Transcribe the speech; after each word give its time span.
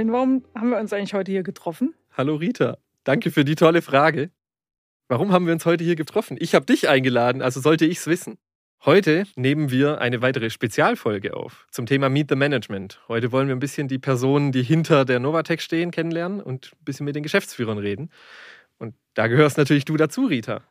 Corwin, 0.00 0.12
warum 0.12 0.44
haben 0.54 0.70
wir 0.70 0.78
uns 0.78 0.92
eigentlich 0.92 1.12
heute 1.12 1.30
hier 1.30 1.42
getroffen? 1.42 1.94
Hallo 2.16 2.36
Rita, 2.36 2.78
danke 3.04 3.30
für 3.30 3.44
die 3.44 3.54
tolle 3.54 3.82
Frage. 3.82 4.30
Warum 5.08 5.30
haben 5.30 5.44
wir 5.44 5.52
uns 5.52 5.66
heute 5.66 5.84
hier 5.84 5.96
getroffen? 5.96 6.38
Ich 6.40 6.54
habe 6.54 6.64
dich 6.64 6.88
eingeladen, 6.88 7.42
also 7.42 7.60
sollte 7.60 7.84
ich 7.84 7.98
es 7.98 8.06
wissen. 8.06 8.38
Heute 8.86 9.24
nehmen 9.36 9.70
wir 9.70 10.00
eine 10.00 10.22
weitere 10.22 10.48
Spezialfolge 10.48 11.36
auf 11.36 11.66
zum 11.70 11.84
Thema 11.84 12.08
Meet 12.08 12.30
the 12.30 12.36
Management. 12.36 13.02
Heute 13.08 13.30
wollen 13.30 13.48
wir 13.48 13.54
ein 13.54 13.60
bisschen 13.60 13.88
die 13.88 13.98
Personen, 13.98 14.52
die 14.52 14.62
hinter 14.62 15.04
der 15.04 15.20
Novatec 15.20 15.60
stehen, 15.60 15.90
kennenlernen 15.90 16.40
und 16.40 16.72
ein 16.80 16.84
bisschen 16.84 17.04
mit 17.04 17.14
den 17.14 17.22
Geschäftsführern 17.22 17.76
reden. 17.76 18.10
Und 18.78 18.94
da 19.12 19.26
gehörst 19.26 19.58
natürlich 19.58 19.84
du 19.84 19.98
dazu, 19.98 20.24
Rita. 20.24 20.62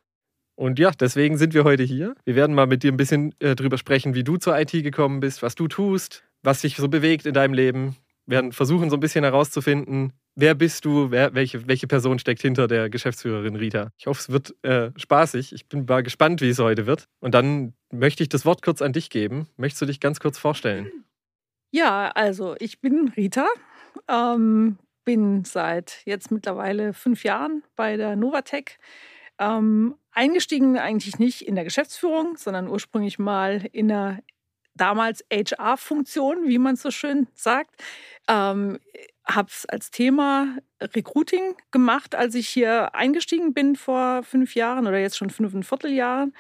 Und 0.55 0.79
ja, 0.79 0.89
deswegen 0.89 1.37
sind 1.37 1.53
wir 1.53 1.65
heute 1.65 1.83
hier. 1.83 2.15
Wir 2.25 2.33
werden 2.33 2.55
mal 2.55 2.65
mit 2.65 2.81
dir 2.81 2.91
ein 2.91 2.97
bisschen 2.97 3.35
äh, 3.39 3.53
drüber 3.53 3.77
sprechen, 3.77 4.15
wie 4.15 4.23
du 4.23 4.37
zur 4.37 4.59
IT 4.59 4.71
gekommen 4.71 5.19
bist, 5.19 5.43
was 5.43 5.53
du 5.53 5.67
tust, 5.67 6.23
was 6.41 6.61
dich 6.61 6.77
so 6.77 6.87
bewegt 6.87 7.27
in 7.27 7.35
deinem 7.35 7.53
Leben, 7.53 7.95
werden 8.29 8.51
versuchen 8.51 8.89
so 8.89 8.97
ein 8.97 8.99
bisschen 8.99 9.23
herauszufinden, 9.23 10.13
wer 10.35 10.55
bist 10.55 10.85
du, 10.85 11.11
wer, 11.11 11.33
welche, 11.33 11.67
welche 11.67 11.87
Person 11.87 12.19
steckt 12.19 12.41
hinter 12.41 12.67
der 12.67 12.89
Geschäftsführerin 12.89 13.55
Rita. 13.55 13.91
Ich 13.97 14.07
hoffe, 14.07 14.19
es 14.19 14.29
wird 14.29 14.55
äh, 14.63 14.91
spaßig. 14.95 15.53
Ich 15.53 15.67
bin 15.67 15.85
mal 15.85 16.03
gespannt, 16.03 16.41
wie 16.41 16.49
es 16.49 16.59
heute 16.59 16.85
wird. 16.85 17.05
Und 17.19 17.33
dann 17.33 17.73
möchte 17.91 18.23
ich 18.23 18.29
das 18.29 18.45
Wort 18.45 18.61
kurz 18.61 18.81
an 18.81 18.93
dich 18.93 19.09
geben. 19.09 19.47
Möchtest 19.57 19.81
du 19.81 19.85
dich 19.85 19.99
ganz 19.99 20.19
kurz 20.19 20.37
vorstellen? 20.37 20.91
Ja, 21.71 22.09
also 22.09 22.55
ich 22.59 22.81
bin 22.81 23.09
Rita, 23.15 23.47
ähm, 24.07 24.77
bin 25.05 25.43
seit 25.43 26.01
jetzt 26.05 26.31
mittlerweile 26.31 26.93
fünf 26.93 27.23
Jahren 27.23 27.63
bei 27.75 27.97
der 27.97 28.15
Novatec. 28.15 28.77
Ähm, 29.39 29.95
eingestiegen 30.11 30.77
eigentlich 30.77 31.19
nicht 31.19 31.41
in 31.41 31.55
der 31.55 31.63
Geschäftsführung, 31.63 32.37
sondern 32.37 32.67
ursprünglich 32.67 33.19
mal 33.19 33.65
in 33.71 33.87
der 33.87 34.19
damals 34.79 35.23
HR-Funktion, 35.31 36.47
wie 36.47 36.57
man 36.57 36.75
so 36.75 36.91
schön 36.91 37.27
sagt. 37.35 37.75
Ähm, 38.27 38.79
habe 39.27 39.49
es 39.49 39.65
als 39.65 39.91
Thema 39.91 40.57
Recruiting 40.81 41.55
gemacht, 41.71 42.15
als 42.15 42.35
ich 42.35 42.49
hier 42.49 42.95
eingestiegen 42.95 43.53
bin 43.53 43.75
vor 43.75 44.23
fünf 44.23 44.55
Jahren 44.55 44.87
oder 44.87 44.97
jetzt 44.99 45.17
schon 45.17 45.29
fünf 45.29 45.53
und 45.53 45.63
Vierteljahren. 45.63 46.33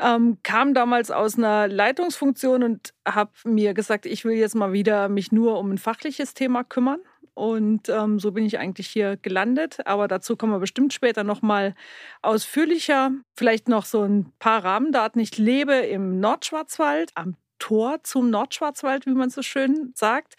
Ähm, 0.00 0.38
kam 0.44 0.74
damals 0.74 1.10
aus 1.10 1.36
einer 1.36 1.66
Leitungsfunktion 1.66 2.62
und 2.62 2.94
habe 3.06 3.32
mir 3.44 3.74
gesagt, 3.74 4.06
ich 4.06 4.24
will 4.24 4.34
jetzt 4.34 4.54
mal 4.54 4.72
wieder 4.72 5.08
mich 5.08 5.32
nur 5.32 5.58
um 5.58 5.72
ein 5.72 5.78
fachliches 5.78 6.34
Thema 6.34 6.62
kümmern. 6.62 7.00
Und 7.34 7.88
ähm, 7.88 8.18
so 8.18 8.32
bin 8.32 8.44
ich 8.44 8.58
eigentlich 8.58 8.88
hier 8.88 9.16
gelandet. 9.16 9.86
Aber 9.86 10.08
dazu 10.08 10.36
kommen 10.36 10.52
wir 10.52 10.58
bestimmt 10.58 10.92
später 10.92 11.22
nochmal 11.22 11.74
ausführlicher. 12.20 13.12
Vielleicht 13.36 13.68
noch 13.68 13.84
so 13.84 14.02
ein 14.02 14.32
paar 14.40 14.64
Rahmendaten. 14.64 15.20
Ich 15.20 15.38
lebe 15.38 15.74
im 15.74 16.18
Nordschwarzwald 16.18 17.12
am 17.14 17.36
Tor 17.58 17.98
zum 18.02 18.30
Nordschwarzwald, 18.30 19.06
wie 19.06 19.14
man 19.14 19.30
so 19.30 19.42
schön 19.42 19.92
sagt. 19.94 20.36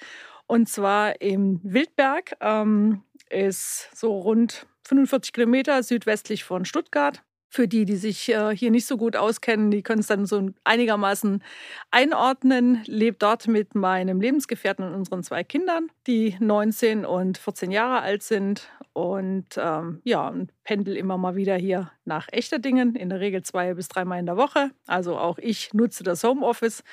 Und 0.48 0.68
zwar 0.68 1.22
im 1.22 1.60
Wildberg, 1.64 2.36
ähm, 2.42 3.04
ist 3.30 3.96
so 3.96 4.18
rund 4.18 4.66
45 4.88 5.34
Kilometer 5.34 5.84
südwestlich 5.84 6.44
von 6.44 6.66
Stuttgart. 6.66 7.22
Für 7.52 7.68
die, 7.68 7.86
die 7.86 7.96
sich 7.96 8.30
äh, 8.30 8.56
hier 8.56 8.70
nicht 8.70 8.86
so 8.86 8.96
gut 8.96 9.16
auskennen, 9.16 9.72
die 9.72 9.82
können 9.82 10.02
es 10.02 10.08
dann 10.08 10.28
so 10.28 10.50
einigermaßen 10.64 11.44
einordnen. 11.90 12.84
Lebe 12.86 13.18
dort 13.18 13.48
mit 13.48 13.74
meinem 13.74 14.22
Lebensgefährten 14.22 14.86
und 14.86 14.94
unseren 14.94 15.24
zwei 15.24 15.44
Kindern, 15.44 15.90
die 16.06 16.36
19 16.40 17.06
und 17.06 17.40
14 17.40 17.72
Jahre 17.72 18.02
alt 18.02 18.22
sind. 18.22 18.70
Und 18.94 19.48
ähm, 19.58 20.02
ja, 20.04 20.28
und 20.28 20.52
pendel 20.64 20.98
immer 20.98 21.18
mal 21.18 21.36
wieder 21.36 21.56
hier 21.56 21.92
nach 22.06 22.28
Echterdingen, 22.32 22.96
in 22.96 23.10
der 23.10 23.20
Regel 23.20 23.44
zwei 23.44 23.74
bis 23.74 23.88
dreimal 23.88 24.20
in 24.20 24.26
der 24.26 24.38
Woche. 24.38 24.72
Also 24.88 25.18
auch 25.18 25.38
ich 25.38 25.74
nutze 25.74 26.04
das 26.04 26.24
Homeoffice 26.24 26.84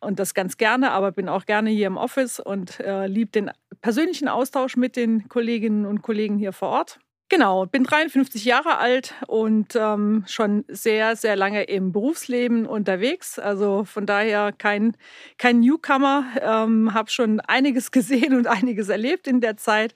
und 0.00 0.18
das 0.18 0.34
ganz 0.34 0.56
gerne, 0.56 0.90
aber 0.90 1.10
bin 1.10 1.28
auch 1.28 1.46
gerne 1.46 1.70
hier 1.70 1.86
im 1.86 1.96
Office 1.96 2.38
und 2.38 2.80
äh, 2.80 3.06
liebe 3.06 3.30
den 3.30 3.50
persönlichen 3.80 4.28
Austausch 4.28 4.76
mit 4.76 4.96
den 4.96 5.28
Kolleginnen 5.28 5.86
und 5.86 6.02
Kollegen 6.02 6.38
hier 6.38 6.52
vor 6.52 6.68
Ort. 6.68 7.00
Genau, 7.30 7.66
bin 7.66 7.84
53 7.84 8.42
Jahre 8.46 8.78
alt 8.78 9.12
und 9.26 9.76
ähm, 9.76 10.24
schon 10.26 10.64
sehr, 10.66 11.14
sehr 11.14 11.36
lange 11.36 11.64
im 11.64 11.92
Berufsleben 11.92 12.64
unterwegs. 12.64 13.38
Also 13.38 13.84
von 13.84 14.06
daher 14.06 14.50
kein, 14.56 14.96
kein 15.36 15.60
Newcomer. 15.60 16.24
Ähm, 16.40 16.94
habe 16.94 17.10
schon 17.10 17.40
einiges 17.40 17.90
gesehen 17.92 18.34
und 18.34 18.46
einiges 18.46 18.88
erlebt 18.88 19.26
in 19.26 19.42
der 19.42 19.58
Zeit. 19.58 19.94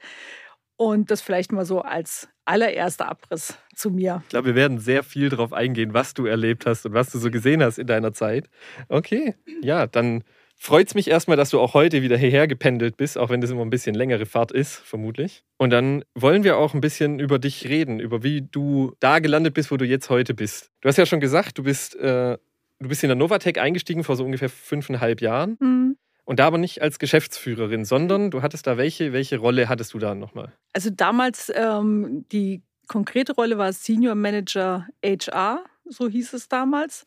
Und 0.82 1.12
das 1.12 1.22
vielleicht 1.22 1.52
mal 1.52 1.64
so 1.64 1.82
als 1.82 2.28
allererster 2.44 3.08
Abriss 3.08 3.56
zu 3.76 3.90
mir. 3.90 4.20
Ich 4.24 4.30
glaube, 4.30 4.48
wir 4.48 4.54
werden 4.56 4.80
sehr 4.80 5.04
viel 5.04 5.28
darauf 5.28 5.52
eingehen, 5.52 5.94
was 5.94 6.12
du 6.12 6.26
erlebt 6.26 6.66
hast 6.66 6.84
und 6.84 6.92
was 6.92 7.12
du 7.12 7.18
so 7.18 7.30
gesehen 7.30 7.62
hast 7.62 7.78
in 7.78 7.86
deiner 7.86 8.12
Zeit. 8.12 8.50
Okay, 8.88 9.36
ja, 9.62 9.86
dann 9.86 10.24
freut 10.56 10.88
es 10.88 10.96
mich 10.96 11.06
erstmal, 11.06 11.36
dass 11.36 11.50
du 11.50 11.60
auch 11.60 11.74
heute 11.74 12.02
wieder 12.02 12.16
hierher 12.16 12.48
gependelt 12.48 12.96
bist, 12.96 13.16
auch 13.16 13.30
wenn 13.30 13.40
das 13.40 13.50
immer 13.50 13.62
ein 13.62 13.70
bisschen 13.70 13.94
längere 13.94 14.26
Fahrt 14.26 14.50
ist, 14.50 14.74
vermutlich. 14.74 15.44
Und 15.56 15.70
dann 15.70 16.02
wollen 16.16 16.42
wir 16.42 16.56
auch 16.56 16.74
ein 16.74 16.80
bisschen 16.80 17.20
über 17.20 17.38
dich 17.38 17.68
reden, 17.68 18.00
über 18.00 18.24
wie 18.24 18.42
du 18.42 18.96
da 18.98 19.20
gelandet 19.20 19.54
bist, 19.54 19.70
wo 19.70 19.76
du 19.76 19.84
jetzt 19.84 20.10
heute 20.10 20.34
bist. 20.34 20.72
Du 20.80 20.88
hast 20.88 20.98
ja 20.98 21.06
schon 21.06 21.20
gesagt, 21.20 21.58
du 21.58 21.62
bist, 21.62 21.94
äh, 21.94 22.38
du 22.80 22.88
bist 22.88 23.04
in 23.04 23.08
der 23.08 23.16
Novatec 23.16 23.56
eingestiegen 23.56 24.02
vor 24.02 24.16
so 24.16 24.24
ungefähr 24.24 24.48
fünfeinhalb 24.48 25.20
Jahren. 25.20 25.58
Mhm. 25.60 25.96
Und 26.24 26.38
da 26.38 26.46
aber 26.46 26.58
nicht 26.58 26.82
als 26.82 26.98
Geschäftsführerin, 26.98 27.84
sondern 27.84 28.30
du 28.30 28.42
hattest 28.42 28.66
da 28.66 28.76
welche, 28.76 29.12
welche 29.12 29.38
Rolle 29.38 29.68
hattest 29.68 29.92
du 29.94 29.98
da 29.98 30.14
nochmal? 30.14 30.52
Also 30.72 30.90
damals 30.90 31.52
ähm, 31.54 32.24
die 32.30 32.62
konkrete 32.86 33.34
Rolle 33.34 33.58
war 33.58 33.72
Senior 33.72 34.14
Manager 34.14 34.86
HR, 35.04 35.64
so 35.84 36.08
hieß 36.08 36.32
es 36.34 36.48
damals. 36.48 37.06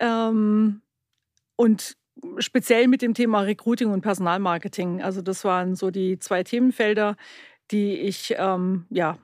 Ähm, 0.00 0.82
und 1.56 1.96
speziell 2.38 2.88
mit 2.88 3.02
dem 3.02 3.14
Thema 3.14 3.42
Recruiting 3.42 3.90
und 3.90 4.00
Personalmarketing. 4.00 5.02
Also 5.02 5.22
das 5.22 5.44
waren 5.44 5.76
so 5.76 5.90
die 5.90 6.18
zwei 6.18 6.42
Themenfelder, 6.42 7.16
die 7.70 7.94
ich, 7.94 8.34
ähm, 8.38 8.86
ja, 8.90 9.18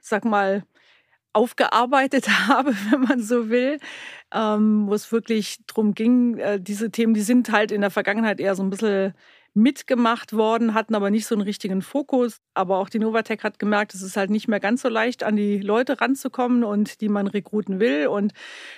sag 0.00 0.24
mal, 0.24 0.64
aufgearbeitet 1.38 2.28
habe, 2.48 2.74
wenn 2.90 3.00
man 3.02 3.22
so 3.22 3.48
will, 3.48 3.78
ähm, 4.34 4.86
wo 4.88 4.94
es 4.94 5.12
wirklich 5.12 5.58
darum 5.66 5.94
ging, 5.94 6.38
äh, 6.38 6.60
diese 6.60 6.90
Themen, 6.90 7.14
die 7.14 7.22
sind 7.22 7.52
halt 7.52 7.70
in 7.70 7.80
der 7.80 7.90
Vergangenheit 7.90 8.40
eher 8.40 8.54
so 8.54 8.62
ein 8.62 8.70
bisschen 8.70 9.14
mitgemacht 9.54 10.32
worden, 10.34 10.74
hatten 10.74 10.94
aber 10.94 11.10
nicht 11.10 11.26
so 11.26 11.34
einen 11.34 11.42
richtigen 11.42 11.82
Fokus. 11.82 12.40
Aber 12.54 12.78
auch 12.78 12.88
die 12.88 12.98
Novatec 12.98 13.42
hat 13.42 13.58
gemerkt, 13.58 13.94
es 13.94 14.02
ist 14.02 14.16
halt 14.16 14.30
nicht 14.30 14.48
mehr 14.48 14.60
ganz 14.60 14.82
so 14.82 14.88
leicht, 14.88 15.22
an 15.24 15.36
die 15.36 15.58
Leute 15.58 16.00
ranzukommen 16.00 16.64
und 16.64 17.00
die 17.00 17.08
man 17.08 17.26
rekruten 17.26 17.80
will. 17.80 18.08
Und 18.08 18.32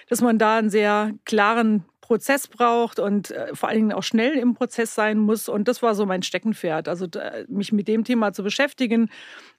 dass 0.09 0.21
man 0.21 0.39
da 0.39 0.57
einen 0.59 0.71
sehr 0.71 1.13
klaren 1.25 1.85
Prozess 2.11 2.49
braucht 2.49 2.99
und 2.99 3.31
äh, 3.31 3.55
vor 3.55 3.69
allen 3.69 3.79
Dingen 3.79 3.93
auch 3.93 4.03
schnell 4.03 4.37
im 4.37 4.55
Prozess 4.55 4.97
sein 4.97 5.17
muss. 5.17 5.49
Und 5.49 5.69
das 5.69 5.81
war 5.81 5.95
so 5.95 6.07
mein 6.07 6.25
Steckenpferd. 6.25 6.89
Also 6.89 7.07
mich 7.47 7.71
mit 7.71 7.87
dem 7.87 8.03
Thema 8.03 8.33
zu 8.33 8.43
beschäftigen, 8.43 9.11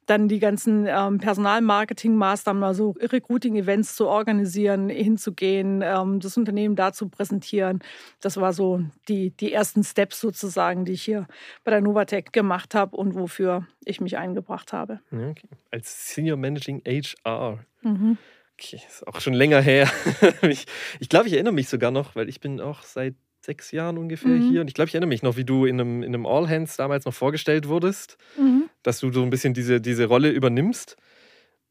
dann 0.06 0.28
die 0.28 0.40
ganzen 0.40 0.86
ähm, 0.86 1.20
Personalmarketing-Maßnahmen, 1.20 2.62
also 2.62 2.94
Recruiting-Events 3.00 3.96
zu 3.96 4.06
organisieren, 4.06 4.90
hinzugehen, 4.90 5.82
ähm, 5.82 6.20
das 6.20 6.36
Unternehmen 6.36 6.76
da 6.76 6.92
zu 6.92 7.08
präsentieren. 7.08 7.80
Das 8.20 8.36
war 8.36 8.52
so 8.52 8.82
die, 9.08 9.30
die 9.30 9.54
ersten 9.54 9.86
Steps 9.86 10.20
sozusagen, 10.20 10.84
die 10.84 10.92
ich 10.92 11.04
hier 11.04 11.28
bei 11.64 11.72
der 11.72 11.80
Novatec 11.80 12.34
gemacht 12.34 12.76
habe 12.76 12.98
und 12.98 13.16
wofür 13.16 13.66
ich 13.86 14.02
mich 14.02 14.18
eingebracht 14.18 14.74
habe. 14.74 15.00
Okay. 15.14 15.48
Als 15.72 16.14
Senior 16.14 16.36
Managing 16.36 16.82
HR. 16.86 17.60
Mhm. 17.82 18.18
Okay, 18.62 18.80
ist 18.88 19.08
auch 19.08 19.20
schon 19.22 19.34
länger 19.34 19.60
her. 19.60 19.90
ich, 20.44 20.66
ich 21.00 21.10
glaube, 21.10 21.28
ich 21.28 21.34
erinnere 21.34 21.54
mich 21.54 21.68
sogar 21.68 21.90
noch, 21.90 22.16
weil 22.16 22.30
ich 22.30 22.40
bin 22.40 22.62
auch 22.62 22.84
seit 22.84 23.16
sechs 23.44 23.72
Jahren 23.72 23.98
ungefähr 23.98 24.30
mhm. 24.30 24.50
hier. 24.50 24.62
Und 24.62 24.68
ich 24.68 24.76
glaube, 24.76 24.88
ich 24.88 24.94
erinnere 24.94 25.08
mich 25.08 25.24
noch, 25.24 25.36
wie 25.36 25.44
du 25.44 25.66
in 25.66 25.82
einem, 25.82 26.04
in 26.04 26.14
einem 26.14 26.28
All 26.28 26.48
Hands 26.48 26.76
damals 26.78 27.06
noch 27.06 27.14
vorgestellt 27.14 27.68
wurdest, 27.68 28.18
mhm. 28.38 28.70
dass 28.84 29.00
du 29.00 29.12
so 29.12 29.24
ein 29.24 29.32
bisschen 29.32 29.56
diese, 29.56 29.82
diese 29.82 30.06
Rolle 30.06 30.30
übernimmst. 30.30 30.96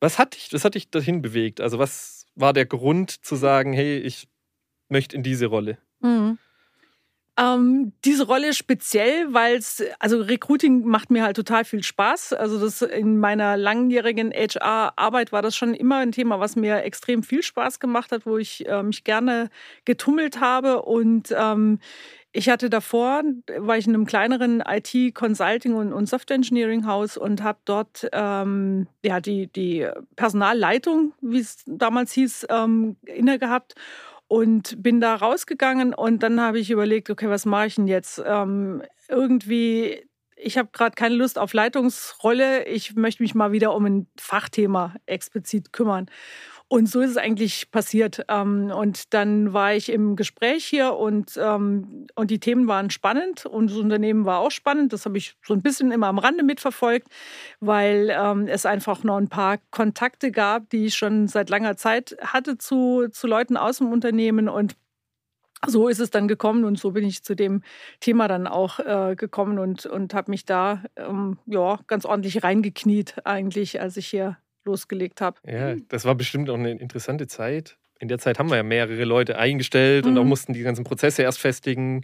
Was 0.00 0.18
hat 0.18 0.34
dich, 0.34 0.52
was 0.52 0.64
hat 0.64 0.74
dich 0.74 0.90
dahin 0.90 1.22
bewegt? 1.22 1.60
Also, 1.60 1.78
was 1.78 2.26
war 2.34 2.52
der 2.52 2.66
Grund 2.66 3.24
zu 3.24 3.36
sagen, 3.36 3.72
hey, 3.72 3.98
ich 3.98 4.26
möchte 4.88 5.14
in 5.14 5.22
diese 5.22 5.46
Rolle? 5.46 5.78
Mhm. 6.00 6.38
Ähm, 7.40 7.92
diese 8.04 8.26
Rolle 8.26 8.52
speziell, 8.52 9.32
weil 9.32 9.56
es, 9.56 9.82
also 9.98 10.20
Recruiting 10.20 10.84
macht 10.84 11.10
mir 11.10 11.22
halt 11.22 11.36
total 11.36 11.64
viel 11.64 11.82
Spaß. 11.82 12.34
Also 12.34 12.60
das 12.60 12.82
in 12.82 13.18
meiner 13.18 13.56
langjährigen 13.56 14.30
HR-Arbeit 14.32 15.32
war 15.32 15.40
das 15.40 15.56
schon 15.56 15.72
immer 15.72 15.98
ein 15.98 16.12
Thema, 16.12 16.38
was 16.38 16.54
mir 16.54 16.82
extrem 16.82 17.22
viel 17.22 17.42
Spaß 17.42 17.80
gemacht 17.80 18.12
hat, 18.12 18.26
wo 18.26 18.36
ich 18.36 18.68
äh, 18.68 18.82
mich 18.82 19.04
gerne 19.04 19.48
getummelt 19.86 20.40
habe 20.40 20.82
und 20.82 21.34
ähm, 21.36 21.78
Ich 22.32 22.48
hatte 22.48 22.70
davor, 22.70 23.22
war 23.58 23.76
ich 23.78 23.86
in 23.88 23.94
einem 23.94 24.06
kleineren 24.06 24.62
IT-Consulting 24.66 25.74
und, 25.74 25.92
und 25.92 26.08
Software-Engineering-Haus 26.08 27.16
und 27.16 27.42
habe 27.42 27.58
dort 27.64 28.08
ähm, 28.12 28.86
ja, 29.04 29.20
die, 29.20 29.48
die 29.48 29.88
Personalleitung, 30.16 31.12
wie 31.20 31.40
es 31.40 31.64
damals 31.66 32.12
hieß, 32.12 32.46
ähm, 32.50 32.96
inne 33.04 33.38
gehabt 33.40 33.74
und 34.30 34.80
bin 34.80 35.00
da 35.00 35.16
rausgegangen 35.16 35.92
und 35.92 36.22
dann 36.22 36.40
habe 36.40 36.60
ich 36.60 36.70
überlegt, 36.70 37.10
okay, 37.10 37.28
was 37.28 37.46
mache 37.46 37.66
ich 37.66 37.74
denn 37.74 37.88
jetzt? 37.88 38.22
Ähm, 38.24 38.80
irgendwie, 39.08 40.08
ich 40.36 40.56
habe 40.56 40.68
gerade 40.72 40.94
keine 40.94 41.16
Lust 41.16 41.36
auf 41.36 41.52
Leitungsrolle, 41.52 42.64
ich 42.66 42.94
möchte 42.94 43.24
mich 43.24 43.34
mal 43.34 43.50
wieder 43.50 43.74
um 43.74 43.86
ein 43.86 44.06
Fachthema 44.16 44.94
explizit 45.06 45.72
kümmern. 45.72 46.06
Und 46.72 46.88
so 46.88 47.00
ist 47.00 47.10
es 47.10 47.16
eigentlich 47.16 47.72
passiert. 47.72 48.24
Ähm, 48.28 48.70
und 48.70 49.12
dann 49.12 49.52
war 49.52 49.74
ich 49.74 49.90
im 49.90 50.14
Gespräch 50.14 50.64
hier 50.64 50.94
und, 50.94 51.36
ähm, 51.36 52.06
und 52.14 52.30
die 52.30 52.38
Themen 52.38 52.68
waren 52.68 52.90
spannend 52.90 53.44
und 53.44 53.70
das 53.70 53.76
Unternehmen 53.76 54.24
war 54.24 54.38
auch 54.38 54.52
spannend. 54.52 54.92
Das 54.92 55.04
habe 55.04 55.18
ich 55.18 55.34
so 55.44 55.52
ein 55.52 55.62
bisschen 55.62 55.90
immer 55.90 56.06
am 56.06 56.20
Rande 56.20 56.44
mitverfolgt, 56.44 57.08
weil 57.58 58.16
ähm, 58.16 58.46
es 58.46 58.66
einfach 58.66 59.02
noch 59.02 59.16
ein 59.16 59.28
paar 59.28 59.58
Kontakte 59.72 60.30
gab, 60.30 60.70
die 60.70 60.86
ich 60.86 60.94
schon 60.94 61.26
seit 61.26 61.50
langer 61.50 61.76
Zeit 61.76 62.16
hatte 62.22 62.56
zu, 62.56 63.08
zu 63.10 63.26
Leuten 63.26 63.56
aus 63.56 63.78
dem 63.78 63.90
Unternehmen. 63.90 64.48
Und 64.48 64.76
so 65.66 65.88
ist 65.88 65.98
es 65.98 66.10
dann 66.10 66.28
gekommen 66.28 66.64
und 66.64 66.78
so 66.78 66.92
bin 66.92 67.04
ich 67.04 67.24
zu 67.24 67.34
dem 67.34 67.64
Thema 67.98 68.28
dann 68.28 68.46
auch 68.46 68.78
äh, 68.78 69.16
gekommen 69.16 69.58
und, 69.58 69.86
und 69.86 70.14
habe 70.14 70.30
mich 70.30 70.44
da 70.44 70.84
ja, 71.46 71.80
ganz 71.88 72.04
ordentlich 72.04 72.44
reingekniet 72.44 73.16
eigentlich, 73.26 73.80
als 73.80 73.96
ich 73.96 74.06
hier 74.06 74.36
losgelegt 74.64 75.20
habe. 75.20 75.38
Ja, 75.46 75.74
das 75.88 76.04
war 76.04 76.14
bestimmt 76.14 76.50
auch 76.50 76.54
eine 76.54 76.72
interessante 76.72 77.26
Zeit. 77.26 77.76
In 77.98 78.08
der 78.08 78.18
Zeit 78.18 78.38
haben 78.38 78.48
wir 78.48 78.56
ja 78.56 78.62
mehrere 78.62 79.04
Leute 79.04 79.38
eingestellt 79.38 80.04
mhm. 80.04 80.12
und 80.12 80.18
auch 80.18 80.22
mhm. 80.22 80.28
mussten 80.30 80.52
die 80.52 80.62
ganzen 80.62 80.84
Prozesse 80.84 81.22
erst 81.22 81.38
festigen. 81.38 82.02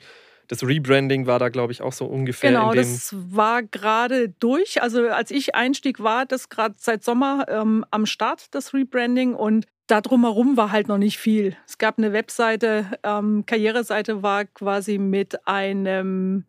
Das 0.49 0.63
Rebranding 0.63 1.27
war 1.27 1.39
da, 1.39 1.49
glaube 1.49 1.73
ich, 1.73 1.83
auch 1.83 1.93
so 1.93 2.07
ungefähr. 2.07 2.51
Genau, 2.51 2.73
das 2.73 3.15
war 3.15 3.63
gerade 3.63 4.29
durch. 4.29 4.81
Also 4.83 5.09
als 5.09 5.31
ich 5.31 5.55
einstieg, 5.55 6.01
war 6.01 6.25
das 6.25 6.49
gerade 6.49 6.77
seit 6.79 7.03
Sommer 7.03 7.47
ähm, 7.49 7.85
am 7.91 8.07
Start, 8.07 8.55
das 8.55 8.73
Rebranding. 8.73 9.35
Und 9.35 9.67
da 9.87 10.01
drumherum 10.01 10.57
war 10.57 10.71
halt 10.71 10.89
noch 10.89 10.99
nicht 10.99 11.19
viel. 11.19 11.57
Es 11.67 11.79
gab 11.79 11.99
eine 11.99 12.13
Webseite, 12.13 12.87
ähm, 13.03 13.45
Karriereseite 13.47 14.23
war 14.23 14.45
quasi 14.45 14.99
mit 14.99 15.47
einem 15.49 16.45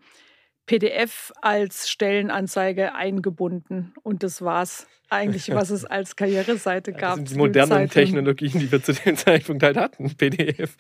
PDF 0.68 1.32
als 1.42 1.90
Stellenanzeige 1.90 2.94
eingebunden. 2.94 3.94
Und 4.04 4.22
das 4.22 4.42
war's 4.42 4.86
eigentlich, 5.10 5.50
was 5.54 5.70
es 5.70 5.86
als 5.86 6.16
Karriereseite 6.16 6.92
gab. 6.92 7.12
Das 7.12 7.16
sind 7.18 7.32
die 7.32 7.38
modernen 7.38 7.90
Technologien, 7.90 8.60
die 8.60 8.72
wir 8.72 8.84
zu 8.84 8.94
dem 8.94 9.16
Zeitpunkt 9.18 9.64
halt 9.64 9.78
hatten. 9.78 10.16
PDF. 10.16 10.76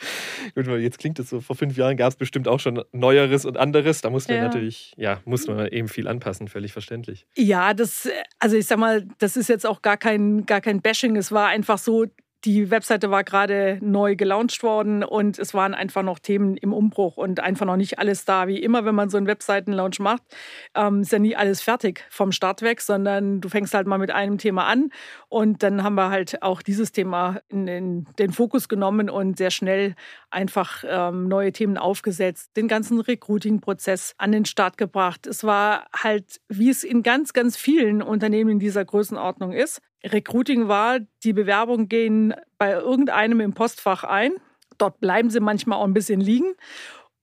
Gut, 0.54 0.68
jetzt 0.68 1.00
klingt 1.00 1.18
es 1.19 1.30
so, 1.30 1.42
vor 1.42 1.56
fünf 1.56 1.78
Jahren 1.78 1.98
gab 1.98 2.10
es 2.10 2.16
bestimmt 2.18 2.48
auch 2.48 2.60
schon 2.60 2.84
Neueres 2.92 3.45
und 3.45 3.57
anderes. 3.57 4.01
Da 4.01 4.10
musste 4.10 4.34
ja. 4.34 4.42
man 4.42 4.50
natürlich, 4.50 4.94
ja, 4.98 5.22
musste 5.25 5.54
man 5.54 5.68
eben 5.68 5.88
viel 5.88 6.07
anpassen, 6.07 6.48
völlig 6.48 6.74
verständlich. 6.74 7.25
Ja, 7.36 7.74
das, 7.74 8.10
also 8.40 8.57
ich 8.57 8.68
sag 8.68 8.78
mal, 8.78 9.07
das 9.19 9.38
ist 9.38 9.50
jetzt 9.50 9.66
auch 9.66 9.81
gar 9.81 9.98
kein, 9.98 10.45
gar 10.45 10.62
kein 10.62 10.81
Bashing. 10.81 11.16
Es 11.16 11.31
war 11.31 11.48
einfach 11.48 11.78
so, 11.78 12.06
die 12.45 12.69
Webseite 12.69 13.10
war 13.10 13.24
gerade 13.24 13.80
neu 13.81 14.16
gelauncht 14.16 14.62
worden 14.63 15.04
und 15.04 15.39
es 15.39 15.54
waren 15.54 15.74
einfach 15.74 16.04
noch 16.04 16.19
Themen 16.19 16.56
im 16.57 16.72
Umbruch 16.72 17.18
und 17.18 17.39
einfach 17.39 17.66
noch 17.66 17.78
nicht 17.78 18.00
alles 18.00 18.25
da. 18.25 18.48
Wie 18.48 18.62
immer, 18.62 18.86
wenn 18.86 18.95
man 18.95 19.10
so 19.10 19.18
einen 19.18 19.28
Webseitenlaunch 19.28 20.00
macht, 20.00 20.22
ähm, 20.75 21.01
ist 21.01 21.12
ja 21.12 21.19
nie 21.19 21.36
alles 21.36 21.62
fertig 21.62 22.06
vom 22.10 22.31
Start 22.31 22.62
weg, 22.62 22.81
sondern 22.81 23.42
du 23.42 23.50
fängst 23.50 23.74
halt 23.74 23.88
mal 23.88 23.98
mit 23.98 24.12
einem 24.12 24.38
Thema 24.38 24.66
an 24.66 24.92
und 25.30 25.63
dann 25.63 25.84
haben 25.84 25.95
wir 25.95 26.10
halt 26.10 26.44
auch 26.44 26.62
dieses 26.62 26.92
Thema 26.92 27.42
in, 27.50 27.68
in 27.68 28.07
den 28.19 28.31
Fokus 28.31 28.69
genommen 28.69 29.10
und 29.10 29.38
sehr 29.38 29.51
schnell 29.51 29.95
einfach 30.30 30.83
ähm, 30.88 31.28
neue 31.28 31.51
Themen 31.51 31.78
aufgesetzt, 31.78 32.56
den 32.56 32.68
ganzen 32.68 33.00
Recruiting-Prozess 33.00 34.13
an 34.18 34.31
den 34.31 34.45
Start 34.45 34.78
gebracht. 34.78 35.25
Es 35.25 35.44
war 35.44 35.88
halt, 35.95 36.40
wie 36.50 36.69
es 36.69 36.83
in 36.83 37.01
ganz, 37.04 37.33
ganz 37.33 37.57
vielen 37.57 38.01
Unternehmen 38.01 38.51
in 38.51 38.60
dieser 38.60 38.86
Größenordnung 38.86 39.54
ist, 39.54 39.81
Recruiting 40.13 40.68
war, 40.68 41.00
die 41.24 41.33
Bewerbungen 41.33 41.89
gehen 41.89 42.33
bei 42.57 42.71
irgendeinem 42.71 43.39
im 43.39 43.54
Postfach 43.54 44.04
ein. 44.04 44.33
Dort 44.77 45.00
bleiben 45.00 45.30
sie 45.30 45.39
manchmal 45.39 45.80
auch 45.80 45.86
ein 45.86 45.94
bisschen 45.94 46.21
liegen. 46.21 46.54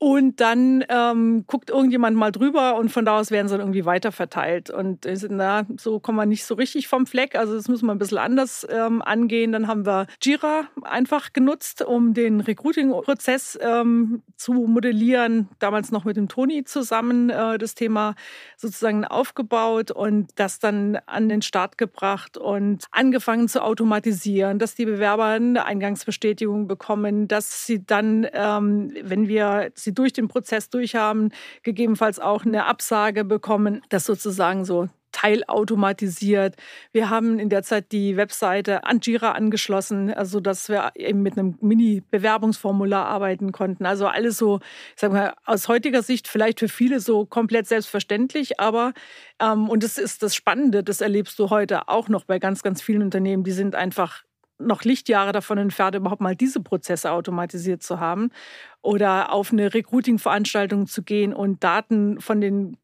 Und 0.05 0.39
dann 0.39 0.85
ähm, 0.91 1.45
guckt 1.47 1.71
irgendjemand 1.71 2.15
mal 2.15 2.31
drüber 2.31 2.77
und 2.77 2.91
von 2.91 3.07
da 3.07 3.19
aus 3.19 3.31
werden 3.31 3.49
sie 3.49 3.55
dann 3.55 3.63
irgendwie 3.63 3.87
weiterverteilt. 3.87 4.69
Und 4.69 5.09
na, 5.31 5.65
so 5.79 5.99
kommen 5.99 6.19
wir 6.19 6.27
nicht 6.27 6.45
so 6.45 6.57
richtig 6.57 6.89
vom 6.89 7.07
Fleck. 7.07 7.35
Also 7.35 7.55
das 7.55 7.69
müssen 7.69 7.87
wir 7.87 7.93
ein 7.93 7.99
bisschen 7.99 8.19
anders 8.19 8.67
ähm, 8.69 9.01
angehen. 9.01 9.53
Dann 9.53 9.67
haben 9.67 9.87
wir 9.87 10.07
Jira 10.23 10.65
einfach 10.83 11.33
genutzt, 11.33 11.81
um 11.81 12.13
den 12.13 12.41
Recruiting-Prozess 12.43 13.59
ähm, 13.63 14.23
zu 14.37 14.53
modellieren. 14.53 15.49
Damals 15.59 15.91
noch 15.91 16.05
mit 16.05 16.19
dem 16.19 16.29
Toni 16.29 16.65
zusammen 16.65 17.31
äh, 17.31 17.57
das 17.57 17.75
Thema 17.75 18.15
sozusagen 18.59 19.07
aufgebaut 19.07 19.91
und 19.91 20.33
das 20.35 20.59
dann 20.59 20.99
an 21.07 21.31
den 21.31 21.41
Start 21.41 21.79
gebracht 21.79 22.37
und 22.37 22.85
angefangen 22.91 23.49
zu 23.49 23.63
automatisieren, 23.63 24.59
dass 24.59 24.75
die 24.75 24.85
Bewerber 24.85 25.25
eine 25.25 25.65
Eingangsbestätigung 25.65 26.69
bekommen, 26.69 27.27
dass 27.27 27.67
sie 27.67 27.87
dann, 27.87 28.27
ähm, 28.35 28.93
wenn 29.03 29.29
wir 29.29 29.71
sie 29.75 29.94
durch 29.95 30.13
den 30.13 30.29
Prozess 30.29 30.71
durchhaben, 30.71 31.33
gegebenenfalls 31.63 32.19
auch 32.19 32.45
eine 32.45 32.67
Absage 32.67 33.25
bekommen, 33.25 33.83
das 33.89 34.05
sozusagen 34.05 34.65
so 34.65 34.89
teilautomatisiert. 35.15 36.57
Wir 36.93 37.09
haben 37.09 37.39
in 37.39 37.49
der 37.49 37.63
Zeit 37.63 37.93
die 37.93 38.17
Webseite 38.17 38.85
an 38.85 38.99
Jira 39.01 39.33
angeschlossen, 39.33 40.13
also 40.13 40.41
dass 40.41 40.69
wir 40.69 40.91
eben 40.97 41.23
mit 41.23 41.39
einem 41.39 41.57
Mini-Bewerbungsformular 41.61 43.07
arbeiten 43.07 43.53
konnten. 43.53 43.87
Also 43.87 44.09
alles 44.09 44.37
so, 44.37 44.59
ich 44.95 45.01
sag 45.01 45.13
mal, 45.13 45.35
aus 45.47 45.69
heutiger 45.69 46.03
Sicht 46.03 46.27
vielleicht 46.27 46.59
für 46.59 46.69
viele 46.69 46.99
so 46.99 47.27
komplett 47.27 47.69
selbstverständlich, 47.69 48.59
aber 48.59 48.93
ähm, 49.41 49.71
und 49.71 49.85
das 49.85 49.99
ist 49.99 50.23
das 50.25 50.35
Spannende, 50.35 50.83
das 50.83 51.01
erlebst 51.01 51.39
du 51.39 51.49
heute 51.49 51.89
auch 51.89 52.09
noch 52.09 52.25
bei 52.25 52.41
ganz, 52.41 52.63
ganz 52.65 52.83
vielen 52.83 53.03
Unternehmen, 53.03 53.45
die 53.45 53.53
sind 53.53 53.77
einfach 53.77 54.25
noch 54.59 54.83
Lichtjahre 54.85 55.33
davon 55.33 55.59
entfernt, 55.59 55.97
überhaupt 55.97 56.21
mal 56.21 56.37
diese 56.37 56.61
Prozesse 56.61 57.11
automatisiert 57.11 57.83
zu 57.83 58.01
haben 58.01 58.31
oder 58.83 59.33
auf 59.33 59.53
eine 59.53 59.75
Recruiting-Veranstaltung 59.75 60.87
zu 60.87 61.03
gehen 61.03 61.35
und 61.35 61.65
Daten 61.65 62.21
von 62.21 62.41
den 62.41 62.77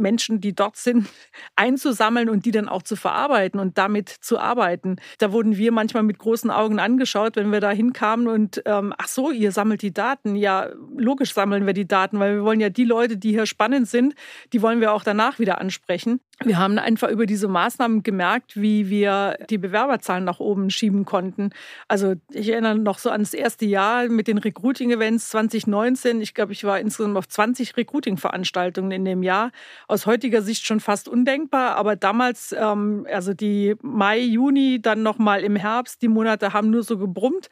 Menschen, 0.00 0.40
die 0.40 0.54
dort 0.54 0.76
sind, 0.76 1.08
einzusammeln 1.56 2.28
und 2.28 2.44
die 2.46 2.50
dann 2.50 2.68
auch 2.68 2.82
zu 2.82 2.96
verarbeiten 2.96 3.60
und 3.60 3.78
damit 3.78 4.08
zu 4.08 4.38
arbeiten. 4.38 4.96
Da 5.18 5.32
wurden 5.32 5.56
wir 5.56 5.70
manchmal 5.72 6.02
mit 6.02 6.18
großen 6.18 6.50
Augen 6.50 6.78
angeschaut, 6.80 7.36
wenn 7.36 7.52
wir 7.52 7.60
da 7.60 7.70
hinkamen 7.70 8.26
und 8.26 8.62
ähm, 8.64 8.92
ach 8.98 9.08
so, 9.08 9.30
ihr 9.30 9.52
sammelt 9.52 9.82
die 9.82 9.92
Daten. 9.92 10.34
Ja, 10.34 10.70
logisch 10.96 11.34
sammeln 11.34 11.66
wir 11.66 11.74
die 11.74 11.86
Daten, 11.86 12.18
weil 12.18 12.36
wir 12.36 12.44
wollen 12.44 12.60
ja 12.60 12.70
die 12.70 12.84
Leute, 12.84 13.16
die 13.16 13.30
hier 13.30 13.46
spannend 13.46 13.88
sind, 13.88 14.14
die 14.52 14.62
wollen 14.62 14.80
wir 14.80 14.92
auch 14.92 15.04
danach 15.04 15.38
wieder 15.38 15.60
ansprechen. 15.60 16.20
Wir 16.42 16.56
haben 16.56 16.78
einfach 16.78 17.10
über 17.10 17.26
diese 17.26 17.48
Maßnahmen 17.48 18.02
gemerkt, 18.02 18.58
wie 18.58 18.88
wir 18.88 19.36
die 19.50 19.58
Bewerberzahlen 19.58 20.24
nach 20.24 20.40
oben 20.40 20.70
schieben 20.70 21.04
konnten. 21.04 21.50
Also 21.86 22.14
ich 22.32 22.48
erinnere 22.48 22.78
noch 22.78 22.98
so 22.98 23.10
an 23.10 23.20
das 23.20 23.34
erste 23.34 23.66
Jahr 23.66 24.08
mit 24.08 24.26
den 24.26 24.38
Recruiting-Events 24.38 25.28
2019. 25.28 26.22
Ich 26.22 26.32
glaube, 26.32 26.52
ich 26.52 26.64
war 26.64 26.80
insgesamt 26.80 27.18
auf 27.18 27.28
20 27.28 27.76
Recruiting-Veranstaltungen 27.76 28.90
in 28.90 29.04
dem 29.04 29.22
Jahr 29.22 29.50
aus 29.86 30.06
heutiger 30.06 30.40
Sicht 30.40 30.64
schon 30.64 30.80
fast 30.80 31.08
undenkbar, 31.10 31.76
aber 31.76 31.94
damals, 31.94 32.54
ähm, 32.58 33.06
also 33.12 33.34
die 33.34 33.74
Mai, 33.82 34.20
Juni, 34.20 34.80
dann 34.80 35.02
nochmal 35.02 35.44
im 35.44 35.56
Herbst, 35.56 36.00
die 36.00 36.08
Monate 36.08 36.54
haben 36.54 36.70
nur 36.70 36.84
so 36.84 36.96
gebrummt. 36.96 37.50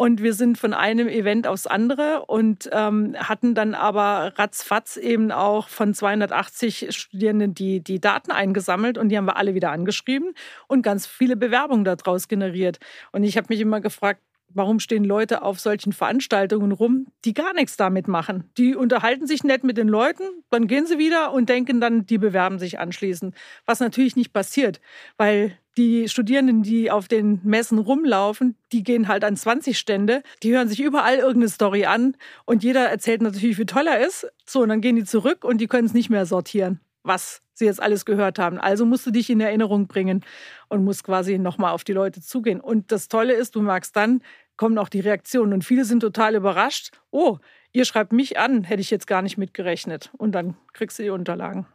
Und 0.00 0.22
wir 0.22 0.32
sind 0.32 0.58
von 0.58 0.74
einem 0.74 1.08
Event 1.08 1.48
aufs 1.48 1.66
andere 1.66 2.24
und 2.26 2.70
ähm, 2.70 3.16
hatten 3.18 3.56
dann 3.56 3.74
aber 3.74 4.32
ratzfatz 4.36 4.96
eben 4.96 5.32
auch 5.32 5.66
von 5.66 5.92
280 5.92 6.94
Studierenden 6.96 7.52
die, 7.52 7.80
die 7.80 8.00
Daten 8.00 8.30
eingesammelt 8.30 8.96
und 8.96 9.08
die 9.08 9.16
haben 9.16 9.24
wir 9.24 9.36
alle 9.36 9.56
wieder 9.56 9.72
angeschrieben 9.72 10.34
und 10.68 10.82
ganz 10.82 11.08
viele 11.08 11.34
Bewerbungen 11.34 11.84
daraus 11.84 12.28
generiert. 12.28 12.78
Und 13.10 13.24
ich 13.24 13.36
habe 13.36 13.48
mich 13.48 13.58
immer 13.58 13.80
gefragt, 13.80 14.20
Warum 14.54 14.80
stehen 14.80 15.04
Leute 15.04 15.42
auf 15.42 15.60
solchen 15.60 15.92
Veranstaltungen 15.92 16.72
rum, 16.72 17.06
die 17.24 17.34
gar 17.34 17.52
nichts 17.52 17.76
damit 17.76 18.08
machen? 18.08 18.50
Die 18.56 18.74
unterhalten 18.74 19.26
sich 19.26 19.44
nett 19.44 19.62
mit 19.62 19.76
den 19.76 19.88
Leuten, 19.88 20.22
dann 20.50 20.66
gehen 20.66 20.86
sie 20.86 20.98
wieder 20.98 21.32
und 21.32 21.48
denken 21.48 21.80
dann, 21.80 22.06
die 22.06 22.18
bewerben 22.18 22.58
sich 22.58 22.78
anschließend. 22.78 23.34
Was 23.66 23.80
natürlich 23.80 24.16
nicht 24.16 24.32
passiert, 24.32 24.80
weil 25.18 25.58
die 25.76 26.08
Studierenden, 26.08 26.62
die 26.62 26.90
auf 26.90 27.08
den 27.08 27.40
Messen 27.44 27.78
rumlaufen, 27.78 28.56
die 28.72 28.82
gehen 28.82 29.06
halt 29.06 29.22
an 29.22 29.36
20 29.36 29.78
Stände, 29.78 30.22
die 30.42 30.52
hören 30.52 30.68
sich 30.68 30.80
überall 30.80 31.16
irgendeine 31.16 31.48
Story 31.48 31.84
an 31.84 32.16
und 32.44 32.64
jeder 32.64 32.86
erzählt 32.88 33.22
natürlich, 33.22 33.58
wie 33.58 33.66
toll 33.66 33.86
er 33.86 34.04
ist. 34.04 34.26
So, 34.44 34.62
und 34.62 34.70
dann 34.70 34.80
gehen 34.80 34.96
die 34.96 35.04
zurück 35.04 35.44
und 35.44 35.58
die 35.58 35.68
können 35.68 35.86
es 35.86 35.94
nicht 35.94 36.10
mehr 36.10 36.26
sortieren, 36.26 36.80
was 37.02 37.42
sie 37.54 37.66
jetzt 37.66 37.82
alles 37.82 38.04
gehört 38.04 38.38
haben. 38.38 38.58
Also 38.58 38.86
musst 38.86 39.06
du 39.06 39.10
dich 39.10 39.30
in 39.30 39.40
Erinnerung 39.40 39.86
bringen 39.86 40.24
und 40.68 40.84
musst 40.84 41.04
quasi 41.04 41.38
nochmal 41.38 41.72
auf 41.72 41.84
die 41.84 41.92
Leute 41.92 42.20
zugehen. 42.20 42.60
Und 42.60 42.92
das 42.92 43.08
Tolle 43.08 43.34
ist, 43.34 43.56
du 43.56 43.62
merkst 43.62 43.94
dann, 43.96 44.22
kommen 44.56 44.78
auch 44.78 44.88
die 44.88 45.00
Reaktionen. 45.00 45.52
Und 45.52 45.64
viele 45.64 45.84
sind 45.84 46.00
total 46.00 46.34
überrascht. 46.34 46.90
Oh, 47.10 47.38
ihr 47.72 47.84
schreibt 47.84 48.12
mich 48.12 48.38
an, 48.38 48.64
hätte 48.64 48.80
ich 48.80 48.90
jetzt 48.90 49.06
gar 49.06 49.22
nicht 49.22 49.38
mitgerechnet. 49.38 50.10
Und 50.18 50.32
dann 50.32 50.56
kriegst 50.72 50.98
du 50.98 51.02
die 51.02 51.10
Unterlagen. 51.10 51.66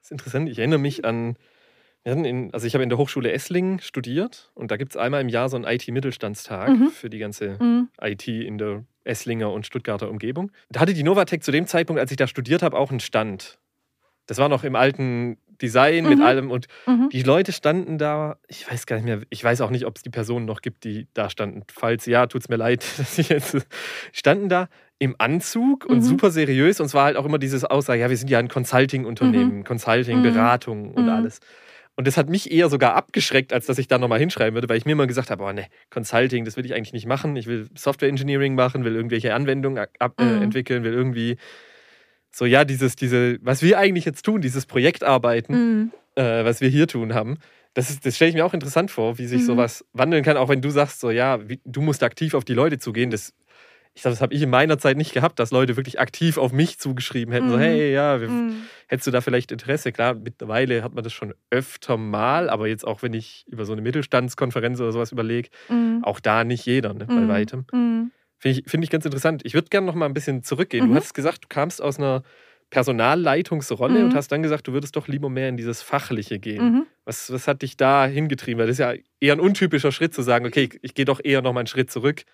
Das 0.00 0.08
ist 0.08 0.12
interessant. 0.12 0.48
Ich 0.48 0.58
erinnere 0.58 0.80
mich 0.80 1.04
an, 1.04 1.36
in, 2.04 2.52
also 2.52 2.66
ich 2.66 2.74
habe 2.74 2.82
in 2.82 2.88
der 2.88 2.98
Hochschule 2.98 3.30
Esslingen 3.30 3.78
studiert 3.78 4.50
und 4.54 4.70
da 4.72 4.76
gibt 4.76 4.92
es 4.92 4.96
einmal 4.96 5.20
im 5.20 5.28
Jahr 5.28 5.48
so 5.48 5.56
einen 5.56 5.64
IT-Mittelstandstag 5.64 6.70
mhm. 6.70 6.88
für 6.88 7.08
die 7.08 7.18
ganze 7.18 7.56
mhm. 7.62 7.88
IT 8.00 8.26
in 8.26 8.58
der 8.58 8.84
Esslinger 9.04 9.52
und 9.52 9.66
Stuttgarter 9.66 10.10
Umgebung. 10.10 10.50
Da 10.70 10.80
hatte 10.80 10.94
die 10.94 11.02
Novatec 11.02 11.44
zu 11.44 11.52
dem 11.52 11.66
Zeitpunkt, 11.66 12.00
als 12.00 12.10
ich 12.10 12.16
da 12.16 12.26
studiert 12.26 12.62
habe, 12.62 12.76
auch 12.76 12.90
einen 12.90 13.00
Stand. 13.00 13.58
Das 14.26 14.38
war 14.38 14.48
noch 14.48 14.64
im 14.64 14.76
alten 14.76 15.38
Design 15.60 16.04
mhm. 16.04 16.10
mit 16.10 16.20
allem 16.20 16.50
und 16.50 16.66
mhm. 16.86 17.08
die 17.10 17.22
Leute 17.22 17.52
standen 17.52 17.96
da, 17.96 18.36
ich 18.48 18.70
weiß 18.70 18.86
gar 18.86 18.96
nicht 18.96 19.04
mehr, 19.04 19.20
ich 19.30 19.42
weiß 19.42 19.60
auch 19.60 19.70
nicht, 19.70 19.86
ob 19.86 19.96
es 19.96 20.02
die 20.02 20.10
Personen 20.10 20.44
noch 20.44 20.60
gibt, 20.60 20.84
die 20.84 21.06
da 21.14 21.30
standen. 21.30 21.62
Falls 21.72 22.06
ja, 22.06 22.26
tut 22.26 22.42
es 22.42 22.48
mir 22.48 22.56
leid, 22.56 22.84
dass 22.98 23.16
ich 23.18 23.28
jetzt 23.28 23.56
standen 24.12 24.48
da 24.48 24.68
im 24.98 25.14
Anzug 25.18 25.84
und 25.86 25.98
mhm. 25.98 26.02
super 26.02 26.30
seriös 26.30 26.80
und 26.80 26.86
es 26.86 26.94
war 26.94 27.04
halt 27.04 27.16
auch 27.16 27.24
immer 27.24 27.38
dieses 27.38 27.64
Aussage, 27.64 28.00
ja, 28.00 28.10
wir 28.10 28.16
sind 28.16 28.30
ja 28.30 28.38
ein 28.38 28.48
Consulting-Unternehmen, 28.48 29.58
mhm. 29.58 29.64
Consulting, 29.64 30.18
mhm. 30.18 30.22
Beratung 30.22 30.94
und 30.94 31.04
mhm. 31.04 31.10
alles. 31.10 31.40
Und 31.94 32.06
das 32.06 32.16
hat 32.16 32.30
mich 32.30 32.50
eher 32.50 32.70
sogar 32.70 32.94
abgeschreckt, 32.94 33.52
als 33.52 33.66
dass 33.66 33.78
ich 33.78 33.86
da 33.86 33.98
nochmal 33.98 34.18
hinschreiben 34.18 34.54
würde, 34.54 34.68
weil 34.68 34.78
ich 34.78 34.86
mir 34.86 34.92
immer 34.92 35.06
gesagt 35.06 35.30
habe, 35.30 35.44
oh 35.44 35.52
ne, 35.52 35.66
Consulting, 35.90 36.44
das 36.44 36.56
will 36.56 36.64
ich 36.64 36.74
eigentlich 36.74 36.94
nicht 36.94 37.06
machen. 37.06 37.36
Ich 37.36 37.46
will 37.46 37.68
Software 37.76 38.08
Engineering 38.08 38.54
machen, 38.54 38.84
will 38.84 38.96
irgendwelche 38.96 39.34
Anwendungen 39.34 39.86
ab, 39.98 40.20
äh, 40.20 40.42
entwickeln, 40.42 40.84
will 40.84 40.94
irgendwie 40.94 41.36
so, 42.34 42.46
ja, 42.46 42.64
dieses, 42.64 42.96
diese, 42.96 43.38
was 43.42 43.62
wir 43.62 43.78
eigentlich 43.78 44.04
jetzt 44.04 44.24
tun, 44.24 44.40
dieses 44.40 44.66
Projektarbeiten, 44.66 45.54
mhm. 45.54 45.92
äh, 46.14 46.44
was 46.44 46.60
wir 46.60 46.68
hier 46.68 46.88
tun 46.88 47.14
haben, 47.14 47.38
das, 47.74 48.00
das 48.00 48.16
stelle 48.16 48.30
ich 48.30 48.34
mir 48.34 48.44
auch 48.44 48.54
interessant 48.54 48.90
vor, 48.90 49.18
wie 49.18 49.26
sich 49.26 49.42
mhm. 49.42 49.46
sowas 49.46 49.84
wandeln 49.92 50.24
kann, 50.24 50.36
auch 50.36 50.48
wenn 50.48 50.60
du 50.60 50.70
sagst, 50.70 51.00
so, 51.00 51.10
ja, 51.10 51.48
wie, 51.48 51.60
du 51.64 51.80
musst 51.80 52.02
aktiv 52.02 52.34
auf 52.34 52.44
die 52.44 52.54
Leute 52.54 52.78
zugehen. 52.78 53.10
Das, 53.10 53.32
ich 53.94 54.02
glaube, 54.02 54.14
das 54.14 54.22
habe 54.22 54.34
ich 54.34 54.42
in 54.42 54.50
meiner 54.50 54.78
Zeit 54.78 54.96
nicht 54.96 55.12
gehabt, 55.12 55.38
dass 55.38 55.50
Leute 55.50 55.76
wirklich 55.76 56.00
aktiv 56.00 56.38
auf 56.38 56.52
mich 56.52 56.78
zugeschrieben 56.78 57.32
hätten, 57.32 57.46
mhm. 57.46 57.50
so, 57.50 57.58
hey, 57.58 57.92
ja, 57.92 58.20
wir, 58.20 58.28
mhm. 58.28 58.62
hättest 58.88 59.06
du 59.06 59.10
da 59.10 59.20
vielleicht 59.20 59.52
Interesse? 59.52 59.92
Klar, 59.92 60.14
mittlerweile 60.14 60.82
hat 60.82 60.94
man 60.94 61.04
das 61.04 61.12
schon 61.12 61.34
öfter 61.50 61.96
mal, 61.96 62.50
aber 62.50 62.68
jetzt 62.68 62.86
auch, 62.86 63.02
wenn 63.02 63.14
ich 63.14 63.44
über 63.48 63.64
so 63.64 63.72
eine 63.72 63.82
Mittelstandskonferenz 63.82 64.80
oder 64.80 64.92
sowas 64.92 65.12
überlege, 65.12 65.48
mhm. 65.68 66.00
auch 66.02 66.20
da 66.20 66.44
nicht 66.44 66.66
jeder, 66.66 66.92
ne, 66.94 67.06
bei 67.06 67.14
mhm. 67.14 67.28
weitem. 67.28 68.10
Finde 68.42 68.58
ich, 68.58 68.68
find 68.68 68.82
ich 68.82 68.90
ganz 68.90 69.04
interessant. 69.04 69.42
Ich 69.44 69.54
würde 69.54 69.68
gerne 69.68 69.86
noch 69.86 69.94
mal 69.94 70.06
ein 70.06 70.14
bisschen 70.14 70.42
zurückgehen. 70.42 70.86
Mhm. 70.86 70.90
Du 70.90 70.96
hast 70.96 71.14
gesagt, 71.14 71.44
du 71.44 71.48
kamst 71.48 71.80
aus 71.80 71.98
einer 71.98 72.24
Personalleitungsrolle 72.70 74.00
mhm. 74.00 74.06
und 74.06 74.14
hast 74.16 74.32
dann 74.32 74.42
gesagt, 74.42 74.66
du 74.66 74.72
würdest 74.72 74.96
doch 74.96 75.06
lieber 75.06 75.28
mehr 75.28 75.48
in 75.48 75.56
dieses 75.56 75.80
Fachliche 75.80 76.40
gehen. 76.40 76.64
Mhm. 76.64 76.86
Was, 77.04 77.32
was 77.32 77.46
hat 77.46 77.62
dich 77.62 77.76
da 77.76 78.04
hingetrieben? 78.04 78.58
Weil 78.58 78.66
das 78.66 78.74
ist 78.74 78.80
ja 78.80 78.94
eher 79.20 79.34
ein 79.34 79.40
untypischer 79.40 79.92
Schritt 79.92 80.12
zu 80.12 80.22
sagen, 80.22 80.44
okay, 80.44 80.64
ich, 80.64 80.80
ich 80.82 80.94
gehe 80.94 81.04
doch 81.04 81.20
eher 81.22 81.40
noch 81.40 81.52
mal 81.52 81.60
einen 81.60 81.68
Schritt 81.68 81.92
zurück. 81.92 82.24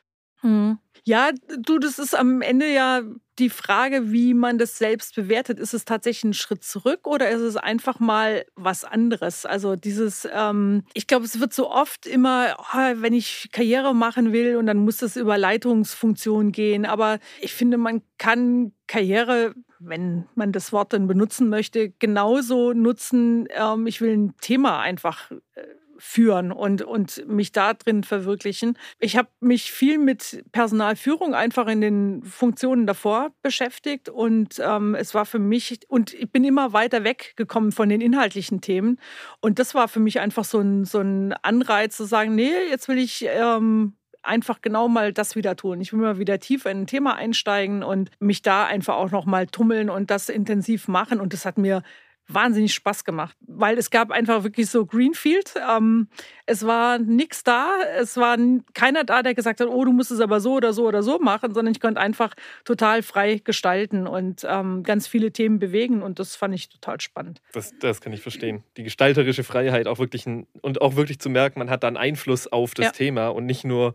Mhm. 0.42 0.78
Ja, 1.04 1.30
du, 1.58 1.78
das 1.78 1.98
ist 1.98 2.14
am 2.14 2.42
Ende 2.42 2.70
ja 2.72 3.02
die 3.38 3.50
Frage, 3.50 4.12
wie 4.12 4.34
man 4.34 4.58
das 4.58 4.78
selbst 4.78 5.14
bewertet. 5.14 5.58
Ist 5.58 5.72
es 5.72 5.84
tatsächlich 5.84 6.24
ein 6.24 6.34
Schritt 6.34 6.64
zurück 6.64 7.06
oder 7.06 7.30
ist 7.30 7.40
es 7.40 7.56
einfach 7.56 8.00
mal 8.00 8.44
was 8.56 8.84
anderes? 8.84 9.46
Also 9.46 9.76
dieses, 9.76 10.28
ähm, 10.30 10.84
ich 10.92 11.06
glaube, 11.06 11.24
es 11.24 11.40
wird 11.40 11.54
so 11.54 11.70
oft 11.70 12.06
immer, 12.06 12.56
oh, 12.58 12.92
wenn 12.96 13.14
ich 13.14 13.48
Karriere 13.52 13.94
machen 13.94 14.32
will 14.32 14.56
und 14.56 14.66
dann 14.66 14.78
muss 14.78 14.98
das 14.98 15.16
über 15.16 15.38
Leitungsfunktion 15.38 16.52
gehen. 16.52 16.84
Aber 16.84 17.20
ich 17.40 17.54
finde, 17.54 17.78
man 17.78 18.02
kann 18.18 18.72
Karriere 18.86 19.54
wenn 19.80 20.26
man 20.34 20.52
das 20.52 20.72
Wort 20.72 20.92
dann 20.92 21.06
benutzen 21.06 21.48
möchte, 21.48 21.90
genauso 21.90 22.72
nutzen. 22.72 23.46
Ähm, 23.50 23.86
ich 23.86 24.00
will 24.00 24.12
ein 24.16 24.34
Thema 24.40 24.80
einfach 24.80 25.30
äh, 25.30 25.62
führen 25.98 26.52
und, 26.52 26.82
und 26.82 27.26
mich 27.28 27.52
da 27.52 27.74
drin 27.74 28.04
verwirklichen. 28.04 28.78
Ich 28.98 29.16
habe 29.16 29.28
mich 29.40 29.72
viel 29.72 29.98
mit 29.98 30.44
Personalführung 30.52 31.34
einfach 31.34 31.66
in 31.66 31.80
den 31.80 32.22
Funktionen 32.22 32.86
davor 32.86 33.32
beschäftigt 33.42 34.08
und 34.08 34.60
ähm, 34.60 34.94
es 34.94 35.14
war 35.14 35.26
für 35.26 35.38
mich, 35.38 35.80
und 35.88 36.14
ich 36.14 36.30
bin 36.30 36.44
immer 36.44 36.72
weiter 36.72 37.04
weggekommen 37.04 37.72
von 37.72 37.88
den 37.88 38.00
inhaltlichen 38.00 38.60
Themen. 38.60 38.98
Und 39.40 39.58
das 39.58 39.74
war 39.74 39.88
für 39.88 40.00
mich 40.00 40.20
einfach 40.20 40.44
so 40.44 40.60
ein, 40.60 40.84
so 40.84 41.00
ein 41.00 41.32
Anreiz 41.42 41.96
zu 41.96 42.04
sagen, 42.04 42.34
nee, 42.34 42.52
jetzt 42.70 42.88
will 42.88 42.98
ich 42.98 43.26
ähm, 43.28 43.94
einfach 44.22 44.60
genau 44.60 44.88
mal 44.88 45.12
das 45.12 45.36
wieder 45.36 45.56
tun. 45.56 45.80
Ich 45.80 45.92
will 45.92 46.00
mal 46.00 46.18
wieder 46.18 46.38
tiefer 46.38 46.70
in 46.70 46.82
ein 46.82 46.86
Thema 46.86 47.16
einsteigen 47.16 47.82
und 47.82 48.10
mich 48.20 48.42
da 48.42 48.66
einfach 48.66 48.96
auch 48.96 49.10
noch 49.10 49.26
mal 49.26 49.46
tummeln 49.46 49.90
und 49.90 50.10
das 50.10 50.28
intensiv 50.28 50.88
machen. 50.88 51.20
Und 51.20 51.32
das 51.32 51.44
hat 51.44 51.58
mir 51.58 51.82
wahnsinnig 52.28 52.74
Spaß 52.74 53.04
gemacht, 53.04 53.36
weil 53.40 53.78
es 53.78 53.90
gab 53.90 54.10
einfach 54.10 54.44
wirklich 54.44 54.68
so 54.68 54.84
Greenfield. 54.84 55.54
Ähm, 55.68 56.08
es 56.46 56.66
war 56.66 56.98
nichts 56.98 57.42
da, 57.42 57.70
es 57.98 58.16
war 58.16 58.36
keiner 58.74 59.04
da, 59.04 59.22
der 59.22 59.34
gesagt 59.34 59.60
hat, 59.60 59.68
oh, 59.68 59.84
du 59.84 59.92
musst 59.92 60.10
es 60.10 60.20
aber 60.20 60.40
so 60.40 60.54
oder 60.54 60.72
so 60.72 60.86
oder 60.86 61.02
so 61.02 61.18
machen, 61.18 61.54
sondern 61.54 61.72
ich 61.72 61.80
konnte 61.80 62.00
einfach 62.00 62.34
total 62.64 63.02
frei 63.02 63.40
gestalten 63.42 64.06
und 64.06 64.46
ähm, 64.48 64.82
ganz 64.82 65.06
viele 65.06 65.32
Themen 65.32 65.58
bewegen 65.58 66.02
und 66.02 66.18
das 66.18 66.36
fand 66.36 66.54
ich 66.54 66.68
total 66.68 67.00
spannend. 67.00 67.40
Das, 67.52 67.74
das 67.78 68.00
kann 68.00 68.12
ich 68.12 68.20
verstehen. 68.20 68.62
Die 68.76 68.82
gestalterische 68.82 69.42
Freiheit 69.42 69.86
auch 69.86 69.98
wirklich 69.98 70.26
ein, 70.26 70.46
und 70.60 70.82
auch 70.82 70.96
wirklich 70.96 71.18
zu 71.18 71.30
merken, 71.30 71.58
man 71.58 71.70
hat 71.70 71.82
dann 71.82 71.96
Einfluss 71.96 72.46
auf 72.46 72.74
das 72.74 72.86
ja. 72.86 72.92
Thema 72.92 73.28
und 73.28 73.46
nicht 73.46 73.64
nur 73.64 73.94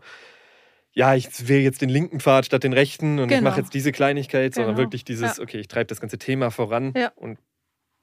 ja, 0.96 1.16
ich 1.16 1.48
wähle 1.48 1.62
jetzt 1.62 1.82
den 1.82 1.88
linken 1.88 2.20
Pfad 2.20 2.46
statt 2.46 2.62
den 2.62 2.72
rechten 2.72 3.18
und 3.18 3.26
genau. 3.26 3.38
ich 3.38 3.42
mache 3.42 3.60
jetzt 3.60 3.74
diese 3.74 3.90
Kleinigkeit, 3.90 4.54
genau. 4.54 4.66
sondern 4.66 4.84
wirklich 4.84 5.04
dieses, 5.04 5.38
ja. 5.38 5.42
okay, 5.42 5.58
ich 5.58 5.66
treibe 5.66 5.86
das 5.86 6.00
ganze 6.00 6.18
Thema 6.18 6.50
voran 6.50 6.92
ja. 6.96 7.10
und 7.16 7.38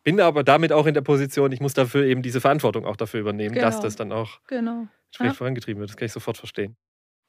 bin 0.03 0.19
aber 0.19 0.43
damit 0.43 0.71
auch 0.71 0.85
in 0.85 0.93
der 0.93 1.01
Position, 1.01 1.51
ich 1.51 1.59
muss 1.59 1.73
dafür 1.73 2.05
eben 2.05 2.21
diese 2.21 2.41
Verantwortung 2.41 2.85
auch 2.85 2.95
dafür 2.95 3.19
übernehmen, 3.19 3.55
genau. 3.55 3.67
dass 3.67 3.79
das 3.79 3.95
dann 3.95 4.11
auch 4.11 4.39
genau. 4.47 4.87
ja. 5.19 5.33
vorangetrieben 5.33 5.79
wird. 5.79 5.89
Das 5.89 5.97
kann 5.97 6.05
ich 6.05 6.11
sofort 6.11 6.37
verstehen. 6.37 6.75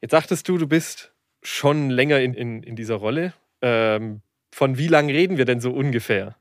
Jetzt 0.01 0.13
sagtest 0.13 0.49
du, 0.49 0.59
du 0.59 0.67
bist 0.67 1.15
schon 1.43 1.91
länger 1.91 2.21
in, 2.21 2.35
in, 2.35 2.63
in 2.63 2.77
dieser 2.77 2.97
Rolle. 2.97 3.35
Ähm, 3.61 4.23
von 4.53 4.79
wie 4.79 4.89
lange 4.89 5.13
reden 5.13 5.37
wir 5.37 5.45
denn 5.45 5.61
so 5.61 5.73
ungefähr? 5.73 6.37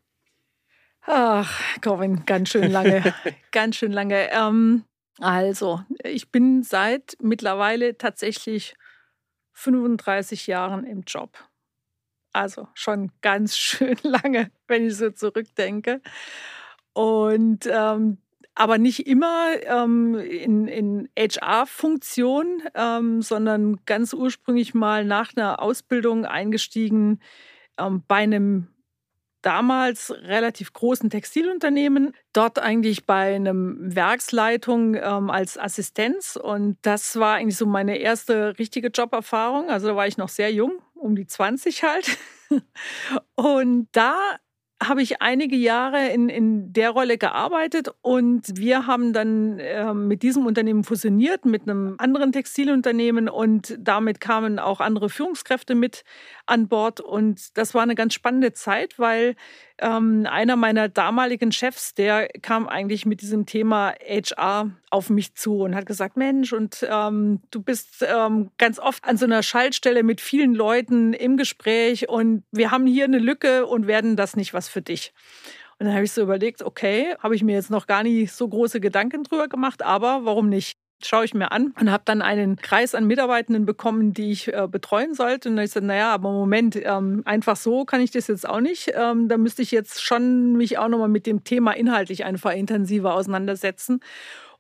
Ach, 1.04 1.60
Corwin, 1.82 2.26
ganz 2.26 2.50
schön 2.50 2.72
lange. 2.72 3.14
ganz 3.52 3.76
schön 3.76 3.92
lange. 3.92 4.30
Ähm, 4.32 4.84
also, 5.20 5.82
ich 6.04 6.32
bin 6.32 6.64
seit 6.64 7.18
mittlerweile 7.22 7.98
tatsächlich 7.98 8.76
35 9.54 10.48
Jahren 10.48 10.84
im 10.84 11.02
Job. 11.02 11.38
Also 12.34 12.68
schon 12.74 13.12
ganz 13.22 13.58
schön 13.58 13.98
lange, 14.04 14.52
wenn 14.68 14.86
ich 14.86 14.98
so 14.98 15.12
zurückdenke. 15.12 16.02
Und 16.94 17.68
ähm, 17.72 18.18
aber 18.54 18.78
nicht 18.78 19.08
immer 19.08 19.48
ähm, 19.64 20.16
in, 20.16 20.68
in 20.68 21.10
HR-Funktion, 21.18 22.64
ähm, 22.76 23.22
sondern 23.22 23.80
ganz 23.86 24.14
ursprünglich 24.14 24.74
mal 24.74 25.06
nach 25.06 25.32
einer 25.36 25.62
Ausbildung 25.62 26.26
eingestiegen 26.26 27.22
ähm, 27.78 28.04
bei 28.08 28.18
einem 28.18 28.68
damals 29.42 30.12
relativ 30.12 30.74
großen 30.74 31.10
Textilunternehmen, 31.10 32.14
dort 32.34 32.60
eigentlich 32.60 33.06
bei 33.06 33.36
einem 33.36 33.96
Werksleitung 33.96 34.96
ähm, 34.96 35.30
als 35.30 35.58
Assistenz. 35.58 36.36
Und 36.36 36.78
das 36.84 37.18
war 37.18 37.36
eigentlich 37.36 37.58
so 37.58 37.66
meine 37.66 37.98
erste 37.98 38.60
richtige 38.60 38.90
Joberfahrung. 38.90 39.70
Also 39.70 39.88
da 39.88 39.96
war 39.96 40.08
ich 40.08 40.18
noch 40.18 40.30
sehr 40.30 40.54
jung, 40.54 40.74
um 41.02 41.16
die 41.16 41.28
20 41.28 41.84
halt. 41.84 42.18
Und 43.36 43.88
da 43.92 44.16
habe 44.84 45.04
ich 45.04 45.22
einige 45.22 45.56
Jahre 45.56 46.10
in, 46.10 46.28
in 46.30 46.74
der 46.74 46.90
Rolle 46.90 47.20
gearbeitet 47.20 47.94
und 48.02 48.58
wir 48.58 48.88
haben 48.88 49.14
dann 49.14 49.60
äh, 49.60 49.94
mit 49.94 50.24
diesem 50.24 50.48
Unternehmen 50.48 50.84
fusioniert, 50.84 51.46
mit 51.46 51.64
einem 51.64 51.96
anderen 52.00 52.32
Textilunternehmen 52.32 53.30
und 53.30 53.78
damit 53.80 54.20
kamen 54.20 54.58
auch 54.58 54.80
andere 54.80 55.10
Führungskräfte 55.10 55.76
mit 55.76 56.04
an 56.48 56.68
Bord 56.68 57.00
und 57.00 57.56
das 57.58 57.76
war 57.76 57.84
eine 57.84 57.94
ganz 57.94 58.16
spannende 58.16 58.54
Zeit, 58.54 58.98
weil 58.98 59.36
ähm, 59.82 60.28
einer 60.30 60.56
meiner 60.56 60.88
damaligen 60.90 61.52
Chefs, 61.52 61.94
der 61.94 62.28
kam 62.42 62.68
eigentlich 62.68 63.06
mit 63.06 63.22
diesem 63.22 63.46
Thema 63.46 63.94
HR 64.08 64.72
auf 64.90 65.10
mich 65.10 65.36
zu 65.36 65.62
und 65.62 65.76
hat 65.76 65.86
gesagt, 65.86 66.18
Mensch, 66.18 66.54
und 66.54 66.86
ähm, 66.90 67.42
du 67.52 67.62
bist 67.62 68.06
ähm, 68.08 68.52
ganz 68.58 68.80
oft 68.80 69.06
an 69.06 69.18
so 69.18 69.26
einer 69.26 69.44
Schaltstelle 69.44 70.04
mit 70.04 70.22
vielen 70.22 70.54
Leuten 70.54 71.14
im 71.14 71.38
Gespräch 71.38 72.08
und 72.08 72.44
wir 72.52 72.72
haben 72.72 72.86
hier 72.86 73.06
eine 73.06 73.20
Lücke 73.20 73.66
und 73.66 73.88
werden 73.88 74.16
das 74.16 74.36
nicht 74.36 74.54
was 74.54 74.70
für 74.70 74.82
dich. 74.82 75.14
Und 75.80 75.88
dann 75.88 75.96
habe 75.96 76.06
ich 76.06 76.12
so 76.12 76.22
überlegt, 76.22 76.62
okay, 76.62 77.16
habe 77.20 77.36
ich 77.36 77.44
mir 77.44 77.56
jetzt 77.56 77.72
noch 77.72 77.88
gar 77.88 78.04
nicht 78.04 78.32
so 78.32 78.48
große 78.48 78.80
Gedanken 78.80 79.24
drüber 79.24 79.48
gemacht, 79.48 79.82
aber 79.82 80.26
warum 80.26 80.48
nicht? 80.48 80.78
Schaue 81.06 81.26
ich 81.26 81.34
mir 81.34 81.52
an 81.52 81.74
und 81.80 81.92
habe 81.92 82.04
dann 82.06 82.22
einen 82.22 82.56
Kreis 82.56 82.96
an 82.96 83.06
Mitarbeitenden 83.06 83.66
bekommen, 83.66 84.14
die 84.14 84.32
ich 84.32 84.54
äh, 84.54 84.68
betreuen 84.70 85.14
sollte. 85.14 85.50
Und 85.50 85.56
dann 85.56 85.66
ich 85.66 85.72
gesagt, 85.72 85.86
naja, 85.86 86.14
aber 86.14 86.32
Moment, 86.32 86.80
ähm, 86.82 87.22
einfach 87.26 87.56
so 87.56 87.86
kann 87.86 88.02
ich 88.02 88.12
das 88.12 88.28
jetzt 88.28 88.48
auch 88.48 88.62
nicht. 88.62 88.92
Ähm, 88.96 89.28
da 89.28 89.38
müsste 89.38 89.62
ich 89.62 89.72
jetzt 89.72 90.04
schon 90.04 90.54
mich 90.54 90.78
auch 90.78 90.88
nochmal 90.88 91.10
mit 91.10 91.26
dem 91.26 91.44
Thema 91.44 91.72
inhaltlich 91.72 92.26
einfach 92.26 92.54
intensiver 92.54 93.14
auseinandersetzen. 93.14 94.02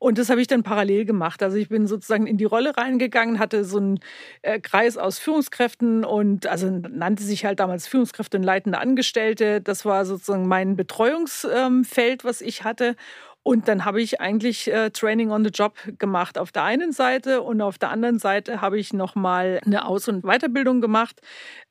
Und 0.01 0.17
das 0.17 0.31
habe 0.31 0.41
ich 0.41 0.47
dann 0.47 0.63
parallel 0.63 1.05
gemacht. 1.05 1.43
Also 1.43 1.57
ich 1.57 1.69
bin 1.69 1.85
sozusagen 1.85 2.25
in 2.25 2.37
die 2.37 2.45
Rolle 2.45 2.75
reingegangen, 2.75 3.37
hatte 3.37 3.63
so 3.63 3.77
einen 3.77 3.99
äh, 4.41 4.59
Kreis 4.59 4.97
aus 4.97 5.19
Führungskräften 5.19 6.03
und 6.03 6.47
also 6.47 6.71
nannte 6.71 7.21
sich 7.21 7.45
halt 7.45 7.59
damals 7.59 7.87
Führungskräfte 7.87 8.37
und 8.37 8.43
leitende 8.43 8.79
Angestellte. 8.79 9.61
Das 9.61 9.85
war 9.85 10.05
sozusagen 10.05 10.47
mein 10.47 10.75
Betreuungsfeld, 10.75 12.23
was 12.23 12.41
ich 12.41 12.63
hatte. 12.63 12.95
Und 13.43 13.67
dann 13.67 13.85
habe 13.85 14.01
ich 14.01 14.21
eigentlich 14.21 14.71
äh, 14.71 14.91
Training 14.91 15.31
on 15.31 15.43
the 15.43 15.49
Job 15.49 15.73
gemacht 15.97 16.37
auf 16.37 16.51
der 16.51 16.63
einen 16.63 16.91
Seite 16.91 17.41
und 17.41 17.59
auf 17.61 17.79
der 17.79 17.89
anderen 17.89 18.19
Seite 18.19 18.61
habe 18.61 18.79
ich 18.79 18.93
nochmal 18.93 19.59
eine 19.65 19.85
Aus- 19.85 20.07
und 20.07 20.23
Weiterbildung 20.23 20.79
gemacht. 20.79 21.21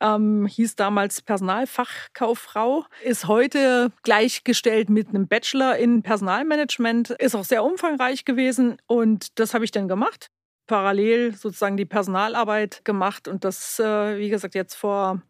Ähm, 0.00 0.46
hieß 0.46 0.74
damals 0.74 1.22
Personalfachkauffrau, 1.22 2.86
ist 3.04 3.28
heute 3.28 3.92
gleichgestellt 4.02 4.90
mit 4.90 5.08
einem 5.10 5.28
Bachelor 5.28 5.76
in 5.76 6.02
Personalmanagement, 6.02 7.10
ist 7.10 7.36
auch 7.36 7.44
sehr 7.44 7.62
umfangreich 7.62 8.24
gewesen 8.24 8.78
und 8.86 9.38
das 9.38 9.54
habe 9.54 9.64
ich 9.64 9.70
dann 9.70 9.86
gemacht. 9.86 10.30
Parallel 10.66 11.34
sozusagen 11.36 11.76
die 11.76 11.84
Personalarbeit 11.84 12.84
gemacht 12.84 13.28
und 13.28 13.44
das, 13.44 13.78
äh, 13.78 14.18
wie 14.18 14.28
gesagt, 14.28 14.54
jetzt 14.56 14.74
vor 14.74 15.22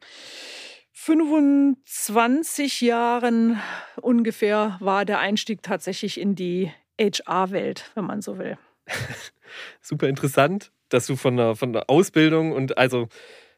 25 1.02 2.82
Jahren 2.82 3.58
ungefähr 4.02 4.76
war 4.80 5.06
der 5.06 5.18
Einstieg 5.18 5.62
tatsächlich 5.62 6.20
in 6.20 6.34
die 6.34 6.70
HR-Welt, 7.00 7.90
wenn 7.94 8.04
man 8.04 8.20
so 8.20 8.36
will. 8.36 8.58
Super 9.80 10.08
interessant, 10.08 10.72
dass 10.90 11.06
du 11.06 11.16
von 11.16 11.38
der, 11.38 11.56
von 11.56 11.72
der 11.72 11.88
Ausbildung 11.88 12.52
und 12.52 12.76
also 12.76 13.08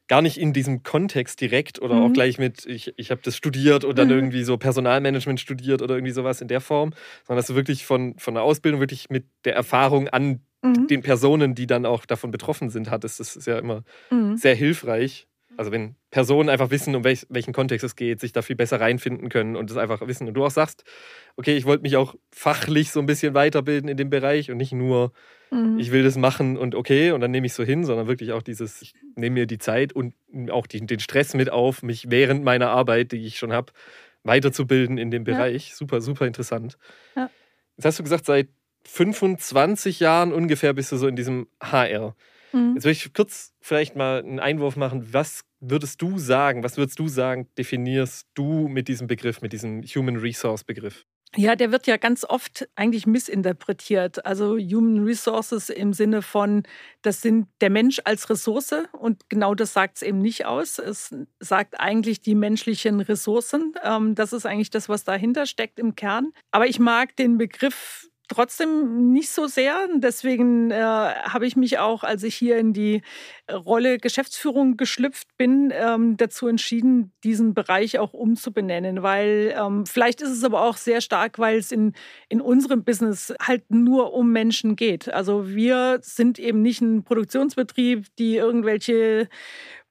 gar 0.06 0.22
nicht 0.22 0.38
in 0.38 0.52
diesem 0.52 0.84
Kontext 0.84 1.40
direkt 1.40 1.82
oder 1.82 1.96
mhm. 1.96 2.02
auch 2.02 2.12
gleich 2.12 2.38
mit, 2.38 2.64
ich, 2.64 2.94
ich 2.96 3.10
habe 3.10 3.22
das 3.24 3.36
studiert 3.36 3.82
und 3.82 3.98
dann 3.98 4.06
mhm. 4.06 4.14
irgendwie 4.14 4.44
so 4.44 4.56
Personalmanagement 4.56 5.40
studiert 5.40 5.82
oder 5.82 5.96
irgendwie 5.96 6.12
sowas 6.12 6.40
in 6.40 6.46
der 6.46 6.60
Form, 6.60 6.92
sondern 7.26 7.38
dass 7.38 7.48
du 7.48 7.56
wirklich 7.56 7.84
von, 7.84 8.16
von 8.18 8.34
der 8.34 8.44
Ausbildung 8.44 8.78
wirklich 8.78 9.10
mit 9.10 9.26
der 9.46 9.56
Erfahrung 9.56 10.06
an 10.08 10.42
mhm. 10.62 10.86
den 10.86 11.02
Personen, 11.02 11.56
die 11.56 11.66
dann 11.66 11.86
auch 11.86 12.06
davon 12.06 12.30
betroffen 12.30 12.70
sind, 12.70 12.88
hattest. 12.88 13.18
Das 13.18 13.34
ist 13.34 13.46
ja 13.46 13.58
immer 13.58 13.82
mhm. 14.10 14.36
sehr 14.36 14.54
hilfreich. 14.54 15.26
Also 15.56 15.70
wenn 15.70 15.96
Personen 16.10 16.48
einfach 16.48 16.70
wissen, 16.70 16.94
um 16.94 17.04
welch, 17.04 17.26
welchen 17.28 17.52
Kontext 17.52 17.84
es 17.84 17.96
geht, 17.96 18.20
sich 18.20 18.32
da 18.32 18.42
viel 18.42 18.56
besser 18.56 18.80
reinfinden 18.80 19.28
können 19.28 19.56
und 19.56 19.70
es 19.70 19.76
einfach 19.76 20.06
wissen. 20.06 20.28
Und 20.28 20.34
du 20.34 20.44
auch 20.44 20.50
sagst, 20.50 20.84
okay, 21.36 21.56
ich 21.56 21.64
wollte 21.64 21.82
mich 21.82 21.96
auch 21.96 22.14
fachlich 22.30 22.90
so 22.90 23.00
ein 23.00 23.06
bisschen 23.06 23.34
weiterbilden 23.34 23.88
in 23.88 23.96
dem 23.96 24.10
Bereich 24.10 24.50
und 24.50 24.56
nicht 24.56 24.72
nur, 24.72 25.12
mhm. 25.50 25.78
ich 25.78 25.92
will 25.92 26.02
das 26.02 26.16
machen 26.16 26.56
und 26.56 26.74
okay, 26.74 27.12
und 27.12 27.20
dann 27.20 27.30
nehme 27.30 27.46
ich 27.46 27.52
es 27.52 27.56
so 27.56 27.64
hin, 27.64 27.84
sondern 27.84 28.06
wirklich 28.06 28.32
auch 28.32 28.42
dieses, 28.42 28.82
ich 28.82 28.94
nehme 29.14 29.34
mir 29.34 29.46
die 29.46 29.58
Zeit 29.58 29.92
und 29.92 30.14
auch 30.50 30.66
die, 30.66 30.84
den 30.84 31.00
Stress 31.00 31.34
mit 31.34 31.50
auf, 31.50 31.82
mich 31.82 32.10
während 32.10 32.44
meiner 32.44 32.70
Arbeit, 32.70 33.12
die 33.12 33.26
ich 33.26 33.38
schon 33.38 33.52
habe, 33.52 33.72
weiterzubilden 34.24 34.98
in 34.98 35.10
dem 35.10 35.24
Bereich. 35.24 35.70
Ja. 35.70 35.76
Super, 35.76 36.00
super 36.00 36.26
interessant. 36.26 36.78
Ja. 37.16 37.30
Jetzt 37.76 37.84
hast 37.84 37.98
du 37.98 38.02
gesagt, 38.02 38.26
seit 38.26 38.48
25 38.84 40.00
Jahren 40.00 40.32
ungefähr 40.32 40.72
bist 40.72 40.92
du 40.92 40.96
so 40.96 41.06
in 41.06 41.16
diesem 41.16 41.46
HR. 41.60 42.14
Mhm. 42.52 42.74
Jetzt 42.74 42.84
würde 42.84 42.92
ich 42.92 43.12
kurz 43.12 43.52
vielleicht 43.60 43.96
mal 43.96 44.18
einen 44.20 44.40
Einwurf 44.40 44.76
machen. 44.76 45.12
Was 45.12 45.44
würdest 45.60 46.02
du 46.02 46.18
sagen, 46.18 46.62
was 46.62 46.76
würdest 46.76 46.98
du 46.98 47.08
sagen, 47.08 47.48
definierst 47.56 48.26
du 48.34 48.68
mit 48.68 48.88
diesem 48.88 49.06
Begriff, 49.06 49.40
mit 49.40 49.52
diesem 49.52 49.82
Human 49.82 50.16
Resource 50.16 50.64
Begriff? 50.64 51.04
Ja, 51.34 51.56
der 51.56 51.72
wird 51.72 51.86
ja 51.86 51.96
ganz 51.96 52.24
oft 52.24 52.68
eigentlich 52.74 53.06
missinterpretiert. 53.06 54.26
Also 54.26 54.58
Human 54.58 55.04
Resources 55.04 55.70
im 55.70 55.94
Sinne 55.94 56.20
von, 56.20 56.62
das 57.00 57.22
sind 57.22 57.48
der 57.62 57.70
Mensch 57.70 58.02
als 58.04 58.28
Ressource 58.28 58.74
und 58.92 59.30
genau 59.30 59.54
das 59.54 59.72
sagt 59.72 59.96
es 59.96 60.02
eben 60.02 60.18
nicht 60.18 60.44
aus. 60.44 60.78
Es 60.78 61.14
sagt 61.40 61.80
eigentlich 61.80 62.20
die 62.20 62.34
menschlichen 62.34 63.00
Ressourcen. 63.00 63.72
Ähm, 63.82 64.14
das 64.14 64.34
ist 64.34 64.44
eigentlich 64.44 64.68
das, 64.68 64.90
was 64.90 65.04
dahinter 65.04 65.46
steckt 65.46 65.78
im 65.78 65.94
Kern. 65.94 66.32
Aber 66.50 66.66
ich 66.66 66.78
mag 66.78 67.16
den 67.16 67.38
Begriff 67.38 68.10
trotzdem 68.32 69.12
nicht 69.12 69.30
so 69.30 69.46
sehr. 69.46 69.88
Deswegen 69.94 70.70
äh, 70.70 70.76
habe 70.76 71.46
ich 71.46 71.56
mich 71.56 71.78
auch, 71.78 72.04
als 72.04 72.22
ich 72.22 72.34
hier 72.34 72.58
in 72.58 72.72
die 72.72 73.02
Rolle 73.50 73.98
Geschäftsführung 73.98 74.76
geschlüpft 74.76 75.28
bin, 75.36 75.72
ähm, 75.74 76.16
dazu 76.16 76.48
entschieden, 76.48 77.12
diesen 77.24 77.54
Bereich 77.54 77.98
auch 77.98 78.12
umzubenennen. 78.12 79.02
Weil 79.02 79.54
ähm, 79.56 79.86
vielleicht 79.86 80.22
ist 80.22 80.30
es 80.30 80.44
aber 80.44 80.62
auch 80.62 80.76
sehr 80.76 81.00
stark, 81.00 81.38
weil 81.38 81.58
es 81.58 81.72
in, 81.72 81.92
in 82.28 82.40
unserem 82.40 82.84
Business 82.84 83.34
halt 83.40 83.70
nur 83.70 84.12
um 84.14 84.32
Menschen 84.32 84.76
geht. 84.76 85.12
Also 85.12 85.48
wir 85.48 85.98
sind 86.02 86.38
eben 86.38 86.62
nicht 86.62 86.80
ein 86.80 87.04
Produktionsbetrieb, 87.04 88.06
die 88.18 88.36
irgendwelche 88.36 89.28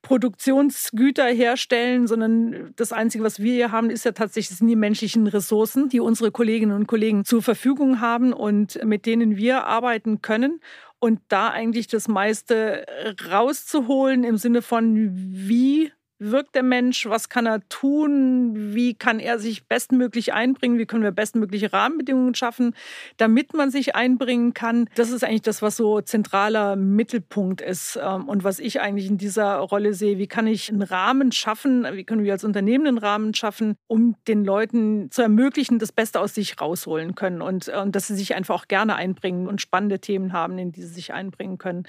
Produktionsgüter 0.02 1.26
herstellen, 1.26 2.08
sondern 2.08 2.74
das 2.76 2.92
Einzige, 2.92 3.24
was 3.24 3.40
wir 3.40 3.54
hier 3.54 3.72
haben, 3.72 3.90
ist 3.90 4.06
ja 4.06 4.12
tatsächlich 4.12 4.58
sind 4.58 4.68
die 4.68 4.76
menschlichen 4.76 5.28
Ressourcen, 5.28 5.90
die 5.90 6.00
unsere 6.00 6.32
Kolleginnen 6.32 6.76
und 6.76 6.88
Kollegen 6.88 7.24
zur 7.24 7.42
Verfügung 7.42 8.02
haben 8.02 8.34
und 8.34 8.84
mit 8.84 9.06
denen 9.06 9.38
wir 9.38 9.66
arbeiten 9.66 10.22
können. 10.22 10.60
Und 11.00 11.20
da 11.30 11.50
eigentlich 11.50 11.88
das 11.88 12.08
meiste 12.08 12.86
rauszuholen 13.30 14.24
im 14.24 14.38
Sinne 14.38 14.62
von, 14.62 15.12
wie 15.14 15.92
wirkt 16.22 16.56
der 16.56 16.64
Mensch, 16.64 17.08
was 17.08 17.30
kann 17.30 17.48
er 17.48 17.68
tun, 17.68 18.74
wie 18.76 18.94
kann 18.94 19.20
er 19.20 19.40
sich 19.40 19.66
bestmöglich 19.66 20.34
einbringen, 20.34 20.78
wie 20.78 20.86
können 20.86 21.04
wir 21.04 21.12
bestmögliche 21.12 21.74
Rahmenbedingungen 21.74 22.36
schaffen, 22.36 22.76
damit 23.18 23.54
man 23.54 23.72
sich 23.72 23.96
einbringen 23.96 24.54
kann. 24.54 24.88
Das 24.96 25.10
ist 25.10 25.24
eigentlich 25.24 25.42
das, 25.42 25.62
was 25.62 25.78
so 25.78 26.00
zentraler 26.02 26.76
Mittelpunkt 26.76 27.62
ist 27.62 28.00
ähm, 28.02 28.30
und 28.30 28.44
was 28.44 28.60
ich 28.60 28.80
eigentlich 28.82 29.08
in 29.08 29.18
dieser 29.18 29.56
Rolle 29.56 29.94
sehe. 29.94 30.20
Wie 30.20 30.28
kann 30.28 30.46
ich 30.46 30.70
einen 30.70 30.84
Rahmen 30.84 31.32
schaffen, 31.32 31.88
wie 31.94 32.04
können 32.04 32.24
wir 32.24 32.34
als 32.34 32.44
Unternehmen 32.44 32.88
einen 32.88 32.98
Rahmen 33.00 33.34
schaffen, 33.34 33.76
um 33.88 34.16
den 34.28 34.46
Leuten 34.46 35.10
zu 35.10 35.24
ermöglichen, 35.24 35.80
das 35.80 35.92
Beste 35.92 36.20
aus 36.20 36.36
sich 36.36 36.62
rausholen 36.62 37.16
können 37.16 37.42
und, 37.42 37.68
und 37.68 37.96
dass 37.96 38.08
sie 38.08 38.16
sich 38.16 38.36
einfach 38.36 38.56
auch 38.56 38.68
gerne 38.68 38.96
einbringen 38.96 39.48
und 39.48 39.60
spannende 39.60 40.00
Themen 40.00 40.34
haben, 40.34 40.60
in 40.60 40.72
die 40.72 40.84
sie 40.84 40.94
sich 40.94 41.14
einbringen 41.14 41.58
können. 41.58 41.88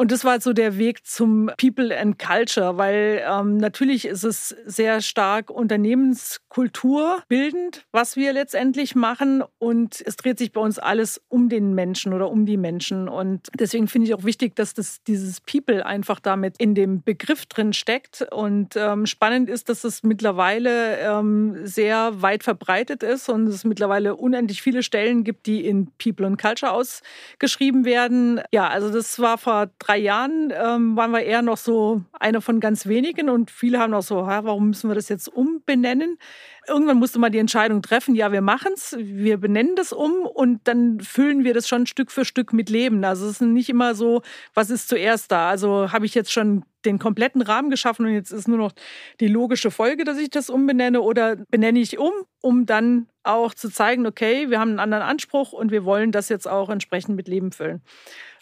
Und 0.00 0.12
das 0.12 0.24
war 0.24 0.40
so 0.40 0.52
der 0.52 0.78
Weg 0.78 1.04
zum 1.04 1.50
People 1.60 1.98
and 1.98 2.20
Culture, 2.20 2.78
weil 2.78 3.20
ähm, 3.28 3.56
natürlich 3.56 4.04
ist 4.04 4.22
es 4.22 4.50
sehr 4.64 5.00
stark 5.00 5.50
Unternehmenskultur 5.50 7.24
bildend, 7.26 7.84
was 7.90 8.14
wir 8.14 8.32
letztendlich 8.32 8.94
machen. 8.94 9.42
Und 9.58 10.00
es 10.06 10.14
dreht 10.14 10.38
sich 10.38 10.52
bei 10.52 10.60
uns 10.60 10.78
alles 10.78 11.20
um 11.26 11.48
den 11.48 11.74
Menschen 11.74 12.14
oder 12.14 12.30
um 12.30 12.46
die 12.46 12.56
Menschen. 12.56 13.08
Und 13.08 13.48
deswegen 13.58 13.88
finde 13.88 14.06
ich 14.06 14.14
auch 14.14 14.22
wichtig, 14.22 14.54
dass 14.54 14.72
das, 14.72 15.02
dieses 15.02 15.40
People 15.40 15.84
einfach 15.84 16.20
damit 16.20 16.54
in 16.58 16.76
dem 16.76 17.02
Begriff 17.02 17.46
drin 17.46 17.72
steckt. 17.72 18.24
Und 18.30 18.76
ähm, 18.76 19.04
spannend 19.04 19.50
ist, 19.50 19.68
dass 19.68 19.82
es 19.82 20.04
mittlerweile 20.04 20.98
ähm, 20.98 21.66
sehr 21.66 22.22
weit 22.22 22.44
verbreitet 22.44 23.02
ist 23.02 23.28
und 23.28 23.48
es 23.48 23.64
mittlerweile 23.64 24.14
unendlich 24.14 24.62
viele 24.62 24.84
Stellen 24.84 25.24
gibt, 25.24 25.46
die 25.46 25.66
in 25.66 25.88
People 25.98 26.24
and 26.24 26.40
Culture 26.40 26.70
ausgeschrieben 26.70 27.84
werden. 27.84 28.40
Ja, 28.52 28.68
also 28.68 28.92
das 28.92 29.18
war 29.18 29.38
vor 29.38 29.68
drei 29.88 29.98
Jahren 29.98 30.52
ähm, 30.54 30.96
waren 30.96 31.12
wir 31.12 31.22
eher 31.22 31.40
noch 31.40 31.56
so 31.56 32.02
einer 32.12 32.42
von 32.42 32.60
ganz 32.60 32.86
wenigen 32.86 33.30
und 33.30 33.50
viele 33.50 33.78
haben 33.78 33.94
auch 33.94 34.02
so, 34.02 34.16
warum 34.16 34.68
müssen 34.68 34.90
wir 34.90 34.94
das 34.94 35.08
jetzt 35.08 35.28
umbenennen? 35.28 36.18
Irgendwann 36.66 36.98
musste 36.98 37.18
man 37.18 37.32
die 37.32 37.38
Entscheidung 37.38 37.80
treffen, 37.80 38.14
ja, 38.14 38.30
wir 38.30 38.42
machen 38.42 38.72
es, 38.74 38.94
wir 38.98 39.38
benennen 39.38 39.76
das 39.76 39.94
um 39.94 40.26
und 40.26 40.60
dann 40.68 41.00
füllen 41.00 41.42
wir 41.42 41.54
das 41.54 41.66
schon 41.66 41.86
Stück 41.86 42.10
für 42.10 42.26
Stück 42.26 42.52
mit 42.52 42.68
Leben. 42.68 43.02
Also 43.02 43.24
es 43.24 43.32
ist 43.32 43.40
nicht 43.40 43.70
immer 43.70 43.94
so, 43.94 44.20
was 44.52 44.68
ist 44.68 44.88
zuerst 44.90 45.32
da? 45.32 45.48
Also 45.48 45.90
habe 45.90 46.04
ich 46.04 46.14
jetzt 46.14 46.32
schon 46.32 46.64
den 46.84 46.98
kompletten 46.98 47.40
Rahmen 47.40 47.70
geschaffen 47.70 48.04
und 48.04 48.12
jetzt 48.12 48.30
ist 48.30 48.46
nur 48.46 48.58
noch 48.58 48.72
die 49.20 49.28
logische 49.28 49.70
Folge, 49.70 50.04
dass 50.04 50.18
ich 50.18 50.28
das 50.28 50.50
umbenenne 50.50 51.00
oder 51.00 51.36
benenne 51.36 51.80
ich 51.80 51.98
um, 51.98 52.12
um 52.42 52.66
dann 52.66 53.08
auch 53.22 53.54
zu 53.54 53.70
zeigen, 53.70 54.06
okay, 54.06 54.50
wir 54.50 54.60
haben 54.60 54.70
einen 54.70 54.80
anderen 54.80 55.02
Anspruch 55.02 55.52
und 55.52 55.70
wir 55.70 55.84
wollen 55.84 56.12
das 56.12 56.28
jetzt 56.28 56.46
auch 56.46 56.68
entsprechend 56.68 57.16
mit 57.16 57.28
Leben 57.28 57.52
füllen. 57.52 57.82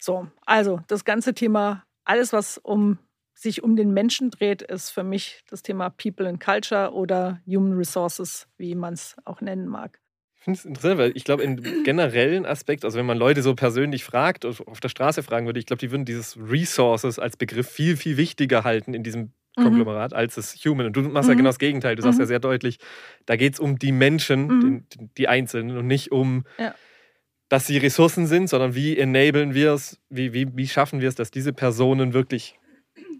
So, 0.06 0.28
also 0.44 0.78
das 0.86 1.04
ganze 1.04 1.34
Thema, 1.34 1.82
alles, 2.04 2.32
was 2.32 2.58
um 2.58 2.98
sich 3.34 3.64
um 3.64 3.74
den 3.74 3.92
Menschen 3.92 4.30
dreht, 4.30 4.62
ist 4.62 4.90
für 4.90 5.02
mich 5.02 5.42
das 5.50 5.64
Thema 5.64 5.90
People 5.90 6.28
and 6.28 6.38
Culture 6.38 6.92
oder 6.92 7.40
Human 7.44 7.72
Resources, 7.72 8.46
wie 8.56 8.76
man 8.76 8.94
es 8.94 9.16
auch 9.24 9.40
nennen 9.40 9.66
mag. 9.66 9.98
Ich 10.36 10.44
finde 10.44 10.60
es 10.60 10.64
interessant, 10.64 10.98
weil 10.98 11.12
ich 11.16 11.24
glaube, 11.24 11.42
im 11.42 11.56
generellen 11.82 12.46
Aspekt, 12.46 12.84
also 12.84 12.96
wenn 12.96 13.04
man 13.04 13.18
Leute 13.18 13.42
so 13.42 13.56
persönlich 13.56 14.04
fragt, 14.04 14.44
auf 14.44 14.78
der 14.80 14.90
Straße 14.90 15.24
fragen 15.24 15.46
würde, 15.46 15.58
ich 15.58 15.66
glaube, 15.66 15.80
die 15.80 15.90
würden 15.90 16.04
dieses 16.04 16.36
Resources 16.36 17.18
als 17.18 17.36
Begriff 17.36 17.68
viel, 17.68 17.96
viel 17.96 18.16
wichtiger 18.16 18.62
halten 18.62 18.94
in 18.94 19.02
diesem 19.02 19.32
mhm. 19.56 19.64
Konglomerat 19.64 20.12
mhm. 20.12 20.18
als 20.18 20.36
das 20.36 20.54
Human. 20.64 20.86
Und 20.86 20.96
du 20.96 21.02
machst 21.02 21.26
mhm. 21.26 21.32
ja 21.32 21.36
genau 21.36 21.48
das 21.48 21.58
Gegenteil. 21.58 21.96
Du 21.96 22.02
sagst 22.02 22.18
mhm. 22.18 22.22
ja 22.22 22.26
sehr 22.26 22.38
deutlich, 22.38 22.78
da 23.26 23.34
geht 23.34 23.54
es 23.54 23.58
um 23.58 23.76
die 23.76 23.90
Menschen, 23.90 24.46
mhm. 24.46 24.86
die, 24.88 25.08
die, 25.18 25.26
Einzelnen 25.26 25.76
und 25.76 25.88
nicht 25.88 26.12
um 26.12 26.44
ja 26.58 26.76
dass 27.48 27.66
sie 27.66 27.78
Ressourcen 27.78 28.26
sind, 28.26 28.48
sondern 28.48 28.74
wie 28.74 28.98
enablen 28.98 29.54
wir 29.54 29.72
es, 29.72 30.00
wie, 30.10 30.32
wie, 30.32 30.48
wie 30.56 30.66
schaffen 30.66 31.00
wir 31.00 31.08
es, 31.08 31.14
dass 31.14 31.30
diese 31.30 31.52
Personen 31.52 32.12
wirklich 32.12 32.58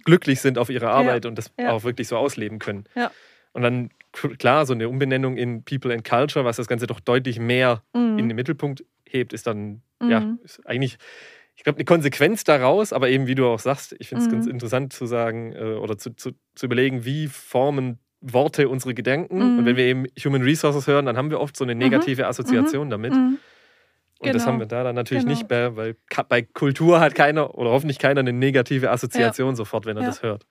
glücklich 0.05 0.41
sind 0.41 0.59
auf 0.59 0.71
ihre 0.71 0.91
Arbeit 0.91 1.25
ja. 1.25 1.29
und 1.29 1.37
das 1.39 1.53
ja. 1.59 1.73
auch 1.73 1.85
wirklich 1.85 2.09
so 2.09 2.17
ausleben 2.17 2.59
können. 2.59 2.85
Ja. 2.95 3.11
Und 3.53 3.63
dann, 3.63 3.91
klar, 4.39 4.67
so 4.67 4.75
eine 4.75 4.89
Umbenennung 4.89 5.37
in 5.37 5.65
People 5.65 5.93
and 5.93 6.05
Culture, 6.05 6.45
was 6.45 6.57
das 6.57 6.67
Ganze 6.67 6.87
doch 6.87 7.01
deutlich 7.01 7.39
mehr 7.39 7.83
mhm. 7.95 8.19
in 8.19 8.29
den 8.29 8.37
Mittelpunkt 8.37 8.85
hebt, 9.09 9.33
ist 9.33 9.47
dann, 9.47 9.83
mhm. 10.01 10.11
ja, 10.11 10.37
ist 10.45 10.67
eigentlich, 10.67 10.99
ich 11.57 11.65
glaube, 11.65 11.79
eine 11.79 11.85
Konsequenz 11.85 12.45
daraus, 12.45 12.93
aber 12.93 13.09
eben, 13.09 13.27
wie 13.27 13.35
du 13.35 13.47
auch 13.47 13.59
sagst, 13.59 13.97
ich 13.99 14.09
finde 14.09 14.25
es 14.25 14.29
mhm. 14.29 14.35
ganz 14.35 14.47
interessant 14.47 14.93
zu 14.93 15.07
sagen 15.07 15.53
äh, 15.53 15.75
oder 15.75 15.97
zu, 15.97 16.15
zu, 16.15 16.33
zu 16.55 16.67
überlegen, 16.67 17.05
wie 17.05 17.29
formen 17.29 17.99
Worte 18.21 18.69
unsere 18.69 18.95
Gedanken. 18.95 19.41
Und 19.41 19.65
wenn 19.65 19.73
mhm. 19.73 19.77
wir 19.77 19.85
eben 19.85 20.07
Human 20.25 20.43
Resources 20.43 20.87
hören, 20.87 21.07
dann 21.07 21.17
haben 21.17 21.31
wir 21.31 21.41
oft 21.41 21.57
so 21.57 21.65
eine 21.65 21.75
mhm. 21.75 21.81
negative 21.81 22.27
Assoziation 22.27 22.89
mhm. 22.89 22.91
damit. 22.91 23.15
Und 24.19 24.27
genau. 24.27 24.39
das 24.39 24.47
haben 24.47 24.59
wir 24.59 24.67
da 24.67 24.83
dann 24.83 24.95
natürlich 24.95 25.25
genau. 25.25 25.37
nicht 25.37 25.51
mehr, 25.51 25.77
weil 25.77 25.97
bei 26.29 26.43
Kultur 26.43 27.01
hat 27.01 27.15
keiner 27.15 27.55
oder 27.55 27.71
hoffentlich 27.71 27.99
keiner 27.99 28.21
eine 28.21 28.33
negative 28.33 28.91
Assoziation 28.91 29.51
ja. 29.51 29.57
sofort, 29.57 29.85
wenn 29.85 29.97
er 29.97 30.03
ja. 30.03 30.09
das 30.09 30.23
hört. 30.23 30.47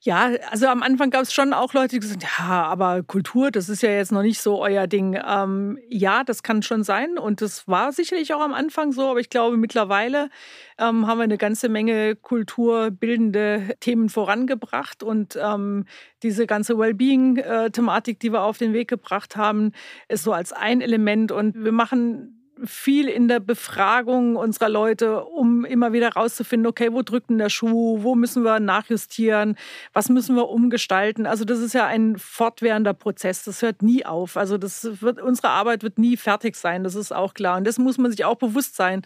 Ja, 0.00 0.30
also 0.50 0.68
am 0.68 0.84
Anfang 0.84 1.10
gab 1.10 1.22
es 1.22 1.32
schon 1.32 1.52
auch 1.52 1.74
Leute, 1.74 1.96
die 1.96 1.98
gesagt 1.98 2.24
haben, 2.38 2.48
ja, 2.48 2.64
aber 2.66 3.02
Kultur, 3.02 3.50
das 3.50 3.68
ist 3.68 3.82
ja 3.82 3.90
jetzt 3.90 4.12
noch 4.12 4.22
nicht 4.22 4.40
so 4.40 4.62
euer 4.62 4.86
Ding. 4.86 5.20
Ähm, 5.26 5.76
ja, 5.88 6.22
das 6.22 6.44
kann 6.44 6.62
schon 6.62 6.84
sein 6.84 7.18
und 7.18 7.40
das 7.40 7.66
war 7.66 7.90
sicherlich 7.90 8.32
auch 8.32 8.40
am 8.40 8.54
Anfang 8.54 8.92
so, 8.92 9.10
aber 9.10 9.18
ich 9.18 9.28
glaube, 9.28 9.56
mittlerweile 9.56 10.30
ähm, 10.78 11.08
haben 11.08 11.18
wir 11.18 11.24
eine 11.24 11.36
ganze 11.36 11.68
Menge 11.68 12.14
kulturbildende 12.14 13.74
Themen 13.80 14.08
vorangebracht 14.08 15.02
und 15.02 15.36
ähm, 15.42 15.84
diese 16.22 16.46
ganze 16.46 16.78
Wellbeing-Thematik, 16.78 18.20
die 18.20 18.32
wir 18.32 18.42
auf 18.42 18.56
den 18.56 18.74
Weg 18.74 18.86
gebracht 18.86 19.36
haben, 19.36 19.72
ist 20.06 20.22
so 20.22 20.32
als 20.32 20.52
ein 20.52 20.80
Element 20.80 21.32
und 21.32 21.56
wir 21.64 21.72
machen 21.72 22.37
viel 22.64 23.08
in 23.08 23.28
der 23.28 23.40
Befragung 23.40 24.36
unserer 24.36 24.68
Leute, 24.68 25.24
um 25.24 25.64
immer 25.64 25.92
wieder 25.92 26.10
rauszufinden, 26.10 26.66
okay, 26.66 26.92
wo 26.92 27.02
drückt 27.02 27.30
denn 27.30 27.38
der 27.38 27.48
Schuh, 27.48 28.02
wo 28.02 28.14
müssen 28.14 28.42
wir 28.42 28.60
nachjustieren, 28.60 29.56
was 29.92 30.08
müssen 30.08 30.36
wir 30.36 30.48
umgestalten. 30.48 31.26
Also 31.26 31.44
das 31.44 31.60
ist 31.60 31.74
ja 31.74 31.86
ein 31.86 32.16
fortwährender 32.18 32.94
Prozess, 32.94 33.44
das 33.44 33.62
hört 33.62 33.82
nie 33.82 34.04
auf. 34.04 34.36
Also 34.36 34.58
das 34.58 35.02
wird, 35.02 35.20
unsere 35.20 35.50
Arbeit 35.50 35.82
wird 35.82 35.98
nie 35.98 36.16
fertig 36.16 36.56
sein, 36.56 36.84
das 36.84 36.94
ist 36.94 37.12
auch 37.12 37.34
klar. 37.34 37.58
Und 37.58 37.66
das 37.66 37.78
muss 37.78 37.98
man 37.98 38.10
sich 38.10 38.24
auch 38.24 38.36
bewusst 38.36 38.76
sein, 38.76 39.02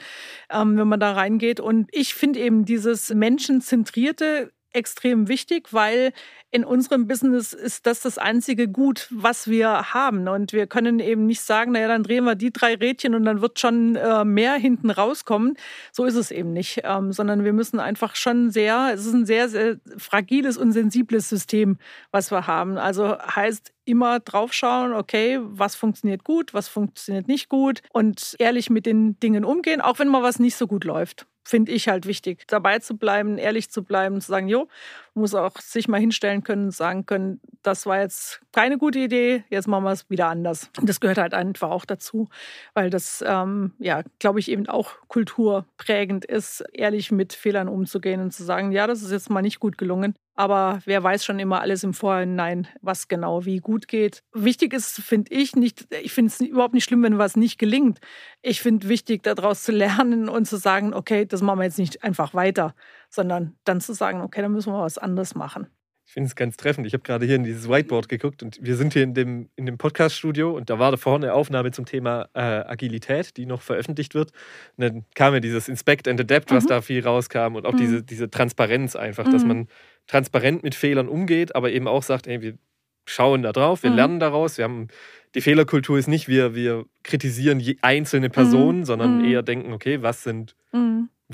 ähm, 0.51 0.77
wenn 0.79 0.89
man 0.89 1.01
da 1.01 1.13
reingeht. 1.13 1.61
Und 1.61 1.89
ich 1.93 2.15
finde 2.15 2.41
eben 2.41 2.65
dieses 2.65 3.13
menschenzentrierte 3.13 4.53
extrem 4.73 5.29
wichtig, 5.29 5.73
weil 5.73 6.13
in 6.51 6.65
unserem 6.65 7.07
Business 7.07 7.55
ist 7.55 7.87
das 7.87 8.01
das 8.01 8.19
einzige 8.19 8.69
Gut, 8.69 9.09
was 9.11 9.49
wir 9.49 9.95
haben. 9.95 10.29
Und 10.29 10.53
wir 10.53 10.67
können 10.67 11.01
eben 11.01 11.25
nicht 11.25 11.41
sagen, 11.41 11.73
naja, 11.73 11.89
dann 11.89 12.03
drehen 12.03 12.25
wir 12.25 12.35
die 12.35 12.53
drei 12.53 12.75
Rädchen 12.75 13.15
und 13.15 13.25
dann 13.25 13.41
wird 13.41 13.59
schon 13.59 13.97
äh, 13.97 14.25
mehr 14.25 14.55
hinten 14.55 14.91
rauskommen. 14.91 15.57
So 15.93 16.05
ist 16.05 16.15
es 16.15 16.31
eben 16.31 16.53
nicht, 16.53 16.83
ähm, 16.85 17.13
sondern 17.13 17.45
wir 17.45 17.55
müssen 17.55 17.81
einfach 17.81 18.17
schon 18.17 18.51
sehr, 18.51 18.91
es 18.93 19.07
ist 19.07 19.15
ein 19.15 19.25
sehr, 19.25 19.49
sehr 19.49 19.79
fragiles 19.97 20.59
und 20.59 20.73
sensibles 20.73 21.31
System, 21.31 21.79
was 22.11 22.31
wir 22.31 22.47
haben. 22.47 22.77
Also 22.77 23.17
heißt 23.19 23.73
immer 23.87 24.21
draufschauen, 24.21 24.93
okay, 24.93 25.41
was 25.43 25.75
funktioniert 25.75 26.23
gut, 26.23 26.53
was 26.53 26.69
funktioniert 26.69 27.29
nicht 27.29 27.49
gut 27.49 27.81
und 27.93 28.37
ehrlich 28.39 28.69
mit 28.69 28.85
den 28.85 29.19
Dingen 29.21 29.45
umgehen, 29.45 29.81
auch 29.81 29.99
wenn 29.99 30.09
mal 30.09 30.23
was 30.23 30.39
nicht 30.39 30.57
so 30.57 30.67
gut 30.67 30.85
läuft 30.85 31.27
finde 31.45 31.73
ich 31.73 31.89
halt 31.89 32.07
wichtig, 32.07 32.47
dabei 32.49 32.79
zu 32.79 32.97
bleiben, 32.97 33.39
ehrlich 33.39 33.71
zu 33.71 33.83
bleiben, 33.83 34.21
zu 34.21 34.29
sagen, 34.29 34.49
jo, 34.49 34.69
muss 35.15 35.35
auch 35.35 35.59
sich 35.59 35.89
mal 35.89 36.01
hinstellen 36.01 36.43
können, 36.43 36.71
sagen 36.71 37.07
können, 37.07 37.41
das 37.63 37.87
war 37.87 38.01
jetzt 38.01 38.41
keine 38.53 38.79
gute 38.79 38.99
Idee, 38.99 39.45
jetzt 39.51 39.69
machen 39.69 39.85
wir 39.85 39.93
es 39.93 40.09
wieder 40.11 40.29
anders. 40.29 40.71
Und 40.79 40.89
das 40.89 41.01
gehört 41.01 41.19
halt 41.19 41.35
einfach 41.35 41.71
auch 41.71 41.85
dazu, 41.85 42.29
weil 42.75 42.91
das, 42.91 43.23
ähm, 43.27 43.73
ja, 43.79 44.03
glaube 44.19 44.41
ich, 44.41 44.51
eben 44.51 44.69
auch 44.69 44.93
kulturprägend 45.09 46.25
ist, 46.25 46.65
ehrlich 46.73 47.13
mit 47.13 47.33
Fehlern 47.33 47.69
umzugehen 47.69 48.21
und 48.21 48.33
zu 48.33 48.45
sagen, 48.45 48.73
ja, 48.73 48.87
das 48.87 49.03
ist 49.03 49.13
jetzt 49.13 49.31
mal 49.31 49.43
nicht 49.43 49.61
gut 49.61 49.79
gelungen. 49.79 50.15
Aber 50.35 50.81
wer 50.87 51.03
weiß 51.03 51.25
schon 51.25 51.39
immer 51.39 51.61
alles 51.61 51.85
im 51.85 51.93
Vorhinein, 51.93 52.67
was 52.81 53.09
genau 53.09 53.45
wie 53.45 53.59
gut 53.59 53.87
geht. 53.87 54.23
Wichtig 54.33 54.73
ist, 54.73 55.01
finde 55.03 55.31
ich, 55.33 55.57
nicht, 55.57 55.87
ich 56.03 56.13
finde 56.13 56.33
es 56.33 56.41
überhaupt 56.41 56.73
nicht 56.73 56.85
schlimm, 56.85 57.03
wenn 57.03 57.19
was 57.19 57.37
nicht 57.37 57.59
gelingt. 57.59 58.01
Ich 58.41 58.63
finde 58.63 58.89
wichtig, 58.89 59.23
daraus 59.23 59.63
zu 59.63 59.73
lernen 59.73 60.31
und 60.31 60.47
zu 60.47 60.57
sagen, 60.57 60.95
okay, 60.95 61.27
das 61.27 61.43
machen 61.43 61.59
wir 61.59 61.65
jetzt 61.65 61.79
nicht 61.79 62.03
einfach 62.03 62.33
weiter, 62.33 62.75
sondern 63.13 63.57
dann 63.65 63.81
zu 63.81 63.93
sagen, 63.93 64.23
okay, 64.23 64.41
dann 64.43 64.53
müssen 64.53 64.73
wir 64.73 64.81
was 64.81 64.99
anderes 64.99 65.35
machen. 65.35 65.67
Ich 66.05 66.15
finde 66.15 66.29
es 66.29 66.37
ganz 66.37 66.57
treffend. 66.57 66.87
Ich 66.87 66.95
habe 66.95 67.03
gerade 67.03 67.25
hier 67.25 67.37
in 67.37 67.45
dieses 67.45 67.69
Whiteboard 67.69 68.09
geguckt 68.09 68.43
und 68.43 68.59
wir 68.61 68.77
sind 68.77 68.93
hier 68.93 69.03
in 69.03 69.15
dem, 69.15 69.49
in 69.55 69.67
dem 69.67 69.79
Podcast-Studio 69.79 70.51
und 70.51 70.69
da 70.69 70.79
war 70.79 70.91
da 70.91 70.97
vorne 70.97 71.27
eine 71.27 71.35
Aufnahme 71.35 71.71
zum 71.71 71.85
Thema 71.85 72.29
äh, 72.35 72.41
Agilität, 72.41 73.37
die 73.37 73.47
noch 73.47 73.63
veröffentlicht 73.63 74.15
wird. 74.15 74.33
Und 74.77 74.85
dann 74.85 75.05
kam 75.15 75.35
ja 75.35 75.41
dieses 75.41 75.69
Inspect 75.69 76.09
and 76.09 76.21
Adapt, 76.21 76.51
was 76.51 76.65
mhm. 76.65 76.69
da 76.69 76.83
viel 76.83 77.05
rauskam 77.05 77.55
und 77.55 77.67
auch 77.67 77.73
mhm. 77.73 77.79
diese, 77.79 78.03
diese 78.03 78.31
Transparenz 78.31 78.97
einfach, 78.97 79.27
mhm. 79.27 79.33
dass 79.33 79.45
man 79.45 79.69
transparent 80.07 80.63
mit 80.63 80.75
Fehlern 80.75 81.09
umgeht, 81.09 81.55
aber 81.55 81.71
eben 81.71 81.87
auch 81.87 82.03
sagt, 82.03 82.27
ey, 82.27 82.41
wir 82.41 82.59
schauen 83.07 83.43
da 83.43 83.53
drauf, 83.53 83.83
wir 83.83 83.91
mhm. 83.91 83.97
lernen 83.97 84.21
daraus. 84.21 84.59
Wir 84.59 84.65
haben, 84.65 84.89
die 85.35 85.41
Fehlerkultur 85.41 85.99
ist 85.99 86.09
nicht, 86.09 86.29
wir, 86.29 86.55
wir 86.55 86.85
kritisieren 87.05 87.63
einzelne 87.83 88.29
Personen, 88.29 88.81
mhm. 88.81 88.85
sondern 88.85 89.19
mhm. 89.19 89.25
eher 89.25 89.43
denken, 89.43 89.73
okay, 89.73 90.03
was 90.03 90.23
sind 90.25 90.57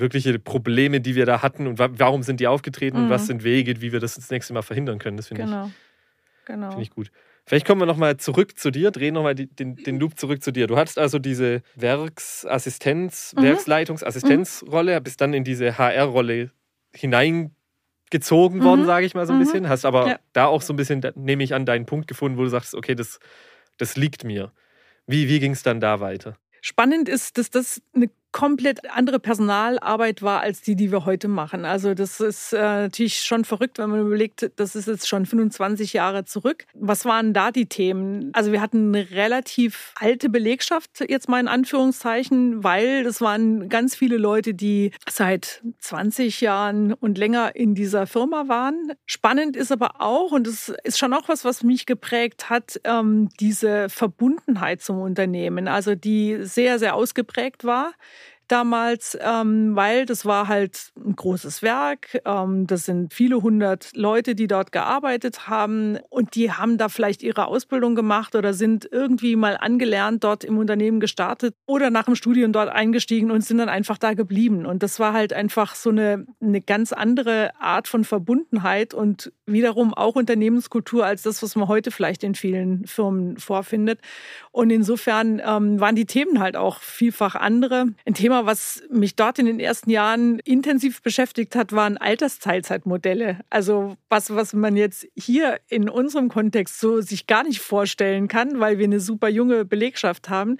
wirkliche 0.00 0.38
Probleme, 0.38 1.00
die 1.00 1.14
wir 1.14 1.26
da 1.26 1.42
hatten 1.42 1.66
und 1.66 1.78
warum 1.78 2.22
sind 2.22 2.40
die 2.40 2.46
aufgetreten 2.46 2.96
und 2.96 3.10
was 3.10 3.26
sind 3.26 3.44
Wege, 3.44 3.80
wie 3.80 3.92
wir 3.92 4.00
das 4.00 4.14
das 4.14 4.30
nächste 4.30 4.52
Mal 4.52 4.62
verhindern 4.62 4.98
können. 4.98 5.16
Das 5.16 5.28
finde 5.28 5.44
genau. 5.44 5.66
ich, 5.66 5.72
genau. 6.46 6.70
Find 6.70 6.82
ich 6.82 6.90
gut. 6.90 7.10
Vielleicht 7.48 7.66
kommen 7.66 7.80
wir 7.80 7.86
nochmal 7.86 8.18
zurück 8.18 8.58
zu 8.58 8.70
dir, 8.70 8.90
drehen 8.90 9.14
nochmal 9.14 9.34
den, 9.34 9.76
den 9.76 9.98
Loop 9.98 10.18
zurück 10.18 10.42
zu 10.42 10.52
dir. 10.52 10.66
Du 10.66 10.76
hattest 10.76 10.98
also 10.98 11.18
diese 11.18 11.62
Werksassistenz, 11.76 13.34
mhm. 13.34 13.42
Werksleitungsassistenzrolle, 13.42 15.00
bist 15.00 15.22
dann 15.22 15.32
in 15.32 15.44
diese 15.44 15.78
HR-Rolle 15.78 16.50
hinein 16.94 17.54
gezogen 18.10 18.62
worden, 18.62 18.82
mhm. 18.82 18.86
sage 18.86 19.06
ich 19.06 19.14
mal 19.14 19.26
so 19.26 19.32
ein 19.32 19.38
mhm. 19.38 19.44
bisschen. 19.44 19.68
Hast 19.70 19.86
aber 19.86 20.06
ja. 20.06 20.18
da 20.34 20.44
auch 20.44 20.60
so 20.60 20.74
ein 20.74 20.76
bisschen, 20.76 21.00
nehme 21.14 21.42
ich 21.42 21.54
an, 21.54 21.64
deinen 21.64 21.86
Punkt 21.86 22.06
gefunden, 22.06 22.36
wo 22.36 22.42
du 22.42 22.50
sagst, 22.50 22.74
okay, 22.74 22.94
das, 22.94 23.18
das 23.78 23.96
liegt 23.96 24.24
mir. 24.24 24.52
Wie, 25.06 25.30
wie 25.30 25.40
ging 25.40 25.52
es 25.52 25.62
dann 25.62 25.80
da 25.80 26.00
weiter? 26.00 26.36
Spannend 26.60 27.08
ist, 27.08 27.38
dass 27.38 27.48
das 27.48 27.80
eine 27.94 28.10
komplett 28.32 28.90
andere 28.90 29.18
Personalarbeit 29.18 30.22
war 30.22 30.40
als 30.40 30.60
die, 30.60 30.76
die 30.76 30.92
wir 30.92 31.04
heute 31.06 31.28
machen. 31.28 31.64
Also 31.64 31.94
das 31.94 32.20
ist 32.20 32.52
äh, 32.52 32.58
natürlich 32.58 33.20
schon 33.20 33.44
verrückt, 33.44 33.78
wenn 33.78 33.90
man 33.90 34.00
überlegt, 34.00 34.50
das 34.56 34.76
ist 34.76 34.86
jetzt 34.86 35.08
schon 35.08 35.24
25 35.24 35.94
Jahre 35.94 36.24
zurück. 36.24 36.66
Was 36.74 37.04
waren 37.04 37.32
da 37.32 37.50
die 37.50 37.66
Themen? 37.66 38.30
Also 38.34 38.52
wir 38.52 38.60
hatten 38.60 38.94
eine 38.94 39.10
relativ 39.10 39.92
alte 39.96 40.28
Belegschaft, 40.28 41.04
jetzt 41.08 41.28
mal 41.28 41.40
in 41.40 41.48
Anführungszeichen, 41.48 42.62
weil 42.62 43.02
das 43.04 43.20
waren 43.20 43.68
ganz 43.68 43.94
viele 43.94 44.18
Leute, 44.18 44.54
die 44.54 44.92
seit 45.08 45.62
20 45.78 46.40
Jahren 46.40 46.92
und 46.92 47.16
länger 47.16 47.56
in 47.56 47.74
dieser 47.74 48.06
Firma 48.06 48.48
waren. 48.48 48.92
Spannend 49.06 49.56
ist 49.56 49.72
aber 49.72 50.00
auch, 50.00 50.32
und 50.32 50.46
das 50.46 50.72
ist 50.84 50.98
schon 50.98 51.14
auch 51.14 51.28
was, 51.28 51.44
was 51.44 51.62
mich 51.62 51.86
geprägt 51.86 52.50
hat, 52.50 52.80
ähm, 52.84 53.30
diese 53.40 53.88
Verbundenheit 53.88 54.82
zum 54.82 55.00
Unternehmen, 55.00 55.66
also 55.66 55.94
die 55.94 56.38
sehr, 56.42 56.78
sehr 56.78 56.94
ausgeprägt 56.94 57.64
war 57.64 57.92
damals, 58.48 59.16
ähm, 59.20 59.76
weil 59.76 60.06
das 60.06 60.24
war 60.24 60.48
halt 60.48 60.92
ein 60.96 61.14
großes 61.14 61.62
Werk. 61.62 62.20
Ähm, 62.24 62.66
das 62.66 62.84
sind 62.84 63.14
viele 63.14 63.42
hundert 63.42 63.90
Leute, 63.94 64.34
die 64.34 64.46
dort 64.46 64.72
gearbeitet 64.72 65.48
haben 65.48 65.98
und 66.08 66.34
die 66.34 66.52
haben 66.52 66.78
da 66.78 66.88
vielleicht 66.88 67.22
ihre 67.22 67.46
Ausbildung 67.46 67.94
gemacht 67.94 68.34
oder 68.34 68.54
sind 68.54 68.88
irgendwie 68.90 69.36
mal 69.36 69.56
angelernt 69.56 70.24
dort 70.24 70.44
im 70.44 70.58
Unternehmen 70.58 71.00
gestartet 71.00 71.54
oder 71.66 71.90
nach 71.90 72.04
dem 72.04 72.14
Studium 72.14 72.52
dort 72.52 72.68
eingestiegen 72.68 73.30
und 73.30 73.44
sind 73.44 73.58
dann 73.58 73.68
einfach 73.68 73.98
da 73.98 74.14
geblieben. 74.14 74.66
Und 74.66 74.82
das 74.82 74.98
war 74.98 75.12
halt 75.12 75.32
einfach 75.32 75.74
so 75.74 75.90
eine, 75.90 76.26
eine 76.40 76.60
ganz 76.60 76.92
andere 76.92 77.52
Art 77.60 77.88
von 77.88 78.04
Verbundenheit 78.04 78.94
und 78.94 79.32
wiederum 79.46 79.94
auch 79.94 80.16
Unternehmenskultur 80.16 81.04
als 81.04 81.22
das, 81.22 81.42
was 81.42 81.56
man 81.56 81.68
heute 81.68 81.90
vielleicht 81.90 82.24
in 82.24 82.34
vielen 82.34 82.86
Firmen 82.86 83.36
vorfindet. 83.38 84.00
Und 84.52 84.70
insofern 84.70 85.40
ähm, 85.44 85.80
waren 85.80 85.94
die 85.94 86.06
Themen 86.06 86.40
halt 86.40 86.56
auch 86.56 86.80
vielfach 86.80 87.34
andere. 87.34 87.86
Ein 88.04 88.14
Thema, 88.14 88.37
Was 88.46 88.82
mich 88.90 89.16
dort 89.16 89.38
in 89.38 89.46
den 89.46 89.60
ersten 89.60 89.90
Jahren 89.90 90.38
intensiv 90.40 91.02
beschäftigt 91.02 91.54
hat, 91.54 91.72
waren 91.72 91.96
Altersteilzeitmodelle. 91.96 93.40
Also 93.50 93.96
was, 94.08 94.34
was 94.34 94.52
man 94.52 94.76
jetzt 94.76 95.06
hier 95.16 95.60
in 95.68 95.88
unserem 95.88 96.28
Kontext 96.28 96.80
so 96.80 97.00
sich 97.00 97.26
gar 97.26 97.44
nicht 97.44 97.60
vorstellen 97.60 98.28
kann, 98.28 98.60
weil 98.60 98.78
wir 98.78 98.84
eine 98.84 99.00
super 99.00 99.28
junge 99.28 99.64
Belegschaft 99.64 100.28
haben. 100.28 100.58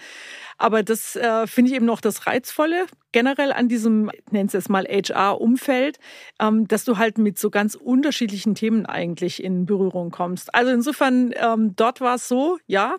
Aber 0.56 0.82
das 0.82 1.16
äh, 1.16 1.46
finde 1.46 1.70
ich 1.70 1.76
eben 1.76 1.86
noch 1.86 2.00
das 2.00 2.26
Reizvolle 2.26 2.86
generell 3.12 3.52
an 3.52 3.68
diesem, 3.68 4.10
nennt 4.30 4.54
es 4.54 4.68
mal 4.68 4.84
HR-Umfeld, 4.84 5.98
ähm, 6.40 6.68
dass 6.68 6.84
du 6.84 6.98
halt 6.98 7.18
mit 7.18 7.38
so 7.38 7.50
ganz 7.50 7.74
unterschiedlichen 7.74 8.54
Themen 8.54 8.86
eigentlich 8.86 9.42
in 9.42 9.66
Berührung 9.66 10.10
kommst. 10.10 10.54
Also 10.54 10.70
insofern, 10.72 11.32
ähm, 11.36 11.74
dort 11.76 12.00
war 12.00 12.16
es 12.16 12.28
so, 12.28 12.58
ja, 12.66 12.96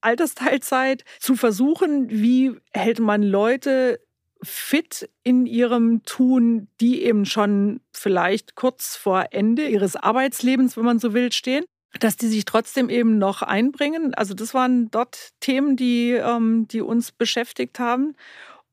Altersteilzeit, 0.00 1.04
zu 1.18 1.34
versuchen, 1.34 2.08
wie 2.10 2.56
hält 2.72 3.00
man 3.00 3.22
Leute 3.22 4.00
fit 4.42 5.08
in 5.22 5.46
ihrem 5.46 6.02
Tun, 6.04 6.68
die 6.80 7.02
eben 7.02 7.26
schon 7.26 7.80
vielleicht 7.92 8.54
kurz 8.54 8.96
vor 8.96 9.26
Ende 9.30 9.68
ihres 9.68 9.96
Arbeitslebens, 9.96 10.76
wenn 10.76 10.84
man 10.84 10.98
so 10.98 11.14
will, 11.14 11.32
stehen, 11.32 11.64
dass 12.00 12.16
die 12.16 12.26
sich 12.28 12.44
trotzdem 12.44 12.90
eben 12.90 13.18
noch 13.18 13.42
einbringen. 13.42 14.14
Also 14.14 14.34
das 14.34 14.54
waren 14.54 14.90
dort 14.90 15.30
Themen, 15.40 15.76
die, 15.76 16.12
ähm, 16.12 16.66
die 16.68 16.80
uns 16.80 17.12
beschäftigt 17.12 17.78
haben. 17.78 18.16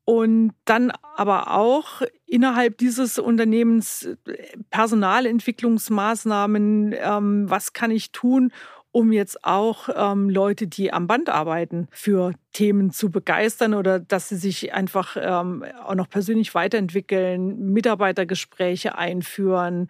Und 0.04 0.52
dann 0.66 0.92
aber 1.16 1.50
auch 1.50 2.02
innerhalb 2.26 2.78
dieses 2.78 3.18
Unternehmens 3.18 4.04
äh, 4.04 4.16
Personalentwicklungsmaßnahmen, 4.70 6.94
ähm, 6.96 7.50
was 7.50 7.72
kann 7.72 7.90
ich 7.90 8.12
tun, 8.12 8.52
um 8.92 9.10
jetzt 9.12 9.44
auch 9.44 9.88
ähm, 9.94 10.30
Leute, 10.30 10.68
die 10.68 10.92
am 10.92 11.08
Band 11.08 11.28
arbeiten, 11.28 11.88
für 11.90 12.32
Themen 12.56 12.90
zu 12.90 13.10
begeistern 13.10 13.74
oder 13.74 14.00
dass 14.00 14.30
sie 14.30 14.36
sich 14.36 14.72
einfach 14.72 15.14
ähm, 15.20 15.62
auch 15.84 15.94
noch 15.94 16.08
persönlich 16.08 16.54
weiterentwickeln, 16.54 17.70
Mitarbeitergespräche 17.74 18.96
einführen, 18.96 19.88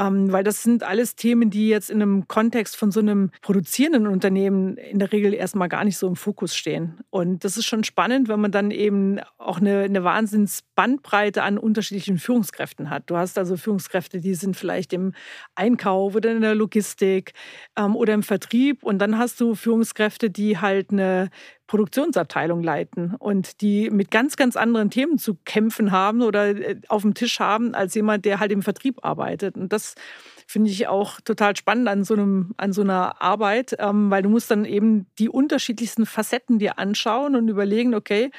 ähm, 0.00 0.32
weil 0.32 0.42
das 0.42 0.64
sind 0.64 0.82
alles 0.82 1.14
Themen, 1.14 1.48
die 1.48 1.68
jetzt 1.68 1.90
in 1.90 2.02
einem 2.02 2.26
Kontext 2.26 2.76
von 2.76 2.90
so 2.90 2.98
einem 2.98 3.30
produzierenden 3.40 4.08
Unternehmen 4.08 4.76
in 4.78 4.98
der 4.98 5.12
Regel 5.12 5.32
erstmal 5.32 5.68
gar 5.68 5.84
nicht 5.84 5.96
so 5.96 6.08
im 6.08 6.16
Fokus 6.16 6.56
stehen. 6.56 6.98
Und 7.10 7.44
das 7.44 7.56
ist 7.56 7.66
schon 7.66 7.84
spannend, 7.84 8.28
wenn 8.28 8.40
man 8.40 8.50
dann 8.50 8.72
eben 8.72 9.20
auch 9.36 9.60
eine, 9.60 9.82
eine 9.82 10.02
Wahnsinnsbandbreite 10.02 11.44
an 11.44 11.56
unterschiedlichen 11.56 12.18
Führungskräften 12.18 12.90
hat. 12.90 13.04
Du 13.06 13.16
hast 13.16 13.38
also 13.38 13.56
Führungskräfte, 13.56 14.20
die 14.20 14.34
sind 14.34 14.56
vielleicht 14.56 14.92
im 14.92 15.12
Einkauf 15.54 16.16
oder 16.16 16.32
in 16.32 16.40
der 16.40 16.56
Logistik 16.56 17.32
ähm, 17.78 17.94
oder 17.94 18.12
im 18.14 18.24
Vertrieb 18.24 18.82
und 18.82 18.98
dann 18.98 19.18
hast 19.18 19.40
du 19.40 19.54
Führungskräfte, 19.54 20.30
die 20.30 20.58
halt 20.58 20.90
eine 20.90 21.30
Produktionsabteilung 21.68 22.62
leiten 22.62 23.14
und 23.14 23.60
die 23.60 23.90
mit 23.90 24.10
ganz, 24.10 24.36
ganz 24.36 24.56
anderen 24.56 24.90
Themen 24.90 25.18
zu 25.18 25.36
kämpfen 25.44 25.92
haben 25.92 26.22
oder 26.22 26.48
äh, 26.48 26.80
auf 26.88 27.02
dem 27.02 27.14
Tisch 27.14 27.38
haben, 27.38 27.74
als 27.74 27.94
jemand, 27.94 28.24
der 28.24 28.40
halt 28.40 28.50
im 28.50 28.62
Vertrieb 28.62 29.04
arbeitet. 29.04 29.56
Und 29.56 29.72
das 29.72 29.94
finde 30.46 30.70
ich 30.70 30.88
auch 30.88 31.20
total 31.20 31.54
spannend 31.56 31.86
an 31.88 32.04
so, 32.04 32.14
einem, 32.14 32.54
an 32.56 32.72
so 32.72 32.80
einer 32.80 33.22
Arbeit, 33.22 33.76
ähm, 33.78 34.10
weil 34.10 34.22
du 34.22 34.30
musst 34.30 34.50
dann 34.50 34.64
eben 34.64 35.06
die 35.18 35.28
unterschiedlichsten 35.28 36.06
Facetten 36.06 36.58
dir 36.58 36.78
anschauen 36.78 37.36
und 37.36 37.48
überlegen, 37.48 37.94
okay, 37.94 38.30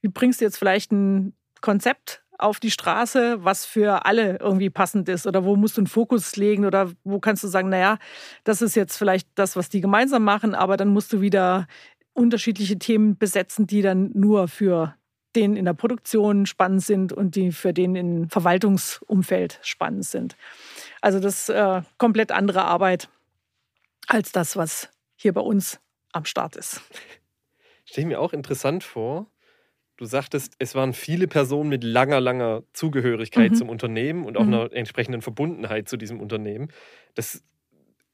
wie 0.00 0.08
bringst 0.08 0.40
du 0.40 0.46
jetzt 0.46 0.56
vielleicht 0.56 0.90
ein 0.90 1.34
Konzept 1.60 2.22
auf 2.38 2.58
die 2.58 2.70
Straße, 2.70 3.44
was 3.44 3.66
für 3.66 4.06
alle 4.06 4.38
irgendwie 4.38 4.70
passend 4.70 5.10
ist? 5.10 5.26
Oder 5.26 5.44
wo 5.44 5.56
musst 5.56 5.76
du 5.76 5.82
einen 5.82 5.86
Fokus 5.86 6.36
legen? 6.36 6.64
Oder 6.64 6.90
wo 7.04 7.20
kannst 7.20 7.44
du 7.44 7.48
sagen, 7.48 7.68
naja, 7.68 7.98
das 8.44 8.62
ist 8.62 8.74
jetzt 8.74 8.96
vielleicht 8.96 9.28
das, 9.34 9.56
was 9.56 9.68
die 9.68 9.82
gemeinsam 9.82 10.24
machen, 10.24 10.54
aber 10.54 10.78
dann 10.78 10.88
musst 10.88 11.12
du 11.12 11.20
wieder 11.20 11.66
unterschiedliche 12.12 12.78
Themen 12.78 13.16
besetzen, 13.16 13.66
die 13.66 13.82
dann 13.82 14.10
nur 14.14 14.48
für 14.48 14.94
den 15.36 15.56
in 15.56 15.64
der 15.64 15.74
Produktion 15.74 16.46
spannend 16.46 16.82
sind 16.82 17.12
und 17.12 17.36
die 17.36 17.52
für 17.52 17.72
den 17.72 17.94
im 17.94 18.28
Verwaltungsumfeld 18.28 19.60
spannend 19.62 20.04
sind. 20.04 20.36
Also 21.00 21.20
das 21.20 21.48
ist 21.48 21.48
äh, 21.50 21.82
komplett 21.98 22.32
andere 22.32 22.64
Arbeit 22.64 23.08
als 24.08 24.32
das, 24.32 24.56
was 24.56 24.90
hier 25.14 25.32
bei 25.32 25.40
uns 25.40 25.78
am 26.12 26.24
Start 26.24 26.56
ist. 26.56 26.80
Stelle 27.84 28.06
ich 28.06 28.08
mir 28.08 28.20
auch 28.20 28.32
interessant 28.32 28.82
vor, 28.82 29.26
Du 30.00 30.06
sagtest, 30.06 30.54
es 30.58 30.74
waren 30.74 30.94
viele 30.94 31.28
Personen 31.28 31.68
mit 31.68 31.84
langer, 31.84 32.22
langer 32.22 32.62
Zugehörigkeit 32.72 33.50
mhm. 33.50 33.54
zum 33.54 33.68
Unternehmen 33.68 34.24
und 34.24 34.38
auch 34.38 34.46
mhm. 34.46 34.54
einer 34.54 34.72
entsprechenden 34.72 35.20
Verbundenheit 35.20 35.90
zu 35.90 35.98
diesem 35.98 36.22
Unternehmen. 36.22 36.68
Das 37.14 37.44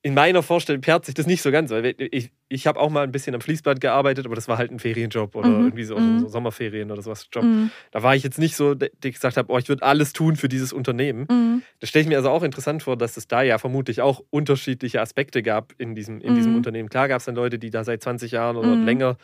in 0.06 0.14
meiner 0.14 0.44
Vorstellung 0.44 0.82
perrt 0.82 1.04
sich 1.04 1.16
das 1.16 1.26
nicht 1.26 1.42
so 1.42 1.50
ganz, 1.50 1.72
weil 1.72 1.96
ich, 1.98 2.30
ich 2.48 2.68
habe 2.68 2.78
auch 2.78 2.90
mal 2.90 3.02
ein 3.02 3.10
bisschen 3.10 3.34
am 3.34 3.40
Fließband 3.40 3.80
gearbeitet, 3.80 4.24
aber 4.24 4.36
das 4.36 4.46
war 4.46 4.56
halt 4.56 4.70
ein 4.70 4.78
Ferienjob 4.78 5.34
oder 5.34 5.48
mhm. 5.48 5.64
irgendwie 5.64 5.82
so, 5.82 5.98
mhm. 5.98 6.20
so, 6.20 6.28
Sommerferien 6.28 6.92
oder 6.92 7.02
sowas 7.02 7.26
Job. 7.32 7.42
Mhm. 7.42 7.72
Da 7.90 8.04
war 8.04 8.14
ich 8.14 8.22
jetzt 8.22 8.38
nicht 8.38 8.54
so, 8.54 8.76
dass 8.76 8.88
ich 9.02 9.14
gesagt 9.14 9.36
habe, 9.36 9.52
oh, 9.52 9.58
ich 9.58 9.68
würde 9.68 9.82
alles 9.82 10.12
tun 10.12 10.36
für 10.36 10.48
dieses 10.48 10.72
Unternehmen. 10.72 11.26
Mhm. 11.28 11.62
Das 11.80 11.88
stelle 11.88 12.04
ich 12.04 12.08
mir 12.08 12.18
also 12.18 12.30
auch 12.30 12.44
interessant 12.44 12.84
vor, 12.84 12.96
dass 12.96 13.16
es 13.16 13.26
da 13.26 13.42
ja 13.42 13.58
vermutlich 13.58 14.00
auch 14.00 14.22
unterschiedliche 14.30 15.00
Aspekte 15.00 15.42
gab 15.42 15.72
in 15.76 15.96
diesem, 15.96 16.20
in 16.20 16.36
diesem 16.36 16.52
mhm. 16.52 16.58
Unternehmen. 16.58 16.88
Klar 16.88 17.08
gab 17.08 17.18
es 17.18 17.24
dann 17.24 17.34
Leute, 17.34 17.58
die 17.58 17.70
da 17.70 17.82
seit 17.82 18.00
20 18.00 18.30
Jahren 18.30 18.56
oder 18.56 18.76
mhm. 18.76 18.84
länger 18.84 19.16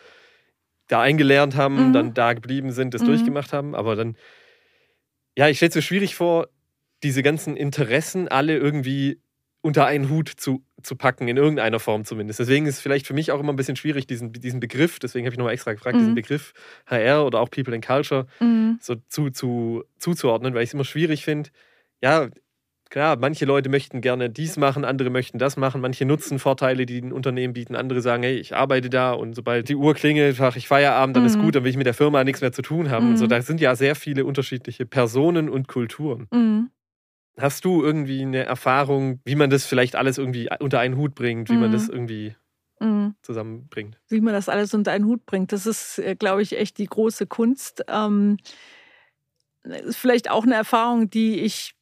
da 0.89 0.99
eingelernt 0.99 1.55
haben, 1.55 1.93
dann 1.93 2.13
da 2.13 2.33
geblieben 2.33 2.73
sind, 2.73 2.93
das 2.93 3.05
durchgemacht 3.05 3.53
haben. 3.53 3.73
Aber 3.73 3.95
dann, 3.95 4.17
ja, 5.37 5.47
ich 5.47 5.55
stelle 5.55 5.69
es 5.69 5.75
mir 5.75 5.81
schwierig 5.81 6.15
vor, 6.15 6.49
diese 7.03 7.23
ganzen 7.23 7.55
Interessen 7.55 8.27
alle 8.27 8.57
irgendwie 8.57 9.21
unter 9.63 9.85
einen 9.85 10.09
Hut 10.09 10.29
zu, 10.29 10.61
zu 10.81 10.97
packen, 10.97 11.29
in 11.29 11.37
irgendeiner 11.37 11.79
Form 11.79 12.03
zumindest. 12.03 12.39
Deswegen 12.39 12.65
ist 12.65 12.75
es 12.75 12.81
vielleicht 12.81 13.07
für 13.07 13.13
mich 13.13 13.31
auch 13.31 13.39
immer 13.39 13.53
ein 13.53 13.55
bisschen 13.55 13.77
schwierig, 13.77 14.05
diesen, 14.05 14.33
diesen 14.33 14.59
Begriff, 14.59 14.99
deswegen 14.99 15.25
habe 15.25 15.33
ich 15.33 15.39
nochmal 15.39 15.53
extra 15.53 15.71
gefragt, 15.71 15.95
mhm. 15.95 15.99
diesen 15.99 16.15
Begriff 16.15 16.53
HR 16.85 17.25
oder 17.25 17.39
auch 17.39 17.49
People 17.49 17.73
and 17.73 17.85
Culture 17.85 18.27
mhm. 18.41 18.77
so 18.81 18.95
zu, 19.07 19.29
zu, 19.29 19.85
zuzuordnen, 19.97 20.53
weil 20.53 20.63
ich 20.63 20.69
es 20.69 20.73
immer 20.73 20.83
schwierig 20.83 21.23
finde. 21.23 21.49
Ja, 22.01 22.27
klar, 22.89 23.15
manche 23.15 23.45
Leute 23.45 23.69
möchten 23.69 24.01
gerne 24.01 24.29
dies 24.29 24.57
machen, 24.57 24.83
andere 24.83 25.09
möchten 25.09 25.37
das 25.37 25.55
machen, 25.55 25.79
manche 25.79 26.03
nutzen 26.03 26.39
Vorteile, 26.39 26.85
die 26.85 26.99
ein 26.99 27.13
Unternehmen 27.13 27.53
bieten, 27.53 27.77
andere 27.77 28.01
sagen, 28.01 28.23
hey, 28.23 28.35
ich 28.35 28.53
arbeite 28.53 28.89
da 28.89 29.13
und 29.13 29.33
sobald 29.33 29.69
die 29.69 29.75
Uhr 29.75 29.93
klingelt, 29.93 30.39
mache 30.39 30.57
ich 30.57 30.67
Feierabend, 30.67 31.15
dann 31.15 31.23
mhm. 31.23 31.29
ist 31.29 31.39
gut, 31.39 31.55
dann 31.55 31.63
will 31.63 31.71
ich 31.71 31.77
mit 31.77 31.87
der 31.87 31.93
Firma 31.93 32.25
nichts 32.25 32.41
mehr 32.41 32.51
zu 32.51 32.63
tun 32.63 32.91
haben. 32.91 33.05
Mhm. 33.05 33.11
Und 33.11 33.17
so, 33.17 33.25
mhm. 33.25 33.29
da 33.29 33.41
sind 33.41 33.61
ja 33.61 33.77
sehr 33.77 33.95
viele 33.95 34.25
unterschiedliche 34.25 34.85
Personen 34.85 35.47
und 35.47 35.69
Kulturen. 35.69 36.27
Mhm. 37.35 37.41
Hast 37.41 37.65
du 37.65 37.83
irgendwie 37.83 38.21
eine 38.21 38.43
Erfahrung, 38.43 39.19
wie 39.25 39.35
man 39.35 39.49
das 39.49 39.65
vielleicht 39.65 39.95
alles 39.95 40.17
irgendwie 40.17 40.49
unter 40.59 40.79
einen 40.79 40.97
Hut 40.97 41.15
bringt, 41.15 41.49
wie 41.49 41.57
man 41.57 41.71
das 41.71 41.87
mhm. 41.87 41.93
irgendwie 41.93 42.35
mhm. 42.79 43.15
zusammenbringt? 43.21 43.99
Wie 44.09 44.21
man 44.21 44.33
das 44.33 44.49
alles 44.49 44.73
unter 44.73 44.91
einen 44.91 45.05
Hut 45.05 45.25
bringt, 45.25 45.51
das 45.51 45.65
ist, 45.65 45.99
äh, 45.99 46.15
glaube 46.15 46.41
ich, 46.41 46.57
echt 46.57 46.77
die 46.77 46.87
große 46.87 47.27
Kunst. 47.27 47.83
Ähm, 47.87 48.37
ist 49.63 49.97
vielleicht 49.97 50.29
auch 50.29 50.43
eine 50.43 50.55
Erfahrung, 50.55 51.09
die 51.09 51.39
ich 51.39 51.75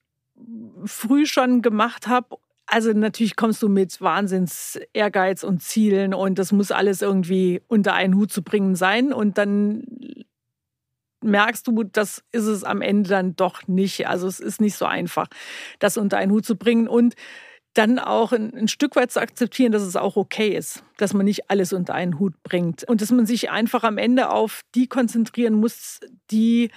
früh 0.85 1.25
schon 1.25 1.61
gemacht 1.61 2.07
habe. 2.07 2.37
Also 2.67 2.93
natürlich 2.93 3.35
kommst 3.35 3.61
du 3.61 3.69
mit 3.69 3.99
Wahnsinns 3.99 4.79
Ehrgeiz 4.93 5.43
und 5.43 5.61
Zielen 5.61 6.13
und 6.13 6.39
das 6.39 6.51
muss 6.51 6.71
alles 6.71 7.01
irgendwie 7.01 7.61
unter 7.67 7.93
einen 7.93 8.15
Hut 8.15 8.31
zu 8.31 8.43
bringen 8.43 8.75
sein 8.75 9.11
und 9.11 9.37
dann 9.37 9.83
merkst 11.23 11.67
du, 11.67 11.83
das 11.83 12.23
ist 12.31 12.45
es 12.45 12.63
am 12.63 12.81
Ende 12.81 13.09
dann 13.09 13.35
doch 13.35 13.67
nicht. 13.67 14.07
Also 14.07 14.27
es 14.27 14.39
ist 14.39 14.61
nicht 14.61 14.75
so 14.75 14.85
einfach, 14.85 15.27
das 15.79 15.97
unter 15.97 16.17
einen 16.17 16.31
Hut 16.31 16.45
zu 16.45 16.55
bringen 16.55 16.87
und 16.87 17.15
dann 17.73 17.99
auch 17.99 18.33
ein, 18.33 18.53
ein, 18.53 18.67
Stück 18.67 18.95
weit 18.95 19.11
zu 19.11 19.21
akzeptieren, 19.21 19.71
dass 19.71 19.83
es 19.83 19.95
auch 19.95 20.17
okay 20.17 20.49
ist, 20.49 20.83
dass 20.97 21.13
man 21.13 21.25
nicht 21.25 21.49
alles 21.49 21.71
unter 21.71 21.93
einen 21.93 22.19
Hut 22.19 22.33
bringt 22.43 22.83
und 22.83 23.01
dass 23.01 23.11
man 23.11 23.25
sich 23.25 23.49
einfach 23.49 23.83
am 23.83 23.97
Ende 23.97 24.29
auf 24.29 24.61
die 24.75 24.87
konzentrieren 24.87 25.53
muss, 25.53 26.01
die 26.31 26.69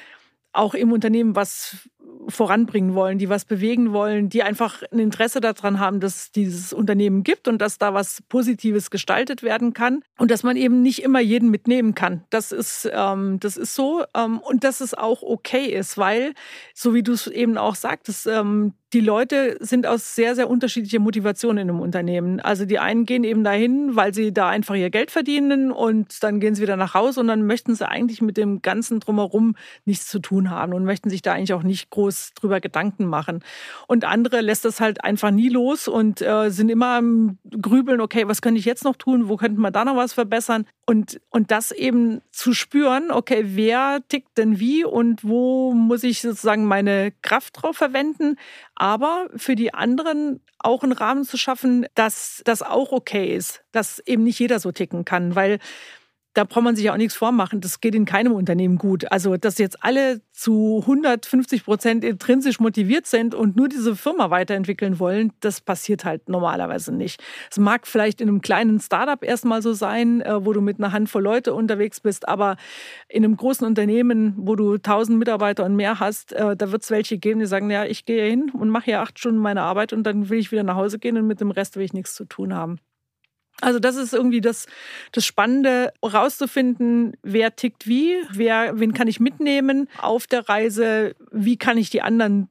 auch 0.53 0.75
im 0.75 0.93
Unternehmen 0.93 1.35
was 1.35 1.89
voranbringen 2.29 2.95
wollen, 2.95 3.19
die 3.19 3.29
was 3.29 3.45
bewegen 3.45 3.93
wollen, 3.93 4.29
die 4.29 4.43
einfach 4.43 4.83
ein 4.93 4.99
Interesse 4.99 5.41
daran 5.41 5.79
haben, 5.79 6.01
dass 6.01 6.17
es 6.17 6.33
dieses 6.33 6.73
Unternehmen 6.73 7.23
gibt 7.23 7.49
und 7.49 7.59
dass 7.59 7.79
da 7.79 7.95
was 7.95 8.23
Positives 8.29 8.91
gestaltet 8.91 9.43
werden 9.43 9.73
kann 9.73 10.03
und 10.19 10.31
dass 10.31 10.43
man 10.43 10.57
eben 10.57 10.83
nicht 10.83 11.03
immer 11.03 11.21
jeden 11.21 11.51
mitnehmen 11.51 11.95
kann. 11.95 12.25
Das 12.31 12.53
ist, 12.53 12.89
ähm, 12.93 13.39
das 13.41 13.57
ist 13.57 13.75
so 13.75 14.05
ähm, 14.17 14.39
und 14.39 14.65
dass 14.65 14.81
es 14.81 14.95
auch 14.95 15.23
okay 15.23 15.67
ist, 15.67 15.99
weil, 15.99 16.35
so 16.75 16.95
wie 16.95 17.03
du 17.03 17.13
es 17.13 17.27
eben 17.27 17.59
auch 17.59 17.75
sagtest, 17.75 18.27
ähm, 18.27 18.75
die 18.95 19.01
Leute 19.01 19.57
sind 19.59 19.87
aus 19.87 20.15
sehr, 20.15 20.37
sehr 20.37 20.49
unterschiedlicher 20.49 21.01
Motivation 21.01 21.59
in 21.59 21.69
einem 21.69 21.81
Unternehmen. 21.81 22.39
Also 22.39 22.65
die 22.65 22.79
einen 22.79 23.07
gehen 23.07 23.25
eben 23.25 23.43
dahin, 23.43 23.97
weil 23.97 24.15
sie 24.15 24.33
da 24.33 24.49
einfach 24.49 24.77
ihr 24.77 24.89
Geld 24.89 25.11
verdienen 25.11 25.73
und 25.73 26.23
dann 26.23 26.39
gehen 26.39 26.55
sie 26.55 26.63
wieder 26.63 26.77
nach 26.77 26.95
Hause 26.95 27.19
und 27.19 27.27
dann 27.27 27.45
möchten 27.45 27.75
sie 27.75 27.89
eigentlich 27.89 28.23
mit 28.23 28.37
dem 28.37 28.63
Ganzen 28.63 29.01
drumherum 29.01 29.57
nichts 29.85 30.07
zu 30.07 30.21
tun 30.21 30.49
haben 30.49 30.73
und 30.73 30.85
möchten 30.85 31.11
sich 31.11 31.23
da 31.23 31.33
eigentlich 31.33 31.55
auch 31.55 31.65
nicht 31.65 31.91
groß 31.95 32.33
drüber 32.35 32.61
Gedanken 32.61 33.07
machen. 33.07 33.43
Und 33.87 34.05
andere 34.05 34.41
lässt 34.41 34.65
das 34.65 34.81
halt 34.81 35.03
einfach 35.05 35.31
nie 35.31 35.49
los 35.49 35.89
und 35.89 36.21
äh, 36.21 36.51
sind 36.51 36.69
immer 36.69 36.97
am 36.97 37.39
Grübeln, 37.51 38.01
okay, 38.01 38.27
was 38.27 38.43
könnte 38.43 38.59
ich 38.59 38.65
jetzt 38.65 38.85
noch 38.85 38.97
tun, 38.97 39.29
wo 39.29 39.37
könnte 39.37 39.61
man 39.61 39.73
da 39.73 39.85
noch 39.85 39.97
was 39.97 40.13
verbessern? 40.13 40.67
Und, 40.87 41.21
und 41.31 41.51
das 41.51 41.71
eben 41.71 42.21
zu 42.31 42.53
spüren, 42.53 43.11
okay, 43.11 43.43
wer 43.47 44.01
tickt 44.09 44.37
denn 44.37 44.59
wie 44.59 44.85
und 44.85 45.25
wo 45.25 45.73
muss 45.73 46.03
ich 46.03 46.21
sozusagen 46.21 46.67
meine 46.67 47.13
Kraft 47.23 47.63
drauf 47.63 47.77
verwenden, 47.77 48.37
aber 48.75 49.29
für 49.37 49.55
die 49.55 49.73
anderen 49.73 50.41
auch 50.59 50.83
einen 50.83 50.93
Rahmen 50.93 51.25
zu 51.25 51.37
schaffen, 51.37 51.87
dass 51.95 52.43
das 52.45 52.63
auch 52.63 52.93
okay 52.93 53.35
ist, 53.35 53.63
dass 53.73 54.01
eben 54.01 54.25
nicht 54.25 54.39
jeder 54.39 54.59
so 54.59 54.73
ticken 54.73 55.05
kann, 55.05 55.35
weil 55.35 55.59
da 56.35 56.43
braucht 56.43 56.65
man 56.65 56.77
sich 56.77 56.91
auch 56.91 56.97
nichts 56.97 57.15
vormachen. 57.15 57.61
Das 57.61 57.81
geht 57.81 57.95
in 57.95 58.05
keinem 58.05 58.33
Unternehmen 58.33 58.77
gut. 58.77 59.11
Also, 59.11 59.37
dass 59.37 59.59
jetzt 59.59 59.83
alle 59.85 60.21
zu 60.33 60.81
150 60.81 61.65
Prozent 61.65 62.03
intrinsisch 62.03 62.59
motiviert 62.59 63.07
sind 63.07 63.37
und 63.37 63.55
nur 63.57 63.69
diese 63.69 63.95
Firma 63.95 64.31
weiterentwickeln 64.31 64.99
wollen, 64.99 65.33
das 65.41 65.61
passiert 65.61 66.05
halt 66.05 66.29
normalerweise 66.29 66.93
nicht. 66.93 67.23
Es 67.51 67.59
mag 67.59 67.87
vielleicht 67.87 68.21
in 68.21 68.29
einem 68.29 68.41
kleinen 68.41 68.81
Startup 68.81 69.23
erstmal 69.23 69.63
so 69.63 69.73
sein, 69.73 70.21
äh, 70.23 70.45
wo 70.45 70.53
du 70.53 70.61
mit 70.61 70.79
einer 70.79 70.91
Handvoll 70.91 71.23
Leute 71.23 71.55
unterwegs 71.55 72.01
bist, 72.01 72.29
aber 72.29 72.57
in 73.09 73.25
einem 73.25 73.37
großen 73.37 73.65
Unternehmen, 73.65 74.35
wo 74.37 74.57
du 74.57 74.75
1000 74.75 75.17
Mitarbeiter 75.17 75.65
und 75.65 75.77
mehr 75.77 76.01
hast, 76.01 76.33
äh, 76.33 76.57
da 76.57 76.73
wird 76.73 76.83
es 76.83 76.91
welche 76.91 77.17
geben, 77.19 77.39
die 77.39 77.47
sagen, 77.47 77.71
ja, 77.71 77.85
ich 77.85 78.05
gehe 78.05 78.29
hin 78.29 78.51
und 78.53 78.71
mache 78.71 78.87
hier 78.87 79.01
acht 79.01 79.21
Stunden 79.21 79.39
meine 79.39 79.63
Arbeit 79.63 79.93
und 79.93 80.03
dann 80.03 80.29
will 80.29 80.39
ich 80.39 80.51
wieder 80.51 80.65
nach 80.65 80.77
Hause 80.77 80.99
gehen 80.99 81.17
und 81.17 81.29
mit 81.29 81.41
dem 81.41 81.53
Rest 81.53 81.77
will 81.77 81.85
ich 81.85 81.93
nichts 81.93 82.15
zu 82.15 82.25
tun 82.25 82.55
haben. 82.55 82.81
Also 83.61 83.79
das 83.79 83.97
ist 83.97 84.13
irgendwie 84.13 84.41
das, 84.41 84.67
das 85.13 85.25
Spannende, 85.25 85.93
rauszufinden, 86.03 87.17
wer 87.23 87.55
tickt 87.57 87.87
wie, 87.87 88.17
wer, 88.31 88.79
wen 88.79 88.93
kann 88.93 89.09
ich 89.09 89.21
mitnehmen 89.21 89.89
auf 89.99 90.27
der 90.27 90.49
Reise, 90.49 91.15
wie 91.31 91.57
kann 91.57 91.79
ich 91.79 91.91
die 91.91 92.03
anderen 92.03 92.49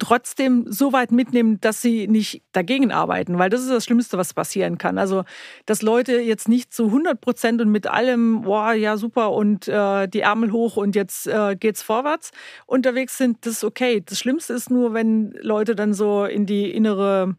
trotzdem 0.00 0.64
so 0.68 0.92
weit 0.92 1.12
mitnehmen, 1.12 1.60
dass 1.60 1.80
sie 1.80 2.08
nicht 2.08 2.42
dagegen 2.52 2.90
arbeiten, 2.90 3.38
weil 3.38 3.50
das 3.50 3.62
ist 3.62 3.70
das 3.70 3.84
Schlimmste, 3.84 4.18
was 4.18 4.34
passieren 4.34 4.78
kann. 4.78 4.98
Also, 4.98 5.24
dass 5.64 5.82
Leute 5.82 6.18
jetzt 6.18 6.48
nicht 6.48 6.74
zu 6.74 6.86
100 6.86 7.20
Prozent 7.20 7.60
und 7.60 7.70
mit 7.70 7.86
allem, 7.86 8.42
boah, 8.42 8.72
ja, 8.72 8.96
super 8.96 9.32
und 9.32 9.68
äh, 9.68 10.08
die 10.08 10.20
Ärmel 10.20 10.50
hoch 10.50 10.76
und 10.76 10.96
jetzt 10.96 11.28
äh, 11.28 11.54
geht's 11.54 11.82
vorwärts 11.82 12.32
unterwegs 12.66 13.16
sind, 13.16 13.46
das 13.46 13.54
ist 13.54 13.64
okay. 13.64 14.02
Das 14.04 14.18
Schlimmste 14.18 14.54
ist 14.54 14.70
nur, 14.70 14.92
wenn 14.92 15.32
Leute 15.40 15.76
dann 15.76 15.94
so 15.94 16.24
in 16.24 16.46
die 16.46 16.70
innere 16.70 17.36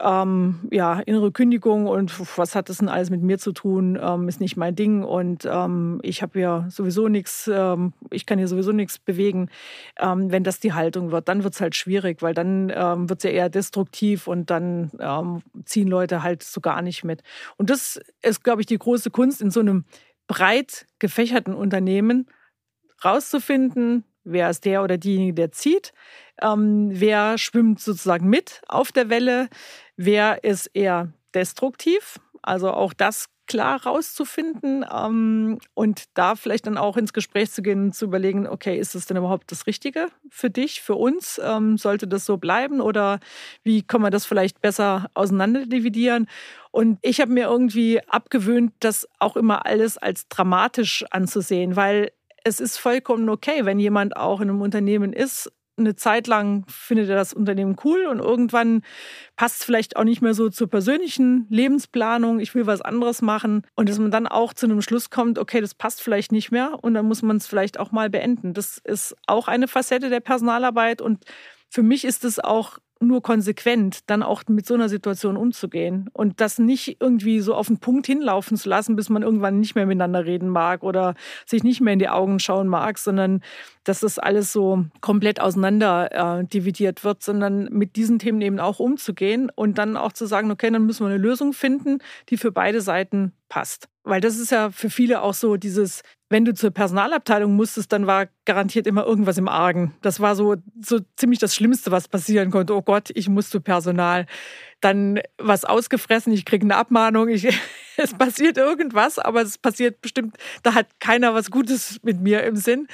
ähm, 0.00 0.60
ja, 0.70 1.00
innere 1.00 1.32
Kündigung 1.32 1.86
und 1.86 2.38
was 2.38 2.54
hat 2.54 2.68
das 2.68 2.78
denn 2.78 2.88
alles 2.88 3.10
mit 3.10 3.22
mir 3.22 3.38
zu 3.38 3.52
tun, 3.52 3.98
ähm, 4.00 4.28
ist 4.28 4.40
nicht 4.40 4.56
mein 4.56 4.76
Ding 4.76 5.02
und 5.02 5.48
ähm, 5.50 6.00
ich 6.02 6.22
habe 6.22 6.38
ja 6.40 6.66
sowieso 6.68 7.08
nichts, 7.08 7.50
ähm, 7.52 7.92
ich 8.10 8.24
kann 8.24 8.38
hier 8.38 8.48
sowieso 8.48 8.72
nichts 8.72 8.98
bewegen. 8.98 9.50
Ähm, 9.98 10.30
wenn 10.30 10.44
das 10.44 10.60
die 10.60 10.72
Haltung 10.72 11.10
wird, 11.10 11.28
dann 11.28 11.42
wird 11.42 11.54
es 11.54 11.60
halt 11.60 11.74
schwierig, 11.74 12.22
weil 12.22 12.34
dann 12.34 12.72
ähm, 12.74 13.08
wird 13.08 13.20
es 13.20 13.24
ja 13.24 13.30
eher 13.30 13.48
destruktiv 13.48 14.26
und 14.26 14.50
dann 14.50 14.90
ziehen 15.64 15.88
Leute 15.88 16.22
halt 16.22 16.42
so 16.42 16.60
gar 16.60 16.82
nicht 16.82 17.04
mit. 17.04 17.22
Und 17.56 17.70
das 17.70 18.00
ist, 18.22 18.44
glaube 18.44 18.62
ich, 18.62 18.66
die 18.66 18.78
große 18.78 19.10
Kunst 19.10 19.40
in 19.40 19.50
so 19.50 19.60
einem 19.60 19.84
breit 20.26 20.86
gefächerten 20.98 21.54
Unternehmen 21.54 22.26
rauszufinden, 23.04 24.04
wer 24.30 24.50
ist 24.50 24.64
der 24.64 24.82
oder 24.82 24.98
diejenige, 24.98 25.34
der 25.34 25.52
zieht, 25.52 25.92
ähm, 26.42 26.88
wer 26.92 27.38
schwimmt 27.38 27.80
sozusagen 27.80 28.28
mit 28.28 28.62
auf 28.68 28.92
der 28.92 29.10
Welle, 29.10 29.48
wer 29.96 30.44
ist 30.44 30.66
eher 30.74 31.12
destruktiv. 31.34 32.20
Also 32.42 32.70
auch 32.70 32.92
das 32.92 33.28
klar 33.48 33.82
rauszufinden 33.82 34.84
ähm, 34.94 35.58
und 35.74 36.04
da 36.14 36.36
vielleicht 36.36 36.66
dann 36.66 36.76
auch 36.76 36.96
ins 36.96 37.12
Gespräch 37.12 37.50
zu 37.50 37.62
gehen 37.62 37.84
und 37.86 37.94
zu 37.94 38.04
überlegen, 38.04 38.46
okay, 38.46 38.78
ist 38.78 38.94
das 38.94 39.06
denn 39.06 39.16
überhaupt 39.16 39.50
das 39.50 39.66
Richtige 39.66 40.08
für 40.28 40.50
dich, 40.50 40.82
für 40.82 40.94
uns? 40.94 41.40
Ähm, 41.42 41.78
sollte 41.78 42.06
das 42.06 42.26
so 42.26 42.36
bleiben 42.36 42.80
oder 42.80 43.18
wie 43.64 43.82
kann 43.82 44.02
man 44.02 44.12
das 44.12 44.26
vielleicht 44.26 44.60
besser 44.60 45.10
auseinanderdividieren? 45.14 46.28
Und 46.70 46.98
ich 47.02 47.20
habe 47.20 47.32
mir 47.32 47.46
irgendwie 47.46 48.00
abgewöhnt, 48.06 48.72
das 48.80 49.08
auch 49.18 49.36
immer 49.36 49.66
alles 49.66 49.96
als 49.98 50.28
dramatisch 50.28 51.04
anzusehen, 51.10 51.74
weil 51.74 52.12
es 52.48 52.60
ist 52.60 52.78
vollkommen 52.78 53.28
okay, 53.28 53.64
wenn 53.64 53.78
jemand 53.78 54.16
auch 54.16 54.40
in 54.40 54.48
einem 54.48 54.62
Unternehmen 54.62 55.12
ist, 55.12 55.52
eine 55.78 55.94
Zeit 55.94 56.26
lang 56.26 56.64
findet 56.68 57.08
er 57.08 57.16
das 57.16 57.32
Unternehmen 57.32 57.76
cool 57.84 58.06
und 58.06 58.18
irgendwann 58.18 58.82
passt 59.36 59.60
es 59.60 59.64
vielleicht 59.64 59.96
auch 59.96 60.04
nicht 60.04 60.20
mehr 60.20 60.34
so 60.34 60.48
zur 60.48 60.68
persönlichen 60.68 61.46
Lebensplanung. 61.50 62.40
Ich 62.40 62.54
will 62.54 62.66
was 62.66 62.80
anderes 62.80 63.22
machen 63.22 63.62
und 63.76 63.88
dass 63.88 63.98
man 63.98 64.10
dann 64.10 64.26
auch 64.26 64.52
zu 64.54 64.66
einem 64.66 64.82
Schluss 64.82 65.10
kommt, 65.10 65.38
okay, 65.38 65.60
das 65.60 65.74
passt 65.74 66.02
vielleicht 66.02 66.32
nicht 66.32 66.50
mehr 66.50 66.78
und 66.82 66.94
dann 66.94 67.06
muss 67.06 67.22
man 67.22 67.36
es 67.36 67.46
vielleicht 67.46 67.78
auch 67.78 67.92
mal 67.92 68.10
beenden. 68.10 68.54
Das 68.54 68.78
ist 68.78 69.14
auch 69.26 69.48
eine 69.48 69.68
Facette 69.68 70.10
der 70.10 70.20
Personalarbeit 70.20 71.00
und 71.00 71.24
für 71.70 71.82
mich 71.82 72.04
ist 72.04 72.24
es 72.24 72.40
auch 72.40 72.78
nur 73.00 73.22
konsequent, 73.22 74.00
dann 74.10 74.22
auch 74.22 74.42
mit 74.48 74.66
so 74.66 74.74
einer 74.74 74.88
Situation 74.88 75.36
umzugehen 75.36 76.10
und 76.12 76.40
das 76.40 76.58
nicht 76.58 77.00
irgendwie 77.00 77.40
so 77.40 77.54
auf 77.54 77.68
den 77.68 77.78
Punkt 77.78 78.06
hinlaufen 78.06 78.56
zu 78.56 78.68
lassen, 78.68 78.96
bis 78.96 79.08
man 79.08 79.22
irgendwann 79.22 79.60
nicht 79.60 79.74
mehr 79.74 79.86
miteinander 79.86 80.24
reden 80.24 80.48
mag 80.48 80.82
oder 80.82 81.14
sich 81.46 81.62
nicht 81.62 81.80
mehr 81.80 81.92
in 81.92 81.98
die 81.98 82.08
Augen 82.08 82.40
schauen 82.40 82.68
mag, 82.68 82.98
sondern 82.98 83.42
dass 83.84 84.00
das 84.00 84.18
alles 84.18 84.52
so 84.52 84.84
komplett 85.00 85.40
auseinander 85.40 86.40
äh, 86.40 86.44
dividiert 86.44 87.04
wird, 87.04 87.22
sondern 87.22 87.64
mit 87.70 87.96
diesen 87.96 88.18
Themen 88.18 88.40
eben 88.40 88.60
auch 88.60 88.80
umzugehen 88.80 89.50
und 89.54 89.78
dann 89.78 89.96
auch 89.96 90.12
zu 90.12 90.26
sagen, 90.26 90.50
okay, 90.50 90.70
dann 90.70 90.86
müssen 90.86 91.06
wir 91.06 91.10
eine 91.10 91.22
Lösung 91.22 91.52
finden, 91.52 91.98
die 92.28 92.36
für 92.36 92.52
beide 92.52 92.80
Seiten 92.80 93.32
passt. 93.48 93.88
Weil 94.08 94.22
das 94.22 94.38
ist 94.38 94.50
ja 94.50 94.70
für 94.70 94.88
viele 94.88 95.20
auch 95.20 95.34
so 95.34 95.56
dieses, 95.56 96.02
wenn 96.30 96.46
du 96.46 96.54
zur 96.54 96.70
Personalabteilung 96.70 97.54
musstest, 97.54 97.92
dann 97.92 98.06
war 98.06 98.28
garantiert 98.46 98.86
immer 98.86 99.04
irgendwas 99.04 99.36
im 99.36 99.48
Argen. 99.48 99.94
Das 100.00 100.18
war 100.18 100.34
so, 100.34 100.56
so 100.82 101.00
ziemlich 101.16 101.38
das 101.40 101.54
Schlimmste, 101.54 101.90
was 101.90 102.08
passieren 102.08 102.50
konnte. 102.50 102.74
Oh 102.74 102.80
Gott, 102.80 103.10
ich 103.14 103.28
muss 103.28 103.50
zu 103.50 103.60
Personal. 103.60 104.24
Dann 104.80 105.20
was 105.36 105.66
ausgefressen, 105.66 106.32
ich 106.32 106.46
kriege 106.46 106.64
eine 106.64 106.76
Abmahnung, 106.76 107.28
ich, 107.28 107.46
es 107.98 108.14
passiert 108.14 108.56
irgendwas, 108.56 109.18
aber 109.18 109.42
es 109.42 109.58
passiert 109.58 110.00
bestimmt, 110.00 110.36
da 110.62 110.72
hat 110.72 110.86
keiner 111.00 111.34
was 111.34 111.50
Gutes 111.50 112.00
mit 112.02 112.20
mir 112.20 112.44
im 112.44 112.56
Sinn. 112.56 112.88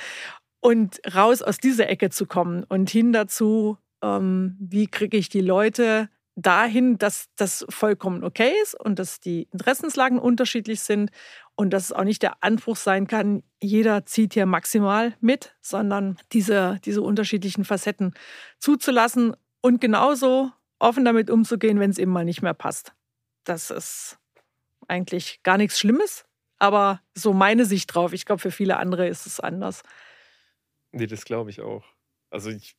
Und 0.60 1.00
raus 1.14 1.42
aus 1.42 1.58
dieser 1.58 1.88
Ecke 1.88 2.10
zu 2.10 2.26
kommen 2.26 2.64
und 2.64 2.90
hin 2.90 3.12
dazu, 3.12 3.78
ähm, 4.02 4.56
wie 4.58 4.88
kriege 4.88 5.16
ich 5.16 5.28
die 5.28 5.42
Leute 5.42 6.08
dahin, 6.36 6.98
dass 6.98 7.26
das 7.36 7.64
vollkommen 7.68 8.24
okay 8.24 8.52
ist 8.62 8.78
und 8.78 8.98
dass 8.98 9.20
die 9.20 9.48
Interessenslagen 9.52 10.18
unterschiedlich 10.18 10.80
sind 10.80 11.10
und 11.54 11.70
dass 11.70 11.84
es 11.84 11.92
auch 11.92 12.04
nicht 12.04 12.22
der 12.22 12.42
Anspruch 12.42 12.76
sein 12.76 13.06
kann, 13.06 13.42
jeder 13.60 14.04
zieht 14.06 14.34
hier 14.34 14.46
maximal 14.46 15.14
mit, 15.20 15.54
sondern 15.60 16.18
diese, 16.32 16.80
diese 16.84 17.02
unterschiedlichen 17.02 17.64
Facetten 17.64 18.14
zuzulassen 18.58 19.36
und 19.60 19.80
genauso 19.80 20.50
offen 20.78 21.04
damit 21.04 21.30
umzugehen, 21.30 21.78
wenn 21.78 21.90
es 21.90 21.98
eben 21.98 22.10
mal 22.10 22.24
nicht 22.24 22.42
mehr 22.42 22.54
passt. 22.54 22.94
Das 23.44 23.70
ist 23.70 24.18
eigentlich 24.88 25.42
gar 25.42 25.56
nichts 25.56 25.78
Schlimmes, 25.78 26.24
aber 26.58 27.00
so 27.14 27.32
meine 27.32 27.64
Sicht 27.64 27.94
drauf. 27.94 28.12
Ich 28.12 28.26
glaube, 28.26 28.40
für 28.40 28.50
viele 28.50 28.76
andere 28.78 29.06
ist 29.06 29.26
es 29.26 29.38
anders. 29.38 29.82
Nee, 30.90 31.06
das 31.06 31.24
glaube 31.24 31.50
ich 31.50 31.60
auch. 31.60 31.84
Also 32.30 32.50
ich 32.50 32.76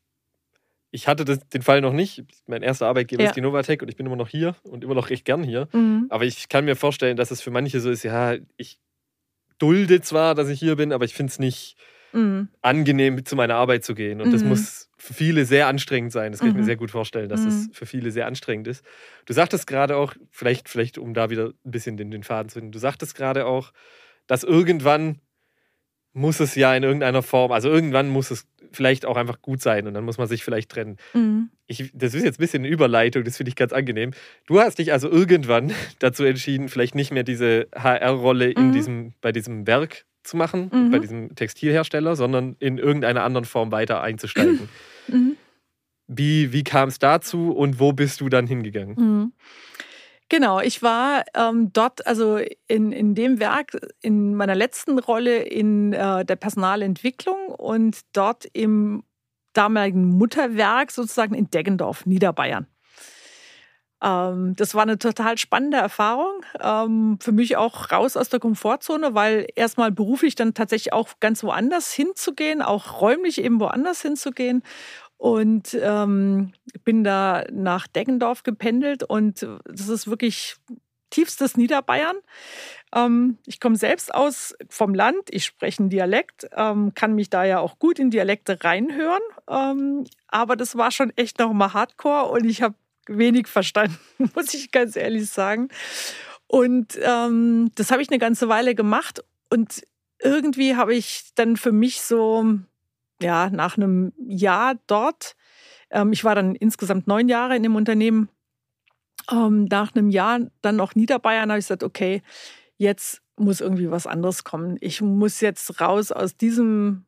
ich 0.96 1.10
hatte 1.10 1.26
das, 1.26 1.40
den 1.50 1.62
Fall 1.62 1.82
noch 1.82 1.92
nicht. 1.92 2.24
Mein 2.48 2.64
erster 2.64 2.88
Arbeitgeber 2.88 3.24
ja. 3.24 3.30
ist 3.30 3.36
die 3.36 3.42
Novatec 3.42 3.82
und 3.82 3.90
ich 3.90 3.98
bin 3.98 4.06
immer 4.06 4.16
noch 4.16 4.30
hier 4.30 4.56
und 4.64 4.82
immer 4.82 4.96
noch 4.96 5.10
recht 5.10 5.26
gern 5.26 5.44
hier. 5.44 5.68
Mhm. 5.74 6.06
Aber 6.10 6.24
ich 6.24 6.48
kann 6.48 6.64
mir 6.64 6.78
vorstellen, 6.78 7.18
dass 7.18 7.32
es 7.32 7.42
für 7.42 7.52
manche 7.52 7.82
so 7.82 7.92
ist, 7.92 8.04
ja, 8.04 8.36
ich 8.56 8.80
dulde 9.58 10.00
zwar, 10.00 10.36
dass 10.36 10.48
ich 10.48 10.58
hier 10.58 10.78
bin, 10.78 10.94
aber 10.94 11.04
ich 11.04 11.14
finde 11.14 11.32
es 11.32 11.38
nicht 11.38 11.76
mhm. 12.14 12.48
angenehm, 12.62 13.26
zu 13.26 13.36
meiner 13.36 13.56
Arbeit 13.56 13.84
zu 13.84 13.94
gehen. 13.94 14.22
Und 14.22 14.30
mhm. 14.30 14.32
das 14.32 14.44
muss 14.46 14.90
für 14.98 15.14
viele 15.14 15.46
sehr 15.46 15.68
anstrengend 15.68 16.14
sein. 16.14 16.32
Das 16.32 16.40
kann 16.40 16.50
ich 16.50 16.56
mir 16.56 16.62
mhm. 16.62 16.66
sehr 16.66 16.78
gut 16.78 16.92
vorstellen, 16.92 17.28
dass 17.28 17.42
es 17.42 17.68
mhm. 17.68 17.74
für 17.74 17.86
viele 17.86 18.12
sehr 18.12 18.26
anstrengend 18.26 18.68
ist. 18.70 18.86
Du 19.26 19.34
sagtest 19.34 19.68
gerade 19.68 19.98
auch, 19.98 20.16
vielleicht, 20.32 20.70
vielleicht 20.70 20.98
um 20.98 21.14
da 21.14 21.30
wieder 21.30 21.48
ein 21.66 21.72
bisschen 21.72 21.98
den, 21.98 22.10
den 22.10 22.24
Faden 22.24 22.48
zu 22.48 22.60
finden, 22.60 22.72
du 22.72 22.80
sagtest 22.80 23.16
gerade 23.16 23.46
auch, 23.46 23.74
dass 24.28 24.44
irgendwann 24.46 25.20
muss 26.14 26.40
es 26.40 26.56
ja 26.56 26.74
in 26.74 26.84
irgendeiner 26.84 27.22
Form, 27.22 27.52
also 27.52 27.70
irgendwann 27.70 28.08
muss 28.08 28.32
es 28.32 28.48
vielleicht 28.76 29.06
auch 29.06 29.18
einfach 29.18 29.42
gut 29.42 29.62
sein 29.62 29.88
und 29.88 29.94
dann 29.94 30.04
muss 30.04 30.18
man 30.18 30.28
sich 30.28 30.44
vielleicht 30.44 30.72
trennen. 30.72 30.98
Mhm. 31.14 31.50
Ich, 31.68 31.92
das 31.94 32.14
ist 32.14 32.24
jetzt 32.24 32.40
ein 32.40 32.44
bisschen 32.44 32.64
eine 32.64 32.72
Überleitung, 32.72 33.24
das 33.24 33.38
finde 33.38 33.50
ich 33.50 33.56
ganz 33.56 33.74
angenehm. 33.74 34.12
Du 34.46 34.60
hast 34.60 34.78
dich 34.78 34.92
also 34.92 35.10
irgendwann 35.10 35.72
dazu 36.00 36.24
entschieden, 36.24 36.70
vielleicht 36.70 36.96
nicht 36.96 37.12
mehr 37.12 37.24
diese 37.24 37.68
HR-Rolle 37.76 38.52
in 38.52 38.68
mhm. 38.68 38.72
diesem, 38.74 39.14
bei 39.22 39.32
diesem 39.32 39.66
Werk 39.66 40.06
zu 40.24 40.38
machen, 40.38 40.70
mhm. 40.72 40.92
bei 40.92 41.00
diesem 41.00 41.36
Textilhersteller, 41.36 42.16
sondern 42.16 42.56
in 42.60 42.78
irgendeiner 42.78 43.24
anderen 43.24 43.46
Form 43.46 43.72
weiter 43.72 44.02
einzusteigen. 44.02 44.70
Mhm. 45.08 45.38
Wie, 46.08 46.52
wie 46.52 46.64
kam 46.64 46.90
es 46.90 46.98
dazu 46.98 47.52
und 47.52 47.80
wo 47.80 47.94
bist 47.94 48.20
du 48.20 48.28
dann 48.28 48.48
hingegangen? 48.48 49.32
Genau, 50.30 50.60
ich 50.60 50.82
war 50.82 51.24
ähm, 51.36 51.72
dort, 51.72 52.08
also 52.08 52.40
in, 52.68 52.92
in 52.92 53.14
dem 53.14 53.40
Werk, 53.40 53.78
in 54.02 54.34
meiner 54.36 54.56
letzten 54.56 54.98
Rolle 54.98 55.38
in 55.44 55.94
äh, 55.94 56.26
der 56.26 56.36
Personalentwicklung 56.36 57.50
und 57.50 58.00
dort 58.14 58.46
im 58.54 59.04
damaligen 59.54 60.06
Mutterwerk 60.06 60.92
sozusagen 60.92 61.36
in 61.36 61.50
Deggendorf, 61.52 62.06
Niederbayern. 62.08 62.68
Ähm, 64.04 64.56
das 64.56 64.76
war 64.76 64.84
eine 64.84 64.98
total 64.98 65.38
spannende 65.38 65.78
Erfahrung. 65.78 66.44
Ähm, 66.60 67.18
für 67.22 67.32
mich 67.32 67.56
auch 67.58 67.92
raus 67.92 68.18
aus 68.18 68.30
der 68.30 68.40
Komfortzone, 68.40 69.14
weil 69.14 69.48
erstmal 69.56 69.92
beruflich 69.92 70.36
dann 70.36 70.54
tatsächlich 70.54 70.94
auch 70.94 71.20
ganz 71.20 71.44
woanders 71.44 71.94
hinzugehen, 71.94 72.62
auch 72.62 73.02
räumlich 73.02 73.42
eben 73.42 73.60
woanders 73.60 74.02
hinzugehen 74.02 74.64
und 75.18 75.78
ähm, 75.82 76.54
bin 76.84 77.04
da 77.04 77.46
nach 77.52 77.88
Deggendorf 77.88 78.44
gependelt 78.44 79.04
und 79.04 79.48
das 79.66 79.88
ist 79.88 80.08
wirklich 80.08 80.58
tiefstes 81.10 81.56
Niederbayern. 81.56 82.18
Ähm, 82.94 83.38
ich 83.46 83.60
komme 83.60 83.78
selbst 83.78 84.14
aus 84.14 84.54
vom 84.70 84.94
Land, 84.94 85.30
ich 85.30 85.46
spreche 85.46 85.80
einen 85.80 85.90
Dialekt, 85.90 86.48
ähm, 86.56 86.94
kann 86.94 87.16
mich 87.16 87.30
da 87.30 87.44
ja 87.46 87.60
auch 87.60 87.80
gut 87.80 88.00
in 88.00 88.12
Dialekte 88.12 88.64
reinhören, 88.64 89.22
ähm, 89.50 90.06
aber 90.28 90.56
das 90.56 90.78
war 90.78 90.92
schon 90.92 91.12
echt 91.16 91.40
noch 91.40 91.54
mal 91.54 91.74
Hardcore 91.74 92.32
und 92.32 92.46
ich 92.46 92.62
habe 92.62 92.76
wenig 93.08 93.48
verstanden, 93.48 93.98
muss 94.36 94.54
ich 94.54 94.72
ganz 94.72 94.96
ehrlich 94.96 95.30
sagen. 95.30 95.70
Und 96.48 97.00
ähm, 97.02 97.72
das 97.76 97.92
habe 97.92 98.02
ich 98.02 98.10
eine 98.10 98.20
ganze 98.20 98.50
Weile 98.50 98.76
gemacht 98.76 99.24
und 99.50 99.84
irgendwie 100.20 100.76
habe 100.76 100.94
ich 100.94 101.32
dann 101.36 101.58
für 101.58 101.72
mich 101.72 102.02
so 102.02 102.60
ja, 103.22 103.50
nach 103.50 103.78
einem 103.78 104.14
Jahr 104.18 104.76
dort, 104.88 105.36
ähm, 105.90 106.12
ich 106.12 106.24
war 106.24 106.36
dann 106.36 106.56
insgesamt 106.56 107.08
neun 107.08 107.30
Jahre 107.30 107.56
in 107.56 107.64
dem 107.64 107.76
Unternehmen, 107.76 108.30
ähm, 109.32 109.66
nach 109.66 109.96
einem 109.96 110.10
Jahr 110.10 110.40
dann 110.62 110.76
noch 110.76 110.96
Niederbayern, 110.96 111.50
habe 111.50 111.60
ich 111.60 111.66
gesagt, 111.66 111.84
okay, 111.84 112.22
jetzt 112.78 113.22
muss 113.38 113.62
irgendwie 113.62 113.92
was 113.92 114.08
anderes 114.08 114.44
kommen. 114.44 114.78
Ich 114.82 115.02
muss 115.02 115.42
jetzt 115.42 115.82
raus 115.82 116.12
aus 116.12 116.38
diesem 116.38 117.06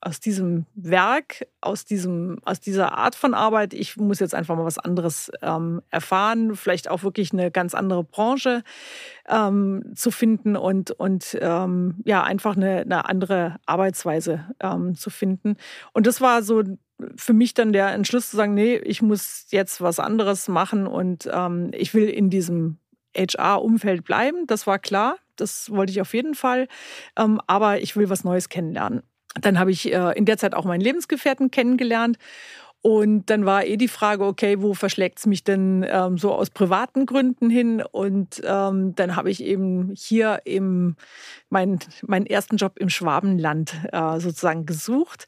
aus 0.00 0.20
diesem 0.20 0.66
Werk, 0.74 1.46
aus, 1.60 1.84
diesem, 1.84 2.38
aus 2.44 2.60
dieser 2.60 2.96
Art 2.96 3.14
von 3.14 3.34
Arbeit, 3.34 3.74
ich 3.74 3.96
muss 3.96 4.20
jetzt 4.20 4.34
einfach 4.34 4.56
mal 4.56 4.64
was 4.64 4.78
anderes 4.78 5.30
ähm, 5.42 5.82
erfahren, 5.90 6.54
vielleicht 6.54 6.88
auch 6.88 7.02
wirklich 7.02 7.32
eine 7.32 7.50
ganz 7.50 7.74
andere 7.74 8.04
Branche 8.04 8.62
ähm, 9.28 9.92
zu 9.94 10.10
finden 10.10 10.56
und, 10.56 10.90
und 10.90 11.36
ähm, 11.40 11.96
ja, 12.04 12.22
einfach 12.22 12.56
eine, 12.56 12.80
eine 12.80 13.08
andere 13.08 13.56
Arbeitsweise 13.66 14.44
ähm, 14.60 14.94
zu 14.94 15.10
finden. 15.10 15.56
Und 15.92 16.06
das 16.06 16.20
war 16.20 16.42
so 16.42 16.62
für 17.16 17.32
mich 17.32 17.54
dann 17.54 17.72
der 17.72 17.92
Entschluss 17.92 18.30
zu 18.30 18.36
sagen, 18.36 18.54
nee, 18.54 18.76
ich 18.76 19.02
muss 19.02 19.46
jetzt 19.50 19.80
was 19.80 19.98
anderes 19.98 20.48
machen 20.48 20.86
und 20.86 21.28
ähm, 21.32 21.70
ich 21.74 21.94
will 21.94 22.08
in 22.08 22.30
diesem 22.30 22.78
HR-Umfeld 23.16 24.04
bleiben. 24.04 24.46
Das 24.46 24.66
war 24.66 24.78
klar. 24.78 25.16
Das 25.36 25.70
wollte 25.70 25.92
ich 25.92 26.00
auf 26.00 26.14
jeden 26.14 26.34
Fall. 26.34 26.68
Ähm, 27.16 27.40
aber 27.46 27.80
ich 27.80 27.96
will 27.96 28.08
was 28.08 28.24
Neues 28.24 28.48
kennenlernen. 28.48 29.02
Dann 29.40 29.58
habe 29.58 29.70
ich 29.70 29.92
äh, 29.92 30.12
in 30.16 30.24
der 30.24 30.38
Zeit 30.38 30.54
auch 30.54 30.64
meinen 30.64 30.80
Lebensgefährten 30.80 31.50
kennengelernt. 31.50 32.18
Und 32.82 33.30
dann 33.30 33.44
war 33.46 33.64
eh 33.64 33.76
die 33.76 33.88
Frage, 33.88 34.24
okay, 34.24 34.62
wo 34.62 34.72
verschlägt 34.72 35.18
es 35.18 35.26
mich 35.26 35.42
denn 35.42 35.84
ähm, 35.88 36.18
so 36.18 36.32
aus 36.32 36.50
privaten 36.50 37.04
Gründen 37.04 37.50
hin? 37.50 37.82
Und 37.82 38.40
ähm, 38.44 38.94
dann 38.94 39.16
habe 39.16 39.28
ich 39.30 39.42
eben 39.42 39.92
hier 39.96 40.42
im, 40.44 40.94
mein, 41.50 41.80
meinen 42.06 42.26
ersten 42.26 42.58
Job 42.58 42.78
im 42.78 42.88
Schwabenland 42.88 43.74
äh, 43.92 44.20
sozusagen 44.20 44.66
gesucht 44.66 45.26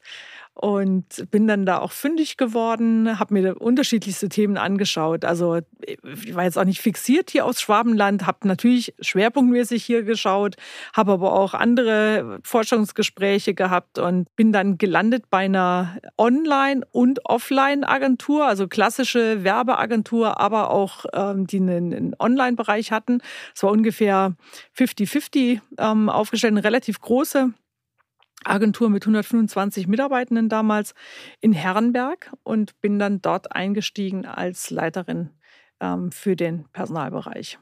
und 0.61 1.31
bin 1.31 1.47
dann 1.47 1.65
da 1.65 1.79
auch 1.79 1.93
fündig 1.93 2.35
geworden, 2.35 3.17
habe 3.17 3.33
mir 3.33 3.61
unterschiedlichste 3.61 4.27
Themen 4.27 4.57
angeschaut. 4.57 5.23
Also 5.23 5.59
ich 5.79 6.35
war 6.35 6.43
jetzt 6.43 6.57
auch 6.57 6.65
nicht 6.65 6.81
fixiert 6.81 7.29
hier 7.29 7.45
aus 7.45 7.61
Schwabenland, 7.61 8.27
habe 8.27 8.45
natürlich 8.45 8.93
schwerpunktmäßig 8.99 9.85
hier 9.85 10.03
geschaut, 10.03 10.57
habe 10.93 11.13
aber 11.13 11.31
auch 11.31 11.53
andere 11.53 12.39
Forschungsgespräche 12.43 13.53
gehabt 13.53 13.99
und 13.99 14.35
bin 14.35 14.51
dann 14.51 14.77
gelandet 14.77 15.29
bei 15.29 15.45
einer 15.45 15.97
Online- 16.17 16.85
und 16.91 17.25
Offline-Agentur, 17.25 18.45
also 18.45 18.67
klassische 18.67 19.45
Werbeagentur, 19.45 20.41
aber 20.41 20.71
auch 20.71 21.05
ähm, 21.13 21.47
die 21.47 21.61
einen, 21.61 22.15
Online-Bereich 22.19 22.91
hatten. 22.91 23.21
Es 23.55 23.63
war 23.63 23.71
ungefähr 23.71 24.35
50-50 24.77 25.61
ähm, 25.77 26.09
aufgestellt, 26.09 26.51
eine 26.51 26.65
relativ 26.65 26.99
große 26.99 27.53
Agentur 28.45 28.89
mit 28.89 29.03
125 29.03 29.87
Mitarbeitenden 29.87 30.49
damals 30.49 30.93
in 31.41 31.53
Herrenberg 31.53 32.31
und 32.43 32.79
bin 32.81 32.99
dann 32.99 33.21
dort 33.21 33.55
eingestiegen 33.55 34.25
als 34.25 34.69
Leiterin 34.69 35.31
ähm, 35.79 36.11
für 36.11 36.35
den 36.35 36.67
Personalbereich. 36.71 37.59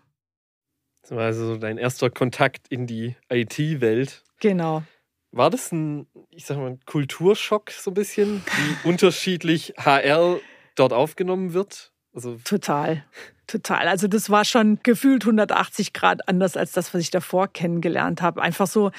Das 1.01 1.11
war 1.11 1.25
also 1.25 1.57
dein 1.57 1.77
erster 1.77 2.09
Kontakt 2.09 2.67
in 2.67 2.85
die 2.85 3.15
IT-Welt. 3.29 4.23
Genau. 4.39 4.83
War 5.31 5.49
das 5.49 5.71
ein, 5.71 6.07
ich 6.29 6.45
sag 6.45 6.57
mal, 6.57 6.71
ein 6.71 6.79
Kulturschock 6.85 7.71
so 7.71 7.91
ein 7.91 7.93
bisschen, 7.93 8.43
wie 8.45 8.87
unterschiedlich 8.89 9.73
HR 9.77 10.39
dort 10.75 10.93
aufgenommen 10.93 11.53
wird? 11.53 11.93
Also 12.17 12.39
Total. 12.43 13.03
Total. 13.45 13.87
Also 13.87 14.07
das 14.07 14.31
war 14.31 14.43
schon 14.43 14.79
gefühlt 14.81 15.23
180 15.23 15.93
Grad 15.93 16.27
anders 16.27 16.57
als 16.57 16.71
das, 16.71 16.91
was 16.91 17.01
ich 17.01 17.11
davor 17.11 17.47
kennengelernt 17.47 18.23
habe. 18.23 18.41
Einfach 18.41 18.65
so, 18.65 18.89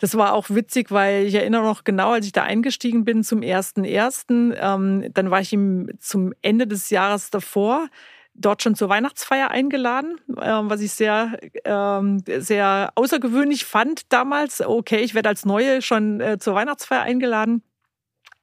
das 0.00 0.16
war 0.16 0.32
auch 0.32 0.50
witzig, 0.50 0.90
weil 0.90 1.24
ich 1.24 1.36
erinnere 1.36 1.62
noch 1.62 1.84
genau, 1.84 2.10
als 2.10 2.26
ich 2.26 2.32
da 2.32 2.42
eingestiegen 2.42 3.04
bin 3.04 3.22
zum 3.22 3.42
ersten 3.42 3.84
ersten, 3.84 4.52
ähm, 4.56 5.08
dann 5.14 5.30
war 5.30 5.40
ich 5.40 5.52
ihm 5.52 5.88
zum 6.00 6.34
Ende 6.42 6.66
des 6.66 6.90
Jahres 6.90 7.30
davor 7.30 7.86
dort 8.34 8.60
schon 8.64 8.74
zur 8.74 8.88
Weihnachtsfeier 8.88 9.52
eingeladen, 9.52 10.16
äh, 10.36 10.50
was 10.62 10.80
ich 10.80 10.90
sehr, 10.90 11.38
äh, 11.62 12.40
sehr 12.40 12.90
außergewöhnlich 12.96 13.64
fand 13.66 14.12
damals. 14.12 14.60
Okay, 14.60 14.98
ich 14.98 15.14
werde 15.14 15.28
als 15.28 15.44
Neue 15.44 15.80
schon 15.80 16.20
äh, 16.20 16.38
zur 16.40 16.56
Weihnachtsfeier 16.56 17.02
eingeladen. 17.02 17.62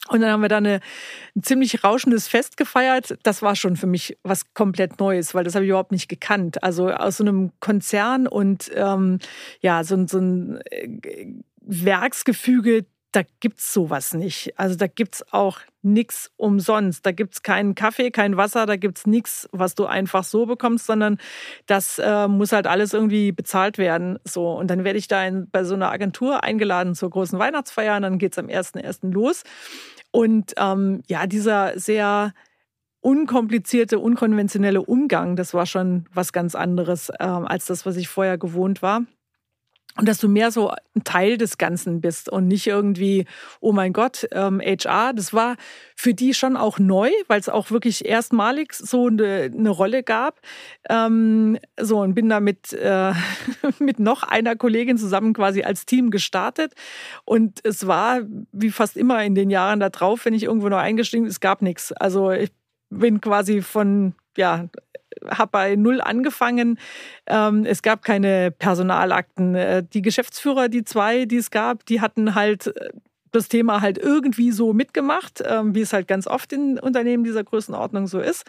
Und 0.09 0.21
dann 0.21 0.31
haben 0.31 0.41
wir 0.41 0.49
da 0.49 0.57
eine, 0.57 0.79
ein 1.35 1.43
ziemlich 1.43 1.83
rauschendes 1.83 2.27
Fest 2.27 2.57
gefeiert. 2.57 3.17
Das 3.23 3.41
war 3.41 3.55
schon 3.55 3.77
für 3.77 3.87
mich 3.87 4.17
was 4.23 4.53
komplett 4.53 4.99
Neues, 4.99 5.33
weil 5.35 5.43
das 5.43 5.55
habe 5.55 5.65
ich 5.65 5.69
überhaupt 5.69 5.91
nicht 5.91 6.09
gekannt. 6.09 6.63
Also 6.63 6.89
aus 6.89 7.17
so 7.17 7.23
einem 7.23 7.51
Konzern 7.59 8.27
und 8.27 8.71
ähm, 8.73 9.19
ja, 9.61 9.83
so, 9.83 10.07
so 10.07 10.19
ein 10.19 10.59
äh, 10.71 11.27
Werksgefüge, 11.61 12.85
da 13.11 13.23
gibt's 13.41 13.73
sowas 13.73 14.13
nicht. 14.13 14.57
Also 14.57 14.75
da 14.75 14.87
gibt's 14.87 15.23
auch 15.31 15.59
nichts 15.81 16.31
umsonst. 16.37 17.05
Da 17.05 17.11
gibt's 17.11 17.41
keinen 17.43 17.75
Kaffee, 17.75 18.09
kein 18.11 18.37
Wasser, 18.37 18.65
da 18.65 18.77
gibt's 18.77 19.05
nichts, 19.05 19.49
was 19.51 19.75
du 19.75 19.85
einfach 19.85 20.23
so 20.23 20.45
bekommst, 20.45 20.85
sondern 20.85 21.17
das 21.65 21.99
äh, 21.99 22.27
muss 22.27 22.53
halt 22.53 22.67
alles 22.67 22.93
irgendwie 22.93 23.31
bezahlt 23.31 23.77
werden. 23.77 24.17
So 24.23 24.53
und 24.53 24.67
dann 24.69 24.83
werde 24.83 24.99
ich 24.99 25.07
da 25.07 25.25
in, 25.25 25.49
bei 25.49 25.63
so 25.63 25.73
einer 25.73 25.91
Agentur 25.91 26.43
eingeladen 26.43 26.95
zur 26.95 27.09
großen 27.09 27.37
Weihnachtsfeier. 27.37 27.97
Und 27.97 28.03
dann 28.03 28.17
geht's 28.17 28.37
am 28.37 28.47
1.1. 28.47 29.11
los. 29.11 29.43
Und 30.11 30.53
ähm, 30.57 31.03
ja, 31.07 31.27
dieser 31.27 31.77
sehr 31.79 32.33
unkomplizierte, 33.01 33.99
unkonventionelle 33.99 34.81
Umgang, 34.81 35.35
das 35.35 35.53
war 35.53 35.65
schon 35.65 36.05
was 36.13 36.31
ganz 36.31 36.55
anderes 36.55 37.09
äh, 37.09 37.23
als 37.23 37.65
das, 37.65 37.85
was 37.85 37.97
ich 37.97 38.07
vorher 38.07 38.37
gewohnt 38.37 38.81
war. 38.81 39.01
Und 39.97 40.07
dass 40.07 40.19
du 40.19 40.29
mehr 40.29 40.51
so 40.51 40.69
ein 40.69 41.03
Teil 41.03 41.37
des 41.37 41.57
Ganzen 41.57 41.99
bist 41.99 42.29
und 42.29 42.47
nicht 42.47 42.65
irgendwie, 42.65 43.25
oh 43.59 43.73
mein 43.73 43.91
Gott, 43.91 44.27
ähm, 44.31 44.61
HR. 44.61 45.13
Das 45.13 45.33
war 45.33 45.57
für 45.95 46.13
die 46.13 46.33
schon 46.33 46.55
auch 46.55 46.79
neu, 46.79 47.09
weil 47.27 47.39
es 47.39 47.49
auch 47.49 47.71
wirklich 47.71 48.05
erstmalig 48.05 48.73
so 48.73 49.07
eine, 49.07 49.51
eine 49.53 49.69
Rolle 49.69 50.03
gab. 50.03 50.39
Ähm, 50.89 51.57
so 51.79 51.99
und 51.99 52.13
bin 52.13 52.29
da 52.29 52.39
mit, 52.39 52.71
äh, 52.73 53.13
mit 53.79 53.99
noch 53.99 54.23
einer 54.23 54.55
Kollegin 54.55 54.97
zusammen 54.97 55.33
quasi 55.33 55.63
als 55.63 55.85
Team 55.85 56.09
gestartet. 56.09 56.73
Und 57.25 57.59
es 57.63 57.85
war 57.85 58.21
wie 58.51 58.71
fast 58.71 58.95
immer 58.95 59.23
in 59.23 59.35
den 59.35 59.49
Jahren 59.49 59.81
da 59.81 59.89
drauf, 59.89 60.25
wenn 60.25 60.33
ich 60.33 60.43
irgendwo 60.43 60.69
noch 60.69 60.77
eingestiegen 60.77 61.23
bin, 61.23 61.31
es 61.31 61.41
gab 61.41 61.61
nichts. 61.61 61.91
Also 61.91 62.31
ich 62.31 62.51
bin 62.89 63.19
quasi 63.19 63.61
von 63.61 64.15
ja, 64.37 64.69
habe 65.29 65.51
bei 65.51 65.75
Null 65.75 66.01
angefangen. 66.01 66.79
Ähm, 67.27 67.65
es 67.65 67.81
gab 67.81 68.03
keine 68.03 68.51
Personalakten. 68.51 69.55
Äh, 69.55 69.83
die 69.83 70.01
Geschäftsführer, 70.01 70.69
die 70.69 70.83
zwei, 70.83 71.25
die 71.25 71.37
es 71.37 71.51
gab, 71.51 71.85
die 71.85 72.01
hatten 72.01 72.35
halt 72.35 72.67
äh, 72.67 72.89
das 73.31 73.47
Thema 73.47 73.81
halt 73.81 73.97
irgendwie 73.97 74.51
so 74.51 74.73
mitgemacht, 74.73 75.41
ähm, 75.45 75.73
wie 75.73 75.81
es 75.81 75.93
halt 75.93 76.07
ganz 76.07 76.27
oft 76.27 76.51
in 76.51 76.77
Unternehmen 76.79 77.23
dieser 77.23 77.43
Größenordnung 77.43 78.07
so 78.07 78.19
ist. 78.19 78.45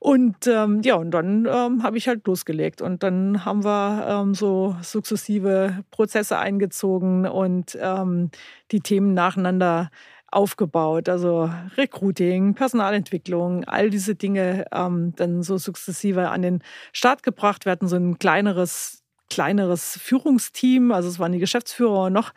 Und 0.00 0.46
ähm, 0.46 0.80
ja, 0.82 0.94
und 0.94 1.10
dann 1.10 1.46
ähm, 1.46 1.82
habe 1.82 1.98
ich 1.98 2.06
halt 2.06 2.26
losgelegt. 2.26 2.82
Und 2.82 3.02
dann 3.02 3.44
haben 3.44 3.64
wir 3.64 4.06
ähm, 4.08 4.34
so 4.34 4.76
sukzessive 4.80 5.84
Prozesse 5.90 6.38
eingezogen 6.38 7.26
und 7.26 7.76
ähm, 7.80 8.30
die 8.70 8.80
Themen 8.80 9.14
nacheinander 9.14 9.90
aufgebaut. 10.30 11.08
Also 11.08 11.50
Recruiting, 11.76 12.54
Personalentwicklung, 12.54 13.64
all 13.64 13.90
diese 13.90 14.14
Dinge 14.14 14.66
ähm, 14.72 15.14
dann 15.16 15.42
so 15.42 15.58
sukzessive 15.58 16.28
an 16.28 16.42
den 16.42 16.62
Start 16.92 17.22
gebracht. 17.22 17.64
Wir 17.64 17.72
hatten 17.72 17.88
so 17.88 17.96
ein 17.96 18.18
kleineres, 18.18 19.02
kleineres 19.30 19.98
Führungsteam. 20.00 20.92
Also 20.92 21.08
es 21.08 21.18
waren 21.18 21.32
die 21.32 21.38
Geschäftsführer 21.38 22.04
und 22.04 22.12
noch 22.12 22.32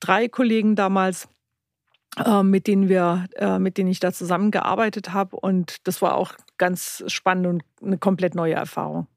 drei 0.00 0.28
Kollegen 0.28 0.76
damals. 0.76 1.28
Äh, 2.16 2.44
mit 2.44 2.68
denen 2.68 2.88
wir, 2.88 3.26
äh, 3.34 3.58
mit 3.58 3.76
denen 3.76 3.90
ich 3.90 3.98
da 3.98 4.12
zusammengearbeitet 4.12 5.12
habe. 5.12 5.36
Und 5.36 5.86
das 5.86 6.00
war 6.00 6.14
auch 6.14 6.32
ganz 6.58 7.02
spannend 7.08 7.46
und 7.46 7.64
eine 7.82 7.98
komplett 7.98 8.36
neue 8.36 8.54
Erfahrung. 8.54 9.08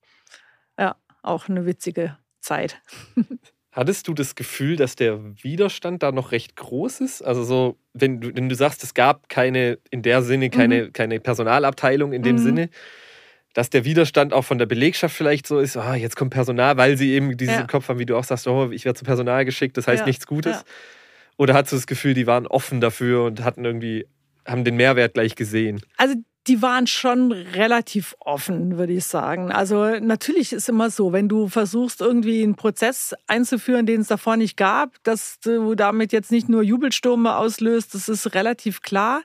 Ja, 0.80 0.96
auch 1.22 1.48
eine 1.48 1.66
witzige 1.66 2.18
Zeit. 2.40 2.82
Hattest 3.78 4.08
du 4.08 4.16
das 4.16 4.34
Gefühl, 4.34 4.76
dass 4.76 4.96
der 4.96 5.20
Widerstand 5.44 6.02
da 6.02 6.12
noch 6.12 6.32
recht 6.32 6.56
groß 6.56 7.00
ist? 7.00 7.22
Also 7.22 7.44
so, 7.44 7.78
wenn 7.94 8.20
du, 8.20 8.36
wenn 8.36 8.50
du 8.50 8.56
sagst, 8.56 8.84
es 8.84 8.96
gab 8.96 9.30
keine, 9.30 9.78
in 9.92 10.02
der 10.02 10.24
Sinne, 10.24 10.50
keine, 10.50 10.86
mhm. 10.86 10.94
keine 10.94 11.20
Personalabteilung 11.20 12.12
in 12.12 12.24
dem 12.24 12.38
mhm. 12.38 12.42
Sinne, 12.42 12.70
dass 13.54 13.70
der 13.70 13.86
Widerstand 13.86 14.34
auch 14.34 14.42
von 14.42 14.58
der 14.58 14.66
Belegschaft 14.66 15.16
vielleicht 15.16 15.46
so 15.46 15.60
ist, 15.60 15.78
oh, 15.78 15.94
jetzt 15.94 16.16
kommt 16.16 16.32
Personal, 16.32 16.76
weil 16.78 16.98
sie 16.98 17.12
eben 17.12 17.38
dieses 17.38 17.54
ja. 17.54 17.62
im 17.62 17.68
Kopf 17.68 17.88
haben, 17.88 18.00
wie 18.00 18.08
du 18.08 18.18
auch 18.18 18.24
sagst, 18.24 18.48
oh, 18.48 18.72
ich 18.72 18.84
werde 18.84 18.98
zu 18.98 19.06
Personal 19.06 19.46
geschickt, 19.46 19.78
das 19.78 19.88
heißt 19.88 20.00
ja. 20.00 20.06
nichts 20.08 20.26
Gutes. 20.26 20.56
Ja. 20.56 20.64
Oder 21.38 21.54
hast 21.54 21.72
du 21.72 21.76
das 21.76 21.86
Gefühl, 21.86 22.16
die 22.16 22.26
waren 22.26 22.48
offen 22.48 22.82
dafür 22.82 23.26
und 23.26 23.44
hatten 23.44 23.64
irgendwie, 23.64 24.08
haben 24.44 24.64
den 24.64 24.76
Mehrwert 24.76 25.14
gleich 25.14 25.36
gesehen? 25.36 25.82
Also 25.98 26.16
die 26.48 26.62
waren 26.62 26.88
schon 26.88 27.32
relativ 27.32 28.16
offen, 28.20 28.78
würde 28.78 28.94
ich 28.94 29.06
sagen. 29.06 29.52
Also 29.52 30.00
natürlich 30.00 30.54
ist 30.54 30.70
immer 30.70 30.90
so, 30.90 31.12
wenn 31.12 31.28
du 31.28 31.48
versuchst, 31.48 32.02
irgendwie 32.02 32.44
einen 32.44 32.56
Prozess 32.56 33.14
einzuführen, 33.28 33.86
den 33.86 34.02
es 34.02 34.08
davor 34.08 34.38
nicht 34.38 34.58
gab, 34.58 34.92
dass 35.04 35.40
du 35.40 35.76
damit 35.76 36.14
jetzt 36.14 36.32
nicht 36.32 36.50
nur 36.50 36.64
Jubelstürme 36.64 37.36
auslöst, 37.36 37.94
das 37.94 38.10
ist 38.10 38.34
relativ 38.34 38.82
klar 38.82 39.22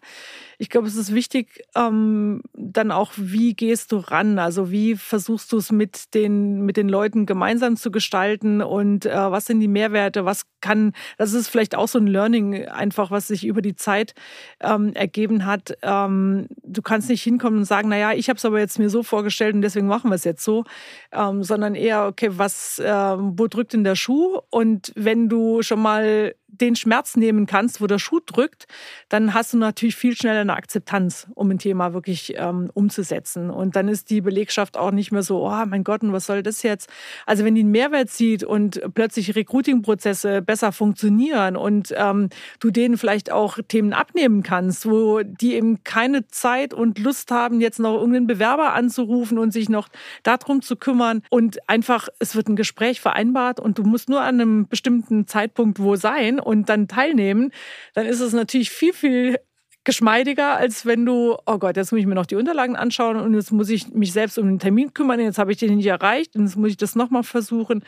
ich 0.58 0.70
glaube, 0.70 0.88
es 0.88 0.96
ist 0.96 1.14
wichtig, 1.14 1.62
ähm, 1.74 2.42
dann 2.54 2.90
auch, 2.90 3.12
wie 3.16 3.54
gehst 3.54 3.92
du 3.92 3.96
ran? 3.96 4.38
Also 4.38 4.70
wie 4.70 4.96
versuchst 4.96 5.52
du 5.52 5.58
es 5.58 5.72
mit 5.72 6.14
den, 6.14 6.62
mit 6.62 6.76
den 6.76 6.88
Leuten 6.88 7.26
gemeinsam 7.26 7.76
zu 7.76 7.90
gestalten 7.90 8.62
und 8.62 9.06
äh, 9.06 9.30
was 9.30 9.46
sind 9.46 9.60
die 9.60 9.68
Mehrwerte? 9.68 10.24
Was 10.24 10.44
kann, 10.60 10.92
das 11.18 11.32
ist 11.32 11.48
vielleicht 11.48 11.74
auch 11.74 11.88
so 11.88 11.98
ein 11.98 12.06
Learning 12.06 12.66
einfach, 12.66 13.10
was 13.10 13.28
sich 13.28 13.44
über 13.44 13.60
die 13.60 13.76
Zeit 13.76 14.14
ähm, 14.60 14.94
ergeben 14.94 15.44
hat. 15.44 15.76
Ähm, 15.82 16.46
du 16.62 16.80
kannst 16.80 17.08
nicht 17.08 17.22
hinkommen 17.22 17.60
und 17.60 17.64
sagen, 17.64 17.88
naja, 17.88 18.12
ich 18.12 18.28
habe 18.28 18.38
es 18.38 18.44
aber 18.44 18.60
jetzt 18.60 18.78
mir 18.78 18.88
so 18.88 19.02
vorgestellt 19.02 19.54
und 19.54 19.62
deswegen 19.62 19.86
machen 19.86 20.10
wir 20.10 20.14
es 20.14 20.24
jetzt 20.24 20.44
so, 20.44 20.64
ähm, 21.12 21.42
sondern 21.42 21.74
eher, 21.74 22.06
okay, 22.06 22.30
was, 22.32 22.78
äh, 22.78 22.86
wo 22.88 23.46
drückt 23.46 23.72
denn 23.74 23.84
der 23.84 23.96
Schuh? 23.96 24.40
Und 24.50 24.92
wenn 24.94 25.28
du 25.28 25.62
schon 25.62 25.80
mal 25.80 26.34
den 26.52 26.76
Schmerz 26.76 27.16
nehmen 27.16 27.46
kannst, 27.46 27.80
wo 27.80 27.86
der 27.86 27.98
Schuh 27.98 28.20
drückt, 28.24 28.66
dann 29.08 29.32
hast 29.32 29.54
du 29.54 29.58
natürlich 29.58 29.96
viel 29.96 30.14
schneller 30.14 30.40
eine 30.40 30.54
Akzeptanz, 30.54 31.26
um 31.34 31.50
ein 31.50 31.58
Thema 31.58 31.94
wirklich 31.94 32.34
ähm, 32.36 32.70
umzusetzen. 32.74 33.50
Und 33.50 33.74
dann 33.74 33.88
ist 33.88 34.10
die 34.10 34.20
Belegschaft 34.20 34.76
auch 34.76 34.90
nicht 34.90 35.12
mehr 35.12 35.22
so, 35.22 35.46
oh 35.46 35.66
mein 35.66 35.82
Gott, 35.82 36.02
und 36.02 36.12
was 36.12 36.26
soll 36.26 36.42
das 36.42 36.62
jetzt? 36.62 36.90
Also 37.26 37.44
wenn 37.44 37.54
die 37.54 37.62
einen 37.62 37.70
Mehrwert 37.70 38.10
sieht 38.10 38.44
und 38.44 38.80
plötzlich 38.94 39.34
Recruiting-Prozesse 39.34 40.42
besser 40.42 40.72
funktionieren 40.72 41.56
und 41.56 41.94
ähm, 41.96 42.28
du 42.60 42.70
denen 42.70 42.98
vielleicht 42.98 43.32
auch 43.32 43.58
Themen 43.66 43.94
abnehmen 43.94 44.42
kannst, 44.42 44.84
wo 44.84 45.22
die 45.22 45.54
eben 45.54 45.82
keine 45.84 46.28
Zeit 46.28 46.74
und 46.74 46.98
Lust 46.98 47.30
haben, 47.30 47.60
jetzt 47.60 47.78
noch 47.78 47.94
irgendeinen 47.94 48.26
Bewerber 48.26 48.74
anzurufen 48.74 49.38
und 49.38 49.52
sich 49.52 49.70
noch 49.70 49.88
darum 50.22 50.60
zu 50.60 50.76
kümmern 50.76 51.22
und 51.30 51.66
einfach, 51.68 52.08
es 52.18 52.36
wird 52.36 52.48
ein 52.48 52.56
Gespräch 52.56 53.00
vereinbart 53.00 53.58
und 53.58 53.78
du 53.78 53.84
musst 53.84 54.10
nur 54.10 54.20
an 54.20 54.40
einem 54.40 54.68
bestimmten 54.68 55.26
Zeitpunkt 55.26 55.78
wo 55.78 55.96
sein 55.96 56.40
und 56.42 56.68
dann 56.68 56.88
teilnehmen, 56.88 57.52
dann 57.94 58.06
ist 58.06 58.20
es 58.20 58.32
natürlich 58.32 58.70
viel, 58.70 58.92
viel 58.92 59.38
geschmeidiger, 59.84 60.56
als 60.56 60.86
wenn 60.86 61.04
du, 61.04 61.36
oh 61.46 61.58
Gott, 61.58 61.76
jetzt 61.76 61.92
muss 61.92 62.00
ich 62.00 62.06
mir 62.06 62.14
noch 62.14 62.26
die 62.26 62.36
Unterlagen 62.36 62.76
anschauen 62.76 63.16
und 63.16 63.34
jetzt 63.34 63.50
muss 63.50 63.68
ich 63.68 63.88
mich 63.88 64.12
selbst 64.12 64.38
um 64.38 64.46
den 64.46 64.58
Termin 64.58 64.94
kümmern, 64.94 65.18
jetzt 65.18 65.38
habe 65.38 65.52
ich 65.52 65.58
den 65.58 65.76
nicht 65.76 65.86
erreicht 65.86 66.36
und 66.36 66.44
jetzt 66.44 66.56
muss 66.56 66.70
ich 66.70 66.76
das 66.76 66.94
nochmal 66.94 67.24
versuchen. 67.24 67.84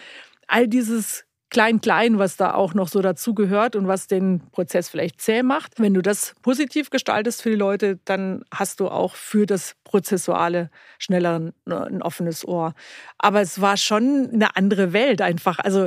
All 0.48 0.66
dieses 0.66 1.24
Klein-Klein, 1.50 2.18
was 2.18 2.36
da 2.36 2.54
auch 2.54 2.74
noch 2.74 2.88
so 2.88 3.00
dazu 3.00 3.32
gehört 3.32 3.76
und 3.76 3.86
was 3.86 4.08
den 4.08 4.40
Prozess 4.50 4.88
vielleicht 4.88 5.20
zäh 5.20 5.44
macht. 5.44 5.78
Wenn 5.78 5.94
du 5.94 6.02
das 6.02 6.34
positiv 6.42 6.90
gestaltest 6.90 7.42
für 7.42 7.50
die 7.50 7.56
Leute, 7.56 8.00
dann 8.04 8.42
hast 8.52 8.80
du 8.80 8.88
auch 8.88 9.14
für 9.14 9.46
das 9.46 9.76
Prozessuale 9.84 10.68
schneller 10.98 11.38
ein, 11.38 11.52
ein 11.66 12.02
offenes 12.02 12.44
Ohr. 12.44 12.74
Aber 13.18 13.40
es 13.40 13.60
war 13.60 13.76
schon 13.76 14.30
eine 14.32 14.56
andere 14.56 14.92
Welt 14.92 15.22
einfach. 15.22 15.60
Also 15.60 15.86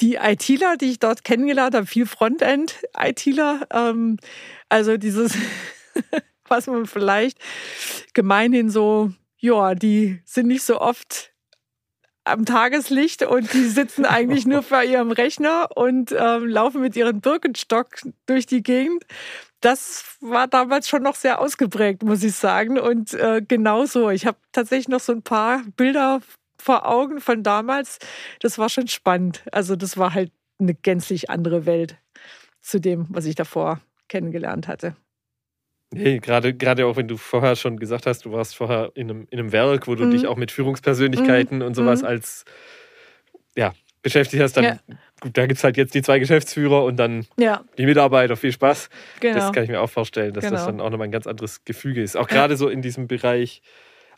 die 0.00 0.14
ITler, 0.14 0.76
die 0.76 0.90
ich 0.90 0.98
dort 0.98 1.24
kennengelernt 1.24 1.74
habe, 1.74 1.86
viel 1.86 2.06
Frontend-ITler, 2.06 3.66
ähm, 3.72 4.18
also 4.68 4.96
dieses, 4.96 5.34
was 6.48 6.66
man 6.66 6.86
vielleicht 6.86 7.38
gemeinhin 8.14 8.70
so, 8.70 9.12
ja, 9.38 9.74
die 9.74 10.20
sind 10.24 10.48
nicht 10.48 10.62
so 10.62 10.80
oft 10.80 11.32
am 12.24 12.44
Tageslicht 12.44 13.22
und 13.22 13.52
die 13.52 13.64
sitzen 13.64 14.04
eigentlich 14.04 14.46
nur 14.46 14.62
vor 14.62 14.82
ihrem 14.82 15.10
Rechner 15.10 15.68
und 15.74 16.14
ähm, 16.16 16.46
laufen 16.46 16.80
mit 16.80 16.96
ihren 16.96 17.20
Birkenstock 17.20 17.88
durch 18.26 18.46
die 18.46 18.62
Gegend. 18.62 19.04
Das 19.60 20.16
war 20.20 20.46
damals 20.46 20.88
schon 20.88 21.02
noch 21.02 21.14
sehr 21.14 21.40
ausgeprägt, 21.40 22.02
muss 22.02 22.22
ich 22.22 22.34
sagen. 22.34 22.78
Und 22.78 23.12
äh, 23.14 23.42
genauso. 23.46 24.10
Ich 24.10 24.26
habe 24.26 24.38
tatsächlich 24.52 24.88
noch 24.88 25.00
so 25.00 25.12
ein 25.12 25.22
paar 25.22 25.62
Bilder 25.76 26.20
vor 26.60 26.86
Augen 26.86 27.20
von 27.20 27.42
damals. 27.42 27.98
Das 28.40 28.58
war 28.58 28.68
schon 28.68 28.88
spannend. 28.88 29.42
Also 29.52 29.76
das 29.76 29.96
war 29.96 30.14
halt 30.14 30.30
eine 30.58 30.74
gänzlich 30.74 31.30
andere 31.30 31.66
Welt. 31.66 31.96
zu 32.60 32.78
dem, 32.78 33.06
was 33.08 33.24
ich 33.24 33.34
davor 33.34 33.80
kennengelernt 34.08 34.68
hatte. 34.68 34.94
Nee, 35.92 36.18
gerade, 36.18 36.54
gerade 36.54 36.86
auch 36.86 36.96
wenn 36.96 37.08
du 37.08 37.16
vorher 37.16 37.56
schon 37.56 37.78
gesagt 37.78 38.06
hast, 38.06 38.24
du 38.24 38.32
warst 38.32 38.54
vorher 38.54 38.92
in 38.94 39.10
einem, 39.10 39.26
in 39.30 39.38
einem 39.38 39.52
Werk, 39.52 39.88
wo 39.88 39.94
du 39.94 40.04
mhm. 40.04 40.10
dich 40.12 40.26
auch 40.26 40.36
mit 40.36 40.52
Führungspersönlichkeiten 40.52 41.58
mhm. 41.58 41.64
und 41.64 41.74
sowas 41.74 42.02
mhm. 42.02 42.08
als 42.08 42.44
ja, 43.56 43.72
beschäftigt 44.02 44.42
hast, 44.42 44.56
dann 44.56 44.64
ja. 44.64 44.78
gut, 45.20 45.36
da 45.36 45.46
gibt 45.46 45.58
es 45.58 45.64
halt 45.64 45.76
jetzt 45.76 45.94
die 45.94 46.02
zwei 46.02 46.18
Geschäftsführer 46.20 46.84
und 46.84 46.96
dann 46.96 47.26
ja. 47.36 47.64
die 47.76 47.86
Mitarbeiter. 47.86 48.36
Viel 48.36 48.52
Spaß. 48.52 48.88
Genau. 49.18 49.34
Das 49.34 49.52
kann 49.52 49.64
ich 49.64 49.70
mir 49.70 49.80
auch 49.80 49.90
vorstellen, 49.90 50.32
dass 50.32 50.44
genau. 50.44 50.56
das 50.56 50.66
dann 50.66 50.80
auch 50.80 50.90
nochmal 50.90 51.08
ein 51.08 51.12
ganz 51.12 51.26
anderes 51.26 51.64
Gefüge 51.64 52.02
ist. 52.02 52.16
Auch 52.16 52.28
gerade 52.28 52.56
so 52.56 52.68
in 52.68 52.82
diesem 52.82 53.08
Bereich. 53.08 53.62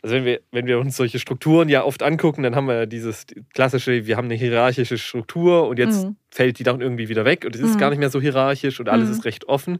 Also 0.03 0.15
wenn 0.15 0.25
wir, 0.25 0.41
wenn 0.51 0.67
wir 0.67 0.79
uns 0.79 0.97
solche 0.97 1.17
Strukturen 1.17 1.69
ja 1.69 1.85
oft 1.85 2.03
angucken, 2.03 2.43
dann 2.43 2.55
haben 2.55 2.67
wir 2.67 2.75
ja 2.75 2.85
dieses 2.85 3.25
klassische, 3.53 4.05
wir 4.05 4.17
haben 4.17 4.25
eine 4.25 4.35
hierarchische 4.35 4.97
Struktur 4.97 5.67
und 5.69 5.79
jetzt 5.79 6.03
mhm. 6.03 6.17
fällt 6.29 6.59
die 6.59 6.63
dann 6.63 6.81
irgendwie 6.81 7.07
wieder 7.07 7.23
weg 7.23 7.45
und 7.45 7.55
es 7.55 7.61
ist 7.61 7.75
mhm. 7.75 7.79
gar 7.79 7.89
nicht 7.89 7.99
mehr 7.99 8.09
so 8.09 8.19
hierarchisch 8.19 8.81
und 8.81 8.89
alles 8.89 9.07
mhm. 9.07 9.15
ist 9.15 9.25
recht 9.25 9.45
offen. 9.45 9.79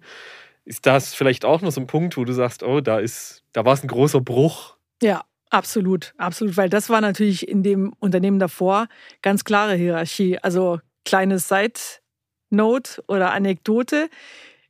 Ist 0.63 0.85
das 0.85 1.13
vielleicht 1.13 1.43
auch 1.43 1.61
noch 1.61 1.71
so 1.71 1.81
ein 1.81 1.87
Punkt, 1.87 2.15
wo 2.15 2.23
du 2.23 2.31
sagst, 2.31 2.63
oh, 2.63 2.79
da 2.79 2.99
ist, 2.99 3.43
da 3.51 3.65
war 3.65 3.73
es 3.73 3.83
ein 3.83 3.89
großer 3.89 4.21
Bruch? 4.21 4.77
Ja, 5.01 5.25
absolut, 5.49 6.13
absolut, 6.17 6.55
weil 6.55 6.69
das 6.69 6.89
war 6.89 7.01
natürlich 7.01 7.45
in 7.45 7.61
dem 7.61 7.93
Unternehmen 7.99 8.39
davor 8.39 8.87
ganz 9.21 9.43
klare 9.43 9.75
Hierarchie. 9.75 10.39
Also 10.39 10.79
kleines 11.03 11.49
Side-Note 11.49 13.03
oder 13.07 13.33
Anekdote. 13.33 14.09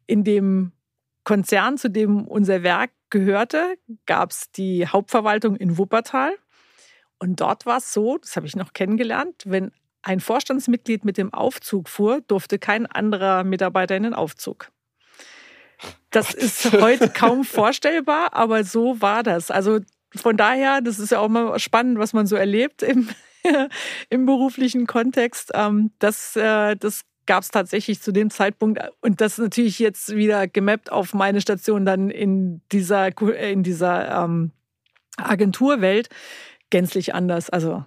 In 0.07 0.23
dem 0.23 0.71
Konzern, 1.23 1.77
zu 1.77 1.89
dem 1.89 2.27
unser 2.27 2.63
Werk 2.63 2.91
gehörte, 3.09 3.75
gab 4.05 4.31
es 4.31 4.51
die 4.51 4.87
Hauptverwaltung 4.87 5.55
in 5.55 5.77
Wuppertal. 5.77 6.33
Und 7.19 7.39
dort 7.39 7.65
war 7.65 7.77
es 7.77 7.93
so, 7.93 8.17
das 8.17 8.35
habe 8.35 8.47
ich 8.47 8.55
noch 8.55 8.73
kennengelernt, 8.73 9.43
wenn 9.45 9.71
ein 10.01 10.19
Vorstandsmitglied 10.19 11.05
mit 11.05 11.17
dem 11.17 11.33
Aufzug 11.33 11.87
fuhr, 11.87 12.21
durfte 12.21 12.59
kein 12.59 12.85
anderer 12.85 13.43
Mitarbeiter 13.43 13.95
in 13.95 14.03
den 14.03 14.13
Aufzug. 14.13 14.69
Das 16.11 16.33
ist 16.33 16.73
heute 16.73 17.09
kaum 17.09 17.43
vorstellbar, 17.43 18.33
aber 18.33 18.63
so 18.63 19.01
war 19.01 19.23
das. 19.23 19.49
Also 19.49 19.79
von 20.15 20.37
daher, 20.37 20.81
das 20.81 20.99
ist 20.99 21.11
ja 21.11 21.19
auch 21.19 21.29
mal 21.29 21.57
spannend, 21.59 21.97
was 21.97 22.13
man 22.13 22.27
so 22.27 22.35
erlebt 22.35 22.83
im, 22.83 23.09
im 24.09 24.25
beruflichen 24.25 24.85
Kontext. 24.85 25.51
Ähm, 25.53 25.91
das, 25.99 26.35
äh, 26.35 26.75
das 26.75 27.03
gab 27.25 27.43
es 27.43 27.49
tatsächlich 27.49 28.01
zu 28.01 28.11
dem 28.11 28.29
Zeitpunkt 28.29 28.79
und 29.01 29.21
das 29.21 29.37
natürlich 29.37 29.79
jetzt 29.79 30.15
wieder 30.15 30.47
gemappt 30.47 30.91
auf 30.91 31.13
meine 31.13 31.41
Station 31.41 31.85
dann 31.85 32.09
in 32.09 32.61
dieser, 32.71 33.09
in 33.37 33.63
dieser 33.63 34.23
ähm, 34.23 34.51
Agenturwelt 35.17 36.09
gänzlich 36.69 37.13
anders. 37.13 37.49
Also 37.49 37.85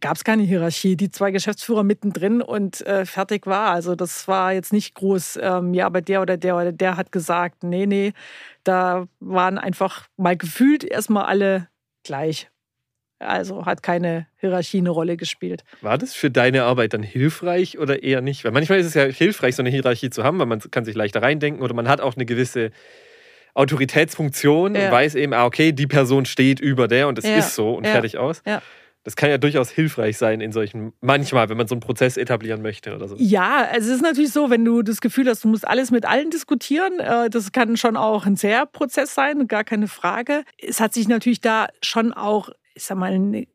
gab 0.00 0.16
es 0.16 0.24
keine 0.24 0.42
Hierarchie. 0.42 0.96
Die 0.96 1.10
zwei 1.10 1.30
Geschäftsführer 1.30 1.84
mittendrin 1.84 2.42
und 2.42 2.80
äh, 2.86 3.04
fertig 3.06 3.46
war. 3.46 3.70
Also 3.70 3.94
das 3.94 4.26
war 4.28 4.52
jetzt 4.52 4.72
nicht 4.72 4.94
groß, 4.94 5.38
ähm, 5.40 5.74
ja, 5.74 5.86
aber 5.86 6.00
der 6.00 6.22
oder 6.22 6.36
der 6.36 6.56
oder 6.56 6.72
der 6.72 6.96
hat 6.96 7.12
gesagt, 7.12 7.62
nee, 7.62 7.86
nee. 7.86 8.12
Da 8.64 9.06
waren 9.20 9.58
einfach 9.58 10.06
mal 10.16 10.36
gefühlt 10.36 10.84
erstmal 10.84 11.24
alle 11.24 11.68
gleich. 12.04 12.51
Also 13.22 13.66
hat 13.66 13.82
keine 13.82 14.26
Hierarchie 14.38 14.78
eine 14.78 14.90
Rolle 14.90 15.16
gespielt. 15.16 15.64
War 15.80 15.98
das 15.98 16.14
für 16.14 16.30
deine 16.30 16.64
Arbeit 16.64 16.94
dann 16.94 17.02
hilfreich 17.02 17.78
oder 17.78 18.02
eher 18.02 18.20
nicht? 18.20 18.44
Weil 18.44 18.52
manchmal 18.52 18.78
ist 18.78 18.86
es 18.86 18.94
ja 18.94 19.04
hilfreich, 19.04 19.56
so 19.56 19.62
eine 19.62 19.70
Hierarchie 19.70 20.10
zu 20.10 20.24
haben, 20.24 20.38
weil 20.38 20.46
man 20.46 20.60
kann 20.60 20.84
sich 20.84 20.94
leichter 20.94 21.22
reindenken 21.22 21.62
oder 21.62 21.74
man 21.74 21.88
hat 21.88 22.00
auch 22.00 22.16
eine 22.16 22.26
gewisse 22.26 22.70
Autoritätsfunktion 23.54 24.74
ja. 24.74 24.86
und 24.86 24.92
weiß 24.92 25.14
eben, 25.14 25.34
ah, 25.34 25.44
okay, 25.44 25.72
die 25.72 25.86
Person 25.86 26.24
steht 26.24 26.60
über 26.60 26.88
der 26.88 27.08
und 27.08 27.18
es 27.18 27.24
ja. 27.24 27.36
ist 27.36 27.54
so 27.54 27.74
und 27.74 27.84
ja. 27.84 27.92
fertig 27.92 28.18
aus. 28.18 28.42
Ja. 28.46 28.62
Das 29.04 29.16
kann 29.16 29.30
ja 29.30 29.38
durchaus 29.38 29.68
hilfreich 29.70 30.16
sein 30.16 30.40
in 30.40 30.52
solchen, 30.52 30.92
manchmal, 31.00 31.48
wenn 31.48 31.56
man 31.56 31.66
so 31.66 31.74
einen 31.74 31.80
Prozess 31.80 32.16
etablieren 32.16 32.62
möchte 32.62 32.94
oder 32.94 33.08
so. 33.08 33.16
Ja, 33.18 33.66
also 33.72 33.90
es 33.90 33.96
ist 33.96 34.02
natürlich 34.02 34.32
so, 34.32 34.48
wenn 34.48 34.64
du 34.64 34.82
das 34.82 35.00
Gefühl 35.00 35.28
hast, 35.28 35.42
du 35.42 35.48
musst 35.48 35.66
alles 35.66 35.90
mit 35.90 36.06
allen 36.06 36.30
diskutieren, 36.30 37.00
äh, 37.00 37.28
das 37.28 37.50
kann 37.50 37.76
schon 37.76 37.96
auch 37.96 38.26
ein 38.26 38.36
sehr 38.36 38.64
Prozess 38.64 39.12
sein, 39.14 39.48
gar 39.48 39.64
keine 39.64 39.88
Frage. 39.88 40.44
Es 40.56 40.78
hat 40.78 40.94
sich 40.94 41.08
natürlich 41.08 41.40
da 41.40 41.66
schon 41.82 42.12
auch, 42.12 42.50
ich 42.74 42.84
sag 42.84 42.98
mal, 42.98 43.12
eine 43.12 43.46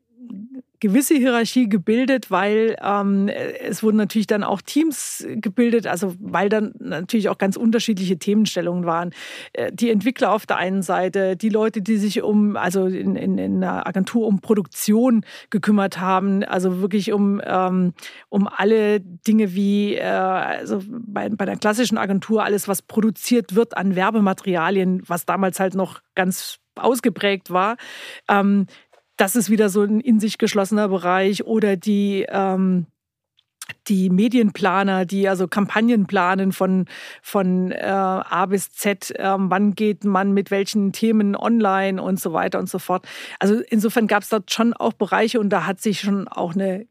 gewisse 0.80 1.14
Hierarchie 1.14 1.68
gebildet, 1.68 2.30
weil 2.30 2.76
ähm, 2.80 3.28
es 3.28 3.82
wurden 3.82 3.96
natürlich 3.96 4.26
dann 4.26 4.44
auch 4.44 4.62
Teams 4.62 5.26
gebildet, 5.26 5.86
also 5.86 6.14
weil 6.20 6.48
dann 6.48 6.72
natürlich 6.78 7.28
auch 7.28 7.38
ganz 7.38 7.56
unterschiedliche 7.56 8.18
Themenstellungen 8.18 8.86
waren. 8.86 9.10
Äh, 9.52 9.72
die 9.72 9.90
Entwickler 9.90 10.32
auf 10.32 10.46
der 10.46 10.56
einen 10.58 10.82
Seite, 10.82 11.36
die 11.36 11.48
Leute, 11.48 11.82
die 11.82 11.96
sich 11.96 12.22
um, 12.22 12.56
also 12.56 12.86
in, 12.86 13.16
in, 13.16 13.38
in 13.38 13.64
einer 13.64 13.86
Agentur 13.86 14.26
um 14.26 14.40
Produktion 14.40 15.24
gekümmert 15.50 15.98
haben, 15.98 16.44
also 16.44 16.80
wirklich 16.80 17.12
um, 17.12 17.40
ähm, 17.44 17.92
um 18.28 18.46
alle 18.46 19.00
Dinge 19.00 19.54
wie, 19.54 19.94
äh, 19.94 20.04
also 20.04 20.80
bei, 20.88 21.28
bei 21.28 21.44
einer 21.44 21.56
klassischen 21.56 21.98
Agentur, 21.98 22.44
alles, 22.44 22.68
was 22.68 22.82
produziert 22.82 23.56
wird 23.56 23.76
an 23.76 23.96
Werbematerialien, 23.96 25.02
was 25.06 25.26
damals 25.26 25.58
halt 25.58 25.74
noch 25.74 26.00
ganz 26.14 26.60
ausgeprägt 26.76 27.50
war. 27.50 27.76
Ähm, 28.28 28.66
das 29.18 29.36
ist 29.36 29.50
wieder 29.50 29.68
so 29.68 29.82
ein 29.82 30.00
in 30.00 30.20
sich 30.20 30.38
geschlossener 30.38 30.88
Bereich 30.88 31.44
oder 31.44 31.76
die 31.76 32.24
ähm, 32.28 32.86
die 33.86 34.08
Medienplaner, 34.10 35.04
die 35.04 35.28
also 35.28 35.46
Kampagnen 35.46 36.06
planen 36.06 36.52
von, 36.52 36.86
von 37.22 37.70
äh, 37.70 37.84
A 37.84 38.46
bis 38.46 38.72
Z, 38.72 39.10
äh, 39.10 39.34
wann 39.36 39.74
geht 39.74 40.04
man 40.04 40.32
mit 40.32 40.50
welchen 40.50 40.92
Themen 40.92 41.36
online 41.36 42.02
und 42.02 42.18
so 42.18 42.32
weiter 42.32 42.58
und 42.58 42.68
so 42.68 42.78
fort. 42.78 43.06
Also 43.38 43.60
insofern 43.68 44.06
gab 44.06 44.22
es 44.22 44.30
dort 44.30 44.50
schon 44.52 44.72
auch 44.72 44.94
Bereiche 44.94 45.38
und 45.38 45.50
da 45.50 45.66
hat 45.66 45.80
sich 45.80 46.00
schon 46.00 46.28
auch 46.28 46.54
eine 46.54 46.86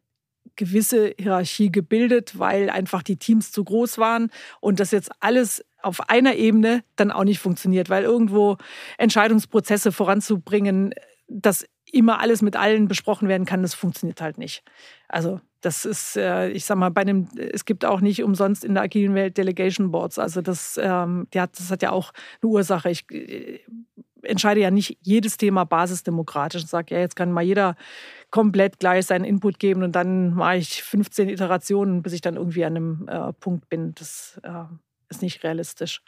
gewisse 0.55 1.13
Hierarchie 1.19 1.71
gebildet, 1.71 2.37
weil 2.37 2.69
einfach 2.69 3.03
die 3.03 3.17
Teams 3.17 3.51
zu 3.51 3.63
groß 3.63 3.97
waren 3.97 4.31
und 4.59 4.79
das 4.79 4.91
jetzt 4.91 5.11
alles 5.19 5.63
auf 5.81 6.09
einer 6.09 6.35
Ebene 6.35 6.83
dann 6.95 7.11
auch 7.11 7.23
nicht 7.23 7.39
funktioniert, 7.39 7.89
weil 7.89 8.03
irgendwo 8.03 8.57
Entscheidungsprozesse 8.97 9.91
voranzubringen, 9.91 10.93
das 11.27 11.65
immer 11.91 12.19
alles 12.19 12.41
mit 12.41 12.55
allen 12.55 12.87
besprochen 12.87 13.27
werden 13.27 13.45
kann, 13.45 13.61
das 13.61 13.73
funktioniert 13.73 14.21
halt 14.21 14.37
nicht. 14.37 14.63
Also 15.07 15.39
das 15.61 15.85
ist, 15.85 16.17
äh, 16.17 16.49
ich 16.49 16.65
sag 16.65 16.77
mal, 16.77 16.91
bei 16.91 17.01
einem, 17.01 17.27
es 17.35 17.65
gibt 17.65 17.85
auch 17.85 18.01
nicht 18.01 18.23
umsonst 18.23 18.63
in 18.63 18.73
der 18.73 18.83
agilen 18.83 19.15
Welt 19.15 19.37
Delegation 19.37 19.91
Boards. 19.91 20.19
Also 20.19 20.41
das, 20.41 20.79
ähm, 20.81 21.27
hat, 21.35 21.57
das 21.57 21.71
hat 21.71 21.81
ja 21.81 21.91
auch 21.91 22.13
eine 22.41 22.51
Ursache. 22.51 22.89
Ich 22.89 23.09
äh, 23.11 23.59
entscheide 24.21 24.61
ja 24.61 24.71
nicht 24.71 24.97
jedes 25.01 25.37
Thema 25.37 25.63
basisdemokratisch 25.63 26.63
und 26.63 26.69
sage, 26.69 26.95
ja, 26.95 27.01
jetzt 27.01 27.15
kann 27.15 27.31
mal 27.31 27.41
jeder 27.41 27.75
komplett 28.29 28.79
gleich 28.79 29.05
seinen 29.05 29.25
Input 29.25 29.59
geben 29.59 29.83
und 29.83 29.93
dann 29.93 30.33
mache 30.33 30.57
ich 30.57 30.83
15 30.83 31.29
Iterationen, 31.29 32.03
bis 32.03 32.13
ich 32.13 32.21
dann 32.21 32.35
irgendwie 32.35 32.65
an 32.65 32.75
einem 32.75 33.07
äh, 33.07 33.33
Punkt 33.33 33.69
bin. 33.69 33.95
Das 33.95 34.39
äh, 34.43 34.65
ist 35.09 35.21
nicht 35.21 35.43
realistisch. 35.43 36.01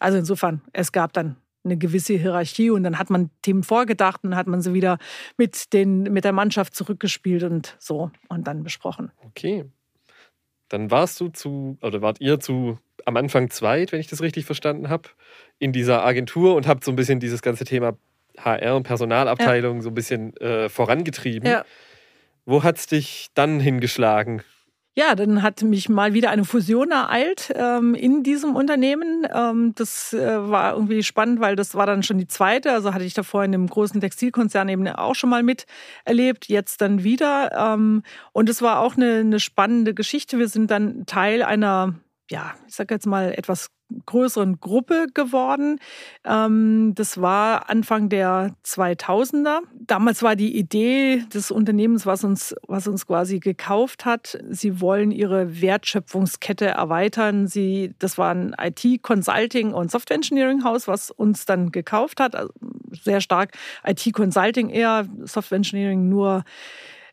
Also 0.00 0.18
insofern, 0.18 0.60
es 0.72 0.90
gab 0.90 1.12
dann 1.12 1.36
eine 1.64 1.76
gewisse 1.76 2.14
Hierarchie 2.14 2.70
und 2.70 2.82
dann 2.84 2.98
hat 2.98 3.10
man 3.10 3.30
Themen 3.42 3.62
vorgedacht 3.62 4.22
und 4.22 4.30
dann 4.30 4.38
hat 4.38 4.46
man 4.46 4.60
sie 4.60 4.74
wieder 4.74 4.98
mit, 5.36 5.72
den, 5.72 6.02
mit 6.04 6.24
der 6.24 6.32
Mannschaft 6.32 6.74
zurückgespielt 6.74 7.42
und 7.42 7.76
so 7.78 8.10
und 8.28 8.46
dann 8.46 8.62
besprochen. 8.62 9.10
Okay. 9.24 9.64
Dann 10.68 10.90
warst 10.90 11.20
du 11.20 11.28
zu, 11.28 11.78
oder 11.82 12.02
wart 12.02 12.20
ihr 12.20 12.40
zu 12.40 12.78
am 13.04 13.16
Anfang 13.16 13.50
zweit, 13.50 13.92
wenn 13.92 14.00
ich 14.00 14.06
das 14.06 14.22
richtig 14.22 14.46
verstanden 14.46 14.88
habe, 14.88 15.10
in 15.58 15.72
dieser 15.72 16.04
Agentur 16.04 16.54
und 16.54 16.66
habt 16.66 16.84
so 16.84 16.92
ein 16.92 16.96
bisschen 16.96 17.20
dieses 17.20 17.42
ganze 17.42 17.64
Thema 17.64 17.96
HR 18.38 18.76
und 18.76 18.82
Personalabteilung 18.84 19.76
ja. 19.76 19.82
so 19.82 19.90
ein 19.90 19.94
bisschen 19.94 20.36
äh, 20.38 20.68
vorangetrieben. 20.68 21.48
Ja. 21.48 21.64
Wo 22.46 22.62
hat 22.62 22.78
es 22.78 22.86
dich 22.86 23.28
dann 23.34 23.60
hingeschlagen? 23.60 24.42
Ja, 24.96 25.16
dann 25.16 25.42
hat 25.42 25.62
mich 25.62 25.88
mal 25.88 26.14
wieder 26.14 26.30
eine 26.30 26.44
Fusion 26.44 26.92
ereilt 26.92 27.52
ähm, 27.56 27.96
in 27.96 28.22
diesem 28.22 28.54
Unternehmen. 28.54 29.26
Ähm, 29.34 29.74
das 29.74 30.12
äh, 30.12 30.48
war 30.48 30.74
irgendwie 30.74 31.02
spannend, 31.02 31.40
weil 31.40 31.56
das 31.56 31.74
war 31.74 31.84
dann 31.84 32.04
schon 32.04 32.18
die 32.18 32.28
zweite. 32.28 32.70
Also 32.70 32.94
hatte 32.94 33.04
ich 33.04 33.12
davor 33.12 33.42
in 33.42 33.54
einem 33.54 33.66
großen 33.66 34.00
Textilkonzern 34.00 34.68
eben 34.68 34.86
auch 34.86 35.16
schon 35.16 35.30
mal 35.30 35.42
miterlebt, 35.42 36.46
jetzt 36.46 36.80
dann 36.80 37.02
wieder. 37.02 37.50
Ähm, 37.74 38.04
und 38.32 38.48
es 38.48 38.62
war 38.62 38.78
auch 38.78 38.96
eine, 38.96 39.16
eine 39.16 39.40
spannende 39.40 39.94
Geschichte. 39.94 40.38
Wir 40.38 40.48
sind 40.48 40.70
dann 40.70 41.06
Teil 41.06 41.42
einer 41.42 41.94
ja, 42.30 42.54
ich 42.66 42.74
sage 42.74 42.94
jetzt 42.94 43.06
mal, 43.06 43.32
etwas 43.36 43.70
größeren 44.06 44.60
Gruppe 44.60 45.06
geworden. 45.12 45.78
Ähm, 46.24 46.92
das 46.94 47.20
war 47.20 47.70
Anfang 47.70 48.08
der 48.08 48.54
2000er. 48.64 49.60
Damals 49.74 50.22
war 50.22 50.36
die 50.36 50.56
Idee 50.56 51.24
des 51.32 51.50
Unternehmens, 51.50 52.06
was 52.06 52.24
uns, 52.24 52.54
was 52.66 52.88
uns 52.88 53.06
quasi 53.06 53.40
gekauft 53.40 54.04
hat, 54.04 54.38
sie 54.50 54.80
wollen 54.80 55.10
ihre 55.10 55.60
Wertschöpfungskette 55.60 56.66
erweitern. 56.66 57.46
Sie, 57.46 57.94
das 57.98 58.18
war 58.18 58.34
ein 58.34 58.54
IT-Consulting 58.58 59.72
und 59.72 59.90
Software-Engineering-Haus, 59.90 60.88
was 60.88 61.10
uns 61.10 61.44
dann 61.44 61.70
gekauft 61.70 62.20
hat. 62.20 62.34
Also 62.34 62.52
sehr 62.90 63.20
stark 63.20 63.52
IT-Consulting 63.84 64.70
eher, 64.70 65.06
Software-Engineering 65.24 66.08
nur 66.08 66.44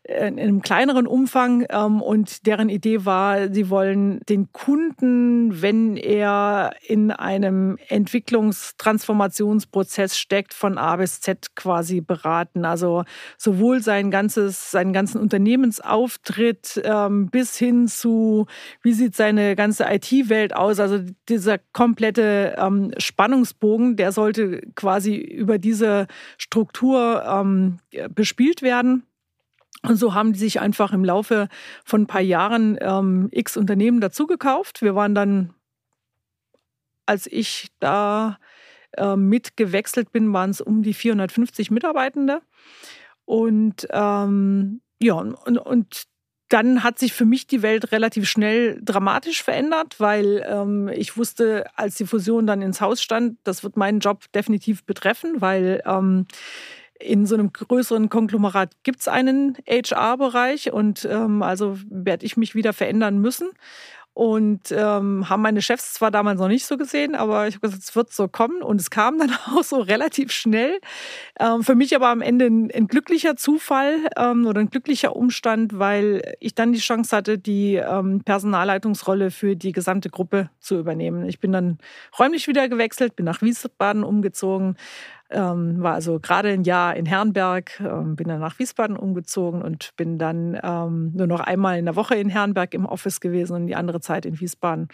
in 0.04 0.38
einem 0.38 0.62
kleineren 0.62 1.06
Umfang. 1.06 1.66
Ähm, 1.70 2.02
und 2.02 2.46
deren 2.46 2.68
Idee 2.68 3.04
war, 3.04 3.52
sie 3.52 3.68
wollen 3.70 4.20
den 4.28 4.52
Kunden, 4.52 5.62
wenn 5.62 5.96
er 5.96 6.74
in 6.86 7.10
einem 7.12 7.78
Entwicklungstransformationsprozess 7.88 10.18
steckt, 10.18 10.52
von 10.54 10.78
A 10.78 10.96
bis 10.96 11.20
Z 11.20 11.54
quasi 11.54 12.00
beraten. 12.00 12.64
Also 12.64 13.04
sowohl 13.38 13.80
sein 13.80 14.10
ganzes, 14.10 14.72
seinen 14.72 14.92
ganzen 14.92 15.20
Unternehmensauftritt 15.20 16.82
ähm, 16.84 17.28
bis 17.28 17.56
hin 17.56 17.86
zu, 17.86 18.46
wie 18.82 18.92
sieht 18.92 19.14
seine 19.14 19.54
ganze 19.54 19.84
IT-Welt 19.84 20.56
aus. 20.56 20.80
Also 20.80 20.98
dieser 21.28 21.58
komplette 21.72 22.56
ähm, 22.58 22.90
Spannungsbogen, 22.98 23.94
der 23.96 24.10
sollte 24.12 24.62
quasi 24.74 25.14
über 25.14 25.58
diese 25.58 26.08
Struktur 26.38 27.12
bespielt 28.14 28.62
werden. 28.62 29.04
Und 29.82 29.96
so 29.96 30.14
haben 30.14 30.32
die 30.32 30.38
sich 30.38 30.60
einfach 30.60 30.92
im 30.92 31.04
Laufe 31.04 31.48
von 31.84 32.02
ein 32.02 32.06
paar 32.06 32.20
Jahren 32.20 32.78
ähm, 32.80 33.28
x 33.32 33.56
Unternehmen 33.56 34.00
dazugekauft. 34.00 34.80
Wir 34.80 34.94
waren 34.94 35.14
dann, 35.14 35.54
als 37.04 37.26
ich 37.26 37.68
da 37.80 38.38
äh, 38.96 39.16
mitgewechselt 39.16 40.12
bin, 40.12 40.32
waren 40.32 40.50
es 40.50 40.60
um 40.60 40.82
die 40.82 40.94
450 40.94 41.70
Mitarbeitende. 41.70 42.42
Und 43.24 43.88
ähm, 43.90 44.82
ja, 45.00 45.14
und, 45.14 45.58
und 45.58 46.04
dann 46.48 46.84
hat 46.84 46.98
sich 46.98 47.14
für 47.14 47.24
mich 47.24 47.46
die 47.46 47.62
Welt 47.62 47.92
relativ 47.92 48.28
schnell 48.28 48.78
dramatisch 48.84 49.42
verändert, 49.42 49.98
weil 49.98 50.44
ähm, 50.46 50.88
ich 50.88 51.16
wusste, 51.16 51.64
als 51.76 51.94
die 51.94 52.04
Fusion 52.04 52.46
dann 52.46 52.60
ins 52.60 52.82
Haus 52.82 53.02
stand, 53.02 53.38
das 53.42 53.64
wird 53.64 53.78
meinen 53.78 54.00
Job 54.00 54.30
definitiv 54.32 54.84
betreffen, 54.84 55.40
weil 55.40 55.82
ähm, 55.86 56.26
in 57.02 57.26
so 57.26 57.34
einem 57.34 57.52
größeren 57.52 58.08
Konglomerat 58.08 58.70
gibt 58.82 59.00
es 59.00 59.08
einen 59.08 59.56
HR-Bereich 59.68 60.72
und 60.72 61.06
ähm, 61.10 61.42
also 61.42 61.78
werde 61.88 62.24
ich 62.26 62.36
mich 62.36 62.54
wieder 62.54 62.72
verändern 62.72 63.18
müssen. 63.18 63.50
Und 64.14 64.70
ähm, 64.72 65.30
haben 65.30 65.40
meine 65.40 65.62
Chefs 65.62 65.94
zwar 65.94 66.10
damals 66.10 66.38
noch 66.38 66.48
nicht 66.48 66.66
so 66.66 66.76
gesehen, 66.76 67.14
aber 67.14 67.48
ich 67.48 67.54
habe 67.54 67.68
gesagt, 67.68 67.82
es 67.82 67.96
wird 67.96 68.12
so 68.12 68.28
kommen. 68.28 68.60
Und 68.60 68.78
es 68.78 68.90
kam 68.90 69.18
dann 69.18 69.30
auch 69.56 69.64
so 69.64 69.80
relativ 69.80 70.32
schnell. 70.32 70.80
Ähm, 71.40 71.62
für 71.62 71.74
mich 71.74 71.96
aber 71.96 72.08
am 72.08 72.20
Ende 72.20 72.44
ein, 72.44 72.70
ein 72.74 72.88
glücklicher 72.88 73.36
Zufall 73.36 74.00
ähm, 74.18 74.46
oder 74.46 74.60
ein 74.60 74.68
glücklicher 74.68 75.16
Umstand, 75.16 75.78
weil 75.78 76.34
ich 76.40 76.54
dann 76.54 76.72
die 76.72 76.78
Chance 76.78 77.16
hatte, 77.16 77.38
die 77.38 77.76
ähm, 77.76 78.22
Personalleitungsrolle 78.22 79.30
für 79.30 79.56
die 79.56 79.72
gesamte 79.72 80.10
Gruppe 80.10 80.50
zu 80.60 80.78
übernehmen. 80.78 81.24
Ich 81.24 81.40
bin 81.40 81.52
dann 81.52 81.78
räumlich 82.18 82.48
wieder 82.48 82.68
gewechselt, 82.68 83.16
bin 83.16 83.24
nach 83.24 83.40
Wiesbaden 83.40 84.04
umgezogen, 84.04 84.76
ähm, 85.32 85.82
war 85.82 85.94
also 85.94 86.20
gerade 86.20 86.50
ein 86.50 86.64
Jahr 86.64 86.96
in 86.96 87.06
Herrenberg, 87.06 87.80
ähm, 87.80 88.16
bin 88.16 88.28
dann 88.28 88.40
nach 88.40 88.58
Wiesbaden 88.58 88.96
umgezogen 88.96 89.62
und 89.62 89.90
bin 89.96 90.18
dann 90.18 90.58
ähm, 90.62 91.12
nur 91.14 91.26
noch 91.26 91.40
einmal 91.40 91.78
in 91.78 91.86
der 91.86 91.96
Woche 91.96 92.14
in 92.14 92.28
Herrenberg 92.28 92.74
im 92.74 92.86
Office 92.86 93.20
gewesen 93.20 93.54
und 93.54 93.66
die 93.66 93.76
andere 93.76 94.00
Zeit 94.00 94.26
in 94.26 94.38
Wiesbaden. 94.38 94.88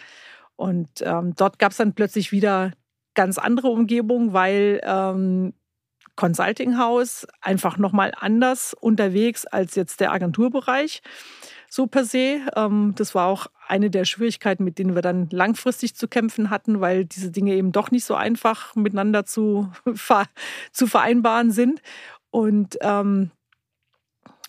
Und 0.56 0.88
ähm, 1.02 1.34
dort 1.36 1.58
gab 1.58 1.72
es 1.72 1.78
dann 1.78 1.94
plötzlich 1.94 2.32
wieder 2.32 2.72
ganz 3.14 3.38
andere 3.38 3.68
Umgebung, 3.68 4.32
weil 4.32 4.80
ähm, 4.84 5.52
Consulting 6.16 6.78
House 6.78 7.26
einfach 7.40 7.78
nochmal 7.78 8.12
anders 8.18 8.74
unterwegs 8.74 9.46
als 9.46 9.76
jetzt 9.76 10.00
der 10.00 10.12
Agenturbereich 10.12 11.00
so 11.68 11.86
per 11.86 12.04
se. 12.04 12.40
Ähm, 12.56 12.94
das 12.96 13.14
war 13.14 13.26
auch 13.26 13.46
eine 13.66 13.90
der 13.90 14.04
Schwierigkeiten, 14.04 14.64
mit 14.64 14.78
denen 14.78 14.94
wir 14.94 15.02
dann 15.02 15.28
langfristig 15.30 15.94
zu 15.94 16.08
kämpfen 16.08 16.50
hatten, 16.50 16.80
weil 16.80 17.04
diese 17.04 17.30
Dinge 17.30 17.54
eben 17.54 17.72
doch 17.72 17.90
nicht 17.90 18.04
so 18.04 18.14
einfach 18.14 18.74
miteinander 18.74 19.24
zu, 19.24 19.70
zu 20.72 20.86
vereinbaren 20.86 21.50
sind. 21.50 21.82
Und 22.30 22.78
ähm, 22.80 23.30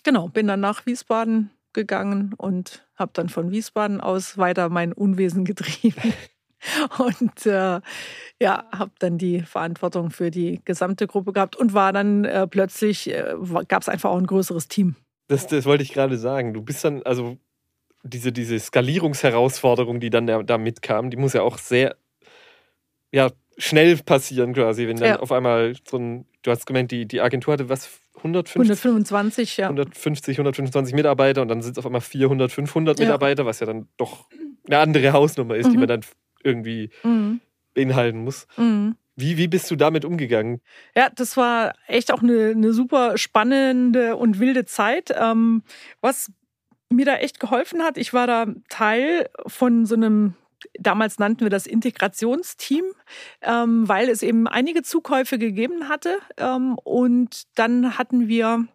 genau, 0.02 0.28
bin 0.28 0.46
dann 0.46 0.60
nach 0.60 0.86
Wiesbaden 0.86 1.50
gegangen 1.72 2.34
und 2.36 2.86
habe 2.96 3.12
dann 3.14 3.28
von 3.28 3.50
Wiesbaden 3.50 4.00
aus 4.00 4.38
weiter 4.38 4.68
mein 4.68 4.92
Unwesen 4.92 5.44
getrieben. 5.44 6.12
Und 6.98 7.46
äh, 7.46 7.80
ja, 8.38 8.64
habe 8.70 8.90
dann 8.98 9.16
die 9.16 9.40
Verantwortung 9.40 10.10
für 10.10 10.30
die 10.30 10.60
gesamte 10.66 11.06
Gruppe 11.06 11.32
gehabt 11.32 11.56
und 11.56 11.72
war 11.72 11.90
dann 11.94 12.26
äh, 12.26 12.46
plötzlich, 12.46 13.08
äh, 13.08 13.34
gab 13.66 13.80
es 13.80 13.88
einfach 13.88 14.10
auch 14.10 14.18
ein 14.18 14.26
größeres 14.26 14.68
Team. 14.68 14.94
Das, 15.30 15.46
das 15.46 15.64
wollte 15.64 15.84
ich 15.84 15.92
gerade 15.92 16.18
sagen. 16.18 16.52
Du 16.54 16.60
bist 16.60 16.84
dann, 16.84 17.04
also 17.04 17.38
diese, 18.02 18.32
diese 18.32 18.58
Skalierungsherausforderung, 18.58 20.00
die 20.00 20.10
dann 20.10 20.26
da, 20.26 20.42
da 20.42 20.58
mitkam, 20.58 21.08
die 21.08 21.16
muss 21.16 21.34
ja 21.34 21.42
auch 21.42 21.56
sehr 21.56 21.96
ja, 23.12 23.30
schnell 23.56 23.96
passieren 23.98 24.54
quasi, 24.54 24.88
wenn 24.88 24.96
dann 24.96 25.08
ja. 25.08 25.20
auf 25.20 25.30
einmal 25.30 25.74
so 25.88 25.98
ein, 25.98 26.26
du 26.42 26.50
hast 26.50 26.66
gemeint, 26.66 26.90
die, 26.90 27.06
die 27.06 27.20
Agentur 27.20 27.52
hatte 27.52 27.68
was, 27.68 27.88
150, 28.16 28.56
125, 28.56 29.56
ja. 29.56 29.66
150, 29.66 30.34
125 30.36 30.94
Mitarbeiter 30.94 31.42
und 31.42 31.48
dann 31.48 31.62
sind 31.62 31.72
es 31.72 31.78
auf 31.78 31.86
einmal 31.86 32.00
400, 32.00 32.50
500 32.50 32.98
ja. 32.98 33.04
Mitarbeiter, 33.04 33.46
was 33.46 33.60
ja 33.60 33.66
dann 33.66 33.86
doch 33.96 34.26
eine 34.66 34.78
andere 34.78 35.12
Hausnummer 35.12 35.54
ist, 35.54 35.68
mhm. 35.68 35.70
die 35.70 35.78
man 35.78 35.88
dann 35.88 36.00
irgendwie 36.42 36.90
mhm. 37.04 37.40
beinhalten 37.74 38.24
muss. 38.24 38.48
Mhm. 38.56 38.96
Wie, 39.20 39.36
wie 39.36 39.48
bist 39.48 39.70
du 39.70 39.76
damit 39.76 40.04
umgegangen? 40.04 40.60
Ja, 40.94 41.10
das 41.10 41.36
war 41.36 41.74
echt 41.86 42.12
auch 42.12 42.22
eine, 42.22 42.50
eine 42.50 42.72
super 42.72 43.18
spannende 43.18 44.16
und 44.16 44.40
wilde 44.40 44.64
Zeit. 44.64 45.14
Ähm, 45.16 45.62
was 46.00 46.32
mir 46.88 47.06
da 47.06 47.16
echt 47.16 47.38
geholfen 47.38 47.82
hat, 47.82 47.96
ich 47.96 48.12
war 48.12 48.26
da 48.26 48.46
Teil 48.68 49.28
von 49.46 49.86
so 49.86 49.94
einem 49.94 50.34
damals 50.78 51.18
nannten 51.18 51.40
wir 51.40 51.50
das 51.50 51.66
Integrationsteam, 51.66 52.84
ähm, 53.42 53.88
weil 53.88 54.08
es 54.08 54.22
eben 54.22 54.46
einige 54.46 54.82
Zukäufe 54.82 55.38
gegeben 55.38 55.88
hatte. 55.88 56.18
Ähm, 56.36 56.76
und 56.84 57.44
dann 57.54 57.98
hatten 57.98 58.28
wir 58.28 58.66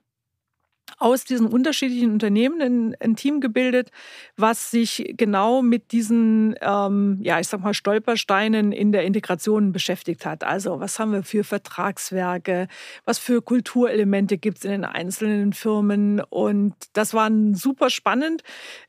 aus 0.97 1.25
diesen 1.25 1.47
unterschiedlichen 1.47 2.11
Unternehmen 2.11 2.61
ein, 2.61 2.95
ein, 2.99 3.15
Team 3.15 3.41
gebildet, 3.41 3.91
was 4.37 4.71
sich 4.71 5.13
genau 5.17 5.61
mit 5.61 5.91
diesen, 5.91 6.55
ähm, 6.61 7.19
ja, 7.21 7.39
ich 7.39 7.47
sag 7.47 7.61
mal, 7.61 7.73
Stolpersteinen 7.73 8.71
in 8.71 8.91
der 8.91 9.03
Integration 9.03 9.71
beschäftigt 9.71 10.25
hat. 10.25 10.43
Also, 10.43 10.79
was 10.79 10.99
haben 10.99 11.11
wir 11.11 11.23
für 11.23 11.43
Vertragswerke? 11.43 12.67
Was 13.03 13.19
für 13.19 13.41
Kulturelemente 13.41 14.37
gibt 14.37 14.59
es 14.59 14.65
in 14.65 14.71
den 14.71 14.85
einzelnen 14.85 15.53
Firmen? 15.53 16.21
Und 16.21 16.75
das 16.93 17.13
war 17.13 17.29
super 17.53 17.89
spannend, 17.89 18.43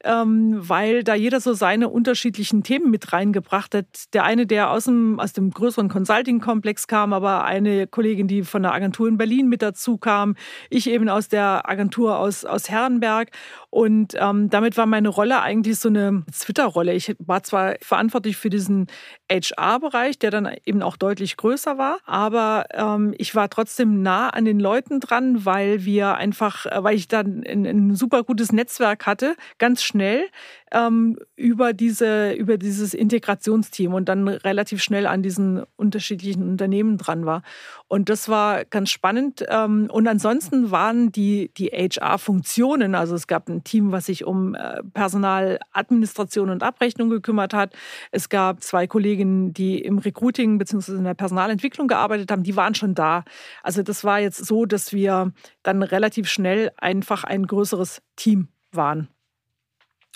ähm, 0.05 0.57
weil 0.57 1.03
da 1.03 1.15
jeder 1.15 1.41
so 1.41 1.55
seine 1.55 1.89
unterschiedlichen 1.89 2.63
Themen 2.63 2.91
mit 2.91 3.13
reingebracht 3.13 3.75
hat. 3.75 3.87
Der 4.13 4.25
eine, 4.25 4.47
der 4.47 4.71
aus 4.71 4.85
dem, 4.85 5.19
aus 5.19 5.33
dem 5.33 5.51
größeren 5.51 5.89
Consulting-Komplex 5.89 6.87
kam, 6.87 7.13
aber 7.13 7.45
eine 7.45 7.87
Kollegin, 7.87 8.29
die 8.29 8.43
von 8.43 8.63
der 8.63 8.73
Agentur 8.73 9.09
in 9.09 9.17
Berlin 9.17 9.49
mit 9.49 9.63
dazu 9.63 9.99
kam. 9.99 10.37
Ich 10.71 10.89
eben 10.89 11.09
aus 11.09 11.29
der 11.29 11.69
Agentur 11.69 11.96
Agentur 11.97 12.19
aus, 12.19 12.45
aus 12.45 12.69
Herrenberg. 12.69 13.31
Und 13.71 14.15
ähm, 14.19 14.51
damit 14.51 14.77
war 14.77 14.87
meine 14.87 15.09
Rolle 15.09 15.41
eigentlich 15.41 15.79
so 15.79 15.89
eine 15.89 16.25
Twitter-Rolle. 16.33 16.93
Ich 16.95 17.15
war 17.19 17.43
zwar 17.43 17.77
verantwortlich 17.81 18.37
für 18.37 18.51
diesen 18.51 18.87
HR-Bereich, 19.31 20.19
der 20.19 20.31
dann 20.31 20.51
eben 20.65 20.83
auch 20.83 20.97
deutlich 20.97 21.37
größer 21.37 21.79
war, 21.79 21.99
aber 22.05 22.67
ähm, 22.73 23.15
ich 23.19 23.35
war 23.35 23.49
trotzdem 23.51 24.03
nah 24.03 24.29
an 24.31 24.45
den 24.45 24.61
Leuten 24.61 25.01
dran, 25.01 25.45
weil 25.45 25.85
wir 25.85 26.15
einfach, 26.17 26.67
äh, 26.67 26.83
weil 26.83 26.97
ich 26.97 27.09
dann 27.09 27.45
ein, 27.47 27.67
ein 27.67 27.95
super 27.95 28.23
gutes 28.23 28.53
Netzwerk 28.53 29.07
hatte, 29.07 29.37
ganz 29.59 29.83
schnell 29.83 30.27
ähm, 30.73 31.17
über, 31.37 31.73
diese, 31.73 32.33
über 32.33 32.59
dieses 32.59 32.93
Integrationsteam 32.93 33.95
und 33.95 34.09
dann 34.09 34.29
relativ 34.29 34.83
schnell 34.83 35.07
an 35.07 35.23
diesen 35.23 35.63
unterschiedlichen 35.77 36.43
Unternehmen 36.43 36.99
dran 36.99 37.25
war. 37.25 37.43
Und 37.89 38.09
das 38.09 38.29
war 38.29 38.65
ganz 38.65 38.91
spannend. 38.91 39.45
Ähm, 39.49 39.89
und 39.93 40.09
ansonsten 40.09 40.71
waren 40.71 41.13
die, 41.13 41.51
die 41.57 41.69
HR-Funktionen, 41.69 42.95
also 42.95 43.15
es 43.15 43.27
gab 43.27 43.49
ein 43.49 43.63
Team, 43.63 43.93
was 43.93 44.07
sich 44.07 44.25
um 44.25 44.55
äh, 44.55 44.83
Personaladministration 44.93 46.51
und 46.51 46.63
Abrechnung 46.63 47.11
gekümmert 47.11 47.55
hat. 47.55 47.73
Es 48.11 48.29
gab 48.29 48.63
zwei 48.63 48.87
Kolleginnen, 49.17 49.55
die 49.55 49.79
im 49.81 49.99
Recruiting 49.99 50.59
bzw. 50.59 50.93
in 50.93 51.05
der 51.05 51.15
Personalentwicklung 51.15 51.89
gearbeitet 51.89 52.31
haben, 52.31 52.43
die 52.43 52.57
waren 52.57 52.75
schon 52.75 52.95
da. 52.95 53.25
Also 53.63 53.83
das 53.83 54.05
war 54.05 54.21
jetzt 54.21 54.45
so, 54.45 54.67
dass 54.67 54.93
wir 54.93 55.33
dann 55.63 55.83
relativ 55.83 56.29
schnell 56.29 56.71
einfach 56.77 57.25
ein 57.25 57.47
größeres 57.47 58.03
Team 58.17 58.49
waren. 58.73 59.09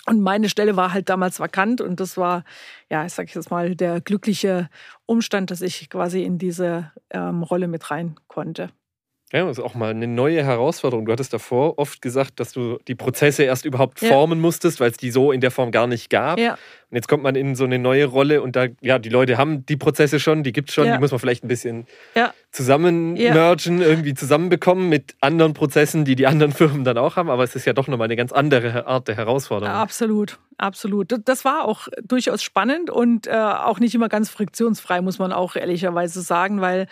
Und 0.07 0.21
meine 0.21 0.49
Stelle 0.49 0.75
war 0.75 0.93
halt 0.93 1.09
damals 1.09 1.39
vakant 1.39 1.79
und 1.79 1.99
das 1.99 2.17
war, 2.17 2.43
ja, 2.89 3.05
ich 3.05 3.13
sage 3.13 3.31
jetzt 3.33 3.51
mal, 3.51 3.75
der 3.75 4.01
glückliche 4.01 4.69
Umstand, 5.05 5.51
dass 5.51 5.61
ich 5.61 5.89
quasi 5.89 6.23
in 6.23 6.37
diese 6.37 6.91
ähm, 7.11 7.43
Rolle 7.43 7.67
mit 7.67 7.91
rein 7.91 8.15
konnte. 8.27 8.69
Ja, 9.31 9.45
das 9.45 9.59
ist 9.59 9.63
auch 9.63 9.75
mal 9.75 9.91
eine 9.91 10.07
neue 10.07 10.43
Herausforderung. 10.43 11.05
Du 11.05 11.11
hattest 11.11 11.33
davor 11.33 11.77
oft 11.79 12.01
gesagt, 12.01 12.39
dass 12.39 12.51
du 12.51 12.79
die 12.87 12.95
Prozesse 12.95 13.43
erst 13.43 13.63
überhaupt 13.63 13.99
formen 13.99 14.39
ja. 14.39 14.41
musstest, 14.41 14.79
weil 14.79 14.91
es 14.91 14.97
die 14.97 15.11
so 15.11 15.31
in 15.31 15.39
der 15.39 15.51
Form 15.51 15.71
gar 15.71 15.87
nicht 15.87 16.09
gab. 16.09 16.37
Ja. 16.37 16.57
Und 16.91 16.95
jetzt 16.97 17.07
kommt 17.07 17.23
man 17.23 17.35
in 17.35 17.55
so 17.55 17.63
eine 17.63 17.79
neue 17.79 18.05
Rolle 18.05 18.41
und 18.41 18.55
da, 18.57 18.65
ja, 18.81 18.99
die 18.99 19.07
Leute 19.07 19.37
haben 19.37 19.65
die 19.65 19.77
Prozesse 19.77 20.19
schon, 20.19 20.43
die 20.43 20.51
gibt 20.51 20.69
es 20.69 20.75
schon, 20.75 20.85
Ja. 20.87 20.95
die 20.95 20.99
muss 20.99 21.11
man 21.11 21.19
vielleicht 21.21 21.43
ein 21.43 21.47
bisschen 21.47 21.87
Ja. 22.15 22.33
zusammen 22.51 23.15
Ja. 23.15 23.33
mergen, 23.33 23.81
irgendwie 23.81 24.13
zusammenbekommen 24.13 24.89
mit 24.89 25.15
anderen 25.21 25.53
Prozessen, 25.53 26.03
die 26.03 26.15
die 26.17 26.27
anderen 26.27 26.51
Firmen 26.81 26.83
dann 26.83 26.97
auch 26.97 27.15
haben. 27.15 27.29
Aber 27.29 27.43
es 27.45 27.55
ist 27.55 27.63
ja 27.65 27.71
doch 27.73 27.87
nochmal 27.87 28.05
eine 28.05 28.17
ganz 28.17 28.31
andere 28.33 28.87
Art 28.87 29.07
der 29.07 29.15
Herausforderung. 29.15 29.73
Absolut, 29.73 30.37
absolut. 30.57 31.15
Das- 31.25 31.45
war 31.45 31.65
auch 31.65 31.87
durchaus 32.03 32.43
spannend 32.43 32.89
und 32.91 33.25
äh, 33.25 33.31
auch 33.31 33.79
nicht 33.79 33.95
immer 33.95 34.09
ganz 34.09 34.29
friktionsfrei, 34.29 35.01
muss 35.01 35.17
man 35.17 35.31
auch 35.31 35.55
ehrlicherweise 35.55 36.21
sagen, 36.21 36.61
weil 36.61 36.87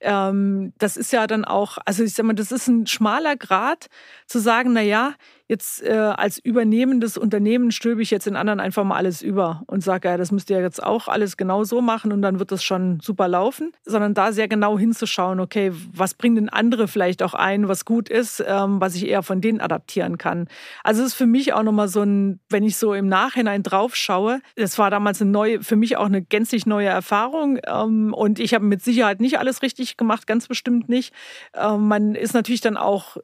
ähm, 0.00 0.72
das 0.78 0.96
ist 0.96 1.12
ja 1.12 1.26
dann 1.26 1.44
auch, 1.44 1.78
also 1.84 2.02
ich 2.04 2.12
sag 2.14 2.26
mal, 2.26 2.34
das 2.34 2.52
ist 2.52 2.68
ein 2.68 2.86
schmaler 2.86 3.36
Grad 3.36 3.86
zu 4.26 4.38
sagen, 4.40 4.72
na 4.74 4.82
ja, 4.82 5.14
jetzt 5.46 5.82
äh, 5.82 5.92
als 5.92 6.38
übernehmendes 6.38 7.18
Unternehmen 7.18 7.70
stülpe 7.70 8.00
ich 8.00 8.10
jetzt 8.10 8.26
den 8.26 8.36
anderen 8.36 8.60
einfach 8.60 8.84
mal 8.84 8.96
alles 8.96 9.20
über 9.20 9.62
und 9.66 9.82
sage, 9.82 10.08
ja, 10.08 10.16
das 10.16 10.32
müsst 10.32 10.48
ihr 10.48 10.60
jetzt 10.60 10.82
auch 10.82 11.06
alles 11.06 11.36
genau 11.36 11.64
so 11.64 11.82
machen 11.82 12.12
und 12.12 12.22
dann 12.22 12.38
wird 12.38 12.50
das 12.50 12.64
schon 12.64 13.00
super 13.00 13.28
laufen, 13.28 13.72
sondern 13.84 14.14
da 14.14 14.32
sehr 14.32 14.48
genau 14.48 14.78
hinzuschauen, 14.78 15.40
okay, 15.40 15.72
was 15.92 16.14
bringen 16.14 16.36
denn 16.36 16.48
andere 16.48 16.88
vielleicht 16.88 17.22
auch 17.22 17.34
ein, 17.34 17.68
was 17.68 17.84
gut 17.84 18.08
ist, 18.08 18.42
ähm, 18.46 18.80
was 18.80 18.94
ich 18.94 19.06
eher 19.06 19.22
von 19.22 19.42
denen 19.42 19.60
adaptieren 19.60 20.16
kann. 20.16 20.48
Also 20.82 21.02
es 21.02 21.08
ist 21.08 21.14
für 21.14 21.26
mich 21.26 21.52
auch 21.52 21.62
nochmal 21.62 21.88
so 21.88 22.02
ein, 22.02 22.40
wenn 22.48 22.64
ich 22.64 22.78
so 22.78 22.94
im 22.94 23.08
Nachhinein 23.08 23.62
drauf 23.62 23.96
schaue, 23.96 24.40
das 24.56 24.78
war 24.78 24.90
damals 24.90 25.20
eine 25.20 25.30
neue, 25.30 25.62
für 25.62 25.76
mich 25.76 25.98
auch 25.98 26.06
eine 26.06 26.22
gänzlich 26.22 26.64
neue 26.64 26.88
Erfahrung 26.88 27.58
ähm, 27.66 28.14
und 28.14 28.38
ich 28.38 28.54
habe 28.54 28.64
mit 28.64 28.82
Sicherheit 28.82 29.20
nicht 29.20 29.38
alles 29.38 29.60
richtig 29.60 29.98
gemacht, 29.98 30.26
ganz 30.26 30.48
bestimmt 30.48 30.88
nicht. 30.88 31.12
Ähm, 31.54 31.86
man 31.88 32.14
ist 32.14 32.32
natürlich 32.32 32.62
dann 32.62 32.78
auch 32.78 33.18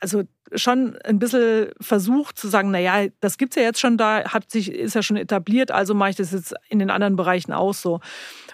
also 0.00 0.22
schon 0.54 0.96
ein 1.04 1.18
bisschen 1.18 1.70
versucht 1.80 2.38
zu 2.38 2.48
sagen, 2.48 2.70
naja, 2.70 3.08
das 3.20 3.38
gibt's 3.38 3.56
ja 3.56 3.62
jetzt 3.62 3.80
schon 3.80 3.96
da, 3.96 4.24
hat 4.24 4.50
sich, 4.50 4.72
ist 4.72 4.94
ja 4.94 5.02
schon 5.02 5.16
etabliert, 5.16 5.70
also 5.70 5.94
mache 5.94 6.10
ich 6.10 6.16
das 6.16 6.32
jetzt 6.32 6.54
in 6.68 6.78
den 6.78 6.90
anderen 6.90 7.16
Bereichen 7.16 7.52
auch 7.52 7.74
so. 7.74 8.00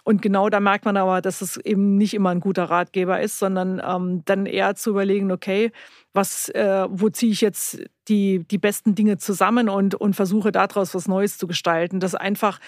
Und 0.04 0.20
genau 0.20 0.50
da 0.50 0.60
merkt 0.60 0.84
man 0.84 0.96
aber, 0.98 1.22
dass 1.22 1.40
es 1.40 1.56
eben 1.56 1.96
nicht 1.96 2.12
immer 2.12 2.30
ein 2.30 2.40
guter 2.40 2.64
Ratgeber 2.64 3.20
ist, 3.20 3.38
sondern 3.38 3.80
ähm, 3.84 4.22
dann 4.26 4.44
eher 4.44 4.74
zu 4.74 4.90
überlegen, 4.90 5.32
okay, 5.32 5.72
was, 6.12 6.50
äh, 6.50 6.86
wo 6.90 7.08
ziehe 7.08 7.32
ich 7.32 7.40
jetzt 7.40 7.82
die, 8.08 8.44
die 8.46 8.58
besten 8.58 8.94
Dinge 8.94 9.16
zusammen 9.16 9.68
und, 9.68 9.94
und 9.94 10.14
versuche 10.14 10.52
daraus 10.52 10.94
was 10.94 11.08
Neues 11.08 11.38
zu 11.38 11.46
gestalten. 11.46 12.00
Das 12.00 12.14
einfach 12.14 12.60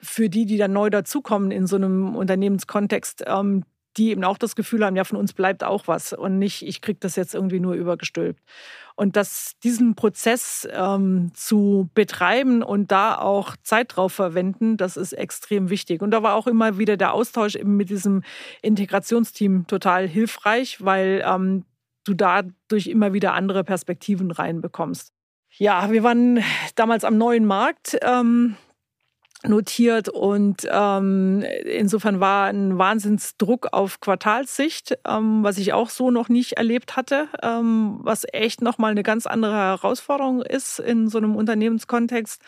für 0.00 0.28
die, 0.28 0.46
die 0.46 0.56
dann 0.56 0.72
neu 0.72 0.90
dazukommen 0.90 1.50
in 1.50 1.66
so 1.66 1.76
einem 1.76 2.16
Unternehmenskontext, 2.16 3.24
ähm, 3.26 3.64
die 3.96 4.10
eben 4.10 4.24
auch 4.24 4.38
das 4.38 4.56
Gefühl 4.56 4.84
haben, 4.84 4.96
ja, 4.96 5.04
von 5.04 5.18
uns 5.18 5.32
bleibt 5.32 5.64
auch 5.64 5.88
was 5.88 6.12
und 6.12 6.38
nicht, 6.38 6.66
ich 6.66 6.80
kriege 6.80 6.98
das 7.00 7.16
jetzt 7.16 7.34
irgendwie 7.34 7.60
nur 7.60 7.74
übergestülpt. 7.74 8.40
Und 8.94 9.16
das, 9.16 9.54
diesen 9.64 9.94
Prozess 9.94 10.68
ähm, 10.72 11.32
zu 11.34 11.88
betreiben 11.94 12.62
und 12.62 12.92
da 12.92 13.16
auch 13.16 13.56
Zeit 13.62 13.96
drauf 13.96 14.12
verwenden, 14.12 14.76
das 14.76 14.96
ist 14.96 15.14
extrem 15.14 15.70
wichtig. 15.70 16.02
Und 16.02 16.10
da 16.10 16.22
war 16.22 16.34
auch 16.34 16.46
immer 16.46 16.78
wieder 16.78 16.96
der 16.96 17.14
Austausch 17.14 17.56
eben 17.56 17.76
mit 17.76 17.88
diesem 17.88 18.22
Integrationsteam 18.62 19.66
total 19.66 20.06
hilfreich, 20.06 20.84
weil 20.84 21.24
ähm, 21.26 21.64
du 22.04 22.14
dadurch 22.14 22.86
immer 22.88 23.12
wieder 23.12 23.32
andere 23.32 23.64
Perspektiven 23.64 24.30
reinbekommst. 24.30 25.12
Ja, 25.56 25.90
wir 25.90 26.02
waren 26.02 26.42
damals 26.74 27.04
am 27.04 27.18
neuen 27.18 27.44
Markt. 27.44 27.98
Ähm, 28.02 28.56
notiert 29.46 30.08
und 30.08 30.68
ähm, 30.70 31.42
insofern 31.64 32.20
war 32.20 32.46
ein 32.46 32.76
Wahnsinnsdruck 32.78 33.68
auf 33.72 34.00
Quartalssicht, 34.00 34.98
ähm, 35.06 35.42
was 35.42 35.58
ich 35.58 35.72
auch 35.72 35.88
so 35.88 36.10
noch 36.10 36.28
nicht 36.28 36.52
erlebt 36.54 36.96
hatte, 36.96 37.28
ähm, 37.42 37.98
was 38.02 38.26
echt 38.32 38.60
nochmal 38.60 38.90
eine 38.90 39.02
ganz 39.02 39.26
andere 39.26 39.54
Herausforderung 39.54 40.42
ist 40.42 40.78
in 40.78 41.08
so 41.08 41.18
einem 41.18 41.36
Unternehmenskontext 41.36 42.42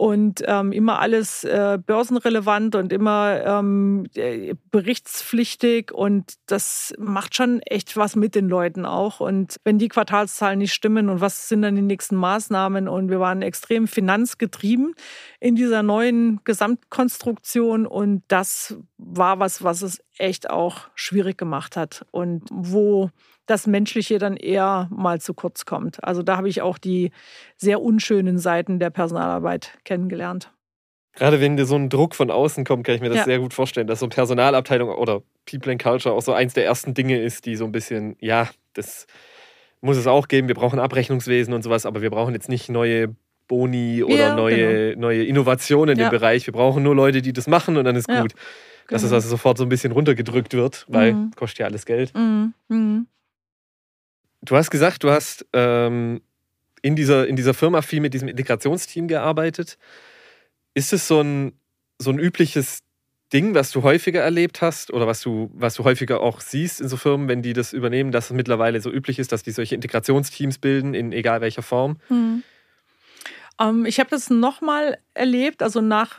und 0.00 0.42
ähm, 0.46 0.72
immer 0.72 0.98
alles 0.98 1.44
äh, 1.44 1.78
börsenrelevant 1.84 2.74
und 2.74 2.90
immer 2.90 3.44
ähm, 3.44 4.06
äh, 4.14 4.54
berichtspflichtig. 4.70 5.92
Und 5.92 6.36
das 6.46 6.94
macht 6.96 7.34
schon 7.36 7.60
echt 7.60 7.98
was 7.98 8.16
mit 8.16 8.34
den 8.34 8.48
Leuten 8.48 8.86
auch. 8.86 9.20
Und 9.20 9.56
wenn 9.62 9.76
die 9.76 9.88
Quartalszahlen 9.88 10.60
nicht 10.60 10.72
stimmen 10.72 11.10
und 11.10 11.20
was 11.20 11.50
sind 11.50 11.60
dann 11.60 11.76
die 11.76 11.82
nächsten 11.82 12.16
Maßnahmen? 12.16 12.88
Und 12.88 13.10
wir 13.10 13.20
waren 13.20 13.42
extrem 13.42 13.86
finanzgetrieben 13.86 14.94
in 15.38 15.54
dieser 15.54 15.82
neuen 15.82 16.40
Gesamtkonstruktion. 16.44 17.86
Und 17.86 18.22
das 18.28 18.78
war 18.96 19.38
was, 19.38 19.62
was 19.62 19.82
es 19.82 20.02
echt 20.16 20.48
auch 20.48 20.88
schwierig 20.94 21.36
gemacht 21.36 21.76
hat. 21.76 22.06
Und 22.10 22.44
wo 22.50 23.10
das 23.50 23.66
Menschliche 23.66 24.18
dann 24.18 24.36
eher 24.36 24.88
mal 24.90 25.20
zu 25.20 25.34
kurz 25.34 25.64
kommt. 25.66 26.02
Also 26.04 26.22
da 26.22 26.36
habe 26.36 26.48
ich 26.48 26.62
auch 26.62 26.78
die 26.78 27.10
sehr 27.56 27.82
unschönen 27.82 28.38
Seiten 28.38 28.78
der 28.78 28.90
Personalarbeit 28.90 29.78
kennengelernt. 29.84 30.52
Gerade 31.16 31.40
wenn 31.40 31.56
dir 31.56 31.66
so 31.66 31.74
ein 31.74 31.88
Druck 31.88 32.14
von 32.14 32.30
außen 32.30 32.64
kommt, 32.64 32.84
kann 32.86 32.94
ich 32.94 33.00
mir 33.00 33.08
das 33.08 33.18
Ja. 33.18 33.24
sehr 33.24 33.40
gut 33.40 33.52
vorstellen, 33.52 33.88
dass 33.88 33.98
so 33.98 34.06
eine 34.06 34.10
Personalabteilung 34.14 34.88
oder 34.90 35.22
People 35.44 35.72
and 35.72 35.82
Culture 35.82 36.14
auch 36.14 36.22
so 36.22 36.32
eins 36.32 36.54
der 36.54 36.64
ersten 36.64 36.94
Dinge 36.94 37.20
ist, 37.20 37.46
die 37.46 37.56
so 37.56 37.64
ein 37.64 37.72
bisschen, 37.72 38.16
ja, 38.20 38.48
das 38.74 39.08
muss 39.80 39.96
es 39.96 40.06
auch 40.06 40.28
geben. 40.28 40.46
Wir 40.46 40.54
brauchen 40.54 40.78
Abrechnungswesen 40.78 41.52
und 41.52 41.62
sowas, 41.62 41.84
aber 41.86 42.00
wir 42.02 42.10
brauchen 42.10 42.34
jetzt 42.34 42.48
nicht 42.48 42.68
neue 42.68 43.16
Boni 43.48 44.04
oder 44.04 44.28
Ja, 44.28 44.34
neue, 44.36 44.94
neue 44.96 45.24
Innovationen 45.24 45.98
Ja. 45.98 46.04
im 46.04 46.10
Bereich. 46.12 46.46
Wir 46.46 46.52
brauchen 46.52 46.84
nur 46.84 46.94
Leute, 46.94 47.20
die 47.22 47.32
das 47.32 47.48
machen 47.48 47.76
und 47.76 47.84
dann 47.84 47.96
ist 47.96 48.06
gut. 48.06 48.34
Dass 48.88 49.02
es 49.02 49.08
Genau. 49.10 49.16
also 49.16 49.28
sofort 49.28 49.58
so 49.58 49.64
ein 49.64 49.68
bisschen 49.68 49.90
runtergedrückt 49.92 50.54
wird, 50.54 50.84
weil 50.88 51.14
Mhm. 51.14 51.30
kostet 51.34 51.58
ja 51.60 51.66
alles 51.66 51.86
Geld. 51.86 52.12
Mhm. 52.14 52.54
Mhm. 52.68 53.06
Du 54.42 54.56
hast 54.56 54.70
gesagt, 54.70 55.04
du 55.04 55.10
hast 55.10 55.46
ähm, 55.52 56.20
in, 56.82 56.96
dieser, 56.96 57.26
in 57.26 57.36
dieser 57.36 57.54
Firma 57.54 57.82
viel 57.82 58.00
mit 58.00 58.14
diesem 58.14 58.28
Integrationsteam 58.28 59.08
gearbeitet. 59.08 59.78
Ist 60.74 60.92
es 60.92 61.06
so 61.06 61.20
ein, 61.20 61.52
so 61.98 62.10
ein 62.10 62.18
übliches 62.18 62.80
Ding, 63.32 63.54
was 63.54 63.70
du 63.70 63.82
häufiger 63.82 64.22
erlebt 64.22 64.60
hast 64.60 64.92
oder 64.92 65.06
was 65.06 65.20
du, 65.20 65.50
was 65.54 65.74
du 65.74 65.84
häufiger 65.84 66.20
auch 66.20 66.40
siehst 66.40 66.80
in 66.80 66.88
so 66.88 66.96
Firmen, 66.96 67.28
wenn 67.28 67.42
die 67.42 67.52
das 67.52 67.72
übernehmen, 67.72 68.10
dass 68.10 68.26
es 68.26 68.32
mittlerweile 68.32 68.80
so 68.80 68.90
üblich 68.90 69.18
ist, 69.18 69.30
dass 69.30 69.42
die 69.42 69.52
solche 69.52 69.74
Integrationsteams 69.74 70.58
bilden, 70.58 70.94
in 70.94 71.12
egal 71.12 71.40
welcher 71.40 71.62
Form? 71.62 71.98
Mhm. 72.08 72.42
Ähm, 73.60 73.84
ich 73.84 74.00
habe 74.00 74.10
das 74.10 74.30
nochmal 74.30 74.98
erlebt, 75.12 75.62
also 75.62 75.80
nach 75.80 76.18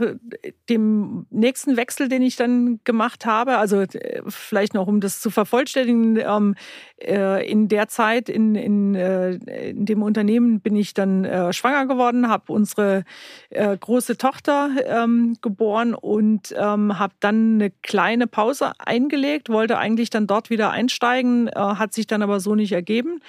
dem 0.70 1.26
nächsten 1.32 1.76
Wechsel, 1.76 2.08
den 2.08 2.22
ich 2.22 2.36
dann 2.36 2.80
gemacht 2.84 3.26
habe, 3.26 3.58
also 3.58 3.82
äh, 3.82 4.22
vielleicht 4.28 4.74
noch, 4.74 4.88
um 4.88 5.02
das 5.02 5.22
zu 5.22 5.32
vervollständigen, 5.32 6.18
ähm, 6.18 6.56
äh, 7.02 7.50
in 7.50 7.68
der 7.68 7.88
Zeit 7.88 8.30
in, 8.30 8.56
in, 8.56 8.96
äh, 8.96 9.32
in 9.72 9.86
dem 9.86 10.04
Unternehmen 10.04 10.60
bin 10.62 10.76
ich 10.76 10.94
dann 10.94 11.26
äh, 11.26 11.52
schwanger 11.52 11.88
geworden, 11.88 12.28
habe 12.28 12.54
unsere 12.54 13.06
äh, 13.50 13.76
große 13.76 14.18
Tochter 14.18 14.70
ähm, 14.86 15.38
geboren 15.42 15.94
und 15.94 16.52
habe 16.52 17.14
dann 17.20 17.56
eine 17.56 17.72
kleine 17.82 18.28
Pause 18.28 18.74
eingelegt, 18.80 19.50
wollte 19.50 19.78
eigentlich 19.78 20.10
dann 20.10 20.28
dort 20.28 20.50
wieder 20.50 20.72
einsteigen, 20.72 21.48
äh, 21.48 21.54
hat 21.56 21.94
sich 21.94 22.08
dann 22.08 22.22
aber 22.22 22.40
so 22.40 22.56
nicht 22.56 22.72
ergeben. 22.72 23.22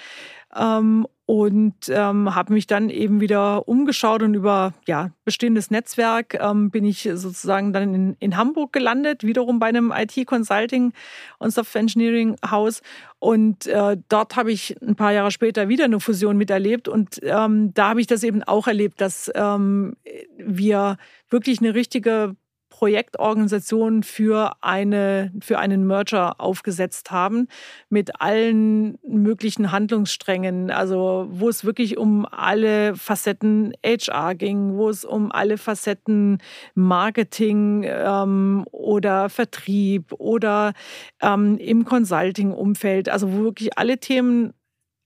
Und 1.25 1.87
ähm, 1.87 2.35
habe 2.35 2.51
mich 2.51 2.67
dann 2.67 2.89
eben 2.89 3.21
wieder 3.21 3.65
umgeschaut 3.67 4.23
und 4.23 4.33
über 4.33 4.73
ja, 4.87 5.11
bestehendes 5.23 5.71
Netzwerk 5.71 6.37
ähm, 6.37 6.69
bin 6.69 6.83
ich 6.83 7.03
sozusagen 7.13 7.71
dann 7.71 7.93
in, 7.95 8.17
in 8.19 8.35
Hamburg 8.35 8.73
gelandet, 8.73 9.23
wiederum 9.23 9.57
bei 9.57 9.67
einem 9.67 9.93
IT-Consulting 9.95 10.91
und 11.39 11.51
Software 11.51 11.81
Engineering 11.81 12.35
Haus. 12.45 12.81
Und 13.19 13.67
äh, 13.67 13.95
dort 14.09 14.35
habe 14.35 14.51
ich 14.51 14.75
ein 14.81 14.97
paar 14.97 15.13
Jahre 15.13 15.31
später 15.31 15.69
wieder 15.69 15.85
eine 15.85 16.01
Fusion 16.01 16.35
miterlebt. 16.35 16.89
Und 16.89 17.21
ähm, 17.23 17.73
da 17.73 17.89
habe 17.89 18.01
ich 18.01 18.07
das 18.07 18.23
eben 18.23 18.43
auch 18.43 18.67
erlebt, 18.67 18.99
dass 18.99 19.31
ähm, 19.33 19.95
wir 20.37 20.97
wirklich 21.29 21.59
eine 21.59 21.73
richtige 21.73 22.35
Projektorganisation 22.73 24.01
für, 24.01 24.53
eine, 24.61 25.31
für 25.41 25.59
einen 25.59 25.85
Merger 25.85 26.41
aufgesetzt 26.41 27.11
haben 27.11 27.47
mit 27.87 28.19
allen 28.19 28.97
möglichen 29.07 29.71
Handlungssträngen, 29.71 30.71
also 30.71 31.27
wo 31.29 31.49
es 31.49 31.63
wirklich 31.63 31.97
um 31.97 32.25
alle 32.25 32.95
Facetten 32.95 33.73
HR 33.85 34.33
ging, 34.33 34.73
wo 34.73 34.89
es 34.89 35.05
um 35.05 35.31
alle 35.31 35.59
Facetten 35.59 36.39
Marketing 36.73 37.85
ähm, 37.87 38.65
oder 38.71 39.29
Vertrieb 39.29 40.11
oder 40.13 40.73
ähm, 41.21 41.59
im 41.59 41.85
Consulting-Umfeld, 41.85 43.07
also 43.07 43.33
wo 43.33 43.43
wirklich 43.43 43.77
alle 43.77 43.99
Themen 43.99 44.55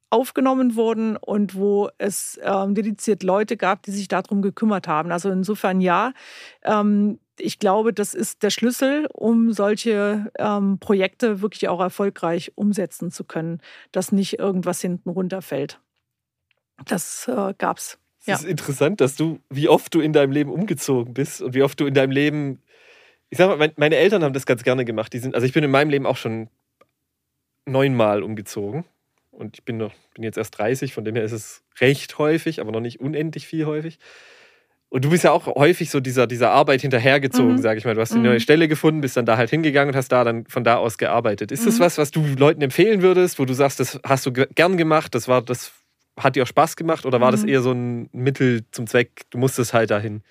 aufgenommen 0.09 0.77
wurden 0.77 1.17
und 1.17 1.53
wo 1.53 1.89
es 1.97 2.39
ähm, 2.41 2.75
dediziert 2.75 3.23
Leute 3.23 3.57
gab, 3.57 3.83
die 3.83 3.91
sich 3.91 4.07
darum 4.07 4.41
gekümmert 4.41 4.87
haben. 4.87 5.11
Also 5.11 5.29
insofern 5.29 5.81
ja, 5.81 6.13
ähm, 6.63 7.19
ich 7.39 7.59
glaube, 7.59 7.93
das 7.93 8.13
ist 8.13 8.43
der 8.43 8.49
Schlüssel, 8.49 9.07
um 9.13 9.53
solche 9.53 10.31
ähm, 10.39 10.79
Projekte 10.79 11.41
wirklich 11.41 11.67
auch 11.69 11.79
erfolgreich 11.79 12.51
umsetzen 12.55 13.11
zu 13.11 13.23
können, 13.23 13.61
dass 13.91 14.11
nicht 14.11 14.39
irgendwas 14.39 14.81
hinten 14.81 15.09
runterfällt. 15.09 15.79
Das 16.85 17.27
äh, 17.27 17.53
gab's. 17.57 17.97
Es 18.21 18.27
Ja. 18.27 18.35
ist 18.35 18.45
interessant, 18.45 19.01
dass 19.01 19.15
du, 19.15 19.39
wie 19.49 19.69
oft 19.69 19.93
du 19.93 20.01
in 20.01 20.13
deinem 20.13 20.31
Leben 20.31 20.51
umgezogen 20.51 21.13
bist 21.13 21.41
und 21.41 21.53
wie 21.53 21.63
oft 21.63 21.79
du 21.79 21.85
in 21.85 21.93
deinem 21.93 22.11
Leben. 22.11 22.61
Ich 23.29 23.37
sag 23.37 23.47
mal, 23.49 23.57
mein, 23.57 23.71
meine 23.77 23.95
Eltern 23.97 24.23
haben 24.23 24.33
das 24.33 24.45
ganz 24.45 24.63
gerne 24.63 24.85
gemacht. 24.85 25.11
Die 25.13 25.19
sind, 25.19 25.35
also 25.35 25.45
ich 25.45 25.53
bin 25.53 25.63
in 25.63 25.71
meinem 25.71 25.89
Leben 25.89 26.05
auch 26.05 26.17
schon 26.17 26.49
neunmal 27.65 28.23
umgezogen. 28.23 28.85
Und 29.31 29.57
ich 29.57 29.63
bin, 29.65 29.77
noch, 29.77 29.93
bin 30.15 30.23
jetzt 30.23 30.37
erst 30.37 30.57
30, 30.57 30.93
von 30.93 31.05
dem 31.05 31.15
her 31.15 31.23
ist 31.23 31.31
es 31.31 31.63
recht 31.79 32.17
häufig, 32.17 32.59
aber 32.59 32.71
noch 32.71 32.79
nicht 32.79 32.99
unendlich 32.99 33.45
viel 33.45 33.65
häufig. 33.65 33.99
Und 34.89 35.03
du 35.03 35.09
bist 35.09 35.25
ja 35.25 35.31
auch 35.31 35.47
häufig 35.47 35.89
so 35.89 35.99
dieser, 35.99 36.27
dieser 36.27 36.51
Arbeit 36.51 36.81
hinterhergezogen, 36.81 37.53
mhm. 37.53 37.61
sage 37.61 37.77
ich 37.77 37.85
mal. 37.85 37.93
Du 37.93 38.01
hast 38.01 38.11
eine 38.11 38.21
mhm. 38.21 38.27
neue 38.27 38.39
Stelle 38.39 38.67
gefunden, 38.67 39.01
bist 39.01 39.17
dann 39.17 39.25
da 39.25 39.35
halt 39.35 39.49
hingegangen 39.49 39.93
und 39.93 39.97
hast 39.97 40.11
da 40.11 40.23
dann 40.23 40.45
von 40.45 40.63
da 40.63 40.77
aus 40.77 40.97
gearbeitet. 40.97 41.51
Ist 41.51 41.61
mhm. 41.61 41.65
das 41.65 41.79
was, 41.79 41.97
was 41.97 42.11
du 42.11 42.25
Leuten 42.37 42.61
empfehlen 42.61 43.01
würdest, 43.01 43.37
wo 43.37 43.45
du 43.45 43.53
sagst, 43.53 43.79
das 43.79 43.99
hast 44.05 44.25
du 44.25 44.31
gern 44.31 44.77
gemacht, 44.77 45.13
das 45.13 45.27
war, 45.27 45.41
das 45.41 45.73
hat 46.17 46.35
dir 46.35 46.43
auch 46.43 46.47
Spaß 46.47 46.77
gemacht 46.77 47.05
oder 47.05 47.19
war 47.19 47.31
das 47.31 47.43
mhm. 47.43 47.49
eher 47.49 47.61
so 47.61 47.71
ein 47.71 48.09
Mittel 48.13 48.63
zum 48.71 48.87
Zweck, 48.87 49.25
du 49.29 49.37
musstest 49.37 49.73
halt 49.73 49.91
dahin? 49.91 50.23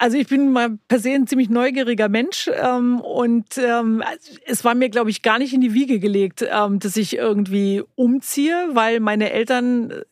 Also 0.00 0.16
ich 0.16 0.28
bin 0.28 0.50
mal 0.50 0.78
per 0.88 0.98
se 0.98 1.10
ein 1.10 1.26
ziemlich 1.26 1.50
neugieriger 1.50 2.08
Mensch 2.08 2.48
ähm, 2.54 3.02
und 3.02 3.58
ähm, 3.58 4.02
es 4.46 4.64
war 4.64 4.74
mir, 4.74 4.88
glaube 4.88 5.10
ich, 5.10 5.20
gar 5.20 5.38
nicht 5.38 5.52
in 5.52 5.60
die 5.60 5.74
Wiege 5.74 5.98
gelegt, 5.98 6.42
ähm, 6.50 6.78
dass 6.78 6.96
ich 6.96 7.18
irgendwie 7.18 7.82
umziehe, 7.96 8.70
weil 8.72 9.00
meine 9.00 9.30
Eltern 9.30 9.90
äh, 9.90 10.04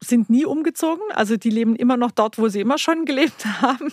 sind 0.00 0.28
nie 0.28 0.44
umgezogen. 0.44 1.04
Also 1.12 1.36
die 1.36 1.50
leben 1.50 1.76
immer 1.76 1.96
noch 1.96 2.10
dort, 2.10 2.36
wo 2.36 2.48
sie 2.48 2.60
immer 2.60 2.78
schon 2.78 3.04
gelebt 3.04 3.46
haben. 3.62 3.92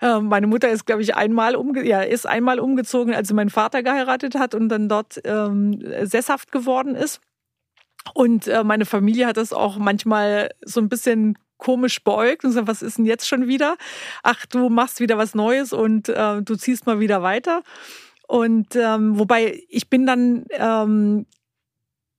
Ähm, 0.00 0.26
meine 0.26 0.46
Mutter 0.46 0.68
ist, 0.68 0.86
glaube 0.86 1.02
ich, 1.02 1.16
einmal 1.16 1.56
umge 1.56 1.84
ja, 1.84 2.02
ist 2.02 2.28
einmal 2.28 2.60
umgezogen, 2.60 3.12
als 3.12 3.26
sie 3.26 3.34
meinen 3.34 3.50
Vater 3.50 3.82
geheiratet 3.82 4.36
hat 4.36 4.54
und 4.54 4.68
dann 4.68 4.88
dort 4.88 5.20
ähm, 5.24 5.82
sesshaft 6.04 6.52
geworden 6.52 6.94
ist. 6.94 7.20
Und 8.14 8.46
äh, 8.46 8.62
meine 8.62 8.86
Familie 8.86 9.26
hat 9.26 9.36
das 9.36 9.52
auch 9.52 9.78
manchmal 9.78 10.50
so 10.64 10.80
ein 10.80 10.88
bisschen 10.88 11.36
komisch 11.60 12.02
beäugt 12.02 12.44
und 12.44 12.52
so, 12.52 12.66
was 12.66 12.82
ist 12.82 12.98
denn 12.98 13.04
jetzt 13.06 13.28
schon 13.28 13.46
wieder? 13.46 13.76
Ach, 14.22 14.44
du 14.46 14.68
machst 14.68 14.98
wieder 14.98 15.16
was 15.16 15.34
Neues 15.34 15.72
und 15.72 16.08
äh, 16.08 16.42
du 16.42 16.56
ziehst 16.56 16.86
mal 16.86 16.98
wieder 16.98 17.22
weiter. 17.22 17.62
Und 18.26 18.76
ähm, 18.76 19.18
wobei 19.18 19.62
ich 19.68 19.88
bin 19.88 20.06
dann 20.06 20.46
ähm, 20.50 21.26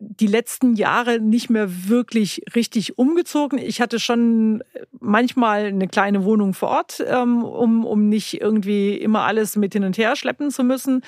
die 0.03 0.25
letzten 0.25 0.73
Jahre 0.73 1.19
nicht 1.19 1.51
mehr 1.51 1.87
wirklich 1.87 2.41
richtig 2.55 2.97
umgezogen. 2.97 3.59
Ich 3.59 3.81
hatte 3.81 3.99
schon 3.99 4.63
manchmal 4.99 5.65
eine 5.65 5.87
kleine 5.87 6.23
Wohnung 6.23 6.55
vor 6.55 6.69
Ort, 6.69 7.03
ähm, 7.05 7.43
um, 7.43 7.85
um 7.85 8.09
nicht 8.09 8.41
irgendwie 8.41 8.95
immer 8.95 9.21
alles 9.21 9.55
mit 9.55 9.73
hin 9.73 9.83
und 9.83 9.99
her 9.99 10.15
schleppen 10.15 10.49
zu 10.49 10.63
müssen. 10.63 11.03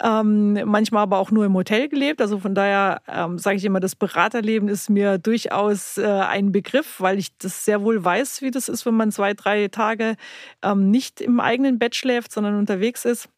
Ähm, 0.00 0.52
manchmal 0.64 1.02
aber 1.02 1.18
auch 1.18 1.32
nur 1.32 1.44
im 1.46 1.54
Hotel 1.54 1.88
gelebt. 1.88 2.20
Also 2.20 2.38
von 2.38 2.54
daher 2.54 3.02
ähm, 3.08 3.38
sage 3.38 3.56
ich 3.56 3.64
immer, 3.64 3.80
das 3.80 3.96
Beraterleben 3.96 4.68
ist 4.68 4.88
mir 4.88 5.18
durchaus 5.18 5.98
äh, 5.98 6.06
ein 6.06 6.52
Begriff, 6.52 7.00
weil 7.00 7.18
ich 7.18 7.36
das 7.38 7.64
sehr 7.64 7.82
wohl 7.82 8.04
weiß, 8.04 8.40
wie 8.42 8.52
das 8.52 8.68
ist, 8.68 8.86
wenn 8.86 8.94
man 8.94 9.10
zwei, 9.10 9.34
drei 9.34 9.66
Tage 9.68 10.16
nicht 10.74 11.20
im 11.20 11.40
eigenen 11.40 11.78
Bett 11.78 11.94
schläft, 11.94 12.32
sondern 12.32 12.56
unterwegs 12.56 13.04
ist. 13.04 13.28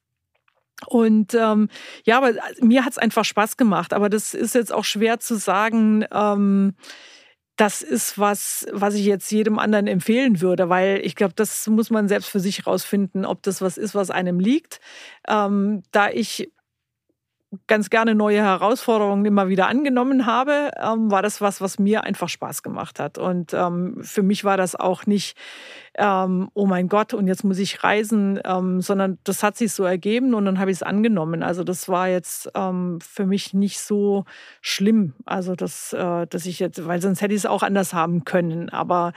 Und 0.87 1.35
ähm, 1.35 1.69
ja, 2.05 2.17
aber 2.17 2.33
mir 2.61 2.85
hat's 2.85 2.99
einfach 2.99 3.25
Spaß 3.25 3.57
gemacht. 3.57 3.93
Aber 3.93 4.09
das 4.09 4.35
ist 4.35 4.55
jetzt 4.55 4.73
auch 4.73 4.85
schwer 4.85 5.21
zu 5.21 5.37
sagen. 5.37 6.05
Ähm, 6.13 6.75
das 7.57 7.83
ist 7.83 8.19
was, 8.19 8.67
was 8.73 8.95
ich 8.95 9.05
jetzt 9.05 9.31
jedem 9.31 9.59
anderen 9.59 9.87
empfehlen 9.87 10.41
würde, 10.41 10.71
weil 10.71 11.01
ich 11.05 11.15
glaube, 11.15 11.35
das 11.37 11.67
muss 11.67 11.91
man 11.91 12.09
selbst 12.09 12.31
für 12.31 12.41
sich 12.41 12.67
rausfinden, 12.67 13.27
ob 13.27 13.43
das 13.43 13.61
was 13.61 13.77
ist, 13.77 13.95
was 13.95 14.11
einem 14.11 14.41
liegt. 14.41 14.81
Ähm, 15.29 15.83
da 15.93 16.09
ich 16.09 16.51
ganz 17.67 17.91
gerne 17.91 18.15
neue 18.15 18.41
Herausforderungen 18.41 19.25
immer 19.25 19.49
wieder 19.49 19.67
angenommen 19.67 20.25
habe, 20.25 20.71
ähm, 20.81 21.11
war 21.11 21.21
das 21.21 21.41
was, 21.41 21.61
was 21.61 21.79
mir 21.79 22.05
einfach 22.05 22.29
Spaß 22.29 22.63
gemacht 22.63 23.01
hat. 23.01 23.19
Und 23.19 23.53
ähm, 23.53 23.99
für 24.03 24.23
mich 24.23 24.45
war 24.45 24.57
das 24.57 24.77
auch 24.77 25.07
nicht, 25.07 25.37
ähm, 25.99 26.51
oh 26.55 26.67
mein 26.67 26.89
Gott, 26.89 27.15
und 27.15 27.27
jetzt 27.27 27.45
muss 27.45 27.59
ich 27.59 27.83
reisen, 27.83 28.41
ähm, 28.45 28.81
sondern 28.81 29.19
das 29.25 29.43
hat 29.43 29.57
sich 29.57 29.73
so 29.73 29.85
ergeben 29.85 30.35
und 30.35 30.45
dann 30.45 30.59
habe 30.59 30.71
ich 30.71 30.79
es 30.79 30.83
angenommen. 30.83 31.43
Also 31.43 31.65
das 31.65 31.89
war 31.89 32.09
jetzt 32.09 32.51
ähm, 32.55 32.99
für 33.01 33.27
mich 33.27 33.55
nicht 33.55 33.81
so 33.81 34.25
schlimm. 34.61 35.15
Also 35.27 35.57
das, 35.57 35.93
äh, 35.93 36.27
dass 36.27 36.47
ich 36.47 36.61
jetzt, 36.61 36.87
weil 36.87 37.03
sonst 37.03 37.23
hätte 37.23 37.35
ich 37.35 37.41
es 37.41 37.47
auch 37.47 37.63
anders 37.63 37.93
haben 37.93 38.25
können. 38.25 38.69
Aber 38.71 39.13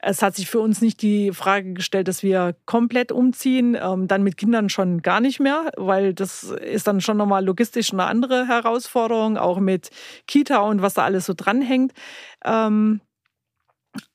es 0.00 0.22
hat 0.22 0.36
sich 0.36 0.50
für 0.50 0.60
uns 0.60 0.80
nicht 0.82 1.00
die 1.02 1.32
Frage 1.32 1.72
gestellt, 1.72 2.08
dass 2.08 2.22
wir 2.22 2.54
komplett 2.66 3.10
umziehen, 3.10 3.76
ähm, 3.80 4.06
dann 4.06 4.22
mit 4.22 4.36
Kindern 4.36 4.68
schon 4.68 5.00
gar 5.02 5.20
nicht 5.20 5.40
mehr, 5.40 5.72
weil 5.76 6.12
das 6.14 6.44
ist 6.44 6.86
dann 6.86 7.00
schon 7.00 7.16
nochmal 7.16 7.44
logistisch 7.44 7.92
eine 7.92 8.04
andere 8.04 8.46
Herausforderung, 8.46 9.38
auch 9.38 9.58
mit 9.60 9.90
Kita 10.26 10.58
und 10.58 10.82
was 10.82 10.94
da 10.94 11.04
alles 11.04 11.26
so 11.26 11.32
dranhängt. 11.34 11.92
Ähm, 12.44 13.00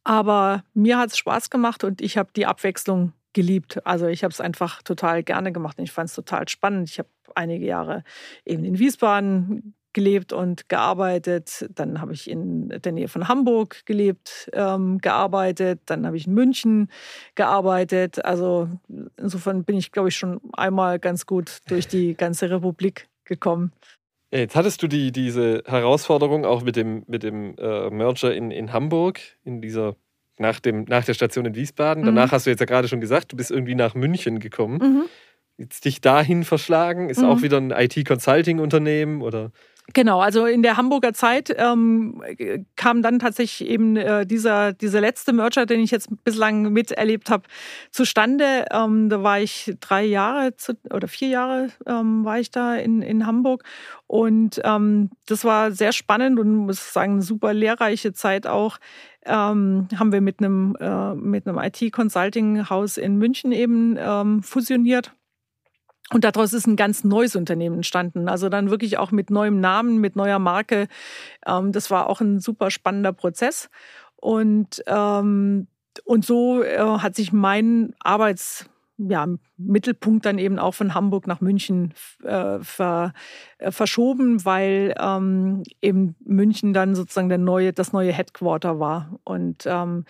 aber 0.03 0.63
mir 0.73 0.97
hat 0.97 1.11
es 1.11 1.17
Spaß 1.17 1.49
gemacht 1.49 1.83
und 1.83 2.01
ich 2.01 2.17
habe 2.17 2.29
die 2.35 2.45
Abwechslung 2.45 3.13
geliebt. 3.33 3.85
Also 3.85 4.07
ich 4.07 4.23
habe 4.23 4.31
es 4.31 4.41
einfach 4.41 4.81
total 4.83 5.23
gerne 5.23 5.51
gemacht 5.51 5.77
und 5.79 5.85
ich 5.85 5.91
fand 5.91 6.09
es 6.09 6.15
total 6.15 6.47
spannend. 6.47 6.89
Ich 6.89 6.99
habe 6.99 7.09
einige 7.35 7.65
Jahre 7.65 8.03
eben 8.45 8.63
in 8.63 8.79
Wiesbaden 8.79 9.73
gelebt 9.93 10.33
und 10.33 10.69
gearbeitet. 10.69 11.67
Dann 11.73 12.01
habe 12.01 12.13
ich 12.13 12.29
in 12.29 12.69
der 12.69 12.91
Nähe 12.91 13.07
von 13.07 13.27
Hamburg 13.27 13.85
gelebt, 13.85 14.49
ähm, 14.53 14.97
gearbeitet. 14.97 15.81
Dann 15.85 16.05
habe 16.05 16.17
ich 16.17 16.27
in 16.27 16.33
München 16.33 16.89
gearbeitet. 17.35 18.23
Also 18.25 18.69
insofern 19.17 19.63
bin 19.63 19.77
ich, 19.77 19.91
glaube 19.91 20.09
ich, 20.09 20.15
schon 20.15 20.41
einmal 20.53 20.99
ganz 20.99 21.25
gut 21.25 21.59
durch 21.67 21.87
die 21.87 22.15
ganze 22.15 22.49
Republik 22.49 23.07
gekommen. 23.23 23.71
Jetzt 24.39 24.55
hattest 24.55 24.81
du 24.81 24.87
die, 24.87 25.11
diese 25.11 25.61
Herausforderung 25.65 26.43
auch 26.43 26.63
mit 26.63 26.75
dem, 26.75 27.03
mit 27.05 27.21
dem 27.21 27.55
äh, 27.57 27.91
Merger 27.91 28.33
in, 28.33 28.49
in 28.49 28.73
Hamburg, 28.73 29.19
in 29.43 29.61
dieser, 29.61 29.95
nach, 30.39 30.59
dem, 30.59 30.85
nach 30.85 31.05
der 31.05 31.13
Station 31.13 31.45
in 31.45 31.53
Wiesbaden. 31.53 32.01
Mhm. 32.01 32.07
Danach 32.07 32.31
hast 32.31 32.47
du 32.47 32.49
jetzt 32.49 32.59
ja 32.59 32.65
gerade 32.65 32.87
schon 32.87 32.99
gesagt, 32.99 33.31
du 33.31 33.37
bist 33.37 33.51
irgendwie 33.51 33.75
nach 33.75 33.93
München 33.93 34.39
gekommen. 34.39 34.79
Mhm. 34.79 35.03
Jetzt 35.57 35.85
dich 35.85 36.01
dahin 36.01 36.43
verschlagen, 36.45 37.09
ist 37.09 37.21
mhm. 37.21 37.27
auch 37.27 37.41
wieder 37.43 37.57
ein 37.57 37.69
IT-Consulting-Unternehmen 37.69 39.21
oder? 39.21 39.51
Genau, 39.91 40.21
also 40.21 40.45
in 40.45 40.63
der 40.63 40.77
Hamburger 40.77 41.13
Zeit 41.13 41.53
ähm, 41.57 42.23
kam 42.77 43.01
dann 43.01 43.19
tatsächlich 43.19 43.69
eben 43.69 43.97
äh, 43.97 44.25
dieser, 44.25 44.71
dieser 44.71 45.01
letzte 45.01 45.33
Merger, 45.33 45.65
den 45.65 45.81
ich 45.81 45.91
jetzt 45.91 46.07
bislang 46.23 46.71
miterlebt 46.71 47.29
habe, 47.29 47.43
zustande. 47.91 48.65
Ähm, 48.71 49.09
da 49.09 49.23
war 49.23 49.41
ich 49.41 49.75
drei 49.81 50.05
Jahre 50.05 50.55
zu, 50.55 50.77
oder 50.89 51.09
vier 51.09 51.27
Jahre 51.27 51.67
ähm, 51.85 52.23
war 52.23 52.39
ich 52.39 52.49
da 52.49 52.75
in, 52.75 53.01
in 53.01 53.27
Hamburg. 53.27 53.63
Und 54.07 54.61
ähm, 54.63 55.09
das 55.25 55.43
war 55.43 55.71
sehr 55.71 55.91
spannend 55.91 56.39
und 56.39 56.55
muss 56.55 56.93
sagen, 56.93 57.21
super 57.21 57.53
lehrreiche 57.53 58.13
Zeit 58.13 58.47
auch. 58.47 58.77
Ähm, 59.25 59.89
haben 59.97 60.13
wir 60.13 60.21
mit 60.21 60.39
einem, 60.39 60.77
äh, 60.79 61.13
mit 61.15 61.45
einem 61.45 61.59
IT-Consulting-Haus 61.59 62.95
in 62.95 63.17
München 63.17 63.51
eben 63.51 63.97
ähm, 63.99 64.43
fusioniert 64.43 65.13
und 66.13 66.23
daraus 66.23 66.53
ist 66.53 66.67
ein 66.67 66.75
ganz 66.75 67.03
neues 67.03 67.35
Unternehmen 67.35 67.77
entstanden. 67.77 68.29
Also 68.29 68.49
dann 68.49 68.69
wirklich 68.69 68.97
auch 68.97 69.11
mit 69.11 69.29
neuem 69.29 69.59
Namen, 69.59 69.99
mit 69.99 70.15
neuer 70.15 70.39
Marke. 70.39 70.87
Ähm, 71.45 71.71
das 71.71 71.89
war 71.91 72.09
auch 72.09 72.21
ein 72.21 72.39
super 72.39 72.71
spannender 72.71 73.13
Prozess. 73.13 73.69
Und, 74.15 74.83
ähm, 74.87 75.67
und 76.05 76.25
so 76.25 76.63
äh, 76.63 76.79
hat 76.79 77.15
sich 77.15 77.33
mein 77.33 77.93
Arbeits 77.99 78.69
ja, 78.97 79.27
Mittelpunkt 79.57 80.25
dann 80.25 80.37
eben 80.37 80.59
auch 80.59 80.75
von 80.75 80.93
Hamburg 80.93 81.27
nach 81.27 81.41
München 81.41 81.93
äh, 82.23 82.59
ver, 82.59 83.13
äh, 83.57 83.71
verschoben, 83.71 84.45
weil 84.45 84.93
ähm, 84.99 85.63
eben 85.81 86.15
München 86.23 86.73
dann 86.73 86.95
sozusagen 86.95 87.29
der 87.29 87.39
neue, 87.39 87.73
das 87.73 87.91
neue 87.91 88.13
Headquarter 88.13 88.79
war. 88.79 89.19
Und 89.23 89.65
ähm, 89.65 90.05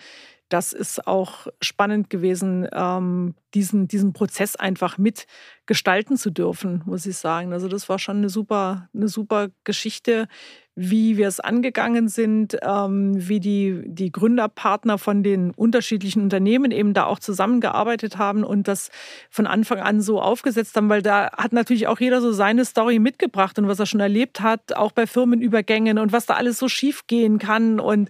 das 0.48 0.72
ist 0.72 1.06
auch 1.06 1.46
spannend 1.60 2.10
gewesen, 2.10 2.68
ähm, 2.72 3.34
diesen, 3.54 3.88
diesen 3.88 4.12
Prozess 4.12 4.56
einfach 4.56 4.98
mitgestalten 4.98 6.16
zu 6.16 6.30
dürfen, 6.30 6.82
muss 6.86 7.06
ich 7.06 7.16
sagen. 7.16 7.52
Also 7.52 7.68
das 7.68 7.88
war 7.88 7.98
schon 7.98 8.18
eine 8.18 8.28
super, 8.28 8.88
eine 8.94 9.08
super 9.08 9.48
Geschichte, 9.64 10.28
wie 10.76 11.16
wir 11.16 11.28
es 11.28 11.38
angegangen 11.38 12.08
sind, 12.08 12.58
ähm, 12.62 13.12
wie 13.16 13.38
die, 13.38 13.82
die 13.86 14.10
Gründerpartner 14.10 14.98
von 14.98 15.22
den 15.22 15.52
unterschiedlichen 15.52 16.20
Unternehmen 16.20 16.72
eben 16.72 16.94
da 16.94 17.04
auch 17.04 17.20
zusammengearbeitet 17.20 18.18
haben 18.18 18.42
und 18.42 18.66
das 18.66 18.90
von 19.30 19.46
Anfang 19.46 19.78
an 19.78 20.00
so 20.00 20.20
aufgesetzt 20.20 20.76
haben, 20.76 20.88
weil 20.88 21.02
da 21.02 21.30
hat 21.36 21.52
natürlich 21.52 21.86
auch 21.86 22.00
jeder 22.00 22.20
so 22.20 22.32
seine 22.32 22.64
Story 22.64 22.98
mitgebracht 22.98 23.56
und 23.58 23.68
was 23.68 23.78
er 23.78 23.86
schon 23.86 24.00
erlebt 24.00 24.40
hat, 24.40 24.74
auch 24.74 24.90
bei 24.90 25.06
Firmenübergängen 25.06 25.98
und 25.98 26.12
was 26.12 26.26
da 26.26 26.34
alles 26.34 26.58
so 26.58 26.68
schief 26.68 27.06
gehen 27.06 27.38
kann 27.38 27.78
und 27.78 28.08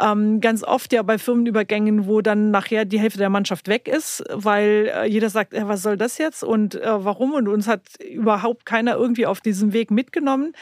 ähm, 0.00 0.40
ganz 0.40 0.64
oft 0.64 0.94
ja 0.94 1.02
bei 1.02 1.18
Firmenübergängen, 1.18 2.06
wo 2.06 2.22
dann 2.22 2.50
nachher 2.50 2.86
die 2.86 2.98
Hälfte 2.98 3.18
der 3.18 3.30
Mannschaft 3.30 3.68
weg 3.68 3.88
ist, 3.88 4.24
weil 4.32 4.85
äh, 4.86 5.04
jeder 5.04 5.30
sagt, 5.30 5.54
äh, 5.54 5.68
was 5.68 5.82
soll 5.82 5.96
das 5.96 6.18
jetzt 6.18 6.42
und 6.42 6.74
äh, 6.74 7.04
warum 7.04 7.34
und 7.34 7.48
uns 7.48 7.68
hat 7.68 7.82
überhaupt 8.00 8.66
keiner 8.66 8.96
irgendwie 8.96 9.26
auf 9.26 9.40
diesem 9.40 9.72
Weg 9.72 9.90
mitgenommen. 9.90 10.52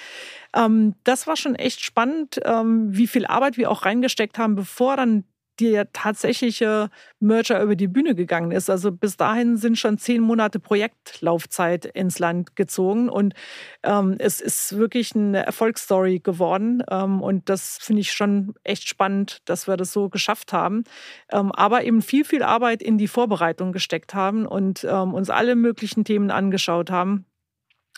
Ähm, 0.55 0.95
das 1.05 1.27
war 1.27 1.37
schon 1.37 1.55
echt 1.55 1.83
spannend, 1.83 2.41
ähm, 2.45 2.89
wie 2.91 3.07
viel 3.07 3.27
Arbeit 3.27 3.57
wir 3.57 3.71
auch 3.71 3.85
reingesteckt 3.85 4.39
haben, 4.39 4.55
bevor 4.55 4.97
dann 4.97 5.25
der 5.61 5.93
tatsächliche 5.93 6.91
Merger 7.21 7.63
über 7.63 7.77
die 7.77 7.89
Bühne 7.89 8.15
gegangen 8.15 8.51
ist. 8.51 8.69
Also 8.71 8.93
bis 8.93 9.17
dahin 9.17 9.57
sind 9.57 9.79
schon 9.79 9.99
zehn 9.99 10.23
Monate 10.23 10.59
Projektlaufzeit 10.59 11.85
ins 11.85 12.19
Land 12.19 12.57
gezogen 12.57 13.09
und 13.09 13.35
ähm, 13.83 14.17
es 14.19 14.41
ist 14.41 14.77
wirklich 14.77 15.15
eine 15.15 15.45
Erfolgsstory 15.47 16.21
geworden 16.21 16.83
ähm, 16.91 17.23
und 17.23 17.49
das 17.49 17.79
finde 17.81 18.01
ich 18.01 18.13
schon 18.13 18.55
echt 18.65 18.89
spannend, 18.89 19.39
dass 19.45 19.69
wir 19.69 19.77
das 19.77 19.93
so 19.93 20.09
geschafft 20.09 20.53
haben. 20.53 20.85
Ähm, 21.31 21.53
aber 21.53 21.85
eben 21.85 22.03
viel, 22.03 22.25
viel 22.25 22.43
Arbeit 22.43 22.83
in 22.83 22.99
die 22.99 23.09
Vorbereitung 23.09 23.73
gesteckt 23.73 24.15
haben 24.15 24.47
und 24.47 24.85
ähm, 24.85 25.15
uns 25.15 25.31
alle 25.31 25.57
möglichen 25.57 26.05
Themen 26.05 26.31
angeschaut 26.31 26.91
haben 26.91 27.27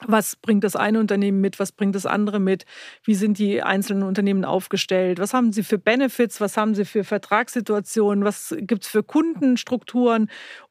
was 0.05 0.37
bringt 0.37 0.63
das 0.63 0.77
eine 0.77 1.01
Unternehmen 1.01 1.41
mit, 1.41 1.59
was 1.59 1.73
bringt 1.73 1.95
das 1.95 2.05
andere 2.05 2.39
mit, 2.39 2.67
wie 3.05 3.15
sind 3.15 3.39
die 3.39 3.63
einzelnen 3.63 4.03
Unternehmen 4.03 4.45
aufgestellt, 4.45 5.19
was 5.19 5.33
haben 5.33 5.53
sie 5.53 5.63
für 5.63 5.79
Benefits, 5.79 6.41
was 6.41 6.57
haben 6.57 6.75
sie 6.75 6.85
für 6.85 7.03
Vertragssituationen, 7.03 8.25
was 8.25 8.55
gibt 8.59 8.85
es 8.85 8.89
für 8.91 9.03
Kundenstrukturen 9.03 10.31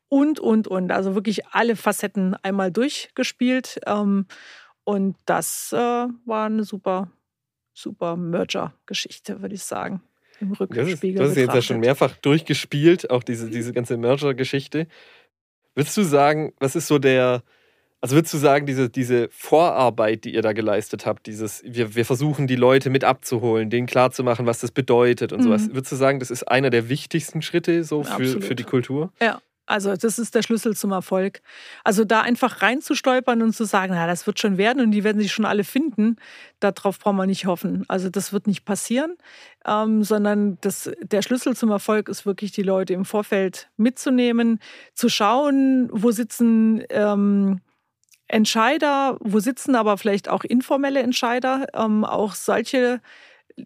und, 0.09 0.39
und, 0.39 0.67
und. 0.67 0.91
Also 0.91 1.15
wirklich 1.15 1.47
alle 1.47 1.75
Facetten 1.75 2.35
einmal 2.43 2.71
durchgespielt. 2.71 3.79
Ähm, 3.85 4.27
und 4.83 5.17
das 5.25 5.73
äh, 5.73 5.77
war 5.77 6.45
eine 6.45 6.63
super, 6.63 7.11
super 7.73 8.15
Merger-Geschichte, 8.15 9.41
würde 9.41 9.55
ich 9.55 9.63
sagen. 9.63 10.01
Im 10.39 10.51
Rückspiegel. 10.51 10.85
Das 10.85 11.03
ist, 11.03 11.19
das 11.19 11.29
ist 11.31 11.37
jetzt 11.37 11.55
ja 11.55 11.61
schon 11.61 11.79
mehrfach 11.79 12.15
durchgespielt, 12.17 13.09
auch 13.09 13.23
diese, 13.23 13.49
diese 13.49 13.73
ganze 13.73 13.97
Merger-Geschichte. 13.97 14.87
Würdest 15.73 15.97
du 15.97 16.03
sagen, 16.03 16.53
was 16.59 16.75
ist 16.75 16.87
so 16.87 16.99
der, 16.99 17.41
also 18.05 18.17
würdest 18.17 18.35
du 18.35 18.37
sagen, 18.37 18.67
diese, 18.67 18.87
diese 18.87 19.29
Vorarbeit, 19.31 20.25
die 20.25 20.35
ihr 20.35 20.43
da 20.43 20.53
geleistet 20.53 21.07
habt, 21.07 21.25
dieses, 21.25 21.63
wir, 21.65 21.95
wir 21.95 22.05
versuchen 22.05 22.45
die 22.45 22.55
Leute 22.55 22.91
mit 22.91 23.03
abzuholen, 23.03 23.71
denen 23.71 23.87
klarzumachen, 23.87 24.45
was 24.45 24.59
das 24.59 24.69
bedeutet 24.69 25.33
und 25.33 25.39
mhm. 25.39 25.43
sowas, 25.45 25.69
würdest 25.73 25.91
du 25.91 25.95
sagen, 25.95 26.19
das 26.19 26.29
ist 26.29 26.43
einer 26.43 26.69
der 26.69 26.87
wichtigsten 26.87 27.41
Schritte 27.41 27.83
so 27.83 28.03
für, 28.03 28.41
für 28.43 28.53
die 28.53 28.63
Kultur? 28.63 29.11
Ja, 29.19 29.41
also 29.65 29.95
das 29.95 30.19
ist 30.19 30.35
der 30.35 30.43
Schlüssel 30.43 30.75
zum 30.75 30.91
Erfolg. 30.91 31.41
Also 31.83 32.05
da 32.05 32.21
einfach 32.21 32.61
reinzustolpern 32.61 33.41
und 33.41 33.55
zu 33.55 33.63
sagen, 33.63 33.93
na, 33.95 34.05
das 34.05 34.27
wird 34.27 34.39
schon 34.39 34.59
werden 34.59 34.83
und 34.83 34.91
die 34.91 35.03
werden 35.03 35.19
sich 35.19 35.31
schon 35.31 35.45
alle 35.45 35.63
finden, 35.63 36.17
darauf 36.59 36.99
braucht 36.99 37.15
man 37.15 37.27
nicht 37.27 37.47
hoffen. 37.47 37.85
Also 37.87 38.11
das 38.11 38.33
wird 38.33 38.45
nicht 38.45 38.65
passieren, 38.65 39.15
ähm, 39.65 40.03
sondern 40.03 40.59
das, 40.61 40.91
der 41.01 41.23
Schlüssel 41.23 41.55
zum 41.55 41.71
Erfolg 41.71 42.07
ist 42.07 42.27
wirklich, 42.27 42.51
die 42.51 42.61
Leute 42.61 42.93
im 42.93 43.03
Vorfeld 43.03 43.67
mitzunehmen, 43.77 44.59
zu 44.93 45.09
schauen, 45.09 45.89
wo 45.91 46.11
sitzen 46.11 46.83
ähm, 46.91 47.61
Entscheider, 48.27 49.17
wo 49.19 49.39
sitzen 49.39 49.75
aber 49.75 49.97
vielleicht 49.97 50.29
auch 50.29 50.43
informelle 50.43 51.01
Entscheider, 51.01 51.67
ähm, 51.73 52.03
auch 52.03 52.33
solche 52.33 53.01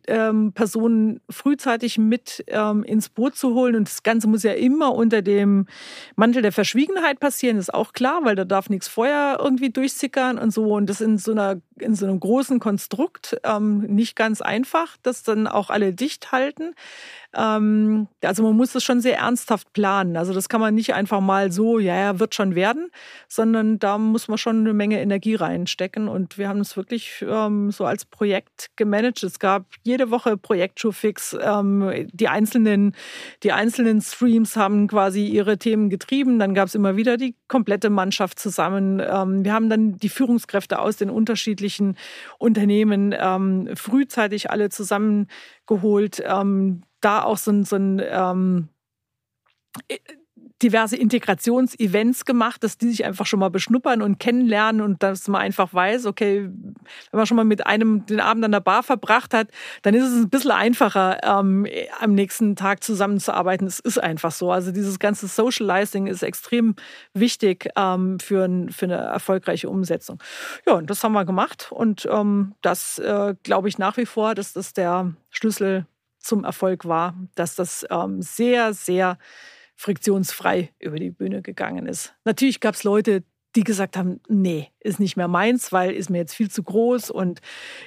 ähm, 0.07 0.51
Personen 0.53 1.22
frühzeitig 1.30 1.97
mit 1.97 2.43
ähm, 2.47 2.84
ins 2.84 3.10
Boot 3.10 3.36
zu 3.36 3.53
holen. 3.53 3.76
Und 3.76 3.88
das 3.88 4.03
Ganze 4.03 4.28
muss 4.28 4.43
ja 4.43 4.53
immer 4.53 4.93
unter 4.93 5.22
dem 5.22 5.68
Mantel 6.16 6.41
der 6.41 6.51
Verschwiegenheit 6.51 7.20
passieren, 7.20 7.57
ist 7.57 7.74
auch 7.74 7.93
klar, 7.93 8.22
weil 8.24 8.36
da 8.36 8.45
darf 8.45 8.70
nichts 8.70 8.88
vorher 8.88 9.38
irgendwie 9.39 9.70
durchsickern 9.70 10.38
und 10.38 10.51
so. 10.51 10.76
Und 10.76 10.89
das 10.89 11.01
in 11.01 11.18
so, 11.18 11.32
einer, 11.32 11.62
in 11.82 11.95
so 11.95 12.05
einem 12.05 12.19
großen 12.19 12.59
Konstrukt 12.59 13.38
ähm, 13.43 13.82
nicht 13.82 14.15
ganz 14.15 14.41
einfach, 14.41 14.97
das 15.03 15.23
dann 15.23 15.47
auch 15.47 15.69
alle 15.69 15.93
dicht 15.93 16.32
halten. 16.32 16.73
Ähm, 17.36 18.07
also 18.23 18.43
man 18.43 18.55
muss 18.55 18.73
das 18.73 18.84
schon 18.84 19.01
sehr 19.01 19.19
ernsthaft 19.19 19.71
planen. 19.73 20.17
Also 20.17 20.34
das 20.34 20.49
kann 20.49 20.61
man 20.61 20.73
nicht 20.73 20.93
einfach 20.93 21.21
mal 21.21 21.51
so, 21.51 21.80
ja, 21.80 21.95
ja, 21.95 22.19
wird 22.19 22.34
schon 22.34 22.55
werden, 22.55 22.89
sondern 23.27 23.77
da 23.80 23.97
muss 23.97 24.27
man 24.27 24.38
schon 24.38 24.59
eine 24.61 24.73
Menge 24.73 24.99
Energie 24.99 25.36
reinstecken. 25.36 26.07
Und 26.07 26.38
wir 26.38 26.49
haben 26.49 26.59
es 26.59 26.75
wirklich 26.75 27.23
ähm, 27.27 27.71
so 27.71 27.86
als 27.86 28.05
Projekt 28.05 28.71
gemanagt. 28.75 29.23
Es 29.23 29.39
gab 29.39 29.65
jede 29.84 30.09
Woche 30.09 30.38
Projektschuhfix. 30.38 31.38
Ähm, 31.39 32.07
die, 32.11 32.27
einzelnen, 32.27 32.95
die 33.43 33.51
einzelnen 33.51 34.01
Streams 34.01 34.55
haben 34.55 34.88
quasi 34.88 35.27
ihre 35.27 35.57
Themen 35.57 35.89
getrieben. 35.89 36.39
Dann 36.39 36.55
gab 36.55 36.67
es 36.67 36.75
immer 36.75 36.95
wieder 36.95 37.17
die 37.17 37.36
komplette 37.47 37.89
Mannschaft 37.89 38.39
zusammen. 38.39 38.99
Ähm, 38.99 39.45
wir 39.45 39.53
haben 39.53 39.69
dann 39.69 39.97
die 39.97 40.09
Führungskräfte 40.09 40.80
aus 40.80 40.97
den 40.97 41.09
unterschiedlichen 41.11 41.68
Unternehmen 42.38 43.15
ähm, 43.17 43.70
frühzeitig 43.76 44.49
alle 44.49 44.70
zusammengeholt. 44.70 46.24
Ähm, 46.26 46.84
da 47.01 47.24
auch 47.24 47.38
so 47.38 47.51
ein, 47.51 47.63
so 47.63 47.76
ein 47.78 48.01
ähm, 48.03 48.70
diverse 50.62 50.95
Integrationsevents 50.95 52.26
gemacht, 52.26 52.64
dass 52.64 52.78
die 52.78 52.89
sich 52.89 53.05
einfach 53.05 53.26
schon 53.26 53.39
mal 53.39 53.49
beschnuppern 53.49 54.01
und 54.01 54.20
kennenlernen 54.20 54.82
und 54.82 55.01
dass 55.01 55.28
man 55.28 55.41
einfach 55.41 55.74
weiß, 55.74 56.05
okay, 56.05 56.43
wenn 56.43 57.18
man 57.18 57.26
schon 57.26 57.38
mal 57.38 57.45
mit 57.45 57.66
einem 57.66 58.05
den 58.05 58.20
Abend 58.20 58.43
an 58.43 58.51
der 58.51 58.60
Bar 58.60 58.84
verbracht 58.84 59.34
hat, 59.34 59.49
dann 59.84 59.93
ist 59.93 60.05
es 60.05 60.24
ein 60.24 60.30
bisschen 60.30 60.51
einfacher, 60.51 61.20
ähm, 61.24 61.66
am 61.99 62.14
nächsten 62.14 62.55
Tag 62.55 62.84
zusammenzuarbeiten. 62.84 63.68
Es 63.68 63.80
ist 63.80 63.97
einfach 63.97 64.32
so. 64.32 64.51
Also 64.51 64.72
dieses 64.72 64.99
ganze 64.99 65.28
Socializing 65.28 66.07
ist 66.07 66.24
extrem 66.24 66.76
wichtig 67.14 67.70
ähm, 67.76 68.20
für, 68.20 68.45
ein, 68.45 68.70
für 68.70 68.86
eine 68.86 68.97
erfolgreiche 68.97 69.70
Umsetzung. 69.70 70.22
Ja, 70.68 70.74
und 70.74 70.89
das 70.89 71.03
haben 71.03 71.14
wir 71.14 71.26
gemacht 71.26 71.70
und 71.72 72.07
ähm, 72.12 72.53
das 72.62 72.99
äh, 72.99 73.36
glaube 73.43 73.70
ich 73.70 73.78
nach 73.78 73.97
wie 73.97 74.05
vor, 74.05 74.36
dass 74.36 74.53
das 74.53 74.74
der 74.74 75.14
Schlüssel 75.30 75.86
zum 76.20 76.43
Erfolg 76.43 76.86
war, 76.86 77.16
dass 77.36 77.55
das 77.55 77.86
ähm, 77.89 78.22
sehr, 78.22 78.74
sehr 78.74 79.18
friktionsfrei 79.80 80.73
über 80.77 80.99
die 80.99 81.09
Bühne 81.09 81.41
gegangen 81.41 81.88
ist. 81.88 82.13
Natürlich 82.25 82.59
gab 82.59 82.75
es 82.75 82.84
Leute, 82.84 83.23
die 83.55 83.63
gesagt 83.63 83.95
haben, 83.95 84.19
nee, 84.27 84.67
ist 84.82 84.99
nicht 84.99 85.15
mehr 85.15 85.30
meins, 85.30 85.71
weil 85.71 85.93
ist 85.93 86.09
mir 86.09 86.17
jetzt 86.17 86.36
viel 86.36 86.51
zu 86.51 86.63
groß 86.63 87.09
und 87.09 87.39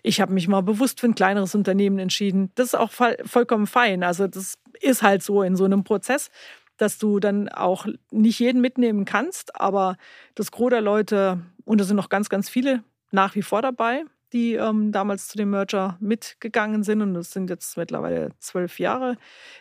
ich 0.03 0.23
habe 0.23 0.33
mich 0.33 0.49
mal 0.49 0.63
bewusst 0.63 1.01
für 1.01 1.07
ein 1.07 1.15
kleineres 1.15 1.55
Unternehmen 1.55 1.99
entschieden. 1.99 2.51
Das 2.55 2.69
ist 2.69 2.77
auch 2.77 2.93
vollkommen 2.93 3.67
fein. 3.67 4.05
Also 4.05 4.27
das 4.27 4.55
ist 4.81 5.03
halt 5.03 5.23
so 5.23 5.43
in 5.43 5.55
so 5.55 5.67
einem 5.67 5.85
Prozess, 5.85 6.31
dass 6.79 6.97
du 6.97 7.21
dann 7.21 7.51
auch 7.51 7.87
nicht 8.11 8.39
jeden 8.39 8.63
mitnehmen 8.63 9.05
kannst, 9.05 9.61
aber 9.61 9.99
das 10.35 10.51
Gros 10.51 10.71
der 10.71 10.81
Leute, 10.81 11.43
und 11.65 11.79
da 11.79 11.85
sind 11.85 11.97
noch 11.97 12.09
ganz, 12.09 12.31
ganz 12.31 12.49
viele 12.49 12.83
nach 13.11 13.35
wie 13.35 13.43
vor 13.43 13.61
dabei, 13.61 14.05
die 14.33 14.55
ähm, 14.55 14.93
damals 14.93 15.29
zu 15.29 15.37
dem 15.37 15.51
Merger 15.51 15.97
mitgegangen 16.01 16.83
sind. 16.83 17.03
Und 17.03 17.15
das 17.15 17.31
sind 17.33 17.51
jetzt 17.51 17.77
mittlerweile 17.77 18.31
zwölf 18.39 18.79
Jahre. 18.79 19.17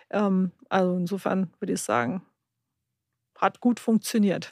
Ähm, 0.10 0.52
also 0.70 0.96
insofern 0.96 1.52
würde 1.60 1.74
ich 1.74 1.82
sagen, 1.82 2.22
hat 3.38 3.60
gut 3.60 3.80
funktioniert. 3.80 4.52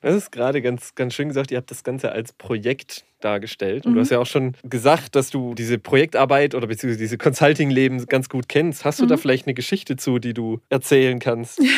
Das 0.00 0.16
ist 0.16 0.32
gerade 0.32 0.60
ganz, 0.62 0.96
ganz 0.96 1.14
schön 1.14 1.28
gesagt, 1.28 1.52
ihr 1.52 1.58
habt 1.58 1.70
das 1.70 1.84
Ganze 1.84 2.10
als 2.10 2.32
Projekt 2.32 3.04
dargestellt. 3.20 3.86
Und 3.86 3.92
mhm. 3.92 3.94
du 3.94 4.00
hast 4.00 4.10
ja 4.10 4.18
auch 4.18 4.26
schon 4.26 4.56
gesagt, 4.64 5.14
dass 5.14 5.30
du 5.30 5.54
diese 5.54 5.78
Projektarbeit 5.78 6.56
oder 6.56 6.66
beziehungsweise 6.66 6.98
diese 6.98 7.18
Consulting-Leben 7.18 8.04
ganz 8.06 8.28
gut 8.28 8.48
kennst. 8.48 8.84
Hast 8.84 8.98
du 8.98 9.04
mhm. 9.04 9.10
da 9.10 9.16
vielleicht 9.16 9.46
eine 9.46 9.54
Geschichte 9.54 9.94
zu, 9.94 10.18
die 10.18 10.34
du 10.34 10.60
erzählen 10.70 11.20
kannst? 11.20 11.62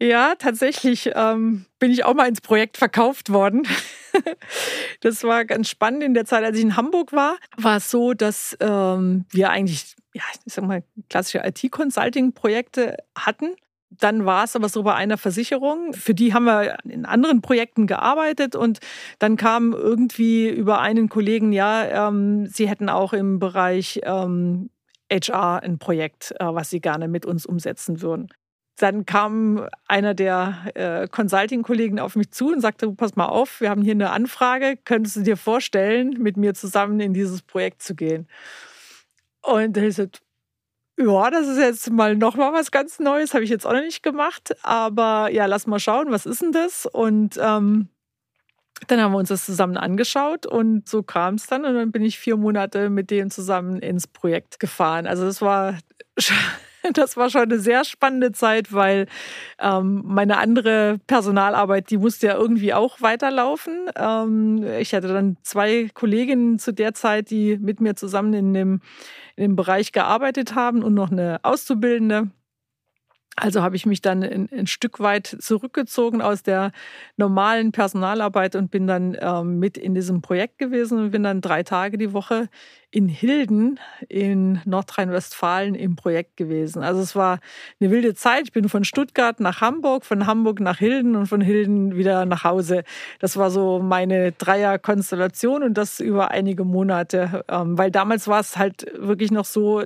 Ja, 0.00 0.36
tatsächlich 0.38 1.10
ähm, 1.14 1.64
bin 1.80 1.90
ich 1.90 2.04
auch 2.04 2.14
mal 2.14 2.28
ins 2.28 2.40
Projekt 2.40 2.76
verkauft 2.76 3.32
worden. 3.32 3.66
das 5.00 5.24
war 5.24 5.44
ganz 5.44 5.68
spannend. 5.68 6.02
In 6.02 6.14
der 6.14 6.24
Zeit, 6.24 6.44
als 6.44 6.56
ich 6.56 6.62
in 6.62 6.76
Hamburg 6.76 7.12
war, 7.12 7.36
war 7.56 7.76
es 7.76 7.90
so, 7.90 8.14
dass 8.14 8.56
ähm, 8.60 9.24
wir 9.30 9.50
eigentlich, 9.50 9.96
ja, 10.14 10.22
ich 10.44 10.52
sag 10.52 10.64
mal, 10.64 10.82
klassische 11.08 11.42
IT-Consulting-Projekte 11.44 12.96
hatten. 13.16 13.54
Dann 13.90 14.26
war 14.26 14.44
es 14.44 14.54
aber 14.54 14.68
so 14.68 14.82
bei 14.82 14.94
einer 14.94 15.16
Versicherung, 15.16 15.94
für 15.94 16.14
die 16.14 16.34
haben 16.34 16.44
wir 16.44 16.76
in 16.84 17.06
anderen 17.06 17.40
Projekten 17.40 17.86
gearbeitet 17.86 18.54
und 18.54 18.80
dann 19.18 19.36
kam 19.36 19.72
irgendwie 19.72 20.46
über 20.48 20.80
einen 20.80 21.08
Kollegen, 21.08 21.52
ja, 21.52 22.08
ähm, 22.08 22.46
sie 22.46 22.68
hätten 22.68 22.90
auch 22.90 23.14
im 23.14 23.38
Bereich 23.38 24.00
ähm, 24.04 24.68
HR 25.10 25.62
ein 25.62 25.78
Projekt, 25.78 26.34
äh, 26.38 26.44
was 26.44 26.68
sie 26.68 26.80
gerne 26.80 27.08
mit 27.08 27.24
uns 27.24 27.46
umsetzen 27.46 28.02
würden 28.02 28.28
dann 28.78 29.06
kam 29.06 29.68
einer 29.86 30.14
der 30.14 30.70
äh, 30.74 31.08
Consulting-Kollegen 31.08 32.00
auf 32.00 32.16
mich 32.16 32.30
zu 32.30 32.52
und 32.52 32.60
sagte, 32.60 32.90
pass 32.92 33.16
mal 33.16 33.26
auf, 33.26 33.60
wir 33.60 33.70
haben 33.70 33.82
hier 33.82 33.92
eine 33.92 34.10
Anfrage, 34.10 34.78
könntest 34.84 35.16
du 35.16 35.20
dir 35.20 35.36
vorstellen, 35.36 36.16
mit 36.18 36.36
mir 36.36 36.54
zusammen 36.54 37.00
in 37.00 37.12
dieses 37.12 37.42
Projekt 37.42 37.82
zu 37.82 37.94
gehen? 37.94 38.28
Und 39.42 39.76
ich 39.76 39.96
sagte, 39.96 40.20
ja, 40.98 41.30
das 41.30 41.46
ist 41.46 41.58
jetzt 41.58 41.90
mal 41.90 42.16
nochmal 42.16 42.52
was 42.52 42.70
ganz 42.70 42.98
Neues, 42.98 43.34
habe 43.34 43.44
ich 43.44 43.50
jetzt 43.50 43.66
auch 43.66 43.72
noch 43.72 43.80
nicht 43.80 44.02
gemacht, 44.02 44.56
aber 44.62 45.30
ja, 45.30 45.46
lass 45.46 45.66
mal 45.66 45.78
schauen, 45.78 46.10
was 46.10 46.26
ist 46.26 46.42
denn 46.42 46.52
das? 46.52 46.86
Und 46.86 47.38
ähm, 47.40 47.88
dann 48.86 49.00
haben 49.00 49.12
wir 49.12 49.18
uns 49.18 49.28
das 49.28 49.44
zusammen 49.44 49.76
angeschaut 49.76 50.46
und 50.46 50.88
so 50.88 51.02
kam 51.02 51.34
es 51.34 51.46
dann 51.46 51.64
und 51.64 51.74
dann 51.74 51.92
bin 51.92 52.02
ich 52.02 52.18
vier 52.18 52.36
Monate 52.36 52.90
mit 52.90 53.10
denen 53.10 53.30
zusammen 53.30 53.80
ins 53.80 54.06
Projekt 54.06 54.60
gefahren. 54.60 55.06
Also 55.06 55.24
das 55.24 55.40
war 55.40 55.78
das 56.94 57.16
war 57.16 57.30
schon 57.30 57.42
eine 57.42 57.58
sehr 57.58 57.84
spannende 57.84 58.32
Zeit, 58.32 58.72
weil 58.72 59.06
ähm, 59.60 60.02
meine 60.04 60.38
andere 60.38 60.98
Personalarbeit, 61.06 61.90
die 61.90 61.98
musste 61.98 62.28
ja 62.28 62.34
irgendwie 62.36 62.74
auch 62.74 63.00
weiterlaufen. 63.00 63.88
Ähm, 63.96 64.64
ich 64.78 64.94
hatte 64.94 65.08
dann 65.08 65.36
zwei 65.42 65.88
Kolleginnen 65.94 66.58
zu 66.58 66.72
der 66.72 66.94
Zeit, 66.94 67.30
die 67.30 67.58
mit 67.58 67.80
mir 67.80 67.96
zusammen 67.96 68.32
in 68.34 68.54
dem, 68.54 68.80
in 69.36 69.42
dem 69.42 69.56
Bereich 69.56 69.92
gearbeitet 69.92 70.54
haben 70.54 70.82
und 70.82 70.94
noch 70.94 71.10
eine 71.10 71.40
Auszubildende. 71.42 72.30
Also 73.40 73.62
habe 73.62 73.76
ich 73.76 73.86
mich 73.86 74.02
dann 74.02 74.24
ein, 74.24 74.48
ein, 74.50 74.66
Stück 74.66 74.98
weit 74.98 75.26
zurückgezogen 75.26 76.20
aus 76.20 76.42
der 76.42 76.72
normalen 77.16 77.70
Personalarbeit 77.70 78.56
und 78.56 78.70
bin 78.70 78.88
dann 78.88 79.16
ähm, 79.20 79.60
mit 79.60 79.78
in 79.78 79.94
diesem 79.94 80.22
Projekt 80.22 80.58
gewesen 80.58 80.98
und 80.98 81.10
bin 81.12 81.22
dann 81.22 81.40
drei 81.40 81.62
Tage 81.62 81.98
die 81.98 82.12
Woche 82.12 82.48
in 82.90 83.06
Hilden 83.06 83.78
in 84.08 84.60
Nordrhein-Westfalen 84.64 85.74
im 85.76 85.94
Projekt 85.94 86.36
gewesen. 86.36 86.82
Also 86.82 87.00
es 87.00 87.14
war 87.14 87.38
eine 87.80 87.90
wilde 87.90 88.14
Zeit. 88.14 88.44
Ich 88.44 88.52
bin 88.52 88.68
von 88.68 88.82
Stuttgart 88.82 89.38
nach 89.40 89.60
Hamburg, 89.60 90.04
von 90.04 90.26
Hamburg 90.26 90.58
nach 90.58 90.78
Hilden 90.78 91.14
und 91.14 91.26
von 91.26 91.40
Hilden 91.40 91.96
wieder 91.96 92.24
nach 92.24 92.44
Hause. 92.44 92.82
Das 93.20 93.36
war 93.36 93.50
so 93.50 93.78
meine 93.78 94.32
Dreierkonstellation 94.32 95.62
und 95.62 95.74
das 95.74 96.00
über 96.00 96.30
einige 96.32 96.64
Monate, 96.64 97.44
ähm, 97.48 97.78
weil 97.78 97.90
damals 97.90 98.26
war 98.26 98.40
es 98.40 98.56
halt 98.56 98.86
wirklich 98.96 99.30
noch 99.30 99.44
so, 99.44 99.84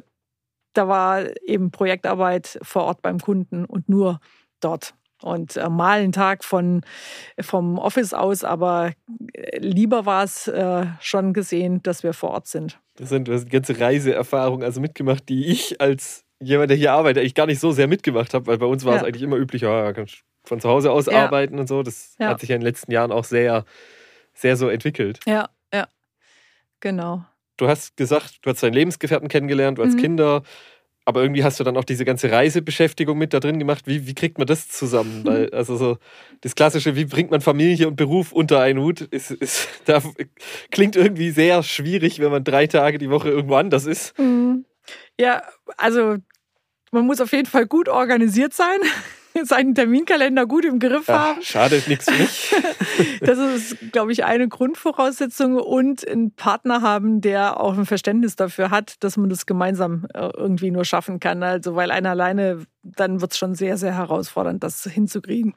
da 0.73 0.89
war 0.89 1.25
eben 1.47 1.71
Projektarbeit 1.71 2.59
vor 2.63 2.85
Ort 2.85 3.03
beim 3.03 3.19
Kunden 3.19 3.65
und 3.65 3.89
nur 3.89 4.21
dort. 4.61 4.95
Und 5.23 5.57
äh, 5.57 5.69
mal 5.69 6.01
einen 6.01 6.13
Tag 6.13 6.45
von, 6.45 6.83
vom 7.41 7.79
Office 7.79 8.13
aus, 8.13 8.43
aber 8.43 8.93
äh, 9.33 9.59
lieber 9.59 10.05
war 10.05 10.25
es 10.25 10.49
äh, 10.49 10.87
schon 11.01 11.33
gesehen, 11.33 11.83
dass 11.83 12.03
wir 12.03 12.13
vor 12.13 12.31
Ort 12.31 12.49
sind. 12.49 12.81
Das 12.97 13.09
sind, 13.09 13.29
das 13.29 13.43
sind 13.43 13.51
ganze 13.51 13.79
Reiseerfahrungen 13.79 14.65
also 14.65 14.81
mitgemacht, 14.81 15.29
die 15.29 15.47
ich 15.47 15.81
als 15.81 16.25
jemand, 16.41 16.71
der 16.71 16.77
hier 16.77 16.93
arbeitet, 16.93 17.21
eigentlich 17.21 17.35
gar 17.35 17.47
nicht 17.47 17.61
so 17.61 17.71
sehr 17.71 17.87
mitgemacht 17.87 18.35
habe, 18.35 18.47
weil 18.49 18.59
bei 18.59 18.67
uns 18.67 18.85
war 18.85 18.95
ja. 18.95 18.99
es 18.99 19.05
eigentlich 19.05 19.23
immer 19.23 19.37
üblich, 19.37 19.63
ja, 19.63 19.93
kannst 19.93 20.25
von 20.45 20.61
zu 20.61 20.69
Hause 20.69 20.91
aus 20.91 21.07
ja. 21.07 21.25
arbeiten 21.25 21.59
und 21.59 21.69
so. 21.69 21.83
Das 21.83 22.17
ja. 22.19 22.29
hat 22.29 22.41
sich 22.41 22.49
ja 22.49 22.57
in 22.57 22.61
den 22.61 22.67
letzten 22.67 22.91
Jahren 22.91 23.13
auch 23.13 23.25
sehr, 23.25 23.65
sehr 24.35 24.57
so 24.57 24.69
entwickelt. 24.69 25.21
Ja, 25.25 25.51
ja, 25.73 25.87
genau. 26.81 27.25
Du 27.57 27.69
hast 27.69 27.97
gesagt, 27.97 28.39
du 28.43 28.51
hast 28.51 28.63
deinen 28.63 28.75
Lebensgefährten 28.75 29.29
kennengelernt, 29.29 29.79
du 29.79 29.85
hast 29.85 29.95
mhm. 29.95 30.01
Kinder, 30.01 30.43
aber 31.05 31.23
irgendwie 31.23 31.43
hast 31.45 31.59
du 31.59 31.65
dann 31.65 31.77
auch 31.77 31.85
diese 31.85 32.05
ganze 32.05 32.31
Reisebeschäftigung 32.31 33.19
mit 33.19 33.35
da 33.35 33.41
drin 33.41 33.59
gemacht. 33.59 33.87
Wie, 33.87 34.07
wie 34.07 34.15
kriegt 34.15 34.39
man 34.39 34.47
das 34.47 34.69
zusammen? 34.69 35.23
Weil, 35.25 35.51
also 35.51 35.77
so 35.77 35.99
das 36.41 36.55
klassische, 36.55 36.97
wie 36.97 37.05
bringt 37.05 37.31
man 37.31 37.41
Familie 37.41 37.89
und 37.89 37.97
Beruf 37.97 38.33
unter 38.33 38.61
einen 38.61 38.81
Hut, 38.81 39.01
ist, 39.01 39.31
ist, 39.31 39.69
da 39.85 40.03
klingt 40.71 40.97
irgendwie 40.97 41.31
sehr 41.31 41.63
schwierig, 41.63 42.21
wenn 42.21 42.31
man 42.31 42.45
drei 42.45 42.67
Tage 42.67 42.99
die 42.99 43.11
Woche 43.11 43.31
irgendwo 43.31 43.57
anders 43.57 43.87
ist. 43.87 44.19
Mhm. 44.19 44.65
Ja, 45.19 45.43
also 45.77 46.17
man 46.91 47.07
muss 47.07 47.21
auf 47.21 47.33
jeden 47.33 47.47
Fall 47.47 47.67
gut 47.67 47.89
organisiert 47.89 48.53
sein 48.53 48.79
seinen 49.45 49.75
Terminkalender 49.75 50.47
gut 50.47 50.65
im 50.65 50.79
Griff 50.79 51.09
Ach, 51.09 51.29
haben. 51.29 51.43
Schade, 51.43 51.83
nichts 51.87 52.11
für 52.11 52.17
mich. 52.17 52.55
das 53.21 53.39
ist, 53.39 53.93
glaube 53.93 54.13
ich, 54.13 54.25
eine 54.25 54.49
Grundvoraussetzung 54.49 55.57
und 55.57 56.07
einen 56.07 56.33
Partner 56.33 56.83
haben, 56.83 57.21
der 57.21 57.61
auch 57.61 57.77
ein 57.77 57.87
Verständnis 57.87 58.37
dafür 58.37 58.71
hat, 58.71 59.03
dass 59.03 59.17
man 59.17 59.31
das 59.31 59.47
gemeinsam 59.47 60.07
äh, 60.15 60.31
irgendwie 60.37 60.71
nur 60.71 60.85
schaffen 60.85 61.21
kann. 61.21 61.43
Also, 61.43 61.75
weil 61.75 61.91
einer 61.91 62.11
alleine, 62.11 62.67
dann 62.83 63.21
wird 63.21 63.33
es 63.33 63.39
schon 63.39 63.55
sehr, 63.55 63.77
sehr 63.77 63.95
herausfordernd, 63.95 64.63
das 64.63 64.85
hinzukriegen. 64.85 65.55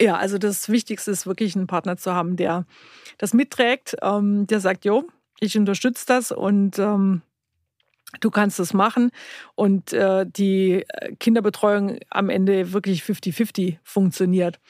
Ja, 0.00 0.16
also 0.16 0.38
das 0.38 0.68
Wichtigste 0.68 1.10
ist 1.10 1.26
wirklich 1.26 1.54
einen 1.54 1.66
Partner 1.66 1.96
zu 1.96 2.12
haben, 2.12 2.36
der 2.36 2.66
das 3.18 3.34
mitträgt, 3.34 3.96
ähm, 4.02 4.46
der 4.46 4.60
sagt, 4.60 4.84
jo, 4.84 5.04
ich 5.38 5.56
unterstütze 5.56 6.06
das 6.06 6.32
und 6.32 6.78
ähm, 6.78 7.22
Du 8.20 8.30
kannst 8.30 8.60
es 8.60 8.74
machen 8.74 9.10
und 9.54 9.92
äh, 9.92 10.26
die 10.28 10.84
äh, 10.88 11.14
Kinderbetreuung 11.16 11.98
am 12.10 12.28
Ende 12.28 12.72
wirklich 12.72 13.02
50-50 13.02 13.78
funktioniert. 13.82 14.60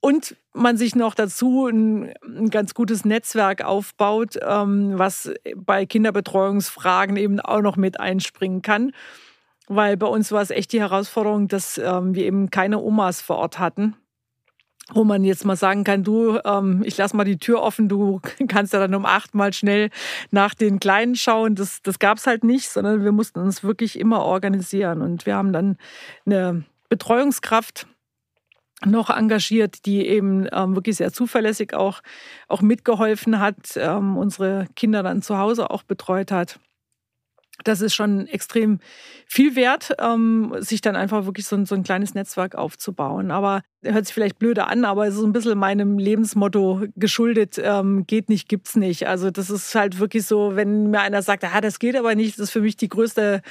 Und 0.00 0.36
man 0.52 0.76
sich 0.76 0.94
noch 0.94 1.14
dazu 1.14 1.66
ein, 1.66 2.12
ein 2.22 2.50
ganz 2.50 2.74
gutes 2.74 3.04
Netzwerk 3.04 3.64
aufbaut, 3.64 4.38
ähm, 4.42 4.92
was 4.98 5.32
bei 5.56 5.86
Kinderbetreuungsfragen 5.86 7.16
eben 7.16 7.40
auch 7.40 7.62
noch 7.62 7.76
mit 7.76 8.00
einspringen 8.00 8.60
kann. 8.60 8.92
Weil 9.66 9.96
bei 9.96 10.06
uns 10.06 10.30
war 10.30 10.42
es 10.42 10.50
echt 10.50 10.72
die 10.72 10.80
Herausforderung, 10.80 11.48
dass 11.48 11.78
ähm, 11.78 12.14
wir 12.14 12.26
eben 12.26 12.50
keine 12.50 12.80
Omas 12.80 13.22
vor 13.22 13.36
Ort 13.36 13.58
hatten 13.58 13.96
wo 14.92 15.04
man 15.04 15.24
jetzt 15.24 15.44
mal 15.44 15.56
sagen 15.56 15.84
kann, 15.84 16.02
du, 16.02 16.38
ähm, 16.44 16.82
ich 16.84 16.96
lass 16.98 17.14
mal 17.14 17.24
die 17.24 17.38
Tür 17.38 17.62
offen, 17.62 17.88
du 17.88 18.20
kannst 18.48 18.72
ja 18.72 18.80
dann 18.80 18.94
um 18.94 19.06
acht 19.06 19.34
mal 19.34 19.52
schnell 19.52 19.90
nach 20.30 20.54
den 20.54 20.80
Kleinen 20.80 21.16
schauen. 21.16 21.54
Das, 21.54 21.80
das 21.82 21.98
gab 21.98 22.18
es 22.18 22.26
halt 22.26 22.44
nicht, 22.44 22.68
sondern 22.68 23.04
wir 23.04 23.12
mussten 23.12 23.38
uns 23.38 23.62
wirklich 23.62 23.98
immer 23.98 24.22
organisieren. 24.22 25.00
Und 25.00 25.26
wir 25.26 25.36
haben 25.36 25.52
dann 25.52 25.76
eine 26.26 26.64
Betreuungskraft 26.88 27.86
noch 28.84 29.08
engagiert, 29.08 29.86
die 29.86 30.06
eben 30.06 30.46
ähm, 30.52 30.74
wirklich 30.74 30.96
sehr 30.96 31.12
zuverlässig 31.12 31.72
auch, 31.72 32.02
auch 32.48 32.60
mitgeholfen 32.60 33.40
hat, 33.40 33.76
ähm, 33.76 34.18
unsere 34.18 34.66
Kinder 34.76 35.02
dann 35.02 35.22
zu 35.22 35.38
Hause 35.38 35.70
auch 35.70 35.82
betreut 35.82 36.30
hat 36.30 36.58
das 37.64 37.80
ist 37.80 37.94
schon 37.94 38.26
extrem 38.26 38.78
viel 39.26 39.56
wert, 39.56 39.94
ähm, 39.98 40.54
sich 40.60 40.80
dann 40.80 40.96
einfach 40.96 41.26
wirklich 41.26 41.46
so 41.46 41.56
ein, 41.56 41.66
so 41.66 41.74
ein 41.74 41.82
kleines 41.82 42.14
Netzwerk 42.14 42.54
aufzubauen. 42.54 43.30
Aber 43.30 43.62
hört 43.82 44.06
sich 44.06 44.14
vielleicht 44.14 44.38
blöde 44.38 44.66
an, 44.66 44.84
aber 44.84 45.06
es 45.06 45.14
ist 45.14 45.22
ein 45.22 45.32
bisschen 45.32 45.58
meinem 45.58 45.98
Lebensmotto 45.98 46.82
geschuldet, 46.96 47.60
ähm, 47.62 48.06
geht 48.06 48.28
nicht, 48.28 48.48
gibt's 48.48 48.76
nicht. 48.76 49.06
Also 49.06 49.30
das 49.30 49.50
ist 49.50 49.74
halt 49.74 49.98
wirklich 49.98 50.26
so, 50.26 50.56
wenn 50.56 50.90
mir 50.90 51.00
einer 51.00 51.22
sagt, 51.22 51.44
ah, 51.44 51.60
das 51.60 51.78
geht 51.78 51.96
aber 51.96 52.14
nicht, 52.14 52.38
das 52.38 52.44
ist 52.44 52.50
für 52.50 52.60
mich 52.60 52.76
die 52.76 52.88
größte, 52.88 53.42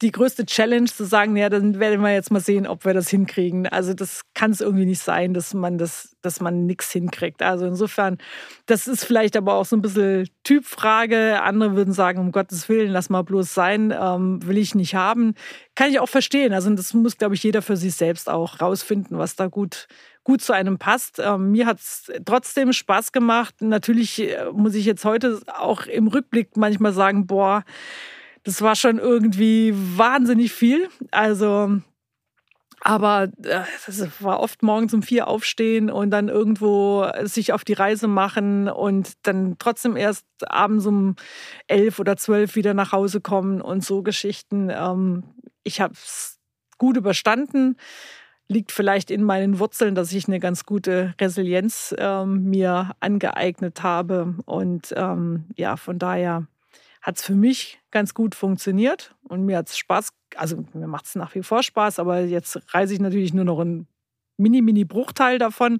die 0.00 0.12
größte 0.12 0.46
Challenge 0.46 0.86
zu 0.86 1.04
sagen, 1.04 1.36
ja, 1.36 1.48
dann 1.48 1.78
werden 1.78 2.00
wir 2.00 2.12
jetzt 2.12 2.30
mal 2.30 2.40
sehen, 2.40 2.66
ob 2.66 2.84
wir 2.84 2.94
das 2.94 3.08
hinkriegen. 3.08 3.66
Also 3.66 3.94
das 3.94 4.22
kann 4.34 4.50
es 4.50 4.60
irgendwie 4.60 4.86
nicht 4.86 5.02
sein, 5.02 5.34
dass 5.34 5.54
man 5.54 5.78
das, 5.78 6.11
dass 6.22 6.40
man 6.40 6.66
nichts 6.66 6.90
hinkriegt. 6.92 7.42
Also 7.42 7.66
insofern, 7.66 8.18
das 8.66 8.88
ist 8.88 9.04
vielleicht 9.04 9.36
aber 9.36 9.54
auch 9.54 9.64
so 9.64 9.76
ein 9.76 9.82
bisschen 9.82 10.28
Typfrage. 10.44 11.42
Andere 11.42 11.76
würden 11.76 11.92
sagen, 11.92 12.18
um 12.18 12.32
Gottes 12.32 12.68
Willen, 12.68 12.90
lass 12.90 13.10
mal 13.10 13.22
bloß 13.22 13.52
sein, 13.52 13.94
ähm, 13.98 14.44
will 14.46 14.58
ich 14.58 14.74
nicht 14.74 14.94
haben. 14.94 15.34
Kann 15.74 15.90
ich 15.90 16.00
auch 16.00 16.08
verstehen. 16.08 16.52
Also 16.52 16.70
das 16.70 16.94
muss, 16.94 17.18
glaube 17.18 17.34
ich, 17.34 17.42
jeder 17.42 17.62
für 17.62 17.76
sich 17.76 17.94
selbst 17.94 18.30
auch 18.30 18.60
rausfinden, 18.60 19.18
was 19.18 19.36
da 19.36 19.46
gut, 19.46 19.88
gut 20.24 20.42
zu 20.42 20.52
einem 20.52 20.78
passt. 20.78 21.18
Ähm, 21.18 21.50
mir 21.50 21.66
hat 21.66 21.78
es 21.78 22.10
trotzdem 22.24 22.72
Spaß 22.72 23.12
gemacht. 23.12 23.56
Natürlich 23.60 24.20
äh, 24.20 24.46
muss 24.52 24.74
ich 24.74 24.84
jetzt 24.84 25.04
heute 25.04 25.40
auch 25.46 25.86
im 25.86 26.08
Rückblick 26.08 26.56
manchmal 26.56 26.92
sagen, 26.92 27.26
boah, 27.26 27.64
das 28.44 28.60
war 28.62 28.74
schon 28.74 28.98
irgendwie 28.98 29.72
wahnsinnig 29.74 30.52
viel. 30.52 30.88
Also 31.10 31.80
aber 32.84 33.28
äh, 33.44 33.62
das 33.86 34.22
war 34.22 34.40
oft 34.40 34.62
morgens 34.62 34.92
um 34.92 35.02
vier 35.02 35.28
aufstehen 35.28 35.88
und 35.88 36.10
dann 36.10 36.28
irgendwo 36.28 37.08
sich 37.22 37.52
auf 37.52 37.64
die 37.64 37.74
Reise 37.74 38.08
machen 38.08 38.68
und 38.68 39.12
dann 39.22 39.56
trotzdem 39.58 39.96
erst 39.96 40.26
abends 40.46 40.86
um 40.86 41.14
elf 41.68 42.00
oder 42.00 42.16
zwölf 42.16 42.56
wieder 42.56 42.74
nach 42.74 42.90
Hause 42.90 43.20
kommen 43.20 43.60
und 43.60 43.84
so 43.84 44.02
Geschichten. 44.02 44.68
Ähm, 44.70 45.22
ich 45.62 45.80
habe 45.80 45.94
es 45.94 46.40
gut 46.76 46.96
überstanden. 46.96 47.76
Liegt 48.48 48.72
vielleicht 48.72 49.12
in 49.12 49.22
meinen 49.22 49.60
Wurzeln, 49.60 49.94
dass 49.94 50.12
ich 50.12 50.26
eine 50.26 50.40
ganz 50.40 50.66
gute 50.66 51.14
Resilienz 51.20 51.94
ähm, 51.96 52.50
mir 52.50 52.90
angeeignet 52.98 53.84
habe. 53.84 54.34
Und 54.44 54.92
ähm, 54.96 55.44
ja, 55.56 55.76
von 55.76 56.00
daher 56.00 56.48
hat 57.02 57.16
es 57.16 57.24
für 57.24 57.34
mich 57.34 57.80
ganz 57.90 58.14
gut 58.14 58.34
funktioniert 58.34 59.14
und 59.24 59.44
mir 59.44 59.58
hat 59.58 59.68
es 59.68 59.76
Spaß, 59.76 60.12
also 60.36 60.64
mir 60.72 60.86
macht 60.86 61.06
es 61.06 61.14
nach 61.16 61.34
wie 61.34 61.42
vor 61.42 61.62
Spaß, 61.62 61.98
aber 61.98 62.20
jetzt 62.20 62.60
reise 62.72 62.94
ich 62.94 63.00
natürlich 63.00 63.34
nur 63.34 63.44
noch 63.44 63.58
einen 63.58 63.88
mini, 64.38 64.62
mini 64.62 64.84
Bruchteil 64.84 65.38
davon, 65.38 65.78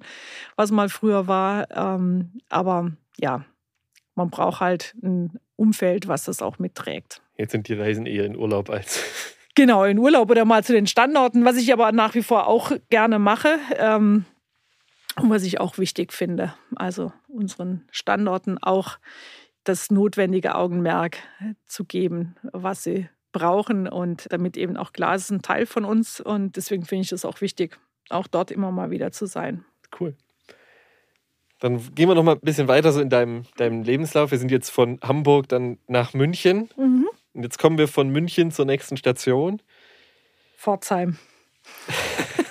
was 0.55 0.71
mal 0.71 0.89
früher 0.89 1.27
war. 1.27 1.71
Ähm, 1.71 2.41
aber 2.49 2.91
ja, 3.17 3.45
man 4.15 4.29
braucht 4.29 4.59
halt 4.59 4.95
ein 5.01 5.39
Umfeld, 5.55 6.07
was 6.07 6.25
das 6.25 6.41
auch 6.41 6.59
mitträgt. 6.59 7.21
Jetzt 7.37 7.51
sind 7.51 7.67
die 7.67 7.73
Reisen 7.73 8.05
eher 8.05 8.25
in 8.25 8.37
Urlaub 8.37 8.69
als. 8.69 8.99
Genau, 9.55 9.83
in 9.83 9.99
Urlaub 9.99 10.31
oder 10.31 10.45
mal 10.45 10.63
zu 10.63 10.73
den 10.73 10.87
Standorten, 10.87 11.45
was 11.45 11.57
ich 11.57 11.71
aber 11.71 11.91
nach 11.91 12.15
wie 12.15 12.23
vor 12.23 12.47
auch 12.47 12.71
gerne 12.89 13.19
mache. 13.19 13.59
Ähm, 13.77 14.25
und 15.15 15.29
was 15.29 15.43
ich 15.43 15.59
auch 15.59 15.77
wichtig 15.77 16.11
finde. 16.11 16.55
Also 16.75 17.13
unseren 17.27 17.87
Standorten 17.91 18.57
auch 18.57 18.97
das 19.63 19.91
notwendige 19.91 20.55
Augenmerk 20.55 21.17
zu 21.67 21.85
geben, 21.85 22.35
was 22.51 22.83
sie 22.83 23.09
brauchen 23.31 23.87
und 23.87 24.31
damit 24.31 24.57
eben 24.57 24.77
auch 24.77 24.93
klar 24.93 25.15
ist, 25.15 25.31
ein 25.31 25.41
Teil 25.41 25.65
von 25.65 25.85
uns 25.85 26.21
und 26.21 26.55
deswegen 26.55 26.85
finde 26.85 27.03
ich 27.03 27.11
es 27.11 27.25
auch 27.25 27.41
wichtig, 27.41 27.79
auch 28.09 28.27
dort 28.27 28.51
immer 28.51 28.71
mal 28.71 28.91
wieder 28.91 29.11
zu 29.11 29.25
sein. 29.25 29.65
Cool. 29.99 30.15
Dann 31.59 31.77
gehen 31.95 32.09
wir 32.09 32.15
noch 32.15 32.23
mal 32.23 32.35
ein 32.35 32.41
bisschen 32.41 32.67
weiter 32.67 32.91
so 32.91 32.99
in 32.99 33.09
deinem, 33.09 33.43
deinem 33.55 33.83
Lebenslauf. 33.83 34.31
Wir 34.31 34.37
sind 34.37 34.51
jetzt 34.51 34.69
von 34.69 34.99
Hamburg 35.01 35.47
dann 35.47 35.77
nach 35.87 36.13
München. 36.13 36.69
Mhm. 36.75 37.07
Und 37.33 37.43
jetzt 37.43 37.57
kommen 37.57 37.77
wir 37.77 37.87
von 37.87 38.09
München 38.09 38.51
zur 38.51 38.65
nächsten 38.65 38.97
Station. 38.97 39.61
Pforzheim. 40.57 41.17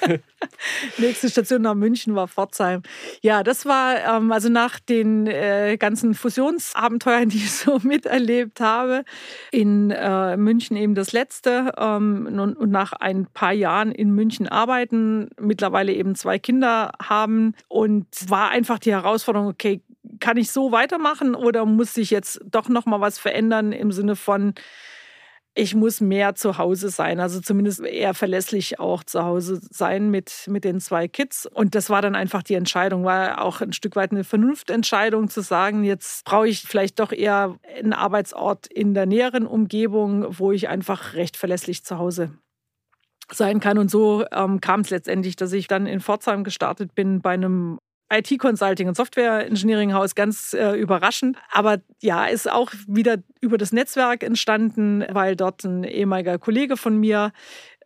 Nächste 0.98 1.30
Station 1.30 1.62
nach 1.62 1.74
München 1.74 2.14
war 2.14 2.28
Pforzheim. 2.28 2.82
Ja, 3.20 3.42
das 3.42 3.66
war 3.66 3.96
ähm, 4.16 4.32
also 4.32 4.48
nach 4.48 4.78
den 4.80 5.26
äh, 5.26 5.76
ganzen 5.78 6.14
Fusionsabenteuern, 6.14 7.28
die 7.28 7.38
ich 7.38 7.53
so 7.53 7.78
miterlebt 7.82 8.61
habe, 8.61 9.05
in 9.50 9.90
äh, 9.90 10.36
München 10.36 10.76
eben 10.76 10.94
das 10.94 11.12
letzte 11.12 11.72
ähm, 11.76 12.26
und 12.59 12.70
nach 12.70 12.92
ein 12.92 13.26
paar 13.26 13.53
Jahren 13.53 13.92
in 13.92 14.14
München 14.14 14.48
arbeiten, 14.48 15.30
mittlerweile 15.40 15.92
eben 15.92 16.14
zwei 16.14 16.38
Kinder 16.38 16.92
haben 17.03 17.55
und 17.68 18.07
war 18.28 18.50
einfach 18.50 18.78
die 18.78 18.92
Herausforderung, 18.92 19.48
okay, 19.48 19.82
kann 20.20 20.36
ich 20.36 20.50
so 20.50 20.72
weitermachen 20.72 21.34
oder 21.34 21.64
muss 21.64 21.94
sich 21.94 22.11
jetzt 22.11 22.40
doch 22.44 22.68
noch 22.68 22.86
mal 22.86 23.00
was 23.00 23.18
verändern 23.18 23.72
im 23.72 23.92
Sinne 23.92 24.16
von 24.16 24.55
ich 25.55 25.74
muss 25.74 26.00
mehr 26.00 26.34
zu 26.34 26.57
Hause 26.57 26.88
sein, 26.88 27.20
also 27.20 27.40
zumindest 27.40 27.84
eher 27.84 28.14
verlässlich 28.14 28.80
auch 28.80 29.05
zu 29.05 29.22
Hause 29.22 29.61
sein 29.70 30.11
mit, 30.11 30.46
mit 30.48 30.64
den 30.64 30.80
zwei 30.80 31.09
Kids. 31.09 31.44
Und 31.47 31.74
das 31.74 31.90
war 31.90 32.01
dann 32.01 32.14
einfach 32.14 32.43
die 32.43 32.55
Entscheidung, 32.55 33.05
war 33.05 33.43
auch 33.43 33.60
ein 33.60 33.74
Stück 33.74 33.94
weit 33.94 34.12
eine 34.12 34.24
Vernunftentscheidung 34.24 35.28
zu 35.28 35.43
sagen, 35.43 35.85
jetzt 35.85 36.24
brauche 36.24 36.48
ich 36.48 36.62
vielleicht 36.62 37.01
doch 37.01 37.12
eher 37.12 37.56
einen 37.77 37.93
Arbeitsort 37.93 38.66
in 38.66 38.94
der 38.94 39.05
näheren 39.05 39.47
Umgebung, 39.47 40.27
wo 40.39 40.52
ich 40.52 40.68
einfach 40.68 41.14
recht 41.14 41.36
verlässlich 41.36 41.85
zu 41.85 41.98
Hause 41.98 42.31
sein 43.31 43.60
kann. 43.60 43.77
Und 43.77 43.90
so 43.90 44.24
ähm, 44.32 44.60
kam 44.60 44.81
es 44.81 44.90
letztendlich, 44.90 45.36
dass 45.36 45.52
ich 45.52 45.68
dann 45.68 45.86
in 45.86 46.01
Pforzheim 46.01 46.44
gestartet 46.44 46.94
bin 46.94 47.20
bei 47.20 47.35
einem 47.35 47.78
IT-Consulting 48.12 48.89
und 48.89 48.97
Software-Engineering-Haus 48.97 50.14
ganz 50.14 50.52
äh, 50.55 50.72
überraschend. 50.72 51.36
Aber 51.51 51.78
ja, 52.01 52.26
ist 52.26 52.51
auch 52.51 52.70
wieder 52.86 53.16
über 53.40 53.59
das 53.59 53.72
Netzwerk 53.72 54.22
entstanden, 54.22 55.05
weil 55.10 55.36
dort 55.36 55.64
ein 55.64 55.84
ehemaliger 55.84 56.39
Kollege 56.39 56.76
von 56.76 56.98
mir 56.98 57.32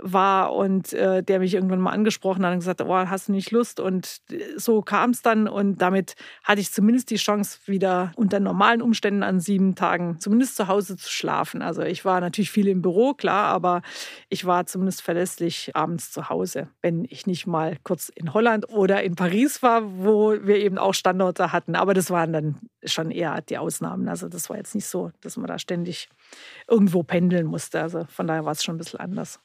war 0.01 0.55
und 0.55 0.93
äh, 0.93 1.23
der 1.23 1.39
mich 1.39 1.55
irgendwann 1.55 1.81
mal 1.81 1.93
angesprochen 1.93 2.45
hat 2.45 2.53
und 2.53 2.61
gesagt, 2.61 2.81
oh, 2.81 2.95
hast 2.95 3.29
du 3.29 3.33
nicht 3.33 3.51
Lust? 3.51 3.81
Und 3.81 4.21
so 4.57 4.83
kam 4.83 5.11
es 5.11 5.23
dann 5.23 5.49
und 5.49 5.81
damit 5.81 6.15
hatte 6.45 6.61
ich 6.61 6.73
zumindest 6.73 7.11
die 7.11 7.17
Chance, 7.17 7.59
wieder 7.67 8.13
unter 8.17 8.41
normalen 8.41 8.83
Umständen 8.83 9.23
an 9.23 9.41
sieben 9.41 9.75
Tagen 9.75 10.19
zumindest 10.21 10.57
zu 10.57 10.69
Hause 10.69 10.97
zu 10.97 11.11
schlafen. 11.11 11.63
Also 11.63 11.83
ich 11.83 12.05
war 12.05 12.21
natürlich 12.21 12.51
viel 12.51 12.69
im 12.69 12.83
Büro, 12.83 13.15
klar, 13.15 13.47
aber 13.47 13.83
ich 14.29 14.45
war 14.45 14.67
zumindest 14.67 15.03
verlässlich 15.03 15.75
abends 15.75 16.13
zu 16.13 16.29
Hause, 16.29 16.69
wenn 16.83 17.05
ich 17.09 17.27
nicht 17.27 17.47
mal 17.47 17.77
kurz 17.83 18.09
in 18.09 18.35
Holland 18.35 18.69
oder 18.69 19.03
in 19.03 19.15
Paris 19.15 19.63
war, 19.63 19.83
wo 19.99 20.33
wir 20.33 20.57
eben 20.57 20.79
auch 20.79 20.95
Standorte 20.95 21.53
hatten. 21.53 21.75
Aber 21.75 21.95
das 21.95 22.11
waren 22.11 22.33
dann 22.33 22.57
schon 22.85 23.11
eher 23.11 23.41
die 23.43 23.59
Ausnahmen. 23.59 24.09
Also 24.09 24.29
das 24.29 24.49
war 24.51 24.57
jetzt 24.57 24.75
nicht 24.75 24.87
so, 24.87 25.11
dass 25.21 25.37
man 25.37 25.47
da 25.47 25.59
ständig 25.59 26.09
irgendwo 26.69 27.03
pendeln 27.03 27.47
musste. 27.47 27.81
Also 27.81 28.07
von 28.09 28.27
daher 28.27 28.45
war 28.45 28.53
es 28.53 28.65
schon 28.65 28.77
ein 28.77 28.79
bisschen 28.79 29.01
anders. 29.01 29.41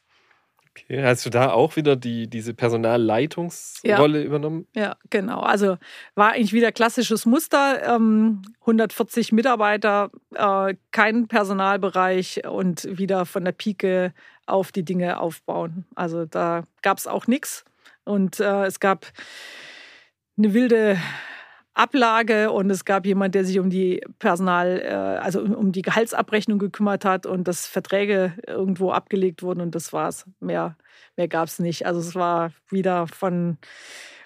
Okay, 0.72 1.04
hast 1.04 1.26
du 1.26 1.30
da 1.30 1.52
auch 1.52 1.76
wieder 1.76 1.98
die, 1.98 2.30
diese 2.30 2.54
Personalleitungsrolle 2.54 4.20
ja. 4.20 4.26
übernommen? 4.26 4.68
Ja, 4.74 4.96
genau. 5.10 5.42
Also 5.42 5.78
war 6.16 6.32
eigentlich 6.32 6.54
wieder 6.54 6.72
klassisches 6.72 7.26
Muster. 7.26 7.96
Ähm, 7.96 8.42
140 8.62 9.34
Mitarbeiter, 9.34 10.12
äh, 10.34 10.76
kein 10.92 11.28
Personalbereich 11.28 12.48
und 12.48 12.88
wieder 12.90 13.26
von 13.26 13.44
der 13.44 13.52
Pike 13.52 14.14
auf 14.46 14.72
die 14.72 14.86
Dinge 14.86 15.20
aufbauen. 15.20 15.86
Also 15.96 16.26
da 16.26 16.64
gab 16.82 16.98
es 16.98 17.08
auch 17.08 17.28
nichts. 17.28 17.66
Und 18.06 18.40
äh, 18.40 18.66
es 18.66 18.80
gab 18.80 19.08
eine 20.38 20.54
wilde 20.54 20.98
Ablage 21.74 22.52
und 22.52 22.70
es 22.70 22.84
gab 22.84 23.06
jemand, 23.06 23.34
der 23.34 23.46
sich 23.46 23.60
um 23.60 23.70
die 23.70 24.02
Personal, 24.20 24.82
äh, 24.84 24.90
also 24.90 25.42
um 25.42 25.72
die 25.72 25.82
Gehaltsabrechnung 25.82 26.60
gekümmert 26.60 27.06
hat 27.06 27.26
und 27.26 27.48
dass 27.48 27.68
Verträge 27.68 28.34
irgendwo 28.46 28.92
abgelegt 28.92 29.42
wurden 29.42 29.62
und 29.62 29.74
das 29.74 29.94
war's. 29.94 30.26
Mehr, 30.40 30.76
mehr 31.16 31.28
gab 31.28 31.48
es 31.48 31.60
nicht. 31.60 31.86
Also 31.86 32.00
es 32.00 32.14
war 32.14 32.52
wieder 32.70 33.08
von, 33.08 33.58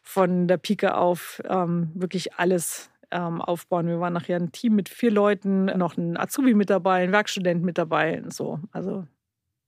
von 0.01 0.47
der 0.47 0.57
Pike 0.57 0.95
auf 0.95 1.41
ähm, 1.47 1.91
wirklich 1.93 2.33
alles 2.33 2.89
ähm, 3.11 3.41
aufbauen. 3.41 3.87
Wir 3.87 3.99
waren 3.99 4.13
nachher 4.13 4.37
ein 4.37 4.51
Team 4.51 4.75
mit 4.75 4.89
vier 4.89 5.11
Leuten, 5.11 5.65
noch 5.65 5.97
ein 5.97 6.17
Azubi 6.17 6.55
mit 6.55 6.69
dabei, 6.69 7.03
ein 7.03 7.11
Werkstudent 7.11 7.63
mit 7.63 7.77
dabei 7.77 8.21
und 8.23 8.33
so. 8.33 8.59
Also 8.71 9.05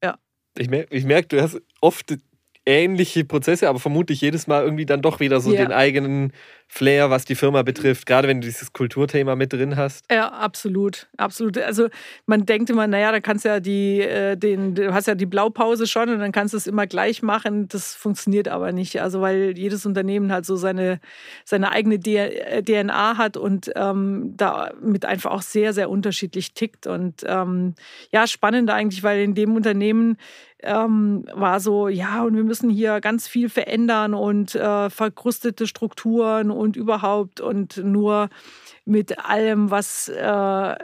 ja. 0.04 0.18
Ich 0.58 0.70
merke, 0.70 0.96
ich 0.96 1.06
merk, 1.06 1.30
du 1.30 1.42
hast 1.42 1.62
oft 1.82 2.18
ähnliche 2.68 3.24
Prozesse, 3.24 3.70
aber 3.70 3.80
vermutlich 3.80 4.20
jedes 4.20 4.46
Mal 4.46 4.64
irgendwie 4.64 4.86
dann 4.86 5.02
doch 5.02 5.22
wieder 5.22 5.40
so 5.40 5.54
ja. 5.54 5.64
den 5.64 5.72
eigenen 5.72 6.34
Flair, 6.70 7.10
was 7.10 7.24
die 7.24 7.36
Firma 7.36 7.64
betrifft, 7.64 8.06
gerade 8.06 8.28
wenn 8.28 8.42
du 8.42 8.48
dieses 8.48 8.74
Kulturthema 8.74 9.38
mit 9.38 9.54
drin 9.54 9.78
hast. 9.78 10.04
Ja, 10.12 10.28
absolut, 10.28 11.08
absolut. 11.16 11.58
Also 11.58 11.88
man 12.26 12.46
denkt 12.46 12.70
immer, 12.70 12.86
naja, 12.88 13.14
da 13.14 13.22
kannst 13.22 13.46
ja 13.46 13.62
die, 13.62 14.02
äh, 14.02 14.36
den, 14.36 14.76
du 14.76 14.94
hast 14.94 15.08
ja 15.08 15.16
die 15.16 15.26
Blaupause 15.26 15.88
schon 15.88 16.10
und 16.10 16.20
dann 16.20 16.34
kannst 16.34 16.54
du 16.54 16.58
es 16.58 16.68
immer 16.68 16.86
gleich 16.86 17.22
machen. 17.24 17.70
Das 17.70 17.96
funktioniert 17.96 18.50
aber 18.50 18.74
nicht. 18.74 19.02
Also 19.02 19.22
weil 19.22 19.58
jedes 19.58 19.86
Unternehmen 19.86 20.34
halt 20.34 20.46
so 20.46 20.58
seine, 20.58 21.00
seine 21.46 21.72
eigene 21.72 22.00
DNA 22.00 23.18
hat 23.18 23.38
und 23.38 23.72
ähm, 23.76 24.34
damit 24.36 25.06
einfach 25.06 25.32
auch 25.32 25.42
sehr, 25.42 25.72
sehr 25.72 25.90
unterschiedlich 25.90 26.54
tickt. 26.54 26.86
Und 26.86 27.24
ähm, 27.26 27.76
ja, 28.12 28.28
spannend 28.28 28.70
eigentlich, 28.70 29.04
weil 29.04 29.22
in 29.22 29.36
dem 29.36 29.56
Unternehmen 29.56 30.18
ähm, 30.64 31.26
war 31.34 31.60
so, 31.60 31.88
ja, 31.88 32.24
und 32.24 32.36
wir 32.36 32.44
müssen 32.44 32.70
hier 32.70 33.00
ganz 33.02 33.28
viel 33.28 33.50
verändern 33.50 34.14
und 34.14 34.56
äh, 34.56 34.90
verkrustete 34.90 35.68
Strukturen 35.68 36.52
und 36.52 36.76
überhaupt 36.76 37.42
und 37.42 37.78
nur 37.78 38.30
mit 38.86 39.20
allem, 39.20 39.70
was 39.70 40.10
äh, 40.10 40.76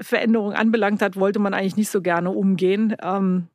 Veränderung 0.00 0.52
anbelangt 0.52 1.02
hat, 1.02 1.16
wollte 1.16 1.38
man 1.38 1.54
eigentlich 1.54 1.76
nicht 1.76 1.90
so 1.90 2.02
gerne 2.02 2.30
umgehen. 2.30 2.94
Ähm, 3.02 3.48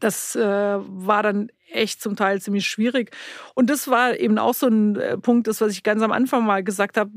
das 0.00 0.34
äh, 0.36 0.42
war 0.42 1.22
dann 1.22 1.50
echt 1.70 2.00
zum 2.00 2.16
Teil 2.16 2.40
ziemlich 2.40 2.66
schwierig. 2.66 3.10
Und 3.54 3.70
das 3.70 3.88
war 3.88 4.18
eben 4.18 4.38
auch 4.38 4.54
so 4.54 4.66
ein 4.66 4.96
äh, 4.96 5.18
Punkt, 5.18 5.46
das, 5.46 5.60
was 5.60 5.72
ich 5.72 5.82
ganz 5.82 6.02
am 6.02 6.12
Anfang 6.12 6.44
mal 6.44 6.62
gesagt 6.62 6.96
habe, 6.96 7.10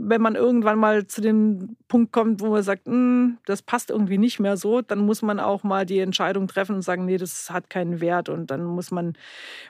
wenn 0.00 0.20
man 0.20 0.34
irgendwann 0.36 0.78
mal 0.78 1.06
zu 1.06 1.20
dem 1.20 1.76
Punkt 1.88 2.12
kommt, 2.12 2.40
wo 2.40 2.48
man 2.50 2.62
sagt, 2.62 2.86
hm, 2.86 3.38
das 3.46 3.62
passt 3.62 3.90
irgendwie 3.90 4.18
nicht 4.18 4.38
mehr 4.38 4.56
so, 4.56 4.80
dann 4.80 5.00
muss 5.00 5.22
man 5.22 5.40
auch 5.40 5.64
mal 5.64 5.84
die 5.84 5.98
Entscheidung 5.98 6.46
treffen 6.46 6.76
und 6.76 6.82
sagen, 6.82 7.04
nee, 7.04 7.16
das 7.16 7.50
hat 7.50 7.68
keinen 7.68 8.00
Wert 8.00 8.28
und 8.28 8.50
dann 8.50 8.64
muss 8.64 8.90
man, 8.90 9.14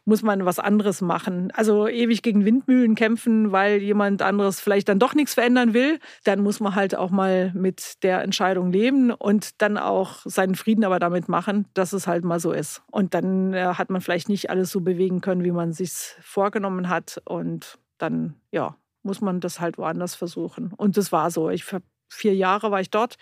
muss 0.04 0.22
man 0.22 0.44
was 0.44 0.58
anderes 0.58 1.00
machen. 1.00 1.50
Also 1.54 1.88
ewig 1.88 2.22
gegen 2.22 2.44
Windmühlen 2.44 2.94
kämpfen, 2.94 3.52
weil 3.52 3.78
jemand 3.78 4.22
anderes 4.22 4.60
vielleicht 4.60 4.88
dann 4.88 4.98
doch 4.98 5.14
nichts 5.14 5.34
verändern 5.34 5.74
will, 5.74 5.98
dann 6.24 6.40
muss 6.40 6.60
man 6.60 6.74
halt 6.74 6.94
auch 6.94 7.10
mal 7.10 7.52
mit 7.54 8.02
der 8.02 8.22
Entscheidung 8.22 8.72
leben 8.72 9.10
und 9.10 9.62
dann 9.62 9.78
auch 9.78 10.18
seinen 10.24 10.54
Frieden 10.54 10.84
aber 10.84 10.98
damit 10.98 11.28
machen, 11.28 11.66
dass 11.74 11.92
es 11.92 12.06
halt 12.06 12.24
mal 12.24 12.40
so 12.40 12.52
ist. 12.52 12.82
Und 12.90 13.14
dann 13.14 13.54
äh, 13.54 13.74
hat 13.74 13.90
man 13.90 14.00
vielleicht 14.00 14.28
nicht 14.28 14.50
alles 14.50 14.70
so 14.70 14.80
bewegen 14.80 15.20
können, 15.20 15.44
wie 15.44 15.52
man 15.52 15.72
sich 15.72 15.92
vorgenommen 16.20 16.88
hat 16.88 17.20
und 17.24 17.78
dann, 17.98 18.34
ja, 18.50 18.76
muss 19.08 19.22
man 19.22 19.40
das 19.40 19.58
halt 19.58 19.78
woanders 19.78 20.14
versuchen. 20.14 20.72
Und 20.76 20.98
das 20.98 21.10
war 21.10 21.30
so. 21.30 21.48
Ich 21.48 21.64
vier 22.10 22.34
Jahre 22.34 22.70
war 22.70 22.80
ich 22.80 22.90
dort 22.90 23.16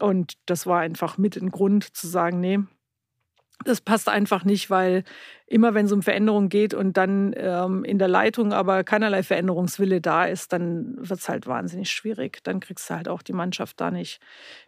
und 0.00 0.38
das 0.46 0.66
war 0.66 0.80
einfach 0.80 1.18
mit 1.18 1.36
ein 1.36 1.50
Grund 1.50 1.94
zu 1.94 2.08
sagen, 2.08 2.40
nee, 2.40 2.58
das 3.64 3.80
passt 3.80 4.08
einfach 4.08 4.44
nicht, 4.44 4.70
weil 4.70 5.04
immer 5.46 5.74
wenn 5.74 5.86
es 5.86 5.92
um 5.92 6.02
Veränderung 6.02 6.48
geht 6.48 6.72
und 6.72 6.96
dann 6.96 7.34
ähm, 7.36 7.84
in 7.84 7.98
der 7.98 8.08
Leitung 8.08 8.52
aber 8.52 8.84
keinerlei 8.84 9.22
Veränderungswille 9.22 10.00
da 10.00 10.24
ist, 10.24 10.52
dann 10.52 10.96
wird 10.96 11.20
es 11.20 11.28
halt 11.28 11.46
wahnsinnig 11.46 11.90
schwierig. 11.90 12.42
Dann 12.42 12.60
kriegst 12.60 12.88
du 12.88 12.94
halt 12.94 13.08
auch 13.08 13.22
die 13.22 13.34
Mannschaft 13.34 13.80
da 13.80 13.90
nicht 13.90 14.20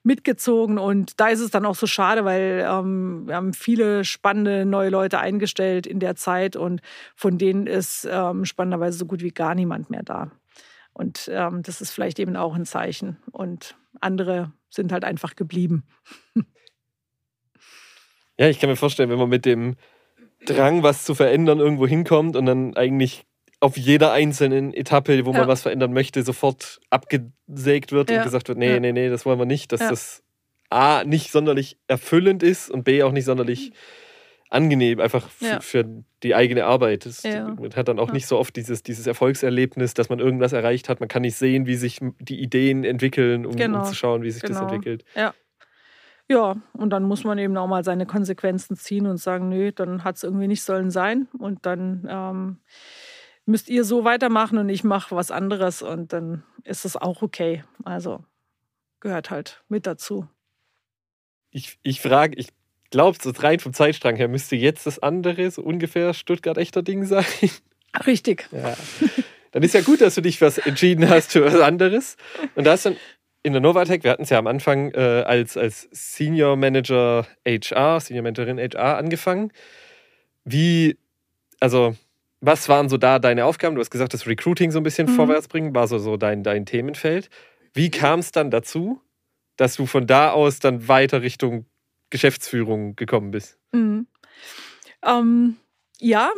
mitgezogen. 0.03 0.79
Und 0.79 1.19
da 1.21 1.29
ist 1.29 1.41
es 1.41 1.51
dann 1.51 1.67
auch 1.67 1.75
so 1.75 1.87
schade, 1.87 2.25
weil 2.25 2.67
ähm, 2.69 3.27
wir 3.27 3.37
haben 3.37 3.55
viele 3.55 4.05
spannende 4.05 4.67
neue 4.67 4.91
Leute 4.91 5.19
eingestellt 5.19 5.87
in 5.87 6.01
der 6.01 6.17
Zeit 6.17 6.57
und 6.57 6.81
von 7.17 7.39
denen 7.39 7.67
ist 7.67 8.07
ähm, 8.11 8.45
spannenderweise 8.45 8.99
so 8.99 9.07
gut 9.07 9.23
wie 9.23 9.33
gar 9.33 9.55
niemand 9.55 9.91
mehr 9.91 10.03
da. 10.03 10.31
Und 10.93 11.29
ähm, 11.33 11.63
das 11.63 11.81
ist 11.81 11.91
vielleicht 11.91 12.19
eben 12.19 12.37
auch 12.37 12.55
ein 12.55 12.67
Zeichen. 12.67 13.17
Und 13.33 13.77
andere 14.01 14.53
sind 14.71 14.93
halt 14.93 15.05
einfach 15.05 15.35
geblieben. 15.35 15.85
Ja, 18.39 18.49
ich 18.49 18.59
kann 18.59 18.71
mir 18.71 18.77
vorstellen, 18.77 19.11
wenn 19.11 19.19
man 19.19 19.29
mit 19.29 19.45
dem 19.45 19.77
Drang, 20.47 20.83
was 20.83 21.05
zu 21.05 21.15
verändern, 21.15 21.59
irgendwo 21.59 21.87
hinkommt 21.87 22.37
und 22.37 22.47
dann 22.47 22.77
eigentlich 22.77 23.25
auf 23.61 23.77
jeder 23.79 24.13
einzelnen 24.13 24.75
Etappe, 24.75 25.25
wo 25.25 25.33
ja. 25.33 25.39
man 25.39 25.49
was 25.49 25.63
verändern 25.63 25.93
möchte, 25.93 26.23
sofort 26.23 26.81
abgesägt 26.91 27.93
wird 27.93 28.11
ja. 28.11 28.19
und 28.19 28.25
gesagt 28.25 28.49
wird, 28.49 28.59
nee, 28.59 28.75
ja. 28.75 28.81
nee, 28.81 28.93
nee, 28.93 29.09
das 29.09 29.25
wollen 29.25 29.39
wir 29.39 29.47
nicht, 29.47 29.73
dass 29.73 29.81
das 29.81 30.23
A 30.69 31.05
nicht 31.05 31.31
sonderlich 31.31 31.79
erfüllend 31.87 32.43
ist 32.43 32.71
und 32.71 32.85
B 32.85 33.03
auch 33.03 33.13
nicht 33.13 33.25
sonderlich 33.25 33.73
angenehm, 34.51 35.01
einfach 35.01 35.29
für 35.29 35.85
die 36.23 36.35
eigene 36.35 36.65
Arbeit. 36.65 37.07
Das, 37.07 37.25
Man 37.25 37.71
hat 37.75 37.89
dann 37.89 37.99
auch 37.99 38.13
nicht 38.13 38.27
so 38.27 38.39
oft 38.39 38.55
dieses, 38.55 38.83
dieses 38.83 39.07
Erfolgserlebnis, 39.07 39.95
dass 39.95 40.09
man 40.09 40.21
irgendwas 40.21 40.53
erreicht 40.53 40.89
hat. 40.89 41.01
Man 41.01 41.09
kann 41.09 41.23
nicht 41.23 41.37
sehen, 41.37 41.67
wie 41.67 41.75
sich 41.75 41.99
die 42.21 42.41
Ideen 42.41 42.85
entwickeln, 42.85 43.47
um, 43.47 43.57
genau. 43.57 43.81
um 43.81 43.85
zu 43.85 43.95
schauen, 43.95 44.23
wie 44.23 44.31
sich 44.31 44.43
genau. 44.43 44.61
das 44.61 44.73
entwickelt. 44.73 45.05
Ja. 45.17 45.35
Ja, 46.29 46.57
und 46.73 46.91
dann 46.91 47.05
muss 47.05 47.25
man 47.25 47.39
eben 47.39 47.57
auch 47.57 47.67
mal 47.67 47.85
seine 47.85 48.07
Konsequenzen 48.07 48.77
ziehen 48.77 49.07
und 49.07 49.19
sagen, 49.19 49.49
nö, 49.49 49.73
dann 49.73 50.05
hat 50.05 50.17
es 50.17 50.23
irgendwie 50.23 50.49
nicht 50.49 50.63
sollen 50.63 50.91
sein. 50.91 51.29
Und 51.39 51.67
dann 51.67 52.07
ähm, 52.09 52.59
müsst 53.45 53.69
ihr 53.69 53.85
so 53.85 54.05
weitermachen 54.05 54.59
und 54.59 54.69
ich 54.69 54.85
mache 54.85 55.15
was 55.15 55.31
anderes 55.31 55.83
und 55.83 56.13
dann 56.13 56.43
ist 56.63 56.85
es 56.85 56.97
auch 56.97 57.21
okay. 57.21 57.63
Also 57.85 58.25
gehört 59.01 59.31
halt 59.31 59.63
mit 59.69 59.87
dazu. 59.87 60.27
Ich, 61.51 61.79
ich 61.83 62.01
frage, 62.01 62.37
ich 62.37 62.49
glaube, 62.91 63.19
so 63.21 63.31
rein 63.31 63.61
vom 63.61 63.75
Zeitstrang 63.75 64.17
her 64.17 64.29
müsste 64.29 64.57
jetzt 64.57 64.87
das 64.87 64.99
andere 64.99 65.51
so 65.51 65.63
ungefähr 65.63 66.15
Stuttgart-echter 66.15 66.83
Ding 66.83 67.05
sein. 67.05 67.27
Richtig. 68.07 68.49
Ja. 68.51 68.75
Dann 69.53 69.63
ist 69.63 69.75
ja 69.75 69.83
gut, 69.83 70.01
dass 70.01 70.17
du 70.17 70.21
dich 70.21 70.41
was 70.41 70.59
entschieden 70.59 71.09
hast 71.09 71.33
für 71.33 71.45
was 71.45 71.61
anderes. 71.61 72.17
Und 72.57 72.65
da 72.65 72.75
ist 72.75 72.87
dann 72.87 72.97
in 73.45 73.53
der 73.53 73.61
Novatec, 73.61 74.03
wir 74.03 74.11
hatten 74.11 74.23
es 74.23 74.31
ja 74.31 74.39
am 74.39 74.47
Anfang 74.47 74.91
äh, 74.93 75.23
als, 75.27 75.57
als 75.59 75.87
Senior 75.93 76.57
Manager 76.57 77.27
HR, 77.47 78.01
Senior 78.01 78.23
Managerin 78.23 78.59
HR 78.59 78.97
angefangen. 78.97 79.53
Wie, 80.45 80.97
also, 81.61 81.95
was 82.41 82.71
waren 82.71 82.89
so 82.89 82.97
da 82.97 83.19
deine 83.19 83.45
Aufgaben? 83.45 83.75
Du 83.75 83.83
hast 83.83 83.91
gesagt, 83.91 84.15
das 84.15 84.27
Recruiting 84.27 84.71
so 84.71 84.81
ein 84.81 84.83
bisschen 84.83 85.09
mhm. 85.09 85.15
vorwärts 85.17 85.49
bringen, 85.49 85.75
war 85.75 85.87
so, 85.87 85.99
so 85.99 86.17
dein, 86.17 86.43
dein 86.43 86.65
Themenfeld. 86.65 87.29
Wie 87.75 87.91
kam 87.91 88.21
es 88.21 88.33
dann 88.33 88.51
dazu, 88.51 89.03
dass 89.57 89.77
du 89.77 89.85
von 89.85 90.07
da 90.07 90.31
aus 90.31 90.59
dann 90.59 90.89
weiter 90.89 91.21
Richtung 91.21 91.67
Geschäftsführung 92.09 92.97
gekommen 92.97 93.31
bist? 93.31 93.59
Mhm. 93.73 94.07
Ähm, 95.05 95.57
ja, 96.01 96.31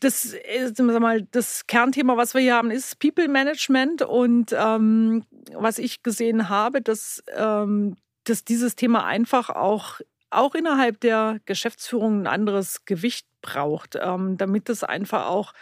das, 0.00 0.26
ist, 0.26 0.78
mal, 0.80 1.22
das 1.22 1.66
Kernthema, 1.66 2.16
was 2.16 2.34
wir 2.34 2.40
hier 2.42 2.56
haben, 2.56 2.70
ist 2.70 2.98
People 2.98 3.28
Management. 3.28 4.02
Und 4.02 4.54
ähm, 4.56 5.24
was 5.54 5.78
ich 5.78 6.02
gesehen 6.02 6.48
habe, 6.48 6.82
dass, 6.82 7.22
ähm, 7.34 7.96
dass 8.24 8.44
dieses 8.44 8.76
Thema 8.76 9.04
einfach 9.04 9.48
auch, 9.50 10.00
auch 10.30 10.54
innerhalb 10.54 11.00
der 11.00 11.40
Geschäftsführung 11.46 12.22
ein 12.22 12.26
anderes 12.26 12.84
Gewicht 12.84 13.26
braucht, 13.40 13.96
ähm, 14.00 14.36
damit 14.36 14.68
es 14.68 14.84
einfach 14.84 15.26
auch 15.26 15.54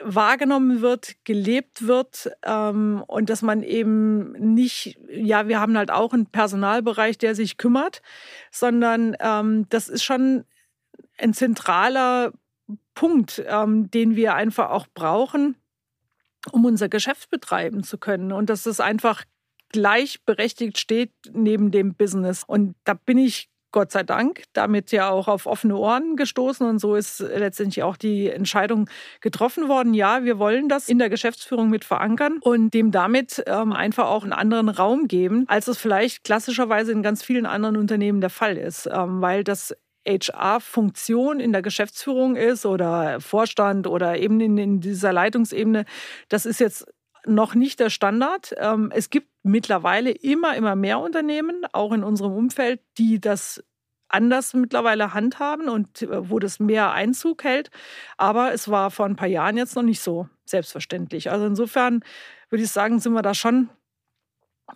wahrgenommen 0.00 0.80
wird, 0.80 1.16
gelebt 1.24 1.86
wird 1.86 2.30
ähm, 2.44 3.02
und 3.06 3.30
dass 3.30 3.42
man 3.42 3.62
eben 3.62 4.32
nicht, 4.54 4.96
ja, 5.10 5.48
wir 5.48 5.60
haben 5.60 5.76
halt 5.76 5.90
auch 5.90 6.12
einen 6.12 6.26
Personalbereich, 6.26 7.18
der 7.18 7.34
sich 7.34 7.56
kümmert, 7.56 8.00
sondern 8.52 9.16
ähm, 9.18 9.66
das 9.70 9.88
ist 9.88 10.04
schon 10.04 10.44
ein 11.18 11.34
zentraler 11.34 12.32
Punkt, 12.94 13.42
ähm, 13.46 13.90
den 13.90 14.16
wir 14.16 14.34
einfach 14.34 14.70
auch 14.70 14.86
brauchen, 14.92 15.56
um 16.52 16.64
unser 16.64 16.88
Geschäft 16.88 17.30
betreiben 17.30 17.82
zu 17.82 17.98
können. 17.98 18.32
Und 18.32 18.50
dass 18.50 18.66
es 18.66 18.80
einfach 18.80 19.24
gleichberechtigt 19.70 20.78
steht 20.78 21.12
neben 21.32 21.70
dem 21.70 21.94
Business. 21.94 22.42
Und 22.44 22.74
da 22.84 22.94
bin 22.94 23.18
ich 23.18 23.48
Gott 23.70 23.92
sei 23.92 24.02
Dank 24.02 24.44
damit 24.54 24.92
ja 24.92 25.10
auch 25.10 25.28
auf 25.28 25.46
offene 25.46 25.76
Ohren 25.76 26.16
gestoßen 26.16 26.66
und 26.66 26.78
so 26.78 26.94
ist 26.94 27.20
letztendlich 27.20 27.82
auch 27.82 27.96
die 27.96 28.30
Entscheidung 28.30 28.88
getroffen 29.20 29.68
worden. 29.68 29.92
Ja, 29.94 30.24
wir 30.24 30.38
wollen 30.38 30.68
das 30.68 30.88
in 30.88 30.98
der 30.98 31.10
Geschäftsführung 31.10 31.68
mit 31.68 31.84
verankern 31.84 32.38
und 32.40 32.72
dem 32.72 32.90
damit 32.92 33.42
ähm, 33.46 33.72
einfach 33.72 34.06
auch 34.06 34.22
einen 34.22 34.32
anderen 34.32 34.68
Raum 34.68 35.06
geben, 35.06 35.44
als 35.48 35.68
es 35.68 35.78
vielleicht 35.78 36.24
klassischerweise 36.24 36.92
in 36.92 37.02
ganz 37.02 37.22
vielen 37.22 37.46
anderen 37.46 37.76
Unternehmen 37.76 38.20
der 38.20 38.30
Fall 38.30 38.56
ist, 38.56 38.88
ähm, 38.90 39.20
weil 39.20 39.44
das 39.44 39.76
HR-Funktion 40.08 41.40
in 41.40 41.52
der 41.52 41.62
Geschäftsführung 41.62 42.36
ist 42.36 42.66
oder 42.66 43.20
Vorstand 43.20 43.86
oder 43.86 44.18
eben 44.18 44.40
in, 44.40 44.56
in 44.58 44.80
dieser 44.80 45.12
Leitungsebene, 45.12 45.84
das 46.28 46.46
ist 46.46 46.60
jetzt 46.60 46.86
noch 47.26 47.54
nicht 47.54 47.80
der 47.80 47.90
Standard. 47.90 48.54
Ähm, 48.58 48.90
es 48.94 49.10
gibt 49.10 49.28
mittlerweile 49.42 50.10
immer, 50.10 50.56
immer 50.56 50.76
mehr 50.76 50.98
Unternehmen, 51.00 51.64
auch 51.72 51.92
in 51.92 52.02
unserem 52.02 52.32
Umfeld, 52.32 52.80
die 52.96 53.20
das 53.20 53.62
anders 54.08 54.54
mittlerweile 54.54 55.12
handhaben 55.14 55.68
und 55.68 56.02
äh, 56.02 56.30
wo 56.30 56.38
das 56.38 56.60
mehr 56.60 56.92
Einzug 56.92 57.44
hält. 57.44 57.70
Aber 58.16 58.52
es 58.52 58.68
war 58.68 58.90
vor 58.90 59.06
ein 59.06 59.16
paar 59.16 59.28
Jahren 59.28 59.56
jetzt 59.56 59.76
noch 59.76 59.82
nicht 59.82 60.00
so 60.00 60.28
selbstverständlich. 60.44 61.30
Also 61.30 61.46
insofern 61.46 62.02
würde 62.48 62.64
ich 62.64 62.70
sagen, 62.70 62.98
sind 62.98 63.12
wir 63.12 63.22
da 63.22 63.34
schon 63.34 63.68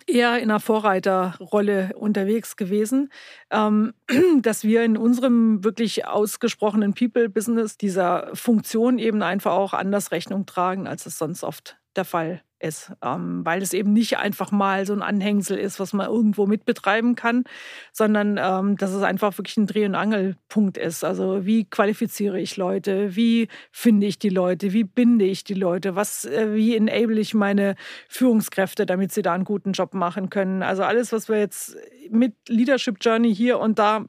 eher 0.07 0.37
in 0.37 0.49
einer 0.49 0.59
Vorreiterrolle 0.59 1.91
unterwegs 1.95 2.55
gewesen, 2.55 3.11
ähm, 3.51 3.93
dass 4.41 4.63
wir 4.63 4.83
in 4.83 4.97
unserem 4.97 5.63
wirklich 5.63 6.07
ausgesprochenen 6.07 6.93
People-Business 6.93 7.77
dieser 7.77 8.29
Funktion 8.33 8.99
eben 8.99 9.21
einfach 9.21 9.53
auch 9.53 9.73
anders 9.73 10.11
Rechnung 10.11 10.45
tragen, 10.45 10.87
als 10.87 11.05
es 11.05 11.17
sonst 11.17 11.43
oft 11.43 11.77
der 11.95 12.05
Fall 12.05 12.41
ist, 12.63 12.91
ähm, 13.03 13.45
weil 13.45 13.61
es 13.61 13.73
eben 13.73 13.93
nicht 13.93 14.17
einfach 14.17 14.51
mal 14.51 14.85
so 14.85 14.93
ein 14.93 15.01
Anhängsel 15.01 15.57
ist, 15.57 15.79
was 15.79 15.93
man 15.93 16.07
irgendwo 16.07 16.47
mitbetreiben 16.47 17.15
kann, 17.15 17.43
sondern 17.91 18.39
ähm, 18.41 18.77
dass 18.77 18.91
es 18.91 19.03
einfach 19.03 19.37
wirklich 19.37 19.57
ein 19.57 19.67
Dreh- 19.67 19.85
und 19.85 19.95
Angelpunkt 19.95 20.77
ist. 20.77 21.03
Also 21.03 21.45
wie 21.45 21.65
qualifiziere 21.65 22.39
ich 22.39 22.57
Leute, 22.57 23.15
wie 23.15 23.49
finde 23.71 24.07
ich 24.07 24.17
die 24.17 24.29
Leute, 24.29 24.73
wie 24.73 24.83
binde 24.83 25.25
ich 25.25 25.43
die 25.43 25.53
Leute, 25.53 25.95
was, 25.95 26.25
äh, 26.25 26.53
wie 26.53 26.75
enable 26.75 27.19
ich 27.19 27.33
meine 27.33 27.75
Führungskräfte, 28.07 28.85
damit 28.85 29.11
sie 29.11 29.21
da 29.21 29.33
einen 29.33 29.43
guten 29.43 29.73
Job 29.73 29.93
machen 29.93 30.29
können. 30.29 30.63
Also 30.63 30.83
alles, 30.83 31.11
was 31.11 31.29
wir 31.29 31.39
jetzt 31.39 31.75
mit 32.09 32.33
Leadership 32.47 32.97
Journey 33.01 33.35
hier 33.35 33.59
und 33.59 33.77
da 33.77 34.05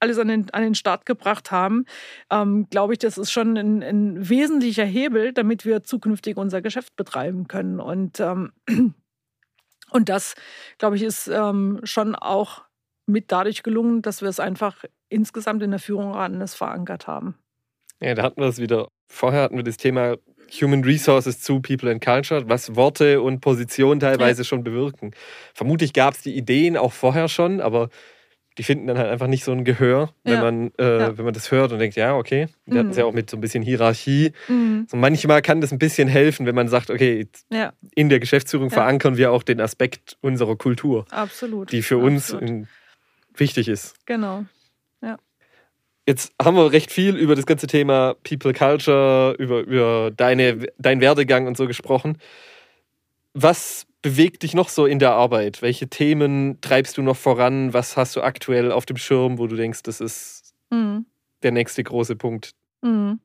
alles 0.00 0.18
an 0.18 0.28
den, 0.28 0.50
an 0.50 0.62
den 0.62 0.74
Start 0.74 1.06
gebracht 1.06 1.50
haben, 1.50 1.84
ähm, 2.30 2.66
glaube 2.70 2.94
ich, 2.94 2.98
das 2.98 3.18
ist 3.18 3.30
schon 3.30 3.56
ein, 3.56 3.82
ein, 3.82 4.28
wesentlicher 4.28 4.84
Hebel, 4.84 5.32
damit 5.32 5.64
wir 5.64 5.82
zukünftig 5.82 6.36
unser 6.36 6.62
Geschäft 6.62 6.96
betreiben 6.96 7.46
können. 7.48 7.80
Und, 7.80 8.18
ähm, 8.18 8.52
und 9.90 10.08
das, 10.08 10.34
glaube 10.78 10.96
ich, 10.96 11.02
ist 11.02 11.28
ähm, 11.28 11.80
schon 11.84 12.14
auch 12.14 12.62
mit 13.06 13.30
dadurch 13.30 13.62
gelungen, 13.62 14.02
dass 14.02 14.22
wir 14.22 14.28
es 14.28 14.40
einfach 14.40 14.84
insgesamt 15.08 15.62
in 15.62 15.70
der 15.70 15.80
Führung 15.80 16.14
anders 16.14 16.54
verankert 16.54 17.06
haben. 17.06 17.34
Ja, 18.00 18.14
da 18.14 18.22
hatten 18.22 18.40
wir 18.40 18.48
es 18.48 18.58
wieder. 18.58 18.88
Vorher 19.08 19.42
hatten 19.42 19.56
wir 19.56 19.64
das 19.64 19.76
Thema 19.76 20.16
Human 20.60 20.82
Resources 20.82 21.40
zu 21.40 21.60
People 21.60 21.90
and 21.90 22.02
Culture, 22.02 22.48
was 22.48 22.74
Worte 22.74 23.20
und 23.20 23.40
Position 23.40 24.00
teilweise 24.00 24.42
ja. 24.42 24.44
schon 24.44 24.64
bewirken. 24.64 25.12
Vermutlich 25.54 25.92
gab 25.92 26.14
es 26.14 26.22
die 26.22 26.36
Ideen 26.36 26.76
auch 26.76 26.92
vorher 26.92 27.28
schon, 27.28 27.60
aber 27.60 27.88
die 28.60 28.64
finden 28.64 28.88
dann 28.88 28.98
halt 28.98 29.08
einfach 29.08 29.26
nicht 29.26 29.42
so 29.42 29.52
ein 29.52 29.64
Gehör, 29.64 30.12
wenn, 30.22 30.34
ja. 30.34 30.40
man, 30.42 30.70
äh, 30.78 30.98
ja. 30.98 31.16
wenn 31.16 31.24
man 31.24 31.32
das 31.32 31.50
hört 31.50 31.72
und 31.72 31.78
denkt, 31.78 31.96
ja, 31.96 32.14
okay. 32.14 32.46
Wir 32.66 32.74
mhm. 32.74 32.78
hatten 32.78 32.90
es 32.90 32.98
ja 32.98 33.06
auch 33.06 33.14
mit 33.14 33.30
so 33.30 33.38
ein 33.38 33.40
bisschen 33.40 33.62
Hierarchie. 33.62 34.32
Mhm. 34.48 34.86
So 34.86 34.98
manchmal 34.98 35.40
kann 35.40 35.62
das 35.62 35.72
ein 35.72 35.78
bisschen 35.78 36.08
helfen, 36.08 36.44
wenn 36.44 36.54
man 36.54 36.68
sagt, 36.68 36.90
okay, 36.90 37.26
ja. 37.50 37.72
in 37.94 38.10
der 38.10 38.20
Geschäftsführung 38.20 38.68
verankern 38.68 39.16
wir 39.16 39.32
auch 39.32 39.42
den 39.42 39.62
Aspekt 39.62 40.18
unserer 40.20 40.56
Kultur. 40.56 41.06
Absolut. 41.08 41.72
Die 41.72 41.80
für 41.80 41.96
uns 41.96 42.34
in, 42.34 42.68
wichtig 43.34 43.66
ist. 43.66 43.94
Genau. 44.04 44.44
Ja. 45.00 45.16
Jetzt 46.06 46.34
haben 46.38 46.54
wir 46.54 46.70
recht 46.70 46.92
viel 46.92 47.16
über 47.16 47.36
das 47.36 47.46
ganze 47.46 47.66
Thema 47.66 48.14
People 48.28 48.52
Culture, 48.52 49.36
über, 49.38 49.60
über 49.60 50.10
deine, 50.14 50.66
deinen 50.76 51.00
Werdegang 51.00 51.46
und 51.46 51.56
so 51.56 51.66
gesprochen. 51.66 52.18
Was 53.32 53.86
bewegt 54.02 54.42
dich 54.42 54.54
noch 54.54 54.68
so 54.68 54.86
in 54.86 54.98
der 54.98 55.12
Arbeit? 55.12 55.62
Welche 55.62 55.88
Themen 55.88 56.60
treibst 56.60 56.96
du 56.96 57.02
noch 57.02 57.16
voran? 57.16 57.72
Was 57.72 57.96
hast 57.96 58.16
du 58.16 58.22
aktuell 58.22 58.72
auf 58.72 58.86
dem 58.86 58.96
Schirm, 58.96 59.38
wo 59.38 59.46
du 59.46 59.56
denkst, 59.56 59.82
das 59.82 60.00
ist 60.00 60.54
mhm. 60.70 61.06
der 61.42 61.52
nächste 61.52 61.82
große 61.82 62.16
Punkt? 62.16 62.52
Mhm. 62.82 63.20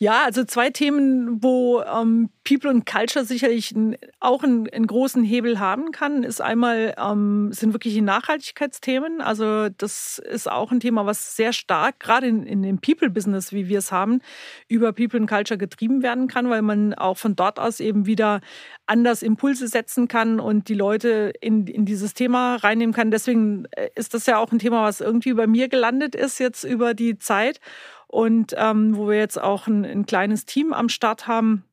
Ja, 0.00 0.22
also 0.24 0.44
zwei 0.44 0.70
Themen, 0.70 1.42
wo 1.42 1.82
ähm, 1.82 2.30
People 2.44 2.70
und 2.70 2.86
Culture 2.86 3.24
sicherlich 3.24 3.72
ein, 3.72 3.96
auch 4.20 4.44
einen, 4.44 4.68
einen, 4.70 4.86
großen 4.86 5.24
Hebel 5.24 5.58
haben 5.58 5.90
kann, 5.90 6.22
ist 6.22 6.40
einmal 6.40 6.94
ähm, 6.96 7.50
sind 7.52 7.72
wirklich 7.72 7.94
die 7.94 8.00
Nachhaltigkeitsthemen. 8.00 9.20
Also 9.20 9.68
das 9.70 10.20
ist 10.20 10.48
auch 10.48 10.70
ein 10.70 10.78
Thema, 10.78 11.04
was 11.04 11.34
sehr 11.34 11.52
stark 11.52 11.98
gerade 11.98 12.28
in, 12.28 12.44
in 12.44 12.62
dem 12.62 12.78
People-Business, 12.78 13.52
wie 13.52 13.68
wir 13.68 13.80
es 13.80 13.90
haben, 13.90 14.20
über 14.68 14.92
People 14.92 15.18
und 15.18 15.26
Culture 15.26 15.58
getrieben 15.58 16.00
werden 16.04 16.28
kann, 16.28 16.48
weil 16.48 16.62
man 16.62 16.94
auch 16.94 17.18
von 17.18 17.34
dort 17.34 17.58
aus 17.58 17.80
eben 17.80 18.06
wieder 18.06 18.40
anders 18.86 19.24
Impulse 19.24 19.66
setzen 19.66 20.06
kann 20.06 20.38
und 20.38 20.68
die 20.68 20.74
Leute 20.74 21.32
in, 21.40 21.66
in 21.66 21.86
dieses 21.86 22.14
Thema 22.14 22.54
reinnehmen 22.54 22.94
kann. 22.94 23.10
Deswegen 23.10 23.64
äh, 23.72 23.88
ist 23.96 24.14
das 24.14 24.26
ja 24.26 24.38
auch 24.38 24.52
ein 24.52 24.60
Thema, 24.60 24.84
was 24.84 25.00
irgendwie 25.00 25.34
bei 25.34 25.48
mir 25.48 25.68
gelandet 25.68 26.14
ist 26.14 26.38
jetzt 26.38 26.62
über 26.62 26.94
die 26.94 27.18
Zeit 27.18 27.58
und 28.08 28.54
ähm, 28.56 28.96
wo 28.96 29.08
wir 29.08 29.16
jetzt 29.16 29.40
auch 29.40 29.66
ein, 29.66 29.84
ein 29.84 30.06
kleines 30.06 30.44
Team 30.44 30.72
am 30.72 30.88
Start 30.88 31.28
haben, 31.28 31.64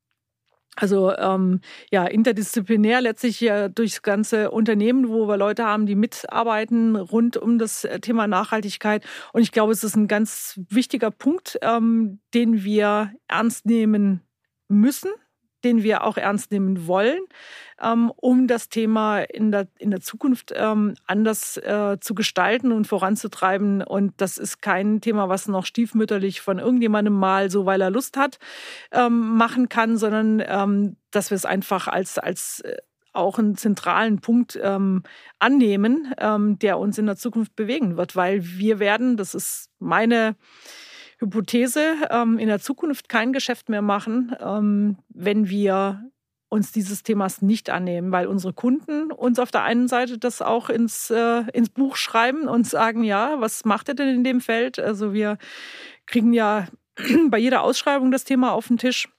also 0.75 1.15
ähm, 1.15 1.61
ja, 1.89 2.05
interdisziplinär 2.05 2.99
letztlich 2.99 3.39
ja 3.39 3.69
durchs 3.69 4.01
ganze 4.01 4.51
Unternehmen, 4.51 5.07
wo 5.07 5.27
wir 5.27 5.37
Leute 5.37 5.65
haben, 5.65 5.85
die 5.85 5.95
mitarbeiten 5.95 6.97
rund 6.97 7.37
um 7.37 7.57
das 7.57 7.87
Thema 8.01 8.27
Nachhaltigkeit. 8.27 9.05
Und 9.31 9.41
ich 9.41 9.53
glaube, 9.53 9.71
es 9.71 9.85
ist 9.85 9.95
ein 9.95 10.09
ganz 10.09 10.59
wichtiger 10.69 11.11
Punkt, 11.11 11.57
ähm, 11.61 12.19
den 12.33 12.63
wir 12.65 13.13
ernst 13.27 13.65
nehmen 13.65 14.21
müssen 14.67 15.11
den 15.65 15.83
wir 15.83 16.03
auch 16.03 16.15
ernst 16.15 16.51
nehmen 16.51 16.87
wollen, 16.87 17.19
ähm, 17.81 18.11
um 18.15 18.47
das 18.47 18.69
Thema 18.69 19.19
in 19.19 19.51
der, 19.51 19.67
in 19.77 19.91
der 19.91 19.99
Zukunft 19.99 20.53
ähm, 20.55 20.95
anders 21.05 21.57
äh, 21.57 21.97
zu 21.99 22.15
gestalten 22.15 22.71
und 22.71 22.87
voranzutreiben. 22.87 23.81
Und 23.81 24.13
das 24.17 24.37
ist 24.37 24.61
kein 24.61 25.01
Thema, 25.01 25.27
was 25.27 25.49
noch 25.49 25.65
stiefmütterlich 25.65 26.39
von 26.39 26.59
irgendjemandem 26.59 27.13
mal 27.13 27.51
so, 27.51 27.65
weil 27.65 27.81
er 27.81 27.89
Lust 27.89 28.15
hat, 28.15 28.39
ähm, 28.91 29.35
machen 29.35 29.67
kann, 29.67 29.97
sondern 29.97 30.95
dass 31.11 31.31
wir 31.31 31.35
es 31.35 31.45
einfach 31.45 31.87
als, 31.87 32.19
als 32.19 32.59
äh, 32.61 32.77
auch 33.15 33.39
einen 33.39 33.55
zentralen 33.55 34.19
Punkt 34.19 34.59
ähm, 34.61 35.03
annehmen, 35.39 36.13
ähm, 36.17 36.59
der 36.59 36.77
uns 36.77 36.97
in 36.97 37.05
der 37.05 37.15
Zukunft 37.15 37.55
bewegen 37.55 37.97
wird, 37.97 38.15
weil 38.15 38.43
wir 38.43 38.79
werden, 38.79 39.17
das 39.17 39.33
ist 39.33 39.69
meine 39.79 40.35
Hypothese, 41.19 41.95
ähm, 42.09 42.37
in 42.37 42.47
der 42.47 42.59
Zukunft 42.59 43.09
kein 43.09 43.33
Geschäft 43.33 43.69
mehr 43.69 43.81
machen, 43.81 44.35
ähm, 44.39 44.97
wenn 45.09 45.49
wir 45.49 46.09
uns 46.49 46.71
dieses 46.71 47.03
Themas 47.03 47.41
nicht 47.41 47.69
annehmen, 47.69 48.11
weil 48.11 48.27
unsere 48.27 48.53
Kunden 48.53 49.11
uns 49.11 49.39
auf 49.39 49.51
der 49.51 49.63
einen 49.63 49.87
Seite 49.87 50.17
das 50.17 50.41
auch 50.41 50.69
ins, 50.69 51.09
äh, 51.09 51.43
ins 51.53 51.69
Buch 51.69 51.95
schreiben 51.95 52.47
und 52.47 52.67
sagen, 52.67 53.03
ja, 53.03 53.39
was 53.39 53.65
macht 53.65 53.89
ihr 53.89 53.95
denn 53.95 54.09
in 54.09 54.23
dem 54.23 54.41
Feld? 54.41 54.79
Also 54.79 55.13
wir 55.13 55.37
kriegen 56.05 56.33
ja 56.33 56.67
bei 57.29 57.37
jeder 57.37 57.61
Ausschreibung 57.61 58.11
das 58.11 58.23
Thema 58.23 58.53
auf 58.53 58.67
den 58.67 58.77
Tisch. 58.77 59.09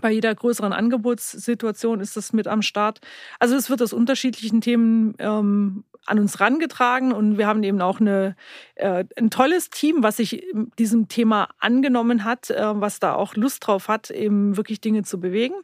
Bei 0.00 0.10
jeder 0.10 0.34
größeren 0.34 0.72
Angebotssituation 0.72 2.00
ist 2.00 2.16
das 2.16 2.32
mit 2.32 2.48
am 2.48 2.62
Start. 2.62 3.00
Also 3.38 3.54
es 3.54 3.70
wird 3.70 3.80
aus 3.80 3.92
unterschiedlichen 3.92 4.60
Themen 4.60 5.14
ähm, 5.18 5.84
an 6.06 6.18
uns 6.18 6.40
rangetragen 6.40 7.12
und 7.12 7.38
wir 7.38 7.46
haben 7.46 7.62
eben 7.62 7.80
auch 7.80 8.00
eine, 8.00 8.36
äh, 8.74 9.04
ein 9.16 9.30
tolles 9.30 9.70
Team, 9.70 10.02
was 10.02 10.18
sich 10.18 10.46
diesem 10.78 11.08
Thema 11.08 11.48
angenommen 11.58 12.24
hat, 12.24 12.50
äh, 12.50 12.80
was 12.80 13.00
da 13.00 13.14
auch 13.14 13.34
Lust 13.36 13.66
drauf 13.66 13.88
hat, 13.88 14.10
eben 14.10 14.56
wirklich 14.56 14.80
Dinge 14.80 15.02
zu 15.02 15.20
bewegen. 15.20 15.54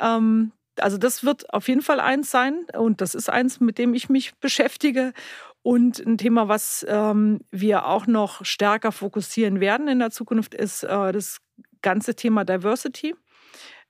Ähm, 0.00 0.52
also 0.80 0.98
das 0.98 1.24
wird 1.24 1.52
auf 1.52 1.68
jeden 1.68 1.82
Fall 1.82 2.00
eins 2.00 2.30
sein 2.30 2.66
und 2.76 3.00
das 3.00 3.14
ist 3.14 3.28
eins, 3.28 3.60
mit 3.60 3.78
dem 3.78 3.94
ich 3.94 4.08
mich 4.08 4.34
beschäftige. 4.36 5.12
Und 5.62 5.98
ein 5.98 6.18
Thema, 6.18 6.48
was 6.48 6.86
ähm, 6.88 7.40
wir 7.50 7.86
auch 7.86 8.06
noch 8.06 8.44
stärker 8.44 8.92
fokussieren 8.92 9.60
werden 9.60 9.88
in 9.88 9.98
der 9.98 10.10
Zukunft, 10.10 10.54
ist 10.54 10.84
äh, 10.84 11.12
das 11.12 11.38
ganze 11.82 12.14
Thema 12.14 12.44
Diversity. 12.44 13.14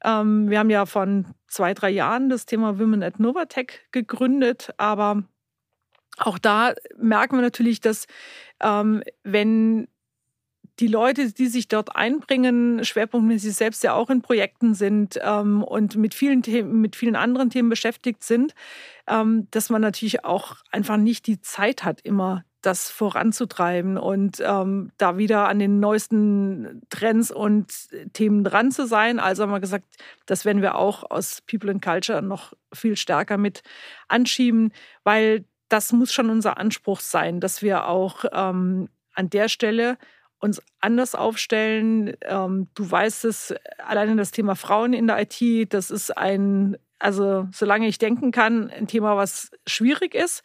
Ähm, 0.05 0.49
wir 0.49 0.59
haben 0.59 0.71
ja 0.71 0.87
von 0.87 1.35
zwei, 1.47 1.75
drei 1.75 1.91
Jahren 1.91 2.29
das 2.29 2.47
Thema 2.47 2.79
Women 2.79 3.03
at 3.03 3.21
Novatech 3.21 3.87
gegründet, 3.93 4.71
aber 4.77 5.25
auch 6.19 6.39
da 6.39 6.75
merken 6.97 7.37
wir 7.37 7.43
natürlich, 7.43 7.81
dass 7.81 8.07
ähm, 8.61 9.03
wenn 9.23 9.89
die 10.81 10.87
Leute, 10.87 11.33
die 11.33 11.47
sich 11.47 11.69
dort 11.69 11.97
einbringen, 11.97 12.85
schwerpunktmäßig 12.85 13.55
selbst 13.55 13.83
ja 13.83 13.95
auch 13.95 14.11
in 14.11 14.23
Projekten 14.23 14.75
sind 14.75 15.19
ähm, 15.23 15.65
und 15.65 15.97
mit 15.97 16.15
vielen 16.15 16.43
Themen, 16.43 16.81
mit 16.81 16.95
vielen 16.95 17.17
anderen 17.17 17.51
Themen 17.51 17.69
beschäftigt 17.69 18.23
sind, 18.23 18.55
ähm, 19.09 19.49
dass 19.51 19.71
man 19.71 19.83
natürlich 19.83 20.25
auch 20.25 20.57
einfach 20.71 20.97
nicht 20.97 21.27
die 21.27 21.41
Zeit 21.41 21.85
hat, 21.85 22.01
immer 22.03 22.45
das 22.63 22.91
voranzutreiben 22.91 23.97
und 23.97 24.43
ähm, 24.45 24.91
da 24.99 25.17
wieder 25.17 25.49
an 25.49 25.59
den 25.59 25.79
neuesten 25.79 26.83
Trends 26.91 27.31
und 27.31 27.73
Themen 28.13 28.43
dran 28.43 28.73
zu 28.73 28.87
sein. 28.87 29.21
Also 29.21 29.45
haben 29.45 29.53
wir 29.53 29.61
gesagt, 29.61 29.87
das 30.27 30.45
werden 30.45 30.61
wir 30.61 30.77
auch 30.77 31.09
aus 31.09 31.41
People 31.43 31.71
and 31.71 31.83
Culture 31.83 32.21
noch 32.21 32.53
viel 32.73 32.97
stärker 32.97 33.39
mit 33.39 33.63
anschieben, 34.09 34.73
weil 35.05 35.45
das 35.69 35.93
muss 35.93 36.13
schon 36.13 36.31
unser 36.31 36.59
Anspruch 36.59 37.01
sein, 37.01 37.41
dass 37.41 37.63
wir 37.63 37.87
auch 37.87 38.25
ähm, 38.33 38.89
an 39.15 39.31
der 39.31 39.49
Stelle 39.49 39.99
uns 40.41 40.63
anders 40.81 41.15
aufstellen. 41.15 42.15
Ähm, 42.23 42.69
du 42.75 42.91
weißt 42.91 43.25
es, 43.25 43.55
alleine 43.79 44.17
das 44.17 44.31
Thema 44.31 44.55
Frauen 44.55 44.93
in 44.93 45.07
der 45.07 45.21
IT, 45.21 45.73
das 45.73 45.91
ist 45.91 46.17
ein, 46.17 46.77
also 46.99 47.49
solange 47.53 47.89
ich 47.89 47.99
denken 47.99 48.31
kann, 48.31 48.71
ein 48.71 48.87
Thema, 48.87 49.17
was 49.17 49.51
schwierig 49.67 50.15
ist. 50.15 50.43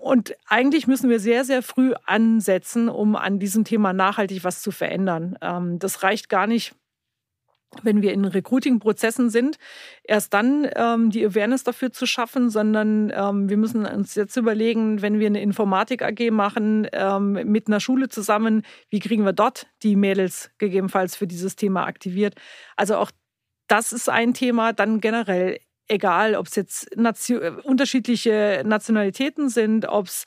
Und 0.00 0.34
eigentlich 0.46 0.88
müssen 0.88 1.08
wir 1.08 1.20
sehr, 1.20 1.44
sehr 1.44 1.62
früh 1.62 1.94
ansetzen, 2.04 2.88
um 2.88 3.14
an 3.14 3.38
diesem 3.38 3.64
Thema 3.64 3.92
nachhaltig 3.92 4.42
was 4.42 4.60
zu 4.60 4.72
verändern. 4.72 5.38
Ähm, 5.40 5.78
das 5.78 6.02
reicht 6.02 6.28
gar 6.28 6.46
nicht, 6.46 6.74
wenn 7.82 8.02
wir 8.02 8.12
in 8.12 8.24
Recruiting-Prozessen 8.24 9.30
sind, 9.30 9.58
erst 10.04 10.32
dann 10.34 10.68
ähm, 10.74 11.10
die 11.10 11.24
Awareness 11.24 11.64
dafür 11.64 11.92
zu 11.92 12.06
schaffen, 12.06 12.50
sondern 12.50 13.12
ähm, 13.14 13.48
wir 13.48 13.56
müssen 13.56 13.84
uns 13.84 14.14
jetzt 14.14 14.36
überlegen, 14.36 15.02
wenn 15.02 15.18
wir 15.18 15.26
eine 15.26 15.42
Informatik-AG 15.42 16.30
machen 16.30 16.88
ähm, 16.92 17.32
mit 17.32 17.66
einer 17.66 17.80
Schule 17.80 18.08
zusammen, 18.08 18.62
wie 18.90 19.00
kriegen 19.00 19.24
wir 19.24 19.32
dort 19.32 19.66
die 19.82 19.96
Mädels 19.96 20.50
gegebenenfalls 20.58 21.16
für 21.16 21.26
dieses 21.26 21.56
Thema 21.56 21.84
aktiviert. 21.84 22.34
Also 22.76 22.96
auch 22.96 23.10
das 23.68 23.92
ist 23.92 24.08
ein 24.08 24.34
Thema. 24.34 24.72
Dann 24.72 25.00
generell 25.00 25.60
egal, 25.88 26.34
ob 26.34 26.46
es 26.46 26.54
jetzt 26.54 26.96
Nation, 26.96 27.42
äh, 27.42 27.52
unterschiedliche 27.64 28.62
Nationalitäten 28.64 29.48
sind, 29.48 29.88
ob 29.88 30.06
es 30.06 30.24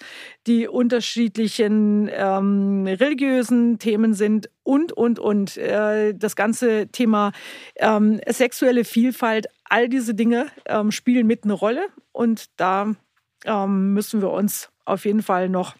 die 0.47 0.67
unterschiedlichen 0.67 2.09
ähm, 2.11 2.85
religiösen 2.87 3.79
Themen 3.79 4.13
sind 4.13 4.49
und, 4.63 4.91
und, 4.91 5.19
und. 5.19 5.57
Äh, 5.57 6.13
das 6.15 6.35
ganze 6.35 6.87
Thema 6.87 7.31
ähm, 7.77 8.19
sexuelle 8.27 8.83
Vielfalt, 8.83 9.47
all 9.63 9.87
diese 9.87 10.13
Dinge 10.13 10.47
ähm, 10.65 10.91
spielen 10.91 11.27
mit 11.27 11.43
eine 11.43 11.53
Rolle 11.53 11.87
und 12.11 12.45
da 12.57 12.95
ähm, 13.45 13.93
müssen 13.93 14.21
wir 14.21 14.31
uns 14.31 14.69
auf 14.85 15.05
jeden 15.05 15.23
Fall 15.23 15.49
noch 15.49 15.75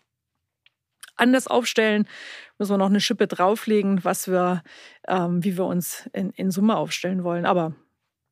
anders 1.16 1.48
aufstellen, 1.48 2.08
müssen 2.58 2.74
wir 2.74 2.78
noch 2.78 2.90
eine 2.90 3.02
Schippe 3.02 3.28
drauflegen, 3.28 4.04
was 4.04 4.28
wir, 4.28 4.64
ähm, 5.08 5.44
wie 5.44 5.58
wir 5.58 5.66
uns 5.66 6.10
in, 6.14 6.32
in 6.32 6.52
Summe 6.52 6.78
aufstellen 6.78 7.24
wollen. 7.24 7.46
Aber 7.46 7.74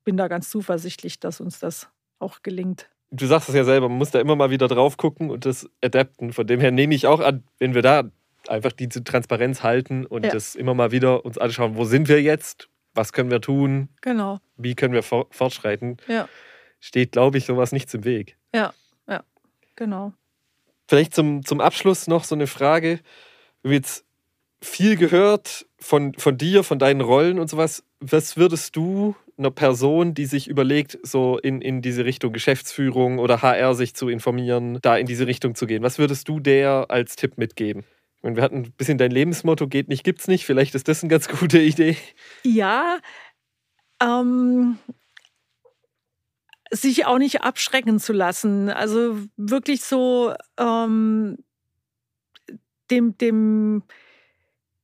bin 0.03 0.17
da 0.17 0.27
ganz 0.27 0.49
zuversichtlich, 0.49 1.19
dass 1.19 1.41
uns 1.41 1.59
das 1.59 1.89
auch 2.19 2.41
gelingt. 2.41 2.89
Du 3.11 3.26
sagst 3.26 3.49
es 3.49 3.55
ja 3.55 3.63
selber, 3.63 3.89
man 3.89 3.97
muss 3.97 4.11
da 4.11 4.19
immer 4.19 4.35
mal 4.35 4.51
wieder 4.51 4.67
drauf 4.67 4.97
gucken 4.97 5.31
und 5.31 5.45
das 5.45 5.69
adapten. 5.84 6.31
Von 6.31 6.45
dem 6.45 6.59
her 6.59 6.71
nehme 6.71 6.93
ich 6.93 7.07
auch 7.07 7.19
an, 7.19 7.43
wenn 7.57 7.73
wir 7.73 7.81
da 7.81 8.03
einfach 8.47 8.71
diese 8.71 9.03
Transparenz 9.03 9.63
halten 9.63 10.05
und 10.05 10.26
ja. 10.26 10.31
das 10.31 10.55
immer 10.55 10.73
mal 10.73 10.91
wieder 10.91 11.26
uns 11.26 11.38
anschauen, 11.38 11.76
wo 11.76 11.85
sind 11.85 12.07
wir 12.07 12.21
jetzt, 12.21 12.69
was 12.93 13.13
können 13.13 13.31
wir 13.31 13.41
tun, 13.41 13.89
genau. 14.01 14.39
wie 14.57 14.76
können 14.76 14.93
wir 14.93 15.03
fortschreiten, 15.03 15.97
ja. 16.07 16.27
steht, 16.80 17.11
glaube 17.11 17.38
ich, 17.38 17.45
sowas 17.45 17.71
nichts 17.71 17.93
im 17.93 18.05
Weg. 18.05 18.38
Ja, 18.53 18.73
ja, 19.07 19.23
genau. 19.76 20.13
Vielleicht 20.88 21.13
zum, 21.13 21.43
zum 21.45 21.61
Abschluss 21.61 22.07
noch 22.07 22.23
so 22.23 22.35
eine 22.35 22.47
Frage. 22.47 22.99
Wir 23.61 23.69
haben 23.69 23.76
jetzt 23.76 24.05
viel 24.61 24.95
gehört 24.95 25.67
von, 25.77 26.13
von 26.15 26.38
dir, 26.38 26.63
von 26.63 26.80
deinen 26.80 27.01
Rollen 27.01 27.39
und 27.39 27.49
sowas. 27.49 27.84
Was 27.99 28.38
würdest 28.38 28.76
du 28.76 29.15
einer 29.40 29.52
Person, 29.52 30.14
die 30.14 30.26
sich 30.26 30.48
überlegt, 30.48 30.99
so 31.02 31.38
in, 31.40 31.61
in 31.61 31.82
diese 31.82 32.06
Richtung 32.06 32.34
Geschäftsführung 32.34 33.20
oder 33.20 33.41
HR 33.41 33.74
sich 33.74 33.95
zu 33.95 34.10
informieren, 34.10 34.80
da 34.82 34.98
in 34.98 35.07
diese 35.07 35.26
Richtung 35.26 35.56
zu 35.56 35.66
gehen? 35.66 35.82
Was 35.82 35.98
würdest 35.98 36.28
du 36.28 36.40
der 36.40 36.86
als 36.90 37.16
Tipp 37.16 37.38
mitgeben? 37.38 37.84
Ich 38.22 38.36
wir 38.36 38.44
hatten 38.44 38.57
ein 38.57 38.74
bisschen 38.74 38.98
dein 38.98 39.11
Lebensmotto, 39.11 39.68
geht 39.68 39.88
nicht, 39.88 40.03
gibt's 40.03 40.28
nicht. 40.28 40.45
Vielleicht 40.45 40.76
ist 40.76 40.88
das 40.88 41.02
eine 41.02 41.10
ganz 41.10 41.28
gute 41.40 41.60
Idee. 41.60 41.98
Ja, 42.44 42.99
ähm, 44.02 44.78
sich 46.72 47.06
auch 47.06 47.18
nicht 47.18 47.41
abschrecken 47.41 47.99
zu 47.99 48.14
lassen. 48.14 48.70
Also 48.70 49.18
wirklich 49.38 49.82
so 49.84 50.34
ähm, 50.57 51.38
dem, 52.91 53.18
dem, 53.18 53.84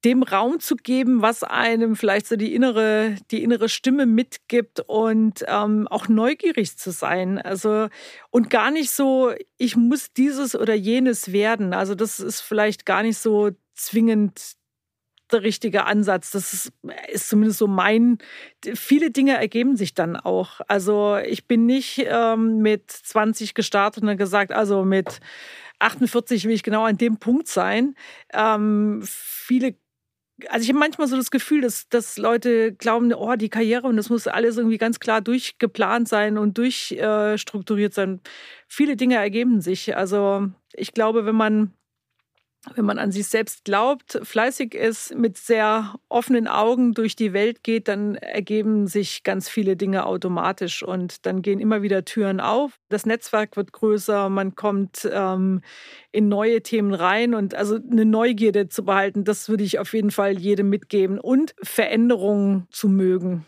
dem 0.06 0.22
Raum 0.22 0.60
zu 0.60 0.76
geben, 0.76 1.24
was 1.24 1.44
einem 1.44 1.96
vielleicht 1.96 2.28
so 2.28 2.36
die 2.36 2.54
innere, 2.54 3.16
die 3.32 3.44
innere 3.44 3.70
Stimme 3.70 4.06
mitgibt 4.06 4.80
und 4.82 5.44
ähm, 5.48 5.88
auch 5.88 6.08
neugierig 6.08 6.78
zu 6.78 6.92
sein. 6.92 7.40
Also 7.40 7.88
und 8.30 8.52
gar 8.52 8.70
nicht 8.70 8.92
so, 8.92 9.34
ich 9.58 9.76
muss 9.76 10.14
dieses 10.14 10.56
oder 10.56 10.76
jenes 10.76 11.32
werden. 11.32 11.74
Also 11.74 11.96
das 11.96 12.20
ist 12.20 12.42
vielleicht 12.42 12.86
gar 12.86 13.02
nicht 13.02 13.18
so 13.18 13.50
zwingend 13.74 14.56
der 15.32 15.42
richtige 15.42 15.86
Ansatz. 15.86 16.30
Das 16.30 16.54
ist, 16.54 16.72
ist, 17.12 17.30
zumindest 17.30 17.58
so 17.58 17.66
mein. 17.66 18.20
Viele 18.76 19.10
Dinge 19.10 19.38
ergeben 19.38 19.76
sich 19.76 19.96
dann 19.96 20.16
auch. 20.16 20.62
Also 20.68 21.18
ich 21.18 21.48
bin 21.48 21.66
nicht 21.66 22.06
ähm, 22.08 22.60
mit 22.60 22.92
20 22.92 23.56
gestartet 23.56 24.04
und 24.04 24.08
dann 24.08 24.18
gesagt, 24.18 24.52
also 24.52 24.86
mit 24.86 25.20
48 25.80 26.46
will 26.46 26.54
ich 26.54 26.64
genau 26.64 26.86
an 26.86 26.98
dem 26.98 27.18
Punkt 27.18 27.48
sein. 27.48 27.96
Ähm, 28.34 29.02
viele 29.04 29.76
also 30.50 30.64
ich 30.64 30.70
habe 30.70 30.80
manchmal 30.80 31.08
so 31.08 31.16
das 31.16 31.32
Gefühl, 31.32 31.62
dass, 31.62 31.88
dass 31.88 32.18
Leute 32.18 32.74
glauben, 32.74 33.14
oh, 33.14 33.36
die 33.36 33.50
Karriere 33.50 33.88
und 33.88 33.98
das 33.98 34.10
muss 34.10 34.28
alles 34.28 34.58
irgendwie 34.58 34.78
ganz 34.78 35.00
klar 35.00 35.22
durchgeplant 35.22 36.08
sein 36.08 36.38
und 36.38 36.58
durchstrukturiert 36.58 37.94
sein. 37.94 38.22
Viele 38.68 38.96
Dinge 38.98 39.16
ergeben 39.16 39.62
sich. 39.62 39.96
Also 39.96 40.48
ich 40.74 40.94
glaube, 40.94 41.26
wenn 41.26 41.36
man 41.36 41.74
wenn 42.74 42.86
man 42.86 42.98
an 42.98 43.12
sich 43.12 43.28
selbst 43.28 43.66
glaubt, 43.66 44.20
fleißig 44.24 44.74
ist, 44.74 45.16
mit 45.16 45.38
sehr 45.38 45.96
offenen 46.10 46.48
Augen 46.48 46.94
durch 46.94 47.16
die 47.16 47.34
Welt 47.34 47.64
geht, 47.64 47.88
dann 47.88 48.16
ergeben 48.16 48.88
sich 48.88 49.24
ganz 49.24 49.48
viele 49.48 49.76
Dinge 49.76 50.06
automatisch 50.06 50.82
und 50.82 51.26
dann 51.26 51.42
gehen 51.42 51.60
immer 51.60 51.82
wieder 51.82 52.06
Türen 52.06 52.40
auf. 52.40 52.80
Das 52.90 53.06
Netzwerk 53.06 53.56
wird 53.56 53.72
größer, 53.72 54.30
man 54.30 54.56
kommt 54.56 55.08
ähm, 55.12 55.62
in 56.12 56.28
neue 56.28 56.62
Themen 56.62 56.94
rein 56.94 57.36
und 57.36 57.54
also 57.54 57.76
eine 57.76 58.06
Neugierde 58.06 58.68
zu 58.68 58.84
behalten, 58.86 59.24
das 59.24 59.48
würde 59.48 59.64
ich 59.64 59.80
auf 59.80 59.94
jeden 59.94 60.12
Fall 60.12 60.40
jedem 60.40 60.70
mitgeben 60.70 61.20
und 61.20 61.56
Veränderungen 61.62 62.68
zu 62.72 62.90
mögen. 62.90 63.46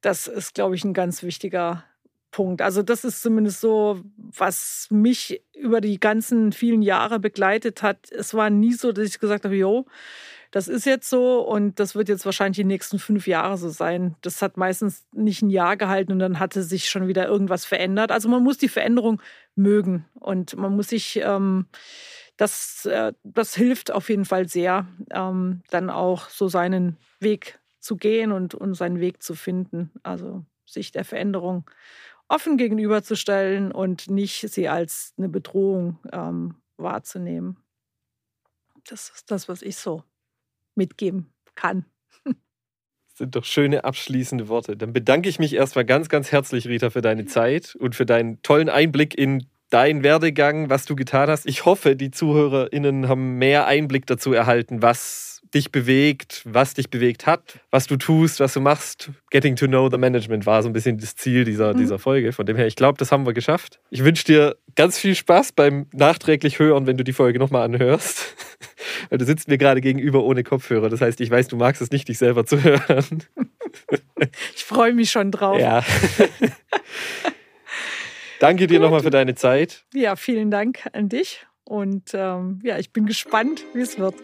Das 0.00 0.28
ist, 0.28 0.54
glaube 0.54 0.76
ich, 0.76 0.84
ein 0.84 0.94
ganz 0.94 1.22
wichtiger 1.22 1.84
Punkt. 2.30 2.62
Also 2.62 2.82
das 2.82 3.04
ist 3.04 3.22
zumindest 3.22 3.60
so, 3.60 4.00
was 4.16 4.86
mich 4.90 5.42
über 5.54 5.80
die 5.80 5.98
ganzen 5.98 6.52
vielen 6.52 6.82
Jahre 6.82 7.18
begleitet 7.18 7.82
hat. 7.82 8.10
Es 8.10 8.34
war 8.34 8.50
nie 8.50 8.72
so, 8.72 8.92
dass 8.92 9.06
ich 9.06 9.18
gesagt 9.18 9.44
habe, 9.44 9.56
jo, 9.56 9.86
das 10.50 10.66
ist 10.66 10.84
jetzt 10.84 11.08
so 11.08 11.40
und 11.40 11.78
das 11.78 11.94
wird 11.94 12.08
jetzt 12.08 12.24
wahrscheinlich 12.24 12.56
die 12.56 12.64
nächsten 12.64 12.98
fünf 12.98 13.26
Jahre 13.26 13.56
so 13.56 13.68
sein. 13.68 14.16
Das 14.20 14.42
hat 14.42 14.56
meistens 14.56 15.06
nicht 15.12 15.42
ein 15.42 15.50
Jahr 15.50 15.76
gehalten 15.76 16.12
und 16.12 16.18
dann 16.18 16.40
hatte 16.40 16.62
sich 16.62 16.88
schon 16.88 17.06
wieder 17.06 17.26
irgendwas 17.26 17.64
verändert. 17.64 18.10
Also 18.10 18.28
man 18.28 18.42
muss 18.42 18.58
die 18.58 18.68
Veränderung 18.68 19.22
mögen 19.54 20.06
und 20.14 20.56
man 20.56 20.74
muss 20.74 20.88
sich, 20.88 21.20
ähm, 21.22 21.66
das, 22.36 22.84
äh, 22.86 23.12
das 23.22 23.54
hilft 23.54 23.92
auf 23.92 24.08
jeden 24.08 24.24
Fall 24.24 24.48
sehr, 24.48 24.88
ähm, 25.12 25.62
dann 25.70 25.88
auch 25.88 26.28
so 26.28 26.48
seinen 26.48 26.96
Weg 27.20 27.60
zu 27.78 27.96
gehen 27.96 28.32
und, 28.32 28.54
und 28.54 28.74
seinen 28.74 28.98
Weg 28.98 29.22
zu 29.22 29.34
finden. 29.34 29.92
Also 30.02 30.44
sich 30.64 30.90
der 30.90 31.04
Veränderung 31.04 31.70
offen 32.30 32.56
gegenüberzustellen 32.56 33.72
und 33.72 34.08
nicht 34.08 34.48
sie 34.48 34.68
als 34.68 35.12
eine 35.18 35.28
Bedrohung 35.28 35.98
ähm, 36.12 36.54
wahrzunehmen. 36.76 37.56
Das 38.88 39.10
ist 39.10 39.30
das, 39.30 39.48
was 39.48 39.62
ich 39.62 39.76
so 39.76 40.04
mitgeben 40.74 41.32
kann. 41.54 41.84
Das 42.24 43.18
sind 43.18 43.36
doch 43.36 43.44
schöne 43.44 43.84
abschließende 43.84 44.48
Worte. 44.48 44.76
Dann 44.76 44.92
bedanke 44.94 45.28
ich 45.28 45.38
mich 45.38 45.52
erstmal 45.52 45.84
ganz, 45.84 46.08
ganz 46.08 46.32
herzlich, 46.32 46.66
Rita, 46.66 46.88
für 46.88 47.02
deine 47.02 47.24
Zeit 47.26 47.74
und 47.74 47.94
für 47.94 48.06
deinen 48.06 48.40
tollen 48.42 48.68
Einblick 48.68 49.18
in 49.18 49.49
deinen 49.70 50.02
Werdegang, 50.02 50.68
was 50.68 50.84
du 50.84 50.96
getan 50.96 51.30
hast. 51.30 51.46
Ich 51.46 51.64
hoffe, 51.64 51.96
die 51.96 52.10
ZuhörerInnen 52.10 53.08
haben 53.08 53.38
mehr 53.38 53.66
Einblick 53.66 54.06
dazu 54.06 54.32
erhalten, 54.32 54.82
was 54.82 55.30
dich 55.54 55.72
bewegt, 55.72 56.42
was 56.44 56.74
dich 56.74 56.90
bewegt 56.90 57.26
hat, 57.26 57.58
was 57.70 57.86
du 57.86 57.96
tust, 57.96 58.40
was 58.40 58.52
du 58.52 58.60
machst. 58.60 59.10
Getting 59.30 59.56
to 59.56 59.66
know 59.66 59.88
the 59.90 59.98
management 59.98 60.46
war 60.46 60.62
so 60.62 60.68
ein 60.68 60.72
bisschen 60.72 60.98
das 60.98 61.16
Ziel 61.16 61.44
dieser, 61.44 61.74
mhm. 61.74 61.78
dieser 61.78 61.98
Folge. 61.98 62.32
Von 62.32 62.46
dem 62.46 62.56
her, 62.56 62.66
ich 62.66 62.76
glaube, 62.76 62.98
das 62.98 63.10
haben 63.10 63.26
wir 63.26 63.32
geschafft. 63.32 63.80
Ich 63.90 64.04
wünsche 64.04 64.24
dir 64.24 64.56
ganz 64.76 64.98
viel 64.98 65.14
Spaß 65.14 65.52
beim 65.52 65.86
nachträglich 65.92 66.58
hören, 66.58 66.86
wenn 66.86 66.96
du 66.96 67.04
die 67.04 67.12
Folge 67.12 67.38
nochmal 67.38 67.64
anhörst. 67.64 68.36
Weil 69.10 69.18
du 69.18 69.24
sitzt 69.24 69.48
mir 69.48 69.58
gerade 69.58 69.80
gegenüber 69.80 70.22
ohne 70.22 70.44
Kopfhörer. 70.44 70.88
Das 70.88 71.00
heißt, 71.00 71.20
ich 71.20 71.30
weiß, 71.30 71.48
du 71.48 71.56
magst 71.56 71.82
es 71.82 71.90
nicht, 71.90 72.08
dich 72.08 72.18
selber 72.18 72.46
zu 72.46 72.62
hören. 72.62 73.24
Ich 74.54 74.64
freue 74.64 74.92
mich 74.92 75.10
schon 75.10 75.30
drauf. 75.30 75.58
Ja. 75.58 75.82
Danke 78.40 78.66
dir 78.66 78.80
nochmal 78.80 79.02
für 79.02 79.10
deine 79.10 79.34
Zeit. 79.34 79.84
Ja, 79.94 80.16
vielen 80.16 80.50
Dank 80.50 80.88
an 80.92 81.08
dich. 81.08 81.46
Und 81.64 82.10
ähm, 82.14 82.60
ja, 82.64 82.78
ich 82.78 82.92
bin 82.92 83.06
gespannt, 83.06 83.64
wie 83.74 83.82
es 83.82 83.98
wird. 83.98 84.14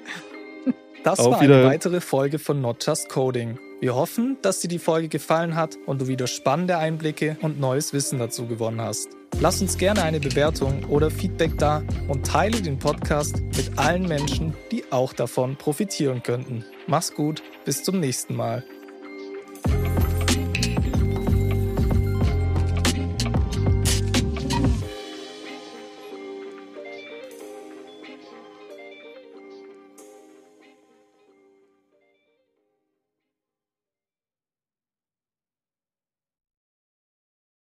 Das 1.04 1.20
Auf 1.20 1.34
war 1.34 1.40
eine 1.40 1.64
weitere 1.64 2.00
Folge 2.00 2.40
von 2.40 2.60
Not 2.60 2.84
Just 2.84 3.08
Coding. 3.08 3.60
Wir 3.78 3.94
hoffen, 3.94 4.38
dass 4.42 4.60
dir 4.60 4.68
die 4.68 4.80
Folge 4.80 5.08
gefallen 5.08 5.54
hat 5.54 5.76
und 5.86 6.00
du 6.00 6.08
wieder 6.08 6.26
spannende 6.26 6.78
Einblicke 6.78 7.36
und 7.42 7.60
neues 7.60 7.92
Wissen 7.92 8.18
dazu 8.18 8.48
gewonnen 8.48 8.80
hast. 8.80 9.10
Lass 9.38 9.60
uns 9.60 9.76
gerne 9.76 10.02
eine 10.02 10.18
Bewertung 10.18 10.84
oder 10.88 11.10
Feedback 11.10 11.58
da 11.58 11.84
und 12.08 12.26
teile 12.26 12.60
den 12.60 12.78
Podcast 12.78 13.42
mit 13.54 13.78
allen 13.78 14.08
Menschen, 14.08 14.54
die 14.72 14.82
auch 14.90 15.12
davon 15.12 15.56
profitieren 15.56 16.22
könnten. 16.22 16.64
Mach's 16.86 17.14
gut, 17.14 17.42
bis 17.64 17.84
zum 17.84 18.00
nächsten 18.00 18.34
Mal. 18.34 18.64